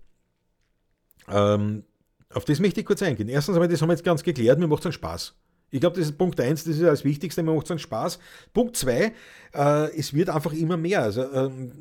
ähm, 1.29 1.85
auf 2.33 2.47
das 2.47 2.59
möchte 2.61 2.81
ich 2.81 2.87
kurz 2.87 3.03
eingehen. 3.03 3.29
Erstens 3.29 3.55
einmal, 3.55 3.69
das 3.69 3.83
haben 3.83 3.89
wir 3.89 3.95
jetzt 3.95 4.05
ganz 4.05 4.23
geklärt, 4.23 4.59
mir 4.59 4.67
macht 4.67 4.81
es 4.81 4.87
einen 4.87 4.93
Spaß. 4.95 5.35
Ich 5.71 5.81
glaube, 5.81 5.97
das 5.97 6.07
ist 6.07 6.19
Punkt 6.19 6.39
1, 6.41 6.65
das 6.65 6.75
ist 6.75 6.83
das 6.83 7.05
Wichtigste, 7.05 7.43
mir 7.43 7.55
macht 7.55 7.67
es 7.67 7.71
einen 7.71 7.81
Spaß. 7.81 8.19
Punkt 8.53 8.77
2, 8.77 9.13
äh, 9.55 9.99
es 9.99 10.15
wird 10.15 10.31
einfach 10.31 10.53
immer 10.53 10.77
mehr. 10.77 11.03
Also, 11.03 11.31
ähm, 11.33 11.73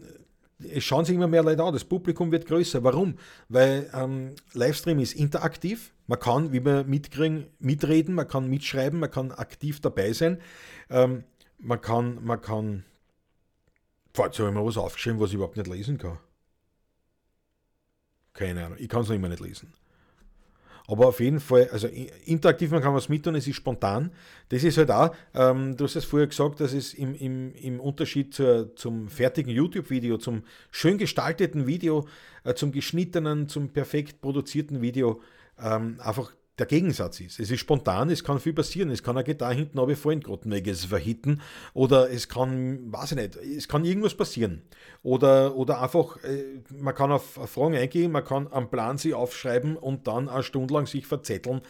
es 0.69 0.83
schauen 0.83 1.05
sich 1.05 1.15
immer 1.15 1.27
mehr 1.27 1.43
Leute 1.43 1.63
an, 1.63 1.73
das 1.73 1.83
Publikum 1.83 2.31
wird 2.31 2.45
größer. 2.45 2.83
Warum? 2.83 3.17
Weil 3.49 3.89
ähm, 3.93 4.35
Livestream 4.53 4.99
ist 4.99 5.13
interaktiv, 5.13 5.93
man 6.07 6.19
kann, 6.19 6.51
wie 6.51 6.63
wir 6.63 6.83
mitkriegen, 6.83 7.47
mitreden, 7.59 8.15
man 8.15 8.27
kann 8.27 8.49
mitschreiben, 8.49 8.99
man 8.99 9.11
kann 9.11 9.31
aktiv 9.31 9.79
dabei 9.79 10.13
sein. 10.13 10.41
Ähm, 10.89 11.23
man 11.57 11.79
kann, 11.79 12.23
man 12.23 12.41
kann, 12.41 12.83
jetzt 14.15 14.39
habe 14.39 14.49
ich 14.49 14.55
mal 14.55 14.65
was 14.65 14.77
aufgeschrieben, 14.77 15.19
was 15.19 15.29
ich 15.29 15.35
überhaupt 15.35 15.57
nicht 15.57 15.67
lesen 15.67 15.97
kann. 15.97 16.17
Keine 18.33 18.65
Ahnung, 18.65 18.77
ich 18.79 18.89
kann 18.89 19.01
es 19.01 19.09
noch 19.09 19.15
immer 19.15 19.29
nicht 19.29 19.41
lesen. 19.41 19.73
Aber 20.91 21.07
auf 21.07 21.21
jeden 21.21 21.39
Fall, 21.39 21.69
also 21.71 21.87
interaktiv, 22.25 22.69
man 22.69 22.81
kann 22.81 22.93
was 22.93 23.07
mit 23.07 23.23
tun, 23.23 23.35
es 23.35 23.47
ist 23.47 23.55
spontan. 23.55 24.11
Das 24.49 24.61
ist 24.65 24.77
halt 24.77 24.91
auch, 24.91 25.15
ähm, 25.33 25.77
du 25.77 25.85
hast 25.85 25.95
es 25.95 26.03
vorher 26.03 26.27
gesagt, 26.27 26.59
dass 26.59 26.73
es 26.73 26.93
im, 26.93 27.15
im, 27.15 27.55
im 27.55 27.79
Unterschied 27.79 28.33
zur, 28.33 28.75
zum 28.75 29.07
fertigen 29.07 29.53
YouTube-Video, 29.53 30.17
zum 30.17 30.43
schön 30.69 30.97
gestalteten 30.97 31.65
Video, 31.65 32.05
äh, 32.43 32.55
zum 32.55 32.73
geschnittenen, 32.73 33.47
zum 33.47 33.69
perfekt 33.69 34.19
produzierten 34.19 34.81
Video 34.81 35.21
ähm, 35.57 35.97
einfach 36.03 36.33
der 36.61 36.67
Gegensatz 36.67 37.19
ist. 37.19 37.39
Es 37.39 37.49
ist 37.49 37.59
spontan, 37.59 38.11
es 38.11 38.23
kann 38.23 38.39
viel 38.39 38.53
passieren. 38.53 38.91
Es 38.91 39.01
kann 39.01 39.17
eine 39.17 39.23
Gitarre 39.23 39.55
hinten 39.55 39.79
runterfallen, 39.79 40.21
gerade 40.21 40.47
es 40.69 40.85
verhitten. 40.85 41.41
Oder 41.73 42.11
es 42.11 42.29
kann, 42.29 42.91
weiß 42.91 43.13
ich 43.13 43.17
nicht, 43.17 43.35
es 43.35 43.67
kann 43.67 43.83
irgendwas 43.83 44.13
passieren. 44.13 44.61
Oder, 45.01 45.55
oder 45.55 45.81
einfach, 45.81 46.23
äh, 46.23 46.61
man 46.69 46.93
kann 46.93 47.11
auf 47.11 47.23
Fragen 47.25 47.75
eingehen, 47.75 48.11
man 48.11 48.23
kann 48.23 48.47
am 48.51 48.69
Plan 48.69 48.99
sie 48.99 49.15
aufschreiben 49.15 49.75
und 49.75 50.07
dann 50.07 50.29
eine 50.29 50.43
Stunde 50.43 50.73
lang 50.73 50.85
sich 50.85 51.07
verzetteln 51.07 51.61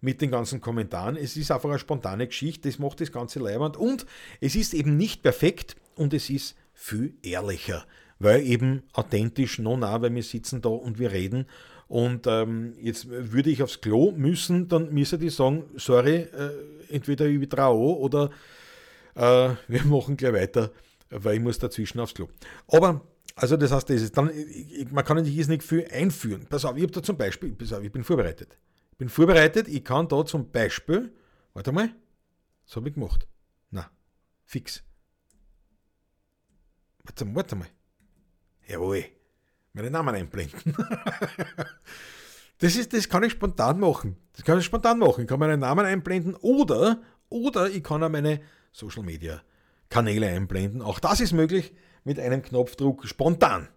mit 0.00 0.22
den 0.22 0.30
ganzen 0.30 0.62
Kommentaren. 0.62 1.16
Es 1.16 1.36
ist 1.36 1.50
einfach 1.50 1.68
eine 1.68 1.78
spontane 1.78 2.26
Geschichte, 2.26 2.68
das 2.70 2.78
macht 2.78 3.02
das 3.02 3.12
Ganze 3.12 3.40
leibend. 3.40 3.76
Und 3.76 4.06
es 4.40 4.56
ist 4.56 4.72
eben 4.72 4.96
nicht 4.96 5.22
perfekt 5.22 5.76
und 5.94 6.14
es 6.14 6.30
ist 6.30 6.56
viel 6.72 7.14
ehrlicher. 7.22 7.84
Weil 8.18 8.42
eben 8.46 8.82
authentisch, 8.94 9.58
no 9.58 9.76
nah, 9.76 10.00
weil 10.00 10.14
wir 10.14 10.22
sitzen 10.22 10.62
da 10.62 10.70
und 10.70 10.98
wir 10.98 11.12
reden 11.12 11.46
und 11.88 12.26
ähm, 12.26 12.74
jetzt 12.80 13.08
würde 13.08 13.48
ich 13.50 13.62
aufs 13.62 13.80
Klo 13.80 14.12
müssen, 14.12 14.68
dann 14.68 14.92
müsste 14.92 15.18
die 15.18 15.30
sagen, 15.30 15.64
sorry, 15.76 16.16
äh, 16.16 16.50
entweder 16.90 17.26
ich 17.26 17.48
traue 17.48 17.96
oder 17.96 18.30
äh, 19.14 19.54
wir 19.68 19.84
machen 19.84 20.16
gleich 20.16 20.34
weiter, 20.34 20.70
weil 21.08 21.36
ich 21.36 21.42
muss 21.42 21.58
dazwischen 21.58 21.98
aufs 22.00 22.14
Klo. 22.14 22.28
Aber, 22.68 23.00
also 23.34 23.56
das 23.56 23.72
heißt, 23.72 23.88
das 23.88 24.12
dann, 24.12 24.30
ich, 24.30 24.90
man 24.90 25.02
kann 25.04 25.24
sich 25.24 25.48
nicht 25.48 25.62
viel 25.62 25.88
einführen. 25.90 26.46
Pass 26.48 26.66
auf, 26.66 26.76
ich 26.76 26.82
habe 26.82 26.92
da 26.92 27.02
zum 27.02 27.16
Beispiel, 27.16 27.52
pass 27.52 27.72
auf, 27.72 27.82
ich 27.82 27.92
bin 27.92 28.04
vorbereitet. 28.04 28.58
Ich 28.92 28.98
bin 28.98 29.08
vorbereitet, 29.08 29.66
ich 29.66 29.82
kann 29.82 30.08
da 30.08 30.26
zum 30.26 30.50
Beispiel, 30.50 31.10
warte 31.54 31.72
mal, 31.72 31.90
was 32.66 32.76
habe 32.76 32.90
ich 32.90 32.94
gemacht? 32.94 33.26
Na, 33.70 33.90
fix. 34.44 34.82
Warte, 37.02 37.34
warte 37.34 37.56
mal. 37.56 37.68
Jawohl 38.66 39.17
meinen 39.78 39.92
Namen 39.92 40.14
einblenden. 40.14 40.76
das, 42.58 42.76
ist, 42.76 42.92
das 42.92 43.08
kann 43.08 43.22
ich 43.22 43.32
spontan 43.32 43.80
machen. 43.80 44.16
Das 44.34 44.44
kann 44.44 44.58
ich 44.58 44.64
spontan 44.64 44.98
machen. 44.98 45.22
Ich 45.22 45.26
kann 45.26 45.38
meinen 45.38 45.60
Namen 45.60 45.86
einblenden 45.86 46.34
oder, 46.36 47.00
oder 47.28 47.68
ich 47.70 47.82
kann 47.82 48.02
auch 48.02 48.08
meine 48.08 48.40
Social 48.72 49.02
Media 49.02 49.42
Kanäle 49.88 50.28
einblenden. 50.28 50.82
Auch 50.82 50.98
das 50.98 51.20
ist 51.20 51.32
möglich 51.32 51.74
mit 52.04 52.18
einem 52.18 52.42
Knopfdruck 52.42 53.06
spontan. 53.06 53.68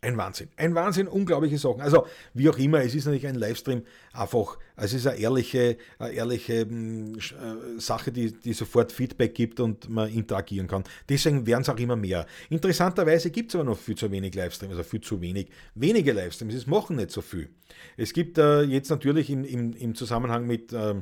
Ein 0.00 0.16
Wahnsinn. 0.16 0.48
Ein 0.56 0.76
Wahnsinn, 0.76 1.08
unglaubliche 1.08 1.58
Sachen. 1.58 1.80
Also, 1.80 2.06
wie 2.32 2.48
auch 2.48 2.56
immer, 2.56 2.80
es 2.82 2.94
ist 2.94 3.06
natürlich 3.06 3.26
ein 3.26 3.34
Livestream 3.34 3.82
einfach, 4.12 4.56
also 4.76 4.94
es 4.94 5.04
ist 5.04 5.06
eine 5.08 5.18
ehrliche, 5.18 5.76
eine 5.98 6.12
ehrliche 6.12 6.60
hm, 6.60 7.16
äh, 7.16 7.80
Sache, 7.80 8.12
die, 8.12 8.30
die 8.30 8.52
sofort 8.52 8.92
Feedback 8.92 9.34
gibt 9.34 9.58
und 9.58 9.88
man 9.88 10.08
interagieren 10.08 10.68
kann. 10.68 10.84
Deswegen 11.08 11.48
werden 11.48 11.62
es 11.62 11.68
auch 11.68 11.78
immer 11.78 11.96
mehr. 11.96 12.26
Interessanterweise 12.48 13.30
gibt 13.30 13.50
es 13.50 13.56
aber 13.56 13.64
noch 13.64 13.76
viel 13.76 13.96
zu 13.96 14.08
wenig 14.12 14.36
Livestreams, 14.36 14.70
also 14.70 14.84
viel 14.84 15.00
zu 15.00 15.20
wenig. 15.20 15.48
Wenige 15.74 16.12
Livestreams, 16.12 16.54
es 16.54 16.68
machen 16.68 16.94
nicht 16.94 17.10
so 17.10 17.20
viel. 17.20 17.48
Es 17.96 18.12
gibt 18.12 18.38
äh, 18.38 18.62
jetzt 18.62 18.90
natürlich 18.90 19.30
im, 19.30 19.44
im, 19.44 19.72
im 19.74 19.96
Zusammenhang 19.96 20.46
mit, 20.46 20.72
äh, 20.72 20.94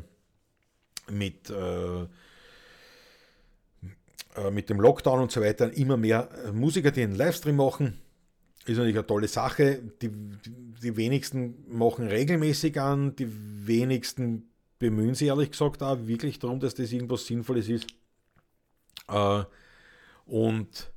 mit 1.11 1.51
äh, 1.51 2.07
äh, 4.37 4.51
mit 4.51 4.71
dem 4.71 4.81
Lockdown 4.81 5.21
und 5.21 5.31
so 5.31 5.43
weiter 5.43 5.71
immer 5.77 5.99
mehr 5.99 6.31
Musiker, 6.55 6.91
die 6.91 7.03
einen 7.03 7.15
Livestream 7.15 7.57
machen 7.57 8.01
ist 8.69 8.77
natürlich 8.79 8.97
eine 8.97 9.07
tolle 9.07 9.29
Sache. 9.29 9.83
Die, 10.03 10.11
die 10.83 10.97
wenigsten 10.97 11.65
machen 11.69 12.07
regelmäßig 12.07 12.81
an, 12.81 13.15
die 13.17 13.29
wenigsten 13.67 14.49
bemühen 14.79 15.15
sich 15.15 15.29
ehrlich 15.29 15.51
gesagt 15.51 15.83
auch 15.83 15.99
wirklich 16.07 16.39
darum, 16.39 16.61
dass 16.61 16.75
das 16.75 16.93
irgendwas 16.93 17.27
Sinnvolles 17.27 17.69
ist. 17.69 17.87
Äh, 19.09 19.45
und 20.27 20.93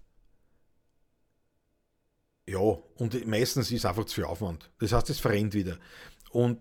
ja, 2.48 2.60
und 2.60 3.28
meistens 3.28 3.72
ist 3.72 3.86
einfach 3.86 4.06
zu 4.06 4.16
viel 4.16 4.24
Aufwand. 4.24 4.70
Das 4.80 4.92
heißt, 4.92 5.10
es 5.12 5.20
verrennt 5.20 5.54
wieder. 5.54 5.78
Und 6.32 6.60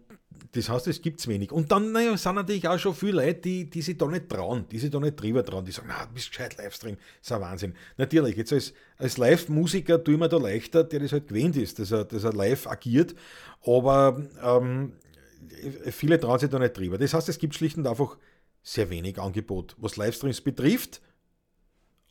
das 0.53 0.69
heißt, 0.69 0.87
es 0.87 1.03
gibt 1.03 1.27
wenig. 1.27 1.53
Und 1.53 1.71
dann 1.73 1.93
naja, 1.93 2.17
sind 2.17 2.35
natürlich 2.37 2.67
auch 2.69 2.79
schon 2.79 2.95
viele 2.95 3.25
Leute, 3.25 3.41
die, 3.41 3.69
die 3.69 3.83
sich 3.83 3.99
da 3.99 4.07
nicht 4.07 4.29
trauen, 4.29 4.67
die 4.71 4.79
sich 4.79 4.91
da 4.91 5.01
nicht 5.01 5.21
drüber 5.21 5.45
trauen, 5.45 5.65
die 5.65 5.73
sagen, 5.73 5.89
na, 5.91 6.07
du 6.07 6.15
bist 6.15 6.31
gescheit 6.31 6.57
Livestream, 6.57 6.97
ist 7.21 7.33
ein 7.33 7.41
Wahnsinn. 7.41 7.75
Natürlich, 7.97 8.37
jetzt 8.37 8.53
als, 8.53 8.73
als 8.97 9.19
Live-Musiker 9.19 10.03
tue 10.03 10.15
ich 10.15 10.21
mir 10.21 10.29
da 10.29 10.39
leichter, 10.39 10.85
der 10.85 11.01
das 11.01 11.13
halt 11.13 11.29
gewöhnt 11.29 11.57
ist, 11.57 11.79
dass 11.79 11.91
er, 11.91 12.05
dass 12.05 12.25
er 12.25 12.33
live 12.33 12.67
agiert, 12.67 13.15
aber 13.65 14.23
ähm, 14.43 14.93
viele 15.91 16.19
trauen 16.19 16.39
sich 16.39 16.51
da 16.51 16.59
nicht 16.59 16.77
drüber. 16.77 16.99
Das 16.99 17.15
heißt, 17.15 17.29
es 17.29 17.39
gibt 17.39 17.55
schlicht 17.55 17.77
und 17.77 17.87
einfach 17.87 18.17
sehr 18.63 18.91
wenig 18.91 19.19
Angebot, 19.19 19.77
was 19.79 19.97
Livestreams 19.97 20.41
betrifft, 20.41 21.01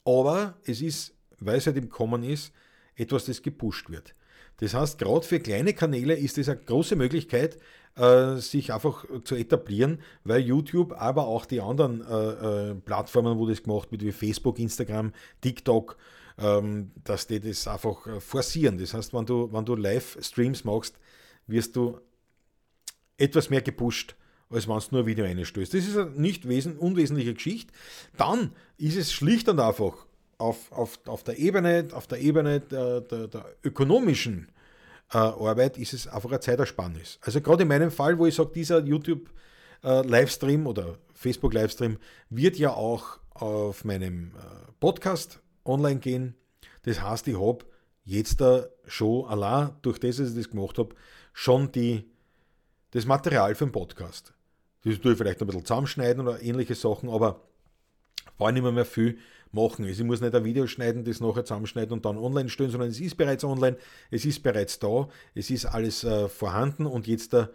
aber 0.05 0.57
es 0.63 0.81
ist, 0.81 1.15
weil 1.39 1.57
es 1.57 1.65
halt 1.65 1.77
im 1.77 1.89
Kommen 1.89 2.23
ist, 2.23 2.53
etwas, 2.95 3.25
das 3.25 3.41
gepusht 3.41 3.89
wird. 3.89 4.15
Das 4.57 4.73
heißt, 4.73 4.97
gerade 4.97 5.25
für 5.25 5.39
kleine 5.39 5.73
Kanäle 5.73 6.15
ist 6.15 6.37
es 6.37 6.49
eine 6.49 6.59
große 6.59 6.95
Möglichkeit, 6.95 7.57
äh, 7.95 8.37
sich 8.37 8.73
einfach 8.73 9.05
zu 9.23 9.35
etablieren, 9.35 9.99
weil 10.23 10.41
YouTube, 10.41 10.93
aber 10.93 11.27
auch 11.27 11.45
die 11.45 11.61
anderen 11.61 12.01
äh, 12.01 12.71
äh, 12.71 12.75
Plattformen, 12.75 13.37
wo 13.37 13.47
das 13.47 13.63
gemacht 13.63 13.91
wird, 13.91 14.03
wie 14.03 14.11
Facebook, 14.11 14.59
Instagram, 14.59 15.13
TikTok, 15.41 15.97
ähm, 16.39 16.91
dass 17.03 17.27
die 17.27 17.39
das 17.39 17.67
einfach 17.67 18.07
forcieren. 18.19 18.77
Das 18.77 18.93
heißt, 18.93 19.13
wenn 19.13 19.25
du, 19.25 19.51
wenn 19.51 19.65
du 19.65 19.75
Live-Streams 19.75 20.63
machst, 20.63 20.95
wirst 21.45 21.75
du 21.75 21.99
etwas 23.17 23.49
mehr 23.49 23.61
gepusht, 23.61 24.15
als 24.49 24.67
wenn 24.67 24.79
du 24.79 24.85
nur 24.91 25.01
ein 25.01 25.07
Video 25.07 25.25
einstellst. 25.25 25.73
Das 25.73 25.87
ist 25.87 25.97
eine 25.97 26.11
nicht 26.11 26.47
wesen, 26.47 26.77
unwesentliche 26.77 27.33
Geschichte. 27.33 27.73
Dann 28.17 28.53
ist 28.77 28.97
es 28.97 29.11
schlicht 29.11 29.49
und 29.49 29.59
einfach 29.59 30.06
auf, 30.38 30.71
auf, 30.71 30.99
auf 31.07 31.23
der 31.23 31.38
Ebene, 31.39 31.88
auf 31.93 32.07
der, 32.07 32.19
Ebene 32.19 32.59
der, 32.59 33.01
der, 33.01 33.27
der 33.27 33.45
ökonomischen 33.63 34.51
äh, 35.13 35.17
Arbeit 35.17 35.77
ist 35.77 35.93
es 35.93 36.07
einfach 36.07 36.29
eine 36.29 36.39
Zeitersparnis. 36.39 37.19
Also 37.21 37.41
gerade 37.41 37.63
in 37.63 37.69
meinem 37.69 37.91
Fall, 37.91 38.17
wo 38.17 38.25
ich 38.25 38.35
sage, 38.35 38.51
dieser 38.53 38.83
YouTube-Livestream 38.83 40.65
äh, 40.65 40.69
oder 40.69 40.97
Facebook-Livestream 41.13 41.97
wird 42.29 42.57
ja 42.57 42.71
auch 42.73 43.19
auf 43.33 43.85
meinem 43.85 44.31
äh, 44.35 44.71
Podcast 44.79 45.39
online 45.65 45.99
gehen. 45.99 46.35
Das 46.83 47.01
heißt, 47.01 47.27
ich 47.27 47.39
habe 47.39 47.65
jetzt 48.05 48.41
schon 48.85 49.25
allein 49.25 49.71
durch 49.81 49.99
das, 49.99 50.17
dass 50.17 50.29
ich 50.29 50.35
das 50.35 50.49
gemacht 50.49 50.77
habe, 50.77 50.95
schon 51.33 51.71
die, 51.71 52.09
das 52.91 53.05
Material 53.05 53.53
für 53.55 53.65
den 53.65 53.71
Podcast. 53.71 54.33
Das 54.83 54.99
tue 54.99 55.11
ich 55.11 55.17
vielleicht 55.17 55.41
ein 55.41 55.47
bisschen 55.47 55.65
zusammenschneiden 55.65 56.25
oder 56.25 56.41
ähnliche 56.41 56.75
Sachen, 56.75 57.09
aber 57.09 57.41
war 58.38 58.51
nicht 58.51 58.63
mehr, 58.63 58.71
mehr 58.71 58.85
viel 58.85 59.17
machen. 59.51 59.85
Also 59.85 60.01
ich 60.01 60.07
muss 60.07 60.21
nicht 60.21 60.35
ein 60.35 60.43
Video 60.43 60.67
schneiden, 60.67 61.03
das 61.03 61.19
nachher 61.19 61.45
zusammenschneiden 61.45 61.93
und 61.93 62.05
dann 62.05 62.17
online 62.17 62.49
stellen, 62.49 62.69
sondern 62.69 62.89
es 62.89 62.99
ist 62.99 63.17
bereits 63.17 63.43
online, 63.43 63.77
es 64.11 64.25
ist 64.25 64.43
bereits 64.43 64.79
da, 64.79 65.07
es 65.35 65.49
ist 65.49 65.65
alles 65.65 66.03
äh, 66.03 66.27
vorhanden 66.27 66.85
und 66.85 67.07
jetzt 67.07 67.33
da 67.33 67.49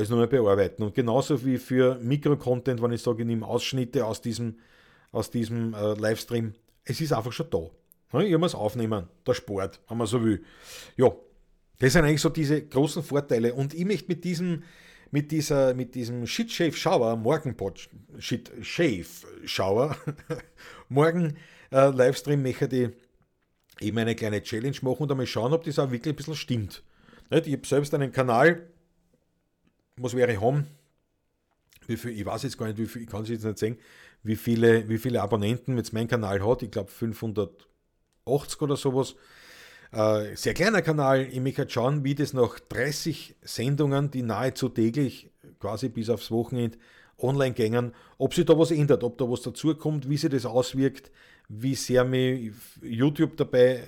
ich 0.00 0.02
es 0.04 0.10
mehr 0.10 0.26
bearbeiten. 0.26 0.82
Und 0.82 0.94
genauso 0.94 1.44
wie 1.44 1.58
für 1.58 1.98
Mikro-Content, 2.00 2.82
wenn 2.82 2.92
ich 2.92 3.02
sage, 3.02 3.22
ich 3.22 3.26
nehme 3.26 3.46
Ausschnitte 3.46 4.06
aus 4.06 4.20
diesem, 4.20 4.58
aus 5.10 5.30
diesem 5.30 5.74
äh, 5.74 5.94
Livestream, 5.94 6.54
es 6.84 7.00
ist 7.00 7.12
einfach 7.12 7.32
schon 7.32 7.50
da. 7.50 7.70
Ich 8.20 8.36
muss 8.36 8.54
aufnehmen, 8.54 9.08
der 9.26 9.34
Sport, 9.34 9.80
wenn 9.88 9.98
man 9.98 10.06
so 10.06 10.22
will. 10.22 10.42
Ja, 10.96 11.12
das 11.78 11.94
sind 11.94 12.04
eigentlich 12.04 12.20
so 12.20 12.28
diese 12.28 12.62
großen 12.62 13.02
Vorteile. 13.02 13.54
Und 13.54 13.74
ich 13.74 13.84
möchte 13.84 14.08
mit 14.08 14.24
diesem, 14.24 14.64
mit, 15.10 15.30
dieser, 15.30 15.74
mit 15.74 15.94
diesem 15.94 16.26
Shit 16.26 16.50
Shave 16.50 16.76
Shower, 16.76 17.16
Morgenpot 17.16 17.88
Shit 18.18 18.50
Shave 18.60 19.06
Shower, 19.44 19.96
morgen 20.92 21.36
äh, 21.70 21.88
Livestream 21.88 22.42
möchte 22.42 22.66
ich 22.66 22.90
eben 23.80 23.98
eine 23.98 24.14
kleine 24.14 24.42
Challenge 24.42 24.76
machen 24.82 25.02
und 25.02 25.10
einmal 25.10 25.26
schauen, 25.26 25.52
ob 25.52 25.64
das 25.64 25.78
auch 25.78 25.90
wirklich 25.90 26.12
ein 26.12 26.16
bisschen 26.16 26.34
stimmt. 26.34 26.82
Nicht? 27.30 27.46
Ich 27.46 27.54
habe 27.54 27.66
selbst 27.66 27.94
einen 27.94 28.12
Kanal, 28.12 28.68
was 29.96 30.14
wäre 30.14 30.40
haben? 30.40 30.66
Wie 31.86 31.96
viel, 31.96 32.12
ich 32.12 32.24
weiß 32.24 32.44
jetzt 32.44 32.58
gar 32.58 32.66
nicht, 32.66 32.78
wie 32.78 32.86
viel, 32.86 33.02
ich 33.02 33.08
kann 33.08 33.22
es 33.22 33.28
jetzt 33.28 33.44
nicht 33.44 33.58
sehen, 33.58 33.78
wie 34.22 34.36
viele, 34.36 34.88
wie 34.88 34.98
viele 34.98 35.20
Abonnenten 35.20 35.76
jetzt 35.76 35.92
mein 35.92 36.06
Kanal 36.08 36.46
hat. 36.46 36.62
Ich 36.62 36.70
glaube 36.70 36.90
580 36.90 38.62
oder 38.62 38.76
sowas. 38.76 39.16
Äh, 39.90 40.36
sehr 40.36 40.54
kleiner 40.54 40.82
Kanal. 40.82 41.26
Ich 41.30 41.40
möchte 41.40 41.68
schauen, 41.68 42.04
wie 42.04 42.14
das 42.14 42.32
nach 42.32 42.58
30 42.60 43.36
Sendungen, 43.42 44.10
die 44.10 44.22
nahezu 44.22 44.68
täglich, 44.68 45.30
quasi 45.58 45.88
bis 45.88 46.08
aufs 46.08 46.30
Wochenende, 46.30 46.78
online 47.18 47.54
gängen, 47.54 47.94
ob 48.18 48.34
sich 48.34 48.44
da 48.44 48.58
was 48.58 48.70
ändert, 48.70 49.04
ob 49.04 49.18
da 49.18 49.28
was 49.28 49.42
dazukommt, 49.42 50.08
wie 50.08 50.16
sich 50.16 50.30
das 50.30 50.46
auswirkt, 50.46 51.10
wie 51.48 51.74
sehr 51.74 52.04
mich 52.04 52.52
YouTube 52.80 53.36
dabei 53.36 53.84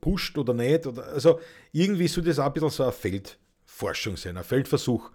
pusht 0.00 0.36
oder 0.38 0.54
nicht. 0.54 0.86
Oder, 0.86 1.06
also 1.08 1.40
irgendwie 1.72 2.08
soll 2.08 2.24
das 2.24 2.38
auch 2.38 2.46
ein 2.46 2.52
bisschen 2.52 2.70
so 2.70 2.82
eine 2.84 2.92
Feldforschung 2.92 4.16
sein, 4.16 4.36
ein 4.36 4.44
Feldversuch, 4.44 5.10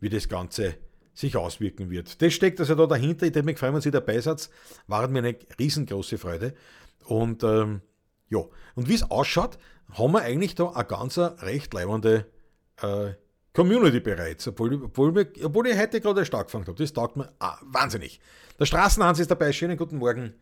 wie 0.00 0.08
das 0.08 0.28
Ganze 0.28 0.76
sich 1.14 1.36
auswirken 1.36 1.90
wird. 1.90 2.20
Das 2.20 2.32
steckt 2.32 2.58
also 2.60 2.74
da 2.74 2.86
dahinter. 2.86 3.26
Ich 3.26 3.34
würde 3.34 3.46
mich 3.46 3.58
freuen, 3.58 3.74
wenn 3.74 3.80
Sie 3.80 3.90
dabei 3.90 4.20
seid. 4.20 4.50
War 4.88 5.06
mir 5.08 5.20
eine 5.20 5.36
riesengroße 5.58 6.18
Freude. 6.18 6.54
Und 7.04 7.44
ähm, 7.44 7.82
ja, 8.28 8.40
und 8.74 8.88
wie 8.88 8.94
es 8.94 9.08
ausschaut, 9.10 9.58
haben 9.92 10.12
wir 10.12 10.22
eigentlich 10.22 10.54
da 10.56 10.70
eine 10.70 10.84
ganz 10.84 11.18
recht 11.18 11.72
leibende 11.72 12.26
äh, 12.82 13.12
Community 13.54 14.00
bereits, 14.00 14.48
obwohl, 14.48 14.74
obwohl, 14.82 15.14
wir, 15.14 15.28
obwohl 15.44 15.68
ich 15.68 15.78
heute 15.78 16.00
gerade 16.00 16.24
stark 16.24 16.48
gefangen 16.48 16.66
habe. 16.66 16.76
Das 16.76 16.92
taugt 16.92 17.16
mir 17.16 17.32
ah, 17.38 17.56
wahnsinnig. 17.62 18.20
Der 18.58 18.66
Straßenhans 18.66 19.20
ist 19.20 19.30
dabei. 19.30 19.52
Schönen 19.52 19.76
guten 19.76 19.98
Morgen. 19.98 20.34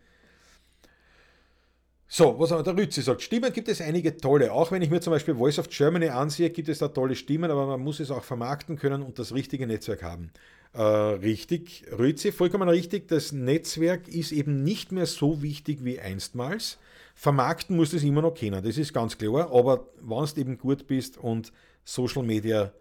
So, 2.09 2.39
was 2.39 2.49
der 2.51 2.77
Rützi 2.77 3.03
sagt, 3.03 3.23
Stimmen 3.23 3.53
gibt 3.53 3.69
es 3.69 3.81
einige 3.83 4.17
tolle. 4.17 4.53
Auch 4.53 4.71
wenn 4.71 4.83
ich 4.83 4.91
mir 4.91 5.01
zum 5.01 5.13
Beispiel 5.13 5.35
Voice 5.35 5.59
of 5.59 5.69
Germany 5.69 6.09
ansehe, 6.09 6.51
gibt 6.51 6.71
es 6.71 6.79
da 6.79 6.89
tolle 6.89 7.15
Stimmen, 7.15 7.51
aber 7.51 7.67
man 7.67 7.81
muss 7.81 8.01
es 8.01 8.11
auch 8.11 8.25
vermarkten 8.25 8.77
können 8.77 9.03
und 9.03 9.19
das 9.19 9.35
richtige 9.35 9.67
Netzwerk 9.67 10.03
haben. 10.03 10.31
Äh, 10.73 10.83
richtig, 10.83 11.85
Rützi, 11.91 12.33
vollkommen 12.33 12.69
richtig. 12.69 13.09
Das 13.09 13.33
Netzwerk 13.33 14.09
ist 14.09 14.33
eben 14.33 14.63
nicht 14.63 14.91
mehr 14.91 15.07
so 15.07 15.43
wichtig 15.43 15.85
wie 15.85 16.01
einstmals. 16.01 16.79
Vermarkten 17.15 17.77
musst 17.77 17.93
du 17.93 17.99
es 17.99 18.05
immer 18.05 18.23
noch 18.23 18.35
kennen, 18.35 18.63
das 18.65 18.79
ist 18.79 18.95
ganz 18.95 19.19
klar. 19.19 19.53
Aber 19.53 19.89
wenn 20.01 20.25
du 20.25 20.41
eben 20.41 20.57
gut 20.57 20.87
bist 20.87 21.19
und 21.19 21.53
Social 21.85 22.23
Media 22.23 22.73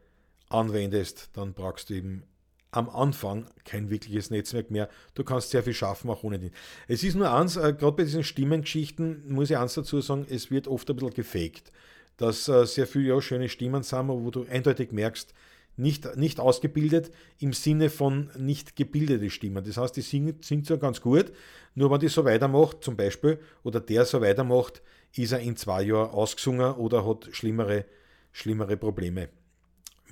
anwendest, 0.53 1.29
dann 1.33 1.53
brauchst 1.53 1.89
du 1.89 1.95
eben 1.95 2.23
am 2.71 2.89
Anfang 2.89 3.45
kein 3.65 3.89
wirkliches 3.89 4.29
Netzwerk 4.29 4.71
mehr. 4.71 4.89
Du 5.13 5.23
kannst 5.23 5.51
sehr 5.51 5.63
viel 5.63 5.73
schaffen, 5.73 6.09
auch 6.09 6.23
ohne 6.23 6.39
den. 6.39 6.51
Es 6.87 7.03
ist 7.03 7.15
nur 7.15 7.31
eins, 7.31 7.57
äh, 7.57 7.73
gerade 7.73 7.97
bei 7.97 8.03
diesen 8.03 8.23
Stimmengeschichten 8.23 9.31
muss 9.31 9.49
ich 9.49 9.57
eins 9.57 9.73
dazu 9.73 9.99
sagen, 10.01 10.25
es 10.29 10.49
wird 10.49 10.67
oft 10.67 10.89
ein 10.89 10.95
bisschen 10.95 11.13
gefaked. 11.13 11.71
Dass 12.17 12.47
äh, 12.47 12.65
sehr 12.65 12.87
viele 12.87 13.09
ja, 13.09 13.21
schöne 13.21 13.49
Stimmen 13.49 13.83
sind, 13.83 14.07
wo 14.07 14.31
du 14.31 14.45
eindeutig 14.49 14.91
merkst, 14.91 15.33
nicht, 15.77 16.15
nicht 16.17 16.39
ausgebildet 16.39 17.11
im 17.39 17.53
Sinne 17.53 17.89
von 17.89 18.29
nicht 18.37 18.75
gebildete 18.75 19.29
Stimmen. 19.29 19.63
Das 19.63 19.77
heißt, 19.77 19.95
die 19.95 20.01
singt, 20.01 20.45
singt 20.45 20.65
zwar 20.67 20.77
ganz 20.77 21.01
gut, 21.01 21.31
nur 21.75 21.89
wenn 21.91 21.99
die 21.99 22.09
so 22.09 22.25
weitermacht, 22.25 22.83
zum 22.83 22.95
Beispiel, 22.95 23.39
oder 23.63 23.79
der 23.79 24.05
so 24.05 24.21
weitermacht, 24.21 24.81
ist 25.15 25.31
er 25.31 25.39
in 25.39 25.55
zwei 25.55 25.83
Jahren 25.83 26.11
ausgesungen 26.11 26.73
oder 26.73 27.05
hat 27.05 27.29
schlimmere, 27.31 27.85
schlimmere 28.31 28.77
Probleme 28.77 29.29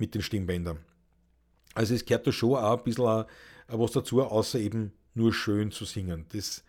mit 0.00 0.14
den 0.14 0.22
Stimmbändern. 0.22 0.78
Also 1.74 1.94
es 1.94 2.04
gehört 2.04 2.26
da 2.26 2.32
schon 2.32 2.56
auch 2.56 2.78
ein 2.78 2.84
bisschen 2.84 3.24
was 3.68 3.92
dazu, 3.92 4.22
außer 4.22 4.58
eben 4.58 4.92
nur 5.14 5.32
schön 5.32 5.70
zu 5.70 5.84
singen. 5.84 6.26
Das, 6.32 6.64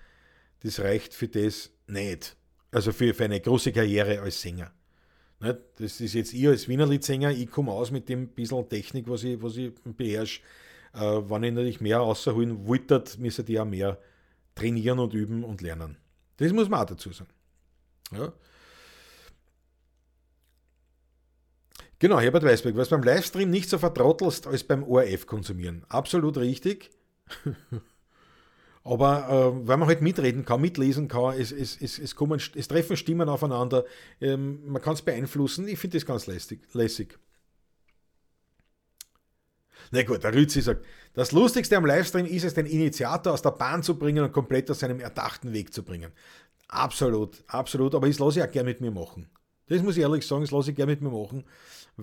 das 0.61 0.79
reicht 0.79 1.13
für 1.13 1.27
das 1.27 1.71
nicht. 1.87 2.35
Also 2.71 2.91
für, 2.91 3.13
für 3.13 3.25
eine 3.25 3.41
große 3.41 3.71
Karriere 3.71 4.21
als 4.21 4.41
Sänger. 4.41 4.71
Das 5.39 5.99
ist 5.99 6.13
jetzt 6.13 6.33
ich 6.33 6.47
als 6.47 6.67
Wiener 6.67 6.85
Liedsänger, 6.85 7.31
ich 7.31 7.49
komme 7.49 7.71
aus 7.71 7.89
mit 7.89 8.07
dem 8.09 8.27
bisschen 8.27 8.69
Technik, 8.69 9.09
was 9.09 9.23
ich, 9.23 9.41
was 9.41 9.57
ich 9.57 9.73
beherrsche. 9.83 10.41
Äh, 10.93 10.99
wenn 10.99 11.43
ich 11.43 11.53
natürlich 11.53 11.81
mehr 11.81 11.97
rausholen 11.97 12.67
wollte, 12.67 13.03
müsste 13.17 13.43
ich 13.47 13.59
auch 13.59 13.65
mehr 13.65 13.97
trainieren 14.53 14.99
und 14.99 15.13
üben 15.13 15.43
und 15.43 15.61
lernen. 15.61 15.97
Das 16.37 16.53
muss 16.53 16.69
man 16.69 16.81
auch 16.81 16.85
dazu 16.85 17.11
sagen. 17.11 17.31
Ja. 18.11 18.31
Genau, 22.01 22.19
Herbert 22.19 22.43
Weisberg, 22.43 22.75
was 22.77 22.89
beim 22.89 23.03
Livestream 23.03 23.51
nicht 23.51 23.69
so 23.69 23.77
vertrottelst 23.77 24.47
als 24.47 24.63
beim 24.63 24.81
ORF 24.81 25.27
konsumieren. 25.27 25.85
Absolut 25.87 26.35
richtig. 26.37 26.89
Aber 28.83 29.29
äh, 29.29 29.67
weil 29.67 29.77
man 29.77 29.87
halt 29.87 30.01
mitreden 30.01 30.43
kann, 30.43 30.61
mitlesen 30.61 31.07
kann, 31.07 31.35
es, 31.39 31.51
es, 31.51 31.79
es, 31.79 31.99
es, 31.99 32.15
kommen, 32.15 32.41
es 32.55 32.67
treffen 32.67 32.97
Stimmen 32.97 33.29
aufeinander, 33.29 33.85
ähm, 34.19 34.65
man 34.65 34.81
kann 34.81 34.95
es 34.95 35.03
beeinflussen. 35.03 35.67
Ich 35.67 35.77
finde 35.77 35.99
das 35.99 36.07
ganz 36.07 36.25
lässig. 36.25 36.61
lässig. 36.73 37.19
Na 39.91 40.01
gut, 40.01 40.23
der 40.23 40.33
Rützi 40.33 40.61
sagt, 40.61 40.83
das 41.13 41.31
Lustigste 41.31 41.77
am 41.77 41.85
Livestream 41.85 42.25
ist 42.25 42.45
es, 42.45 42.55
den 42.55 42.65
Initiator 42.65 43.31
aus 43.31 43.43
der 43.43 43.51
Bahn 43.51 43.83
zu 43.83 43.99
bringen 43.99 44.23
und 44.23 44.33
komplett 44.33 44.71
aus 44.71 44.79
seinem 44.79 45.01
erdachten 45.01 45.53
Weg 45.53 45.71
zu 45.71 45.83
bringen. 45.83 46.11
Absolut, 46.67 47.43
absolut, 47.45 47.93
aber 47.93 48.07
das 48.07 48.17
lasse 48.17 48.39
ich 48.39 48.45
auch 48.45 48.51
gerne 48.51 48.71
mit 48.71 48.81
mir 48.81 48.89
machen. 48.89 49.29
Das 49.67 49.83
muss 49.83 49.95
ich 49.95 50.01
ehrlich 50.01 50.25
sagen, 50.25 50.41
das 50.41 50.51
lasse 50.51 50.71
ich 50.71 50.75
gerne 50.75 50.91
mit 50.91 51.01
mir 51.01 51.11
machen, 51.11 51.45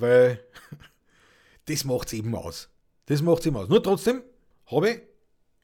weil 0.01 0.45
das 1.66 1.85
macht 1.85 2.09
es 2.09 2.15
eben 2.15 2.35
aus. 2.35 2.69
Das 3.07 3.23
macht 3.23 3.41
es 3.41 3.47
eben 3.47 3.57
aus. 3.57 3.69
Nur 3.69 3.83
trotzdem 3.83 4.23
habe 4.66 4.91
ich 4.91 5.01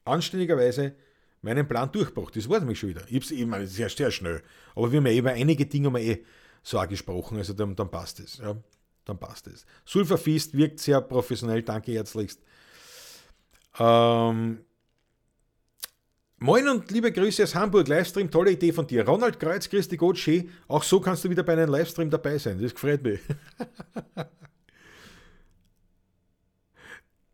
anständigerweise 0.05 0.95
meinen 1.41 1.67
Plan 1.67 1.91
durchgebracht. 1.91 2.35
Das 2.35 2.49
war 2.49 2.57
es 2.57 2.61
nämlich 2.61 2.79
schon 2.79 2.89
wieder. 2.89 3.03
Ich, 3.07 3.31
ich 3.31 3.45
meine, 3.45 3.67
sehr, 3.67 3.89
sehr 3.89 4.11
schnell. 4.11 4.41
Aber 4.75 4.91
wir 4.91 4.99
haben 4.99 5.05
ja 5.05 5.13
über 5.13 5.31
einige 5.31 5.65
Dinge 5.65 5.87
haben 5.87 5.97
eh 5.97 6.23
so 6.63 6.79
auch 6.79 6.87
gesprochen, 6.87 7.37
also 7.37 7.53
dann, 7.53 7.75
dann 7.75 7.91
passt 7.91 8.19
es. 8.19 8.37
Ja, 8.37 8.55
dann 9.05 9.19
passt 9.19 9.47
es. 9.47 9.65
Sulfafist 9.85 10.57
wirkt 10.57 10.79
sehr 10.79 10.99
professionell, 11.01 11.61
danke 11.61 11.91
herzlichst. 11.91 12.41
Ähm, 13.77 14.65
Moin 16.37 16.67
und 16.67 16.91
liebe 16.91 17.13
Grüße 17.13 17.43
aus 17.43 17.55
Hamburg, 17.55 17.87
Livestream, 17.87 18.29
tolle 18.29 18.51
Idee 18.51 18.73
von 18.73 18.85
dir. 18.85 19.07
Ronald 19.07 19.39
Kreuz, 19.39 19.69
Christi 19.69 19.95
Gott. 19.95 20.19
Auch 20.67 20.83
so 20.83 20.99
kannst 20.99 21.23
du 21.23 21.29
wieder 21.29 21.43
bei 21.43 21.53
einem 21.53 21.69
Livestream 21.69 22.09
dabei 22.09 22.37
sein, 22.37 22.61
das 22.61 22.73
gefreut 22.73 23.01
mich. 23.03 23.21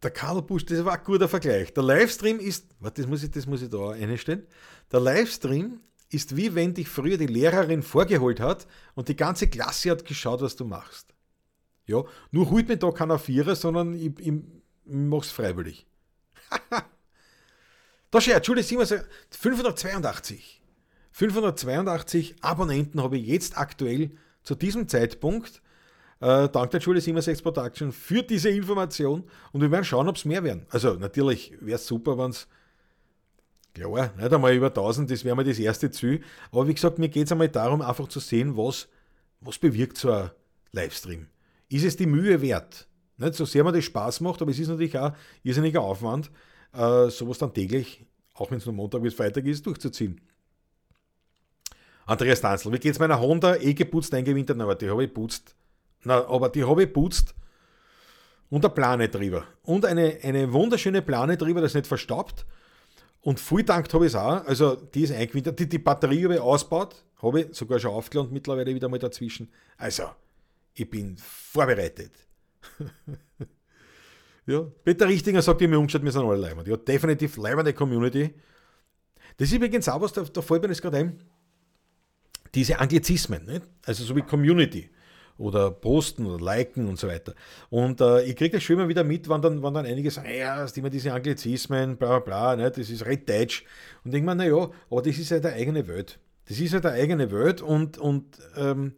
Der 0.03 0.11
Karl 0.11 0.41
Busch, 0.43 0.65
das 0.65 0.85
war 0.85 0.93
ein 0.93 1.03
guter 1.03 1.27
Vergleich. 1.27 1.73
Der 1.73 1.83
Livestream 1.83 2.39
ist, 2.39 2.67
warte, 2.79 3.01
das 3.01 3.09
muss 3.09 3.23
ich, 3.23 3.31
das 3.31 3.45
muss 3.47 3.61
ich 3.61 3.69
da 3.69 3.89
einstellen. 3.91 4.47
Der 4.91 4.99
Livestream 4.99 5.79
ist 6.09 6.35
wie 6.35 6.53
wenn 6.55 6.73
dich 6.73 6.87
früher 6.87 7.17
die 7.17 7.27
Lehrerin 7.27 7.83
vorgeholt 7.83 8.39
hat 8.39 8.67
und 8.95 9.07
die 9.09 9.15
ganze 9.15 9.47
Klasse 9.47 9.91
hat 9.91 10.05
geschaut, 10.05 10.41
was 10.41 10.55
du 10.55 10.65
machst. 10.65 11.13
Ja, 11.85 12.03
nur 12.31 12.49
holt 12.51 12.67
mir 12.67 12.77
da 12.77 12.91
keiner 12.91 13.17
Vierer, 13.19 13.55
sondern 13.55 13.93
ich, 13.93 14.11
ich, 14.19 14.27
ich 14.27 14.33
mach's 14.85 15.31
freiwillig. 15.31 15.87
da 18.11 18.21
steht, 18.21 18.35
Entschuldigung, 18.35 18.85
582. 19.29 20.61
582 21.11 22.35
Abonnenten 22.41 23.01
habe 23.01 23.17
ich 23.17 23.27
jetzt 23.27 23.57
aktuell 23.57 24.11
zu 24.43 24.55
diesem 24.55 24.87
Zeitpunkt 24.87 25.61
äh, 26.21 26.47
dank 26.49 26.71
der 26.71 26.79
Julie 26.79 27.01
76 27.01 27.43
Production 27.43 27.91
für 27.91 28.23
diese 28.23 28.49
Information 28.49 29.23
und 29.51 29.61
wir 29.61 29.71
werden 29.71 29.83
schauen, 29.83 30.07
ob 30.07 30.15
es 30.15 30.25
mehr 30.25 30.43
werden. 30.43 30.65
Also 30.69 30.93
natürlich 30.93 31.53
wäre 31.59 31.75
es 31.75 31.87
super, 31.87 32.17
wenn 32.17 32.29
es 32.29 32.47
Klar, 33.73 34.11
nicht 34.17 34.33
einmal 34.33 34.53
über 34.53 34.67
1000, 34.67 35.09
das 35.09 35.23
wäre 35.23 35.35
mal 35.35 35.45
das 35.45 35.57
erste 35.57 35.89
Ziel. 35.91 36.21
Aber 36.51 36.67
wie 36.67 36.73
gesagt, 36.73 36.99
mir 36.99 37.07
geht 37.07 37.27
es 37.27 37.31
einmal 37.31 37.47
darum, 37.47 37.81
einfach 37.81 38.09
zu 38.09 38.19
sehen, 38.19 38.57
was, 38.57 38.89
was 39.39 39.57
bewirkt 39.57 39.97
so 39.97 40.11
ein 40.11 40.31
Livestream. 40.73 41.27
Ist 41.69 41.85
es 41.85 41.95
die 41.95 42.05
Mühe 42.05 42.41
wert? 42.41 42.87
Nicht 43.15 43.35
so 43.35 43.45
sehr 43.45 43.63
mir 43.63 43.71
das 43.71 43.85
Spaß 43.85 44.19
macht, 44.21 44.41
aber 44.41 44.51
es 44.51 44.59
ist 44.59 44.67
natürlich 44.67 44.97
auch 44.97 45.13
irrsinniger 45.43 45.81
Aufwand, 45.81 46.31
äh, 46.73 47.09
sowas 47.09 47.37
dann 47.37 47.53
täglich, 47.53 48.05
auch 48.33 48.51
wenn 48.51 48.57
es 48.57 48.65
nur 48.65 48.75
Montag 48.75 49.01
bis 49.01 49.13
Freitag 49.13 49.45
ist, 49.45 49.65
durchzuziehen. 49.65 50.21
Andreas 52.05 52.41
Danzl, 52.41 52.71
wie 52.71 52.79
geht 52.79 52.93
es 52.93 52.99
meiner 52.99 53.19
Honda? 53.19 53.55
Eh 53.55 53.73
geputzt, 53.73 54.13
eingewintert, 54.13 54.59
aber 54.59 54.75
die 54.75 54.89
habe 54.89 55.03
ich 55.05 55.13
putzt 55.13 55.55
na, 56.03 56.27
aber 56.27 56.49
die 56.49 56.63
habe 56.63 56.83
ich 56.83 56.93
putzt 56.93 57.35
und 58.49 58.65
ein 58.65 58.73
Plane 58.73 59.09
drüber. 59.09 59.45
Und 59.63 59.85
eine, 59.85 60.17
eine 60.23 60.51
wunderschöne 60.51 61.01
Plane 61.01 61.37
drüber, 61.37 61.61
das 61.61 61.73
nicht 61.73 61.87
verstaubt. 61.87 62.45
Und 63.21 63.39
viel 63.39 63.63
dankt 63.63 63.93
habe 63.93 64.05
ich 64.05 64.13
es 64.13 64.15
auch. 64.15 64.45
Also 64.45 64.75
die 64.75 65.03
ist 65.03 65.13
eingewintert. 65.13 65.59
Die, 65.59 65.69
die 65.69 65.77
Batterie 65.77 66.23
habe 66.23 66.35
ich 66.35 66.39
ausgebaut. 66.39 66.95
Habe 67.21 67.41
ich 67.41 67.55
sogar 67.55 67.79
schon 67.79 67.91
aufgeladen 67.91 68.33
mittlerweile 68.33 68.73
wieder 68.73 68.89
mal 68.89 68.97
dazwischen. 68.97 69.51
Also, 69.77 70.03
ich 70.73 70.89
bin 70.89 71.17
vorbereitet. 71.17 72.11
ja, 74.47 74.61
Peter 74.83 75.07
Richtinger 75.07 75.41
sagt 75.41 75.61
immer 75.61 75.77
umgeschaut, 75.77 76.03
wir 76.03 76.11
sind 76.11 76.23
alle 76.23 76.37
leibend. 76.37 76.67
Ja, 76.67 76.77
definitiv 76.77 77.37
leibende 77.37 77.73
Community. 77.73 78.33
Das 79.37 79.47
ist 79.47 79.53
übrigens 79.53 79.87
auch 79.87 80.01
was, 80.01 80.13
da, 80.13 80.23
da 80.23 80.41
fällt 80.41 80.61
mir 80.61 80.69
das 80.69 80.81
gerade 80.81 80.97
ein. 80.97 81.19
Diese 82.53 82.79
Anglizismen, 82.79 83.45
nicht? 83.45 83.61
also 83.85 84.03
so 84.03 84.15
wie 84.15 84.21
Community 84.21 84.89
oder 85.37 85.71
posten 85.71 86.25
oder 86.25 86.43
liken 86.43 86.87
und 86.87 86.99
so 86.99 87.07
weiter. 87.07 87.33
Und 87.69 88.01
äh, 88.01 88.23
ich 88.23 88.35
kriege 88.35 88.57
das 88.57 88.63
schon 88.63 88.75
immer 88.75 88.87
wieder 88.87 89.03
mit, 89.03 89.29
wenn 89.29 89.41
dann, 89.41 89.63
wenn 89.63 89.73
dann 89.73 89.85
einige 89.85 90.11
sagen, 90.11 90.29
ja, 90.37 90.57
hast 90.57 90.77
immer 90.77 90.89
diese 90.89 91.13
Anglizismen, 91.13 91.97
bla 91.97 92.19
bla 92.19 92.19
bla, 92.19 92.55
ne, 92.55 92.71
das 92.71 92.89
ist 92.89 93.05
recht 93.05 93.29
deutsch. 93.29 93.63
Und 94.03 94.13
denke 94.13 94.25
mir, 94.25 94.35
naja, 94.35 94.69
aber 94.89 95.01
das 95.01 95.17
ist 95.17 95.31
ja 95.31 95.39
der 95.39 95.53
eigene 95.53 95.87
Welt. 95.87 96.19
Das 96.47 96.59
ist 96.59 96.73
ja 96.73 96.79
der 96.79 96.91
eigene 96.91 97.31
Welt 97.31 97.61
und, 97.61 97.97
und 97.97 98.25
ähm, 98.57 98.93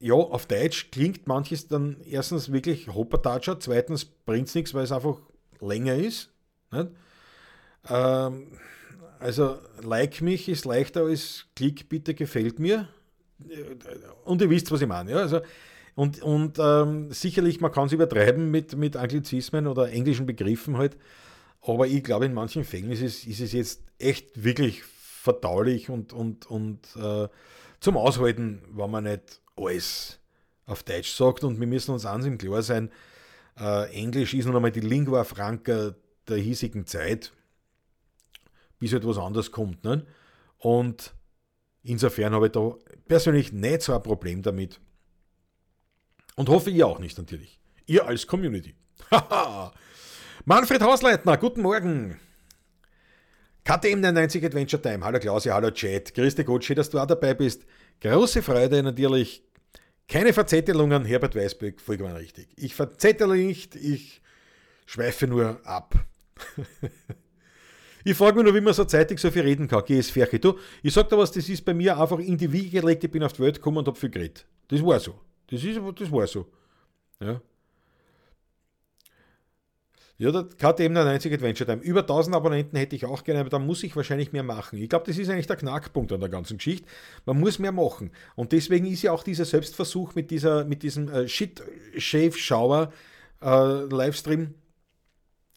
ja, 0.00 0.14
auf 0.14 0.46
Deutsch 0.46 0.90
klingt 0.90 1.26
manches 1.26 1.68
dann 1.68 2.00
erstens 2.04 2.52
wirklich 2.52 2.88
Hoppertatscher, 2.88 3.58
zweitens 3.60 4.04
bringt 4.04 4.48
es 4.48 4.54
nichts, 4.54 4.74
weil 4.74 4.84
es 4.84 4.92
einfach 4.92 5.20
länger 5.60 5.94
ist. 5.94 6.30
Ähm, 7.88 8.58
also, 9.18 9.58
like 9.82 10.20
mich 10.20 10.48
ist 10.48 10.64
leichter 10.64 11.02
als 11.02 11.46
klick 11.56 11.88
bitte 11.88 12.14
gefällt 12.14 12.58
mir 12.58 12.88
und 14.24 14.42
ihr 14.42 14.50
wisst, 14.50 14.70
was 14.70 14.80
ich 14.80 14.88
meine. 14.88 15.12
Ja? 15.12 15.16
Also, 15.18 15.40
und 15.94 16.22
und 16.22 16.58
ähm, 16.60 17.10
sicherlich, 17.12 17.60
man 17.60 17.72
kann 17.72 17.86
es 17.86 17.92
übertreiben 17.92 18.50
mit, 18.50 18.76
mit 18.76 18.96
Anglizismen 18.96 19.66
oder 19.66 19.90
englischen 19.90 20.26
Begriffen 20.26 20.76
halt, 20.76 20.96
aber 21.60 21.88
ich 21.88 22.04
glaube, 22.04 22.26
in 22.26 22.34
manchen 22.34 22.62
Fällen 22.62 22.92
ist 22.92 23.02
es, 23.02 23.26
ist 23.26 23.40
es 23.40 23.52
jetzt 23.52 23.82
echt 23.98 24.44
wirklich 24.44 24.84
verdaulich 24.84 25.90
und, 25.90 26.12
und, 26.12 26.46
und 26.46 26.80
äh, 26.96 27.28
zum 27.80 27.96
Aushalten, 27.96 28.62
wenn 28.70 28.90
man 28.90 29.04
nicht 29.04 29.40
alles 29.58 30.18
auf 30.66 30.82
Deutsch 30.82 31.12
sagt. 31.12 31.44
Und 31.44 31.58
wir 31.60 31.66
müssen 31.66 31.92
uns 31.92 32.06
eins 32.06 32.26
im 32.26 32.38
Klar 32.38 32.62
sein, 32.62 32.90
äh, 33.58 33.92
Englisch 33.92 34.34
ist 34.34 34.46
nun 34.46 34.56
einmal 34.56 34.70
die 34.70 34.80
Lingua 34.80 35.24
Franca 35.24 35.94
der 36.28 36.36
hiesigen 36.36 36.86
Zeit, 36.86 37.32
bis 38.78 38.92
etwas 38.92 39.16
halt 39.16 39.26
anderes 39.26 39.50
kommt. 39.50 39.82
Ne? 39.84 40.06
Und 40.58 41.14
insofern 41.82 42.34
habe 42.34 42.46
ich 42.46 42.52
da 42.52 42.74
persönlich 43.06 43.52
nicht 43.52 43.82
so 43.82 43.94
ein 43.94 44.02
Problem 44.02 44.42
damit. 44.42 44.80
Und 46.36 46.48
hoffe 46.48 46.70
ihr 46.70 46.86
auch 46.86 47.00
nicht 47.00 47.18
natürlich. 47.18 47.58
Ihr 47.86 48.06
als 48.06 48.26
Community. 48.26 48.74
Manfred 50.44 50.82
Hausleitner, 50.82 51.36
guten 51.36 51.62
Morgen. 51.62 52.20
KTM 53.64 54.00
99 54.00 54.44
Adventure 54.44 54.80
Time. 54.80 55.04
Hallo 55.04 55.18
Klausi, 55.18 55.48
hallo 55.48 55.70
Chat. 55.70 56.14
Grüß 56.14 56.36
dich 56.36 56.46
Gott, 56.46 56.64
schön, 56.64 56.76
dass 56.76 56.90
du 56.90 56.98
auch 56.98 57.06
dabei 57.06 57.34
bist. 57.34 57.66
Große 58.00 58.40
Freude 58.40 58.82
natürlich. 58.82 59.42
Keine 60.08 60.32
Verzettelungen, 60.32 61.04
Herbert 61.04 61.36
Weißböck, 61.36 61.80
vollkommen 61.80 62.16
richtig. 62.16 62.48
Ich 62.56 62.74
verzettele 62.74 63.36
nicht, 63.36 63.76
ich 63.76 64.22
schweife 64.86 65.26
nur 65.26 65.60
ab. 65.64 65.94
Ich 68.04 68.16
frage 68.16 68.36
mich 68.36 68.44
nur, 68.44 68.54
wie 68.54 68.62
man 68.62 68.72
so 68.72 68.84
zeitig 68.84 69.18
so 69.18 69.30
viel 69.30 69.42
reden 69.42 69.68
kann. 69.68 69.82
Geh 69.84 69.98
es 69.98 70.08
Ferche. 70.08 70.38
Du, 70.38 70.58
ich 70.82 70.94
sag 70.94 71.10
dir 71.10 71.18
was, 71.18 71.30
das 71.30 71.46
ist 71.46 71.62
bei 71.62 71.74
mir 71.74 71.98
einfach 71.98 72.18
in 72.20 72.38
die 72.38 72.50
Wiege 72.50 72.80
gelegt, 72.80 73.04
ich 73.04 73.10
bin 73.10 73.22
auf 73.22 73.34
die 73.34 73.42
Welt 73.42 73.56
gekommen 73.56 73.78
und 73.78 73.88
hab 73.88 73.98
viel 73.98 74.08
geredet. 74.08 74.46
Das 74.68 74.82
war 74.82 74.98
so. 74.98 75.20
Das, 75.50 75.62
ist, 75.62 75.78
das 75.96 76.10
war 76.10 76.26
so. 76.26 76.46
Ja. 77.20 77.40
Ja, 80.20 80.32
der 80.32 80.44
KTM 80.44 80.94
90 80.94 81.32
Adventure 81.32 81.70
Time. 81.70 81.80
Über 81.80 82.00
1000 82.00 82.34
Abonnenten 82.34 82.76
hätte 82.76 82.96
ich 82.96 83.04
auch 83.04 83.22
gerne, 83.22 83.38
aber 83.38 83.50
da 83.50 83.60
muss 83.60 83.84
ich 83.84 83.94
wahrscheinlich 83.94 84.32
mehr 84.32 84.42
machen. 84.42 84.76
Ich 84.80 84.88
glaube, 84.88 85.06
das 85.06 85.16
ist 85.16 85.28
eigentlich 85.28 85.46
der 85.46 85.54
Knackpunkt 85.54 86.10
an 86.12 86.18
der 86.18 86.28
ganzen 86.28 86.56
Geschichte. 86.56 86.88
Man 87.24 87.38
muss 87.38 87.60
mehr 87.60 87.70
machen. 87.70 88.10
Und 88.34 88.50
deswegen 88.50 88.86
ist 88.86 89.02
ja 89.02 89.12
auch 89.12 89.22
dieser 89.22 89.44
Selbstversuch 89.44 90.16
mit, 90.16 90.32
dieser, 90.32 90.64
mit 90.64 90.82
diesem 90.82 91.08
äh, 91.08 91.28
Shit-Shave-Shower 91.28 92.92
äh, 93.40 93.86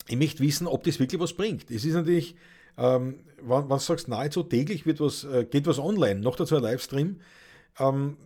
ich 0.07 0.17
möchte 0.17 0.43
wissen, 0.43 0.67
ob 0.67 0.83
das 0.83 0.99
wirklich 0.99 1.19
was 1.19 1.33
bringt. 1.33 1.71
Es 1.71 1.85
ist 1.85 1.93
natürlich, 1.93 2.35
ähm, 2.77 3.21
wenn, 3.41 3.67
du 3.67 3.79
sagst, 3.79 4.07
nahezu 4.07 4.43
täglich 4.43 4.85
wird 4.85 4.99
was, 4.99 5.23
äh, 5.23 5.45
geht 5.49 5.65
was 5.65 5.79
online, 5.79 6.19
noch 6.19 6.35
dazu 6.35 6.55
ein 6.55 6.63
Livestream, 6.63 7.19
ähm, 7.79 8.17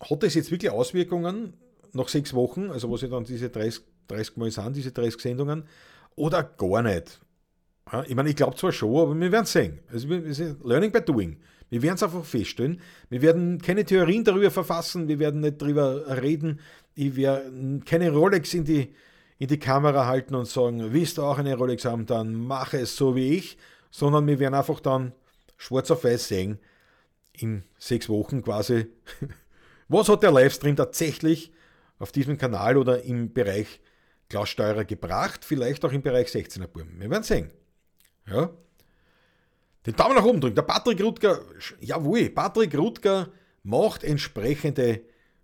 hat 0.00 0.22
das 0.22 0.34
jetzt 0.34 0.50
wirklich 0.50 0.70
Auswirkungen 0.70 1.54
nach 1.92 2.08
sechs 2.08 2.34
Wochen, 2.34 2.70
also 2.70 2.90
was 2.90 3.02
ja 3.02 3.08
dann 3.08 3.24
diese 3.24 3.50
30, 3.50 3.82
30 4.08 4.36
Mal 4.36 4.50
sind, 4.50 4.76
diese 4.76 4.92
30 4.92 5.20
Sendungen, 5.20 5.64
oder 6.14 6.42
gar 6.42 6.82
nicht? 6.82 7.20
Ja, 7.90 8.04
ich 8.06 8.14
meine, 8.14 8.30
ich 8.30 8.36
glaube 8.36 8.56
zwar 8.56 8.72
schon, 8.72 8.96
aber 8.96 9.18
wir 9.18 9.32
werden 9.32 9.44
es 9.44 9.52
sehen. 9.52 9.80
Also 9.92 10.08
Learning 10.08 10.92
by 10.92 11.00
Doing. 11.00 11.38
Wir 11.68 11.82
werden 11.82 11.94
es 11.94 12.02
einfach 12.02 12.24
feststellen. 12.24 12.80
Wir 13.08 13.22
werden 13.22 13.60
keine 13.60 13.84
Theorien 13.84 14.24
darüber 14.24 14.50
verfassen, 14.50 15.08
wir 15.08 15.18
werden 15.18 15.40
nicht 15.40 15.60
darüber 15.60 16.22
reden. 16.22 16.60
Ich 16.94 17.16
werde 17.16 17.80
keine 17.86 18.10
Rolex 18.10 18.52
in 18.52 18.64
die, 18.64 18.94
in 19.38 19.48
die 19.48 19.58
Kamera 19.58 20.06
halten 20.06 20.34
und 20.34 20.46
sagen, 20.46 20.92
willst 20.92 21.18
du 21.18 21.22
auch 21.22 21.38
eine 21.38 21.56
Rolex 21.56 21.84
haben, 21.86 22.04
dann 22.06 22.34
mache 22.34 22.78
es 22.78 22.96
so 22.96 23.16
wie 23.16 23.36
ich, 23.38 23.56
sondern 23.90 24.26
wir 24.26 24.38
werden 24.38 24.54
einfach 24.54 24.80
dann 24.80 25.12
schwarz 25.56 25.90
auf 25.90 26.04
weiß 26.04 26.28
sehen, 26.28 26.58
in 27.32 27.62
sechs 27.78 28.08
Wochen 28.08 28.42
quasi, 28.42 28.86
was 29.88 30.08
hat 30.08 30.22
der 30.22 30.32
Livestream 30.32 30.76
tatsächlich 30.76 31.52
auf 31.98 32.12
diesem 32.12 32.36
Kanal 32.36 32.76
oder 32.76 33.02
im 33.02 33.32
Bereich 33.32 33.80
Klaussteurer 34.32 34.86
gebracht, 34.86 35.44
vielleicht 35.44 35.84
auch 35.84 35.92
im 35.92 36.00
Bereich 36.00 36.28
16er 36.28 36.66
Burm. 36.66 36.98
Wir 36.98 37.10
werden 37.10 37.22
sehen. 37.22 37.50
Ja. 38.26 38.48
Den 39.84 39.94
Daumen 39.94 40.14
nach 40.14 40.24
oben 40.24 40.40
drücken. 40.40 40.56
Der 40.56 40.62
Patrick 40.62 41.02
Rutger, 41.02 41.42
jawohl, 41.80 42.30
Patrick 42.30 42.74
Rutger 42.74 43.28
macht 43.62 44.04
entsprechende 44.04 45.02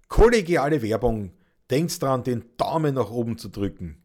kollegiale 0.08 0.80
Werbung 0.80 1.32
Denkt 1.70 2.00
dran, 2.00 2.24
den 2.24 2.56
Daumen 2.56 2.94
nach 2.94 3.10
oben 3.10 3.36
zu 3.36 3.50
drücken. 3.50 4.02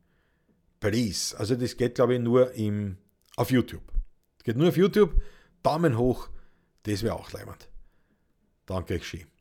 Please. 0.81 1.38
Also 1.39 1.55
das 1.55 1.77
geht, 1.77 1.95
glaube 1.95 2.15
ich, 2.15 2.19
nur 2.19 2.51
im, 2.51 2.97
auf 3.38 3.51
YouTube. 3.51 3.84
Das 4.38 4.43
geht 4.43 4.57
nur 4.57 4.68
auf 4.68 4.76
YouTube. 4.76 5.22
Daumen 5.61 5.97
hoch, 5.97 6.27
das 6.84 7.03
wäre 7.03 7.15
auch 7.15 7.31
leimend. 7.31 7.69
Danke 8.65 9.01
schön. 9.01 9.32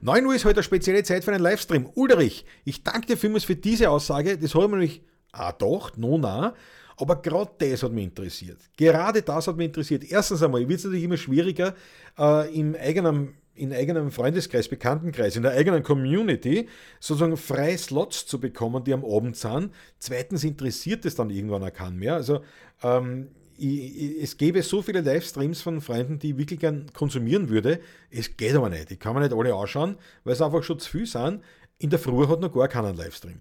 9 0.00 0.26
Uhr 0.26 0.34
ist 0.34 0.44
heute 0.44 0.56
eine 0.56 0.62
spezielle 0.62 1.02
Zeit 1.02 1.24
für 1.24 1.32
einen 1.32 1.42
Livestream. 1.42 1.88
Ulrich, 1.94 2.44
ich 2.64 2.82
danke 2.82 3.06
dir 3.06 3.16
vielmals 3.16 3.44
für 3.44 3.56
diese 3.56 3.90
Aussage. 3.90 4.38
Das 4.38 4.54
habe 4.54 4.64
ich 4.64 4.70
mir 4.70 4.76
nämlich 4.76 5.02
auch 5.32 5.56
gedacht, 5.58 5.98
no, 5.98 6.18
na. 6.18 6.54
Aber 6.96 7.22
gerade 7.22 7.52
das 7.58 7.82
hat 7.82 7.92
mich 7.92 8.04
interessiert. 8.04 8.58
Gerade 8.76 9.22
das 9.22 9.46
hat 9.46 9.56
mich 9.56 9.66
interessiert. 9.66 10.04
Erstens 10.10 10.42
einmal 10.42 10.68
wird 10.68 10.78
es 10.78 10.84
natürlich 10.84 11.04
immer 11.04 11.16
schwieriger, 11.16 11.74
äh, 12.18 12.52
im 12.54 12.74
eigenen 12.74 13.34
in 13.58 13.72
eigenem 13.72 14.10
Freundeskreis, 14.10 14.68
Bekanntenkreis, 14.68 15.36
in 15.36 15.42
der 15.42 15.52
eigenen 15.52 15.82
Community 15.82 16.68
sozusagen 17.00 17.36
freie 17.36 17.76
Slots 17.76 18.24
zu 18.26 18.38
bekommen, 18.40 18.84
die 18.84 18.94
am 18.94 19.04
Abend 19.04 19.36
sind. 19.36 19.72
Zweitens 19.98 20.44
interessiert 20.44 21.04
es 21.04 21.16
dann 21.16 21.30
irgendwann 21.30 21.64
auch 21.64 21.72
keinen 21.72 21.98
mehr. 21.98 22.14
Also 22.14 22.40
ähm, 22.82 23.28
es 23.58 24.36
gäbe 24.36 24.62
so 24.62 24.82
viele 24.82 25.00
Livestreams 25.00 25.62
von 25.62 25.80
Freunden, 25.80 26.18
die 26.18 26.30
ich 26.30 26.38
wirklich 26.38 26.60
gern 26.60 26.92
konsumieren 26.92 27.48
würde. 27.48 27.80
Es 28.10 28.36
geht 28.36 28.54
aber 28.54 28.70
nicht. 28.70 28.90
Ich 28.90 29.00
kann 29.00 29.14
mir 29.14 29.20
nicht 29.20 29.32
alle 29.32 29.54
anschauen, 29.54 29.96
weil 30.24 30.32
es 30.34 30.42
einfach 30.42 30.62
schon 30.62 30.78
zu 30.78 30.90
viel 30.90 31.06
sind. 31.06 31.42
In 31.78 31.90
der 31.90 31.98
Früh 31.98 32.26
hat 32.28 32.40
noch 32.40 32.52
gar 32.52 32.68
keinen 32.68 32.96
Livestream. 32.96 33.40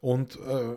Und 0.00 0.36
äh, 0.36 0.40
habe 0.46 0.76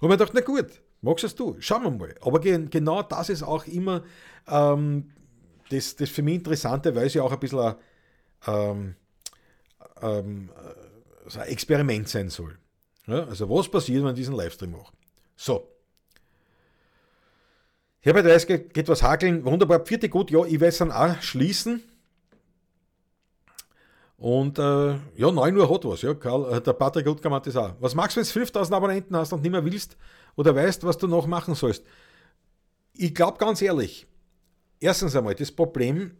mir 0.00 0.08
gedacht, 0.08 0.32
na 0.34 0.40
gut, 0.40 0.66
magst 1.02 1.24
es 1.24 1.34
du, 1.34 1.56
schauen 1.60 1.84
wir 1.84 1.90
mal. 1.90 2.14
Aber 2.20 2.40
genau 2.40 3.02
das 3.02 3.28
ist 3.28 3.44
auch 3.44 3.66
immer 3.66 4.02
ähm, 4.48 5.12
das, 5.70 5.94
das 5.96 6.10
für 6.10 6.22
mich 6.22 6.34
Interessante, 6.36 6.94
weil 6.94 7.06
es 7.06 7.14
ja 7.14 7.22
auch 7.22 7.32
ein 7.32 7.38
bisschen 7.38 7.60
ein, 7.60 7.74
ähm, 8.46 8.96
ähm, 10.02 10.50
ein 11.36 11.48
Experiment 11.48 12.08
sein 12.08 12.28
soll. 12.28 12.58
Ja, 13.06 13.24
also 13.24 13.48
was 13.48 13.68
passiert, 13.68 14.02
wenn 14.02 14.10
ich 14.10 14.16
diesen 14.16 14.34
Livestream 14.34 14.72
mache? 14.72 14.92
So. 15.36 15.73
Herbert 18.04 18.26
Reis 18.26 18.46
geht, 18.46 18.74
geht 18.74 18.86
was 18.88 19.02
hakeln. 19.02 19.46
Wunderbar. 19.46 19.82
Vierte 19.86 20.10
gut. 20.10 20.30
Ja, 20.30 20.44
ich 20.44 20.60
weiß 20.60 20.76
dann 20.76 20.92
auch 20.92 21.22
schließen. 21.22 21.82
Und 24.18 24.58
äh, 24.58 24.98
ja, 25.16 25.30
9 25.30 25.56
Uhr 25.56 25.70
hat 25.72 25.86
was. 25.86 26.02
Ja, 26.02 26.12
Karl, 26.12 26.52
äh, 26.52 26.60
der 26.60 26.74
Patrick 26.74 27.06
Utger 27.06 27.30
hat 27.30 27.46
das 27.46 27.56
auch. 27.56 27.72
Was 27.80 27.94
machst 27.94 28.14
du, 28.16 28.20
wenn 28.20 28.26
du 28.26 28.30
5000 28.30 28.76
Abonnenten 28.76 29.16
hast 29.16 29.32
und 29.32 29.40
nicht 29.40 29.50
mehr 29.50 29.64
willst 29.64 29.96
oder 30.36 30.54
weißt, 30.54 30.84
was 30.84 30.98
du 30.98 31.06
noch 31.06 31.26
machen 31.26 31.54
sollst? 31.54 31.82
Ich 32.92 33.14
glaube 33.14 33.38
ganz 33.38 33.62
ehrlich, 33.62 34.06
erstens 34.80 35.16
einmal, 35.16 35.34
das 35.34 35.50
Problem, 35.50 36.14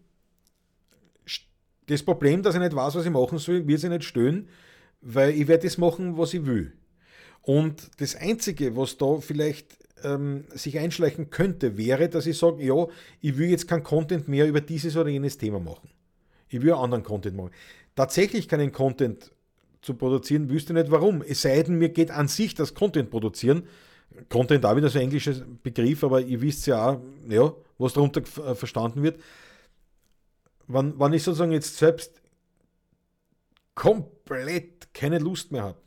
das 1.85 2.03
Problem, 2.03 2.43
dass 2.43 2.55
ich 2.55 2.63
nicht 2.63 2.75
weiß, 2.75 2.95
was 2.95 3.05
ich 3.05 3.11
machen 3.11 3.37
soll, 3.37 3.69
wird 3.69 3.81
sich 3.81 3.91
nicht 3.91 4.05
stören, 4.05 4.49
weil 5.03 5.35
ich 5.35 5.49
werde 5.49 5.65
das 5.65 5.77
machen, 5.77 6.17
was 6.17 6.33
ich 6.33 6.47
will. 6.47 6.73
Und 7.43 7.91
das 8.01 8.17
Einzige, 8.17 8.75
was 8.75 8.97
da 8.97 9.19
vielleicht 9.21 9.84
ähm, 10.05 10.45
sich 10.51 10.79
einschleichen 10.79 11.31
könnte, 11.31 11.77
wäre, 11.77 12.09
dass 12.09 12.27
ich 12.27 12.39
sage, 12.39 12.65
ja, 12.65 12.87
ich 13.21 13.37
will 13.39 13.49
jetzt 13.49 13.69
kein 13.69 13.83
Content 13.83 14.29
mehr 14.29 14.47
über 14.47 14.61
dieses 14.61 14.97
oder 14.97 15.09
jenes 15.09 15.39
Thema 15.39 15.61
machen. 15.61 15.91
Ich 16.49 16.63
will 16.63 16.73
anderen 16.73 17.03
Content 17.03 17.37
machen. 17.37 17.51
Tatsächlich 17.97 18.49
keinen 18.49 18.73
Content 18.73 19.33
zu 19.83 19.95
produzieren, 19.95 20.49
wüsste 20.49 20.73
nicht 20.73 20.91
warum. 20.91 21.23
Es 21.23 21.43
sei 21.43 21.63
denn, 21.63 21.79
mir 21.79 21.91
geht 21.91 22.11
an 22.11 22.29
sich 22.29 22.55
das 22.55 22.75
Content 22.75 23.11
produzieren. 23.11 23.69
Content 24.29 24.65
auch 24.65 24.77
wieder 24.77 24.89
so 24.89 24.99
ein 24.99 25.05
englischer 25.05 25.35
Begriff, 25.63 26.05
aber 26.05 26.21
ihr 26.21 26.41
wisst 26.41 26.67
ja 26.67 26.91
auch, 26.91 27.01
ja, 27.29 27.53
was 27.79 27.93
darunter 27.93 28.21
äh, 28.21 28.55
verstanden 28.55 29.03
wird. 29.03 29.21
Wenn, 30.67 30.99
wenn 30.99 31.13
ich 31.13 31.23
sozusagen 31.23 31.53
jetzt 31.53 31.77
selbst 31.77 32.23
komplett 33.75 34.95
keine 34.95 35.19
Lust 35.19 35.53
mehr 35.53 35.65
habe, 35.65 35.79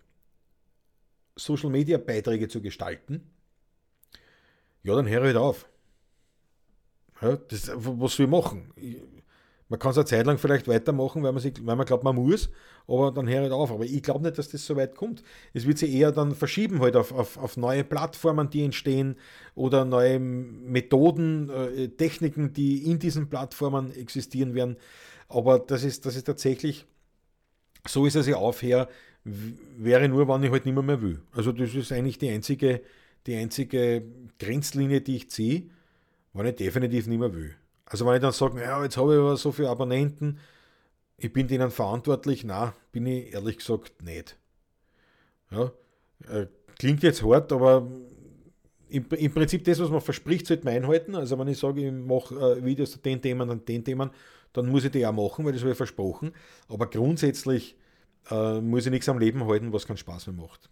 Social 1.36 1.70
Media 1.70 1.98
Beiträge 1.98 2.48
zu 2.48 2.62
gestalten, 2.62 3.30
ja, 4.88 4.96
dann 4.96 5.08
höre 5.08 5.22
ich 5.24 5.28
halt 5.28 5.38
auf. 5.38 5.68
Ja, 7.22 7.36
das, 7.36 7.72
was 7.76 8.18
will 8.18 8.26
ich 8.26 8.32
machen? 8.32 8.72
Ich, 8.76 8.98
man 9.70 9.80
kann 9.80 9.92
es 9.92 9.98
eine 9.98 10.06
Zeit 10.06 10.26
lang 10.26 10.38
vielleicht 10.38 10.70
weitermachen, 10.70 11.24
weil 11.24 11.34
man, 11.34 11.42
sich, 11.42 11.54
weil 11.66 11.76
man 11.76 11.86
glaubt, 11.86 12.06
man 12.06 12.16
muss, 12.16 12.50
aber 12.88 13.12
dann 13.12 13.28
höre 13.28 13.36
ich 13.36 13.42
halt 13.42 13.52
auf. 13.52 13.70
Aber 13.70 13.84
ich 13.84 14.02
glaube 14.02 14.24
nicht, 14.24 14.38
dass 14.38 14.48
das 14.48 14.66
so 14.66 14.78
weit 14.78 14.96
kommt. 14.96 15.24
Es 15.54 15.68
wird 15.68 15.78
sich 15.78 15.94
eher 15.94 16.14
dann 16.14 16.34
verschieben 16.36 16.80
halt 16.80 16.96
auf, 16.96 17.12
auf, 17.12 17.36
auf 17.38 17.58
neue 17.58 17.84
Plattformen, 17.84 18.50
die 18.50 18.64
entstehen 18.64 19.18
oder 19.56 19.84
neue 19.84 20.20
Methoden, 20.20 21.50
äh, 21.50 21.90
Techniken, 21.90 22.54
die 22.54 22.90
in 22.90 22.98
diesen 22.98 23.30
Plattformen 23.30 23.94
existieren 23.94 24.54
werden. 24.54 24.78
Aber 25.28 25.60
das 25.60 25.84
ist, 25.84 26.06
das 26.06 26.16
ist 26.16 26.24
tatsächlich, 26.24 26.86
so 27.86 28.06
ist 28.06 28.16
es 28.16 28.28
ja 28.28 28.38
aufher, 28.38 28.88
wäre 29.26 30.08
nur, 30.08 30.30
wann 30.30 30.44
ich 30.44 30.52
halt 30.52 30.66
nicht 30.66 30.76
mehr, 30.76 30.84
mehr 30.84 31.02
will. 31.02 31.22
Also 31.34 31.52
das 31.52 31.76
ist 31.76 31.92
eigentlich 31.92 32.20
die 32.20 32.30
einzige, 32.30 32.82
die 33.28 33.36
einzige 33.36 34.04
Grenzlinie, 34.40 35.02
die 35.02 35.18
ich 35.18 35.30
ziehe, 35.30 35.70
wann 36.34 36.46
ich 36.46 36.56
definitiv 36.56 37.08
nicht 37.08 37.20
mehr 37.20 37.34
will. 37.34 37.56
Also 37.86 38.06
wenn 38.06 38.16
ich 38.16 38.22
dann 38.22 38.32
sage, 38.32 38.62
ja, 38.62 38.84
jetzt 38.84 38.98
habe 38.98 39.14
ich 39.14 39.20
aber 39.20 39.38
so 39.38 39.52
viele 39.52 39.70
Abonnenten, 39.70 40.40
ich 41.18 41.32
bin 41.34 41.48
denen 41.48 41.72
verantwortlich, 41.72 42.44
na, 42.44 42.74
bin 42.92 43.06
ich 43.06 43.34
ehrlich 43.34 43.58
gesagt 43.58 44.04
nicht. 44.04 44.38
Ja, 45.52 45.72
äh, 46.30 46.48
klingt 46.78 47.04
jetzt 47.04 47.24
hart, 47.24 47.52
aber 47.52 47.88
im, 48.90 49.06
im, 49.10 49.34
Prinzip 49.34 49.64
das, 49.64 49.80
was 49.80 49.90
man 49.90 50.02
verspricht, 50.02 50.48
sollte 50.48 50.66
man 50.66 50.76
einhalten. 50.76 51.16
Also 51.16 51.38
wenn 51.40 51.48
ich 51.48 51.58
sage, 51.58 51.86
ich 51.86 51.92
mache 51.92 52.36
äh, 52.36 52.64
Videos 52.64 52.92
zu 52.92 53.00
den 53.00 53.22
Themen 53.22 53.50
und 53.50 53.68
den 53.68 53.84
Themen, 53.84 54.12
dann 54.54 54.68
muss 54.68 54.86
ich 54.86 54.92
die 54.92 55.06
auch 55.06 55.12
machen, 55.12 55.46
weil 55.46 55.54
das 55.54 55.62
habe 55.62 55.72
ich 55.72 55.78
versprochen. 55.78 56.34
Aber 56.68 56.90
grundsätzlich 56.90 57.76
äh, 58.30 58.62
muss 58.62 58.86
ich 58.86 58.92
nichts 58.92 59.10
am 59.10 59.20
Leben 59.20 59.46
halten, 59.46 59.74
was 59.74 59.88
keinen 59.88 59.98
Spaß 59.98 60.28
mehr 60.28 60.36
macht. 60.36 60.70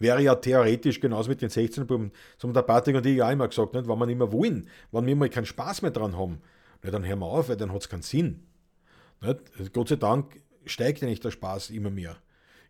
Wäre 0.00 0.22
ja 0.22 0.34
theoretisch 0.34 0.98
genauso 0.98 1.28
mit 1.28 1.42
den 1.42 1.50
16 1.50 1.86
Buben. 1.86 2.10
So 2.38 2.48
haben 2.48 2.54
der 2.54 2.62
Patrick 2.62 2.96
und 2.96 3.06
ich 3.06 3.18
ja 3.18 3.30
immer 3.30 3.46
gesagt, 3.46 3.74
nicht? 3.74 3.86
wenn 3.86 3.98
wir 3.98 4.06
nicht 4.06 4.18
mehr 4.18 4.32
wollen, 4.32 4.66
wenn 4.90 5.06
wir 5.06 5.14
mal 5.14 5.28
keinen 5.28 5.46
Spaß 5.46 5.82
mehr 5.82 5.92
dran 5.92 6.16
haben, 6.16 6.40
nicht, 6.82 6.94
dann 6.94 7.06
hören 7.06 7.18
wir 7.18 7.26
auf, 7.26 7.48
weil 7.50 7.56
dann 7.56 7.70
hat 7.70 7.82
es 7.82 7.88
keinen 7.88 8.02
Sinn. 8.02 8.46
Nicht? 9.20 9.72
Gott 9.74 9.90
sei 9.90 9.96
Dank 9.96 10.40
steigt 10.64 11.02
ja 11.02 11.06
nicht 11.06 11.22
der 11.22 11.30
Spaß 11.30 11.70
immer 11.70 11.90
mehr. 11.90 12.16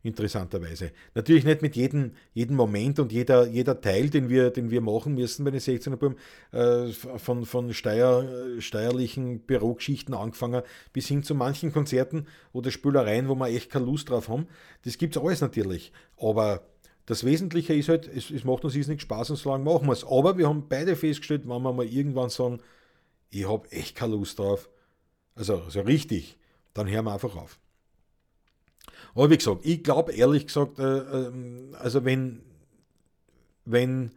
Interessanterweise. 0.02 0.92
Natürlich 1.14 1.44
nicht 1.44 1.60
mit 1.60 1.76
jedem, 1.76 2.12
jedem 2.32 2.56
Moment 2.56 2.98
und 2.98 3.12
jeder, 3.12 3.46
jeder 3.46 3.80
Teil, 3.80 4.08
den 4.08 4.30
wir, 4.30 4.50
den 4.50 4.70
wir 4.70 4.80
machen 4.80 5.14
müssen 5.14 5.44
bei 5.44 5.50
den 5.50 5.60
16er 5.60 5.96
Buben, 5.96 6.16
äh, 6.52 6.90
von, 6.90 7.44
von 7.44 7.74
Steuer, 7.74 8.26
steuerlichen 8.60 9.40
Bürogeschichten 9.40 10.14
angefangen 10.14 10.62
bis 10.94 11.06
hin 11.06 11.22
zu 11.22 11.34
manchen 11.34 11.70
Konzerten 11.70 12.26
oder 12.52 12.70
Spülereien, 12.70 13.28
wo 13.28 13.34
wir 13.34 13.48
echt 13.48 13.70
keine 13.70 13.84
Lust 13.84 14.08
drauf 14.08 14.30
haben. 14.30 14.46
Das 14.84 14.96
gibt 14.96 15.16
es 15.16 15.22
alles 15.22 15.42
natürlich. 15.42 15.92
Aber 16.16 16.62
das 17.10 17.24
Wesentliche 17.24 17.74
ist 17.74 17.88
halt, 17.88 18.06
es, 18.06 18.30
es 18.30 18.44
macht 18.44 18.64
uns 18.64 18.76
nicht 18.76 19.00
Spaß 19.00 19.30
und 19.30 19.36
so 19.36 19.50
lange 19.50 19.64
machen 19.64 19.88
wir 19.88 19.94
es. 19.94 20.04
Aber 20.04 20.38
wir 20.38 20.48
haben 20.48 20.68
beide 20.68 20.94
festgestellt, 20.94 21.42
wenn 21.42 21.60
wir 21.60 21.72
mal 21.72 21.84
irgendwann 21.84 22.30
sagen, 22.30 22.60
ich 23.30 23.48
habe 23.48 23.68
echt 23.72 23.96
keine 23.96 24.14
Lust 24.14 24.38
drauf, 24.38 24.70
also, 25.34 25.60
also 25.60 25.80
richtig, 25.80 26.38
dann 26.72 26.88
hören 26.88 27.06
wir 27.06 27.12
einfach 27.12 27.34
auf. 27.34 27.58
Aber 29.16 29.28
wie 29.28 29.38
gesagt, 29.38 29.62
ich 29.66 29.82
glaube 29.82 30.12
ehrlich 30.12 30.46
gesagt, 30.46 30.78
äh, 30.78 30.98
äh, 30.98 31.32
also 31.80 32.04
wenn, 32.04 32.42
wenn, 33.64 34.12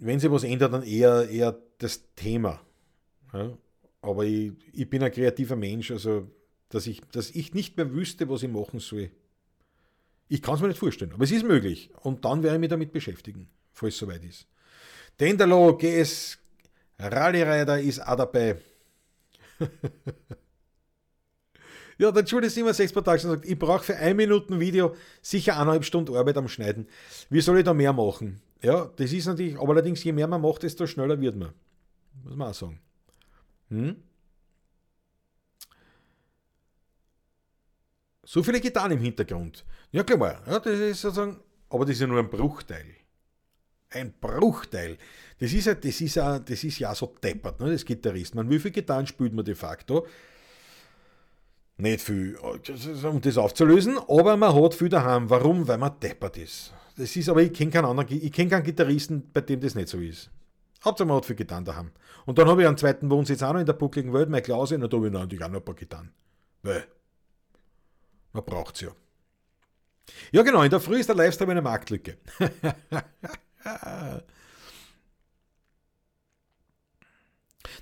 wenn 0.00 0.18
sich 0.18 0.32
was 0.32 0.42
ändert, 0.42 0.72
dann 0.72 0.82
eher, 0.82 1.28
eher 1.28 1.56
das 1.78 2.02
Thema. 2.16 2.60
Ja? 3.32 3.56
Aber 4.02 4.24
ich, 4.24 4.54
ich 4.72 4.90
bin 4.90 5.04
ein 5.04 5.12
kreativer 5.12 5.54
Mensch, 5.54 5.92
also 5.92 6.28
dass 6.68 6.88
ich, 6.88 7.00
dass 7.12 7.30
ich 7.30 7.54
nicht 7.54 7.76
mehr 7.76 7.92
wüsste, 7.92 8.28
was 8.28 8.42
ich 8.42 8.50
machen 8.50 8.80
soll. 8.80 9.12
Ich 10.28 10.42
kann 10.42 10.54
es 10.54 10.60
mir 10.60 10.68
nicht 10.68 10.78
vorstellen, 10.78 11.12
aber 11.12 11.24
es 11.24 11.30
ist 11.30 11.44
möglich. 11.44 11.90
Und 12.02 12.24
dann 12.24 12.42
werde 12.42 12.56
ich 12.56 12.60
mich 12.60 12.70
damit 12.70 12.92
beschäftigen, 12.92 13.48
falls 13.72 13.94
es 13.94 14.00
soweit 14.00 14.24
ist. 14.24 14.46
Dendalo 15.18 15.76
GS 15.76 16.38
Rally 16.98 17.42
Rider 17.42 17.80
ist 17.80 18.06
auch 18.06 18.16
dabei. 18.16 18.58
ja, 21.98 22.12
der 22.12 22.24
Judy 22.24 22.48
76 22.48 22.92
Production 22.92 23.30
sagt, 23.30 23.46
ich 23.46 23.58
brauche 23.58 23.84
für 23.84 23.96
ein 23.96 24.16
Minuten 24.16 24.60
Video 24.60 24.94
sicher 25.22 25.54
eineinhalb 25.54 25.84
Stunden 25.84 26.14
Arbeit 26.14 26.36
am 26.36 26.48
Schneiden. 26.48 26.88
Wie 27.30 27.40
soll 27.40 27.58
ich 27.58 27.64
da 27.64 27.72
mehr 27.72 27.92
machen? 27.92 28.40
Ja, 28.62 28.90
das 28.96 29.12
ist 29.12 29.26
natürlich, 29.26 29.56
aber 29.58 29.70
allerdings, 29.70 30.02
je 30.02 30.12
mehr 30.12 30.26
man 30.26 30.42
macht, 30.42 30.64
desto 30.64 30.86
schneller 30.86 31.20
wird 31.20 31.36
man. 31.36 31.52
Muss 32.24 32.36
man 32.36 32.50
auch 32.50 32.54
sagen. 32.54 32.80
Hm? 33.68 33.96
So 38.30 38.42
viele 38.42 38.60
Gitarren 38.60 38.92
im 38.92 38.98
Hintergrund. 38.98 39.64
Ja, 39.90 40.02
klar, 40.02 40.42
ja, 40.46 40.58
das 40.58 40.78
ist 40.78 41.00
sozusagen, 41.00 41.40
aber 41.70 41.86
das 41.86 41.94
ist 41.94 42.02
ja 42.02 42.06
nur 42.06 42.18
ein 42.18 42.28
Bruchteil. 42.28 42.84
Ein 43.88 44.12
Bruchteil. 44.20 44.98
Das 45.38 45.50
ist 45.54 45.64
ja, 45.64 45.72
das 45.72 45.98
ist 45.98 46.14
ja, 46.14 46.38
das 46.38 46.62
ist 46.62 46.78
ja 46.78 46.94
so 46.94 47.14
deppert, 47.22 47.58
ne, 47.58 47.72
das 47.72 47.86
Gitarrist. 47.86 48.34
Man, 48.34 48.50
wie 48.50 48.58
viele 48.58 48.72
Gitarren 48.72 49.06
spielt 49.06 49.32
man 49.32 49.46
de 49.46 49.54
facto? 49.54 50.06
Nicht 51.78 52.02
viel, 52.02 52.36
um 52.36 53.20
das 53.22 53.38
aufzulösen, 53.38 53.96
aber 53.96 54.36
man 54.36 54.54
hat 54.54 54.74
viel 54.74 54.90
daheim. 54.90 55.30
Warum? 55.30 55.66
Weil 55.66 55.78
man 55.78 55.98
deppert 55.98 56.36
ist. 56.36 56.74
Das 56.98 57.16
ist 57.16 57.30
aber, 57.30 57.40
ich 57.40 57.54
kenne 57.54 57.70
keinen 57.70 57.86
anderen, 57.86 58.14
ich 58.14 58.30
kenne 58.30 58.50
keinen 58.50 58.64
Gitarristen, 58.64 59.30
bei 59.32 59.40
dem 59.40 59.60
das 59.60 59.74
nicht 59.74 59.88
so 59.88 60.00
ist. 60.00 60.30
Hauptsache 60.84 61.08
man 61.08 61.16
hat 61.16 61.24
viel 61.24 61.34
Gitarren 61.34 61.64
daheim. 61.64 61.92
Und 62.26 62.36
dann 62.36 62.46
habe 62.46 62.60
ich 62.60 62.68
einen 62.68 62.76
zweiten 62.76 63.08
Wohnsitz 63.10 63.42
auch 63.42 63.54
noch 63.54 63.60
in 63.60 63.66
der 63.66 63.72
buckligen 63.72 64.12
Welt, 64.12 64.28
mein 64.28 64.42
Klause, 64.42 64.74
und 64.74 64.82
da 64.82 64.94
habe 64.98 65.06
ich 65.06 65.12
natürlich 65.14 65.42
auch 65.42 65.48
noch 65.48 65.60
ein 65.60 65.64
paar 65.64 65.74
Gitarren. 65.74 66.12
Weil 66.62 66.84
man 68.32 68.44
braucht 68.44 68.76
es 68.76 68.80
ja. 68.82 68.90
Ja, 70.32 70.42
genau, 70.42 70.62
in 70.62 70.70
der 70.70 70.80
Früh 70.80 70.98
ist 70.98 71.08
der 71.08 71.16
Livestream 71.16 71.50
eine 71.50 71.62
Marktlücke. 71.62 72.16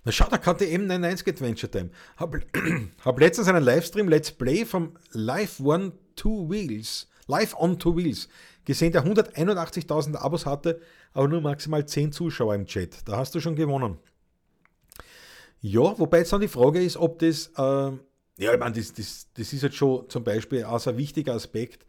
Na 0.04 0.12
schau, 0.12 0.26
da 0.28 0.38
kann 0.38 0.56
die 0.58 0.66
M91 0.66 1.28
Adventure 1.28 1.70
Time. 1.70 1.90
Hab, 2.16 2.36
hab 3.04 3.20
letztens 3.20 3.48
einen 3.48 3.64
Livestream, 3.64 4.08
Let's 4.08 4.32
Play 4.32 4.64
vom 4.64 4.96
Live 5.12 5.60
One 5.60 5.92
Two 6.14 6.48
Wheels, 6.48 7.08
Live 7.26 7.54
on 7.56 7.78
Two 7.78 7.96
Wheels 7.96 8.28
gesehen, 8.64 8.92
der 8.92 9.04
181.000 9.06 10.16
Abos 10.16 10.44
hatte, 10.44 10.80
aber 11.12 11.28
nur 11.28 11.40
maximal 11.40 11.86
10 11.86 12.12
Zuschauer 12.12 12.54
im 12.54 12.66
Chat. 12.66 13.08
Da 13.08 13.16
hast 13.16 13.34
du 13.34 13.40
schon 13.40 13.56
gewonnen. 13.56 13.98
Ja, 15.60 15.98
wobei 15.98 16.18
jetzt 16.18 16.32
dann 16.32 16.40
die 16.40 16.48
Frage 16.48 16.82
ist, 16.82 16.96
ob 16.96 17.18
das, 17.20 17.46
äh, 17.56 17.92
ja, 18.38 18.52
ich 18.52 18.60
meine, 18.60 18.74
das, 18.74 18.92
das, 18.92 19.28
das 19.34 19.52
ist 19.52 19.62
jetzt 19.62 19.76
schon 19.76 20.08
zum 20.08 20.24
Beispiel 20.24 20.64
auch 20.64 20.84
ein 20.86 20.96
wichtiger 20.96 21.34
Aspekt, 21.34 21.86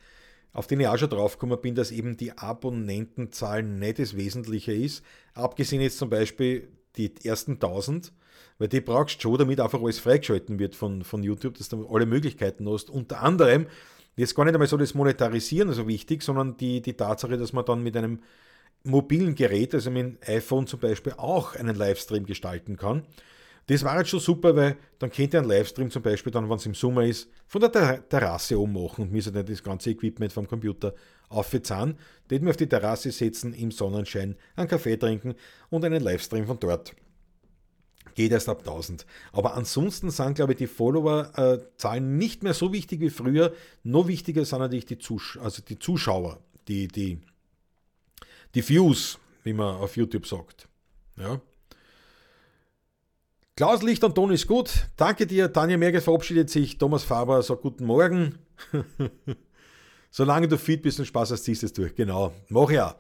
auf 0.54 0.68
den 0.68 0.80
ich 0.80 0.88
auch 0.88 0.98
schon 0.98 1.10
drauf 1.10 1.34
gekommen 1.34 1.62
bin, 1.62 1.76
dass 1.76 1.92
eben 1.92 2.18
die 2.18 2.38
Abonnentenzahlen 2.38 3.80
nicht 3.80 4.00
das 4.00 4.16
Wesentliche 4.16 4.74
ist. 4.74 5.04
Abgesehen 5.34 5.82
jetzt 5.82 5.98
zum 5.98 6.10
Beispiel 6.10 6.70
die 6.96 7.14
ersten 7.24 7.54
1000, 7.54 8.12
weil 8.58 8.68
die 8.68 8.82
brauchst 8.82 9.18
du 9.18 9.22
schon, 9.22 9.38
damit 9.38 9.60
einfach 9.60 9.82
alles 9.82 10.00
freigeschalten 10.00 10.58
wird 10.58 10.76
von, 10.76 11.04
von 11.04 11.22
YouTube, 11.22 11.58
dass 11.58 11.70
du 11.70 11.88
alle 11.88 12.06
Möglichkeiten 12.06 12.68
hast. 12.70 12.90
Unter 12.90 13.22
anderem, 13.22 13.68
jetzt 14.16 14.36
gar 14.36 14.46
nicht 14.46 14.56
einmal 14.56 14.68
so 14.68 14.78
das 14.78 14.94
Monetarisieren 14.94 15.72
so 15.74 15.88
wichtig, 15.88 16.24
sondern 16.24 16.58
die, 16.58 16.82
die 16.82 16.94
Tatsache, 16.94 17.38
dass 17.38 17.54
man 17.54 17.66
dann 17.66 17.84
mit 17.84 17.96
einem 17.96 18.22
mobilen 18.84 19.36
Gerät, 19.36 19.76
also 19.76 19.92
mit 19.92 20.04
dem 20.04 20.18
iPhone 20.26 20.66
zum 20.66 20.80
Beispiel, 20.80 21.14
auch 21.18 21.56
einen 21.56 21.76
Livestream 21.76 22.26
gestalten 22.26 22.78
kann. 22.78 23.04
Das 23.68 23.84
war 23.84 23.98
jetzt 23.98 24.10
schon 24.10 24.22
super, 24.22 24.56
weil 24.56 24.78
dann 24.98 25.12
könnt 25.12 25.34
ihr 25.34 25.42
einen 25.42 25.50
Livestream 25.50 25.92
zum 25.92 26.02
Beispiel 26.02 26.32
dann, 26.32 26.50
wenn 26.50 26.56
es 26.56 26.66
im 26.66 26.74
Sommer 26.74 27.04
ist, 27.04 27.30
von 27.48 27.62
der 27.62 28.08
Terrasse 28.08 28.60
oben 28.60 28.74
machen 28.74 29.04
und 29.04 29.12
müsst 29.12 29.34
nicht 29.34 29.50
das 29.50 29.62
ganze 29.62 29.90
Equipment 29.90 30.32
vom 30.32 30.48
Computer 30.48 30.96
aufzahlen. 31.28 31.98
Den 32.30 32.44
wir 32.44 32.52
auf 32.52 32.58
die 32.58 32.68
Terrasse 32.68 33.12
setzen, 33.12 33.54
im 33.54 33.72
Sonnenschein, 33.72 34.38
einen 34.56 34.70
Kaffee 34.70 34.96
trinken 34.96 35.36
und 35.70 35.84
einen 35.84 36.02
Livestream 36.02 36.48
von 36.48 36.60
dort. 36.60 36.96
Geht 38.16 38.32
erst 38.32 38.48
ab 38.48 38.60
1000. 38.60 39.06
Aber 39.34 39.56
ansonsten 39.56 40.12
sind, 40.12 40.36
glaube 40.36 40.54
ich, 40.54 40.58
die 40.58 40.68
Follower-Zahlen 40.68 42.06
äh, 42.06 42.18
nicht 42.18 42.44
mehr 42.44 42.54
so 42.54 42.72
wichtig 42.72 43.02
wie 43.02 43.10
früher. 43.10 43.54
Noch 43.84 44.08
wichtiger 44.08 44.46
sind 44.46 44.60
natürlich 44.60 44.86
die, 44.86 44.98
Zus 44.98 45.38
also 45.42 45.62
die 45.62 45.78
Zuschauer, 45.78 46.40
die, 46.70 46.88
die, 46.88 47.20
die 48.56 48.68
Views, 48.68 49.20
wie 49.44 49.54
man 49.54 49.76
auf 49.76 49.98
YouTube 49.98 50.26
sagt. 50.26 50.70
Ja. 51.18 51.42
Klaus 53.58 53.82
Licht 53.82 54.04
und 54.04 54.14
Ton 54.14 54.32
ist 54.32 54.46
gut. 54.46 54.88
Danke 54.98 55.26
dir. 55.26 55.52
Tanja 55.52 55.78
Merges 55.78 56.04
verabschiedet 56.04 56.48
sich. 56.48 56.78
Thomas 56.78 57.04
Faber 57.04 57.42
sagt 57.42 57.64
Guten 57.64 57.86
Morgen. 57.86 58.38
Solange 60.12 60.48
du 60.48 60.60
fit 60.60 60.84
bist 60.84 61.00
und 61.00 61.08
Spaß 61.08 61.32
hast, 61.32 61.44
ziehst 61.44 61.64
du 61.64 61.66
es 61.66 61.74
durch. 61.74 61.96
Genau. 61.96 62.32
Mach 62.50 62.70
ja. 62.70 62.96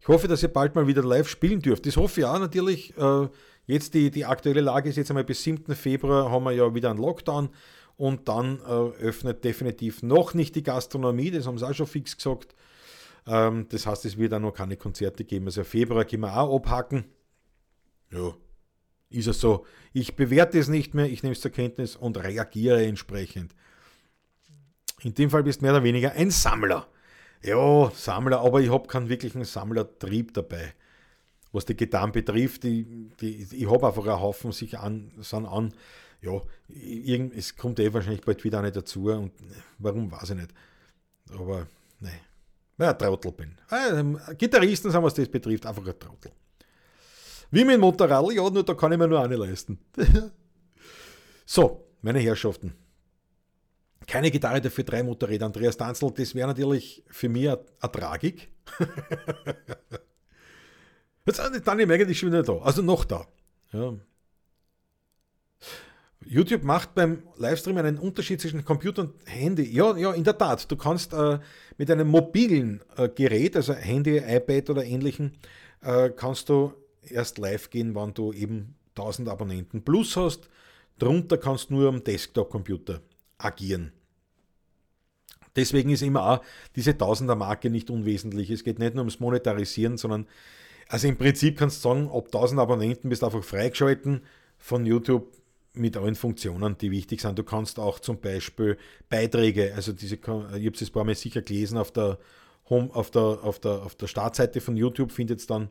Ich 0.00 0.08
hoffe, 0.08 0.26
dass 0.26 0.42
ihr 0.42 0.48
bald 0.48 0.74
mal 0.74 0.88
wieder 0.88 1.04
live 1.04 1.28
spielen 1.28 1.60
dürft. 1.60 1.86
Das 1.86 1.96
hoffe 1.96 2.22
ich 2.22 2.26
auch 2.26 2.40
natürlich. 2.40 2.92
Äh, 2.98 3.28
jetzt 3.66 3.94
die, 3.94 4.10
die 4.10 4.24
aktuelle 4.24 4.62
Lage 4.62 4.88
ist 4.88 4.96
jetzt 4.96 5.12
einmal 5.12 5.22
bis 5.22 5.44
7. 5.44 5.72
Februar 5.76 6.28
haben 6.28 6.42
wir 6.42 6.50
ja 6.50 6.74
wieder 6.74 6.90
einen 6.90 6.98
Lockdown 6.98 7.48
und 7.96 8.28
dann 8.28 8.58
äh, 8.62 9.04
öffnet 9.04 9.44
definitiv 9.44 10.02
noch 10.02 10.34
nicht 10.34 10.56
die 10.56 10.64
Gastronomie. 10.64 11.30
Das 11.30 11.46
haben 11.46 11.56
sie 11.56 11.68
auch 11.68 11.74
schon 11.74 11.86
fix 11.86 12.16
gesagt. 12.16 12.56
Ähm, 13.28 13.68
das 13.68 13.86
heißt, 13.86 14.04
es 14.06 14.18
wird 14.18 14.34
auch 14.34 14.40
noch 14.40 14.54
keine 14.54 14.76
Konzerte 14.76 15.22
geben. 15.22 15.46
Also 15.46 15.62
Februar 15.62 16.04
können 16.04 16.22
wir 16.22 16.36
auch 16.36 16.56
abhaken. 16.56 17.04
Ja, 18.10 18.34
ist 19.10 19.26
es 19.26 19.40
so. 19.40 19.66
Ich 19.92 20.16
bewerte 20.16 20.58
es 20.58 20.68
nicht 20.68 20.94
mehr, 20.94 21.06
ich 21.06 21.22
nehme 21.22 21.32
es 21.32 21.40
zur 21.40 21.50
Kenntnis 21.50 21.96
und 21.96 22.16
reagiere 22.16 22.84
entsprechend. 22.84 23.54
In 25.02 25.14
dem 25.14 25.30
Fall 25.30 25.42
bist 25.42 25.60
du 25.60 25.64
mehr 25.64 25.74
oder 25.74 25.84
weniger 25.84 26.12
ein 26.12 26.30
Sammler. 26.30 26.86
Ja, 27.42 27.90
Sammler, 27.94 28.40
aber 28.40 28.60
ich 28.60 28.70
habe 28.70 28.86
keinen 28.86 29.08
wirklichen 29.08 29.44
Sammlertrieb 29.44 30.34
dabei. 30.34 30.74
Was 31.52 31.64
die 31.64 31.76
Gitarren 31.76 32.12
betrifft, 32.12 32.62
die, 32.62 33.10
ich 33.20 33.68
habe 33.68 33.86
einfach 33.86 34.06
einen 34.06 34.20
Haufen 34.20 34.52
sich 34.52 34.78
an, 34.78 35.10
sind 35.18 35.46
an. 35.46 35.74
Ja, 36.22 36.40
es 37.34 37.56
kommt 37.56 37.80
eh 37.80 37.92
wahrscheinlich 37.92 38.20
bald 38.20 38.44
wieder 38.44 38.58
eine 38.58 38.70
dazu 38.70 39.10
und 39.10 39.32
warum, 39.78 40.12
weiß 40.12 40.30
ich 40.30 40.36
nicht. 40.36 40.54
Aber, 41.32 41.66
nein, 41.98 42.20
weil 42.76 42.88
ich 42.88 42.92
ein 42.92 42.98
Trottel 42.98 43.32
bin. 43.32 43.56
Äh, 43.70 44.34
Gitarristen 44.34 44.90
sind, 44.90 45.02
was 45.02 45.14
das 45.14 45.28
betrifft, 45.28 45.66
einfach 45.66 45.86
ein 45.86 45.98
Trottel. 45.98 46.30
Wie 47.50 47.64
mit 47.64 47.80
Motorrad, 47.80 48.32
ja, 48.32 48.48
nur 48.48 48.64
da 48.64 48.74
kann 48.74 48.92
ich 48.92 48.98
mir 48.98 49.08
nur 49.08 49.20
eine 49.20 49.36
leisten. 49.36 49.78
so, 51.44 51.84
meine 52.00 52.20
Herrschaften. 52.20 52.74
Keine 54.06 54.30
Gitarre 54.30 54.60
dafür 54.60 54.84
drei 54.84 55.02
Motorräder. 55.02 55.46
Andreas 55.46 55.76
Danzel, 55.76 56.12
das 56.16 56.34
wäre 56.34 56.48
natürlich 56.48 57.04
für 57.08 57.28
mich 57.28 57.48
eine 57.48 57.58
Tragik. 57.92 58.48
Jetzt 61.26 61.38
ist 61.38 61.66
Daniel 61.66 61.92
eigentlich 61.92 62.18
schon 62.18 62.30
wieder 62.30 62.42
da, 62.42 62.58
also 62.58 62.82
noch 62.82 63.04
da. 63.04 63.26
Ja. 63.72 63.94
YouTube 66.26 66.64
macht 66.64 66.94
beim 66.94 67.22
Livestream 67.36 67.76
einen 67.78 67.98
Unterschied 67.98 68.40
zwischen 68.40 68.64
Computer 68.64 69.02
und 69.02 69.14
Handy. 69.26 69.70
Ja, 69.70 69.96
ja, 69.96 70.12
in 70.12 70.24
der 70.24 70.36
Tat. 70.36 70.70
Du 70.70 70.76
kannst 70.76 71.12
äh, 71.12 71.38
mit 71.78 71.90
einem 71.90 72.08
mobilen 72.08 72.82
äh, 72.96 73.08
Gerät, 73.08 73.56
also 73.56 73.74
Handy, 73.74 74.18
iPad 74.18 74.70
oder 74.70 74.84
ähnlichem, 74.84 75.32
äh, 75.82 76.10
kannst 76.10 76.48
du 76.48 76.72
erst 77.02 77.38
live 77.38 77.70
gehen, 77.70 77.94
wenn 77.94 78.14
du 78.14 78.32
eben 78.32 78.74
1000 78.96 79.28
Abonnenten 79.28 79.82
plus 79.82 80.16
hast. 80.16 80.48
Darunter 80.98 81.38
kannst 81.38 81.70
du 81.70 81.74
nur 81.74 81.88
am 81.88 82.04
Desktop-Computer 82.04 83.00
agieren. 83.38 83.92
Deswegen 85.56 85.90
ist 85.90 86.02
immer 86.02 86.26
auch 86.26 86.44
diese 86.76 86.96
Tausender-Marke 86.96 87.70
nicht 87.70 87.90
unwesentlich. 87.90 88.50
Es 88.50 88.62
geht 88.62 88.78
nicht 88.78 88.94
nur 88.94 89.02
ums 89.02 89.20
Monetarisieren, 89.20 89.96
sondern 89.96 90.26
also 90.88 91.08
im 91.08 91.16
Prinzip 91.16 91.56
kannst 91.56 91.84
du 91.84 91.88
sagen, 91.88 92.10
ab 92.10 92.26
1000 92.26 92.60
Abonnenten 92.60 93.08
bist 93.08 93.22
du 93.22 93.26
einfach 93.26 93.44
freigeschalten 93.44 94.22
von 94.58 94.84
YouTube 94.84 95.32
mit 95.72 95.96
allen 95.96 96.16
Funktionen, 96.16 96.76
die 96.78 96.90
wichtig 96.90 97.20
sind. 97.20 97.38
Du 97.38 97.44
kannst 97.44 97.78
auch 97.78 98.00
zum 98.00 98.20
Beispiel 98.20 98.76
Beiträge, 99.08 99.72
also 99.74 99.92
diese, 99.92 100.16
ich 100.16 100.26
habe 100.26 100.70
es 100.74 100.82
ein 100.82 100.92
paar 100.92 101.04
Mal 101.04 101.14
sicher 101.14 101.42
gelesen, 101.42 101.78
auf 101.78 101.92
der 101.92 102.18
Home, 102.68 102.90
auf 102.92 103.10
der, 103.10 103.22
auf 103.22 103.60
der, 103.60 103.82
auf 103.82 103.94
der 103.94 104.08
Startseite 104.08 104.60
von 104.60 104.76
YouTube 104.76 105.12
findet 105.12 105.40
es 105.40 105.46
dann 105.46 105.70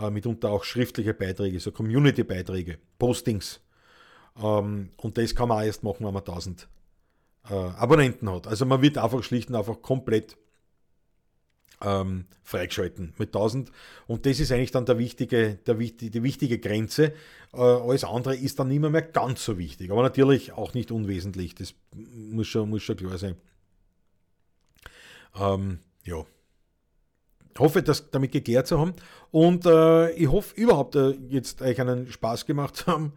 äh, 0.00 0.10
mitunter 0.10 0.50
auch 0.50 0.64
schriftliche 0.64 1.14
Beiträge, 1.14 1.60
so 1.60 1.72
Community-Beiträge, 1.72 2.78
Postings. 2.98 3.60
Ähm, 4.42 4.90
und 4.96 5.18
das 5.18 5.34
kann 5.34 5.48
man 5.48 5.58
auch 5.58 5.66
erst 5.66 5.82
machen, 5.82 6.06
wenn 6.06 6.14
man 6.14 6.22
1000 6.22 6.68
äh, 7.48 7.54
Abonnenten 7.54 8.30
hat. 8.30 8.46
Also 8.46 8.66
man 8.66 8.82
wird 8.82 8.98
einfach 8.98 9.22
schlicht 9.22 9.48
und 9.50 9.56
einfach 9.56 9.82
komplett 9.82 10.36
ähm, 11.82 12.26
freigeschalten 12.42 13.14
mit 13.18 13.28
1000. 13.28 13.70
Und 14.06 14.26
das 14.26 14.40
ist 14.40 14.52
eigentlich 14.52 14.70
dann 14.70 14.86
der 14.86 14.98
wichtige, 14.98 15.56
der, 15.66 15.74
die, 15.74 16.22
wichtige 16.22 16.58
Grenze. 16.58 17.14
Äh, 17.52 17.58
alles 17.58 18.04
andere 18.04 18.36
ist 18.36 18.58
dann 18.58 18.68
nicht 18.68 18.80
mehr, 18.80 18.90
mehr 18.90 19.02
ganz 19.02 19.44
so 19.44 19.58
wichtig. 19.58 19.90
Aber 19.90 20.02
natürlich 20.02 20.52
auch 20.52 20.74
nicht 20.74 20.90
unwesentlich. 20.90 21.54
Das 21.54 21.74
muss 21.94 22.48
schon, 22.48 22.68
muss 22.68 22.82
schon 22.82 22.96
klar 22.96 23.18
sein. 23.18 23.36
Ähm, 25.38 25.78
ja 26.04 26.24
hoffe, 27.58 27.82
das 27.82 28.10
damit 28.10 28.32
geklärt 28.32 28.66
zu 28.66 28.78
haben. 28.78 28.94
Und 29.30 29.66
äh, 29.66 30.10
ich 30.12 30.30
hoffe 30.30 30.54
überhaupt 30.54 30.96
äh, 30.96 31.10
jetzt 31.28 31.62
euch 31.62 31.80
einen 31.80 32.10
Spaß 32.10 32.46
gemacht 32.46 32.76
zu 32.76 32.86
haben 32.86 33.12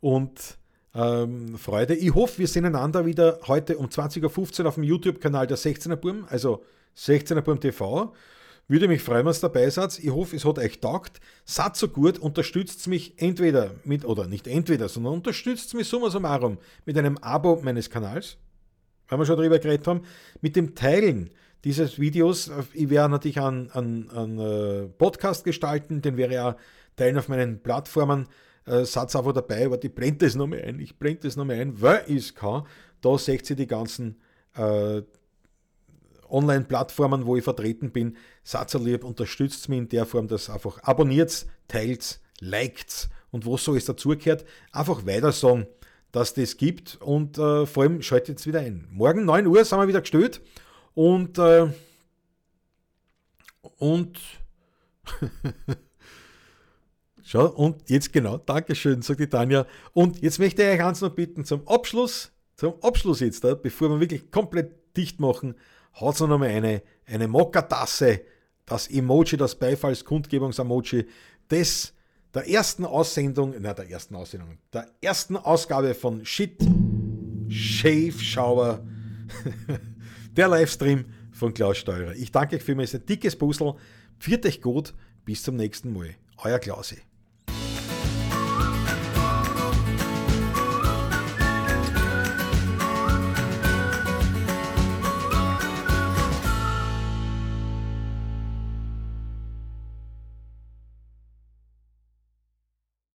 und 0.00 0.58
ähm, 0.94 1.56
Freude. 1.56 1.94
Ich 1.94 2.14
hoffe, 2.14 2.38
wir 2.38 2.48
sehen 2.48 2.64
einander 2.64 3.06
wieder 3.06 3.40
heute 3.46 3.78
um 3.78 3.86
20.15 3.86 4.60
Uhr 4.60 4.68
auf 4.68 4.74
dem 4.74 4.84
YouTube-Kanal 4.84 5.46
der 5.46 5.56
16er 5.56 5.96
Burm, 5.96 6.26
also 6.28 6.62
16er 6.96 7.40
Burm 7.40 7.60
TV. 7.60 8.12
Würde 8.68 8.88
mich 8.88 9.02
freuen, 9.02 9.26
wenn 9.26 9.34
ihr 9.34 9.40
dabei 9.40 9.68
seid. 9.70 9.98
Ich 9.98 10.10
hoffe, 10.10 10.36
es 10.36 10.44
hat 10.44 10.58
euch 10.58 10.80
taugt. 10.80 11.20
Seid 11.44 11.76
so 11.76 11.88
gut, 11.88 12.18
unterstützt 12.18 12.86
mich 12.86 13.20
entweder 13.20 13.72
mit, 13.84 14.04
oder 14.04 14.26
nicht 14.26 14.46
entweder, 14.46 14.88
sondern 14.88 15.14
unterstützt 15.14 15.74
mich 15.74 15.88
summa 15.88 16.10
summarum 16.10 16.58
mit 16.86 16.96
einem 16.96 17.18
Abo 17.18 17.60
meines 17.62 17.90
Kanals, 17.90 18.36
weil 19.08 19.18
wir 19.18 19.26
schon 19.26 19.36
darüber 19.36 19.58
geredet 19.58 19.86
haben, 19.86 20.02
mit 20.40 20.56
dem 20.56 20.74
Teilen 20.74 21.30
dieses 21.64 21.98
Videos. 21.98 22.50
Ich 22.72 22.90
werde 22.90 23.10
natürlich 23.10 23.40
einen, 23.40 23.70
einen, 23.70 24.10
einen 24.10 24.38
äh, 24.38 24.88
Podcast 24.88 25.44
gestalten, 25.44 26.02
den 26.02 26.16
wäre 26.16 26.34
ja 26.34 26.56
teilen 26.96 27.18
auf 27.18 27.28
meinen 27.28 27.62
Plattformen. 27.62 28.28
Äh, 28.66 28.84
Satz 28.84 29.16
einfach 29.16 29.32
dabei, 29.32 29.66
aber 29.66 29.82
ich 29.82 29.94
blende 29.94 30.26
das 30.26 30.34
nochmal 30.34 30.62
ein. 30.62 30.78
Ich 30.80 30.96
blende 30.96 31.22
das 31.22 31.36
nochmal 31.36 31.56
ein, 31.60 31.80
weil 31.80 32.04
ich 32.06 32.16
es 32.16 32.34
kann. 32.34 32.64
Da 33.00 33.18
seht 33.18 33.48
ihr 33.50 33.56
die 33.56 33.66
ganzen 33.66 34.20
äh, 34.54 35.02
Online-Plattformen, 36.28 37.26
wo 37.26 37.36
ich 37.36 37.44
vertreten 37.44 37.90
bin. 37.90 38.16
Satzerlieb, 38.42 39.04
unterstützt 39.04 39.68
mich 39.68 39.78
in 39.78 39.88
der 39.88 40.06
Form, 40.06 40.28
dass 40.28 40.48
einfach 40.48 40.82
abonniert, 40.82 41.46
teilt, 41.68 42.20
liked 42.40 43.08
und 43.30 43.46
was 43.46 43.64
so 43.64 43.74
ist 43.74 43.88
dazugehört. 43.88 44.44
Einfach 44.72 45.06
weiter 45.06 45.32
sagen, 45.32 45.66
dass 46.12 46.34
das 46.34 46.56
gibt 46.56 46.98
und 47.00 47.38
äh, 47.38 47.66
vor 47.66 47.82
allem 47.82 48.02
schaltet 48.02 48.38
es 48.38 48.46
wieder 48.46 48.60
ein. 48.60 48.86
Morgen 48.90 49.24
9 49.24 49.46
Uhr 49.46 49.64
sind 49.64 49.78
wir 49.78 49.88
wieder 49.88 50.02
gestellt 50.02 50.40
und, 50.94 51.38
äh, 51.38 51.68
und, 53.78 54.18
schau, 57.22 57.46
und 57.46 57.88
jetzt 57.88 58.12
genau, 58.12 58.38
Dankeschön, 58.38 59.02
sagt 59.02 59.20
die 59.20 59.26
Tanja. 59.26 59.66
Und 59.92 60.20
jetzt 60.22 60.38
möchte 60.38 60.62
ich 60.62 60.68
euch 60.68 60.84
eins 60.84 61.00
noch 61.00 61.14
bitten, 61.14 61.44
zum 61.44 61.66
Abschluss, 61.66 62.32
zum 62.56 62.74
Abschluss 62.82 63.20
jetzt, 63.20 63.44
äh, 63.44 63.56
bevor 63.60 63.90
wir 63.90 64.00
wirklich 64.00 64.30
komplett 64.30 64.96
dicht 64.96 65.20
machen, 65.20 65.54
haut 66.00 66.20
noch 66.20 66.38
mal 66.38 66.48
eine, 66.48 66.82
eine 67.06 67.28
Mokka-Tasse, 67.28 68.20
das 68.66 68.88
Emoji, 68.88 69.36
das 69.36 69.54
Beifallskundgebungs-Emoji, 69.58 71.06
das 71.48 71.92
der 72.34 72.48
ersten 72.48 72.84
Aussendung, 72.84 73.54
na 73.58 73.74
der 73.74 73.90
ersten 73.90 74.14
Aussendung, 74.14 74.58
der 74.72 74.88
ersten 75.00 75.36
Ausgabe 75.36 75.94
von 75.94 76.24
Shit, 76.24 76.62
Shave 77.48 78.18
Shower, 78.18 78.82
der 80.36 80.48
Livestream 80.48 81.04
von 81.32 81.54
Klaus 81.54 81.78
Steurer. 81.78 82.14
Ich 82.14 82.32
danke 82.32 82.56
euch 82.56 82.62
vielmals, 82.62 82.94
ein 82.94 83.04
dickes 83.06 83.36
Puzzle, 83.36 83.74
pfiat 84.18 84.46
euch 84.46 84.60
gut, 84.60 84.94
bis 85.24 85.42
zum 85.42 85.56
nächsten 85.56 85.92
Mal. 85.92 86.14
Euer 86.38 86.58
Klausi. 86.58 86.96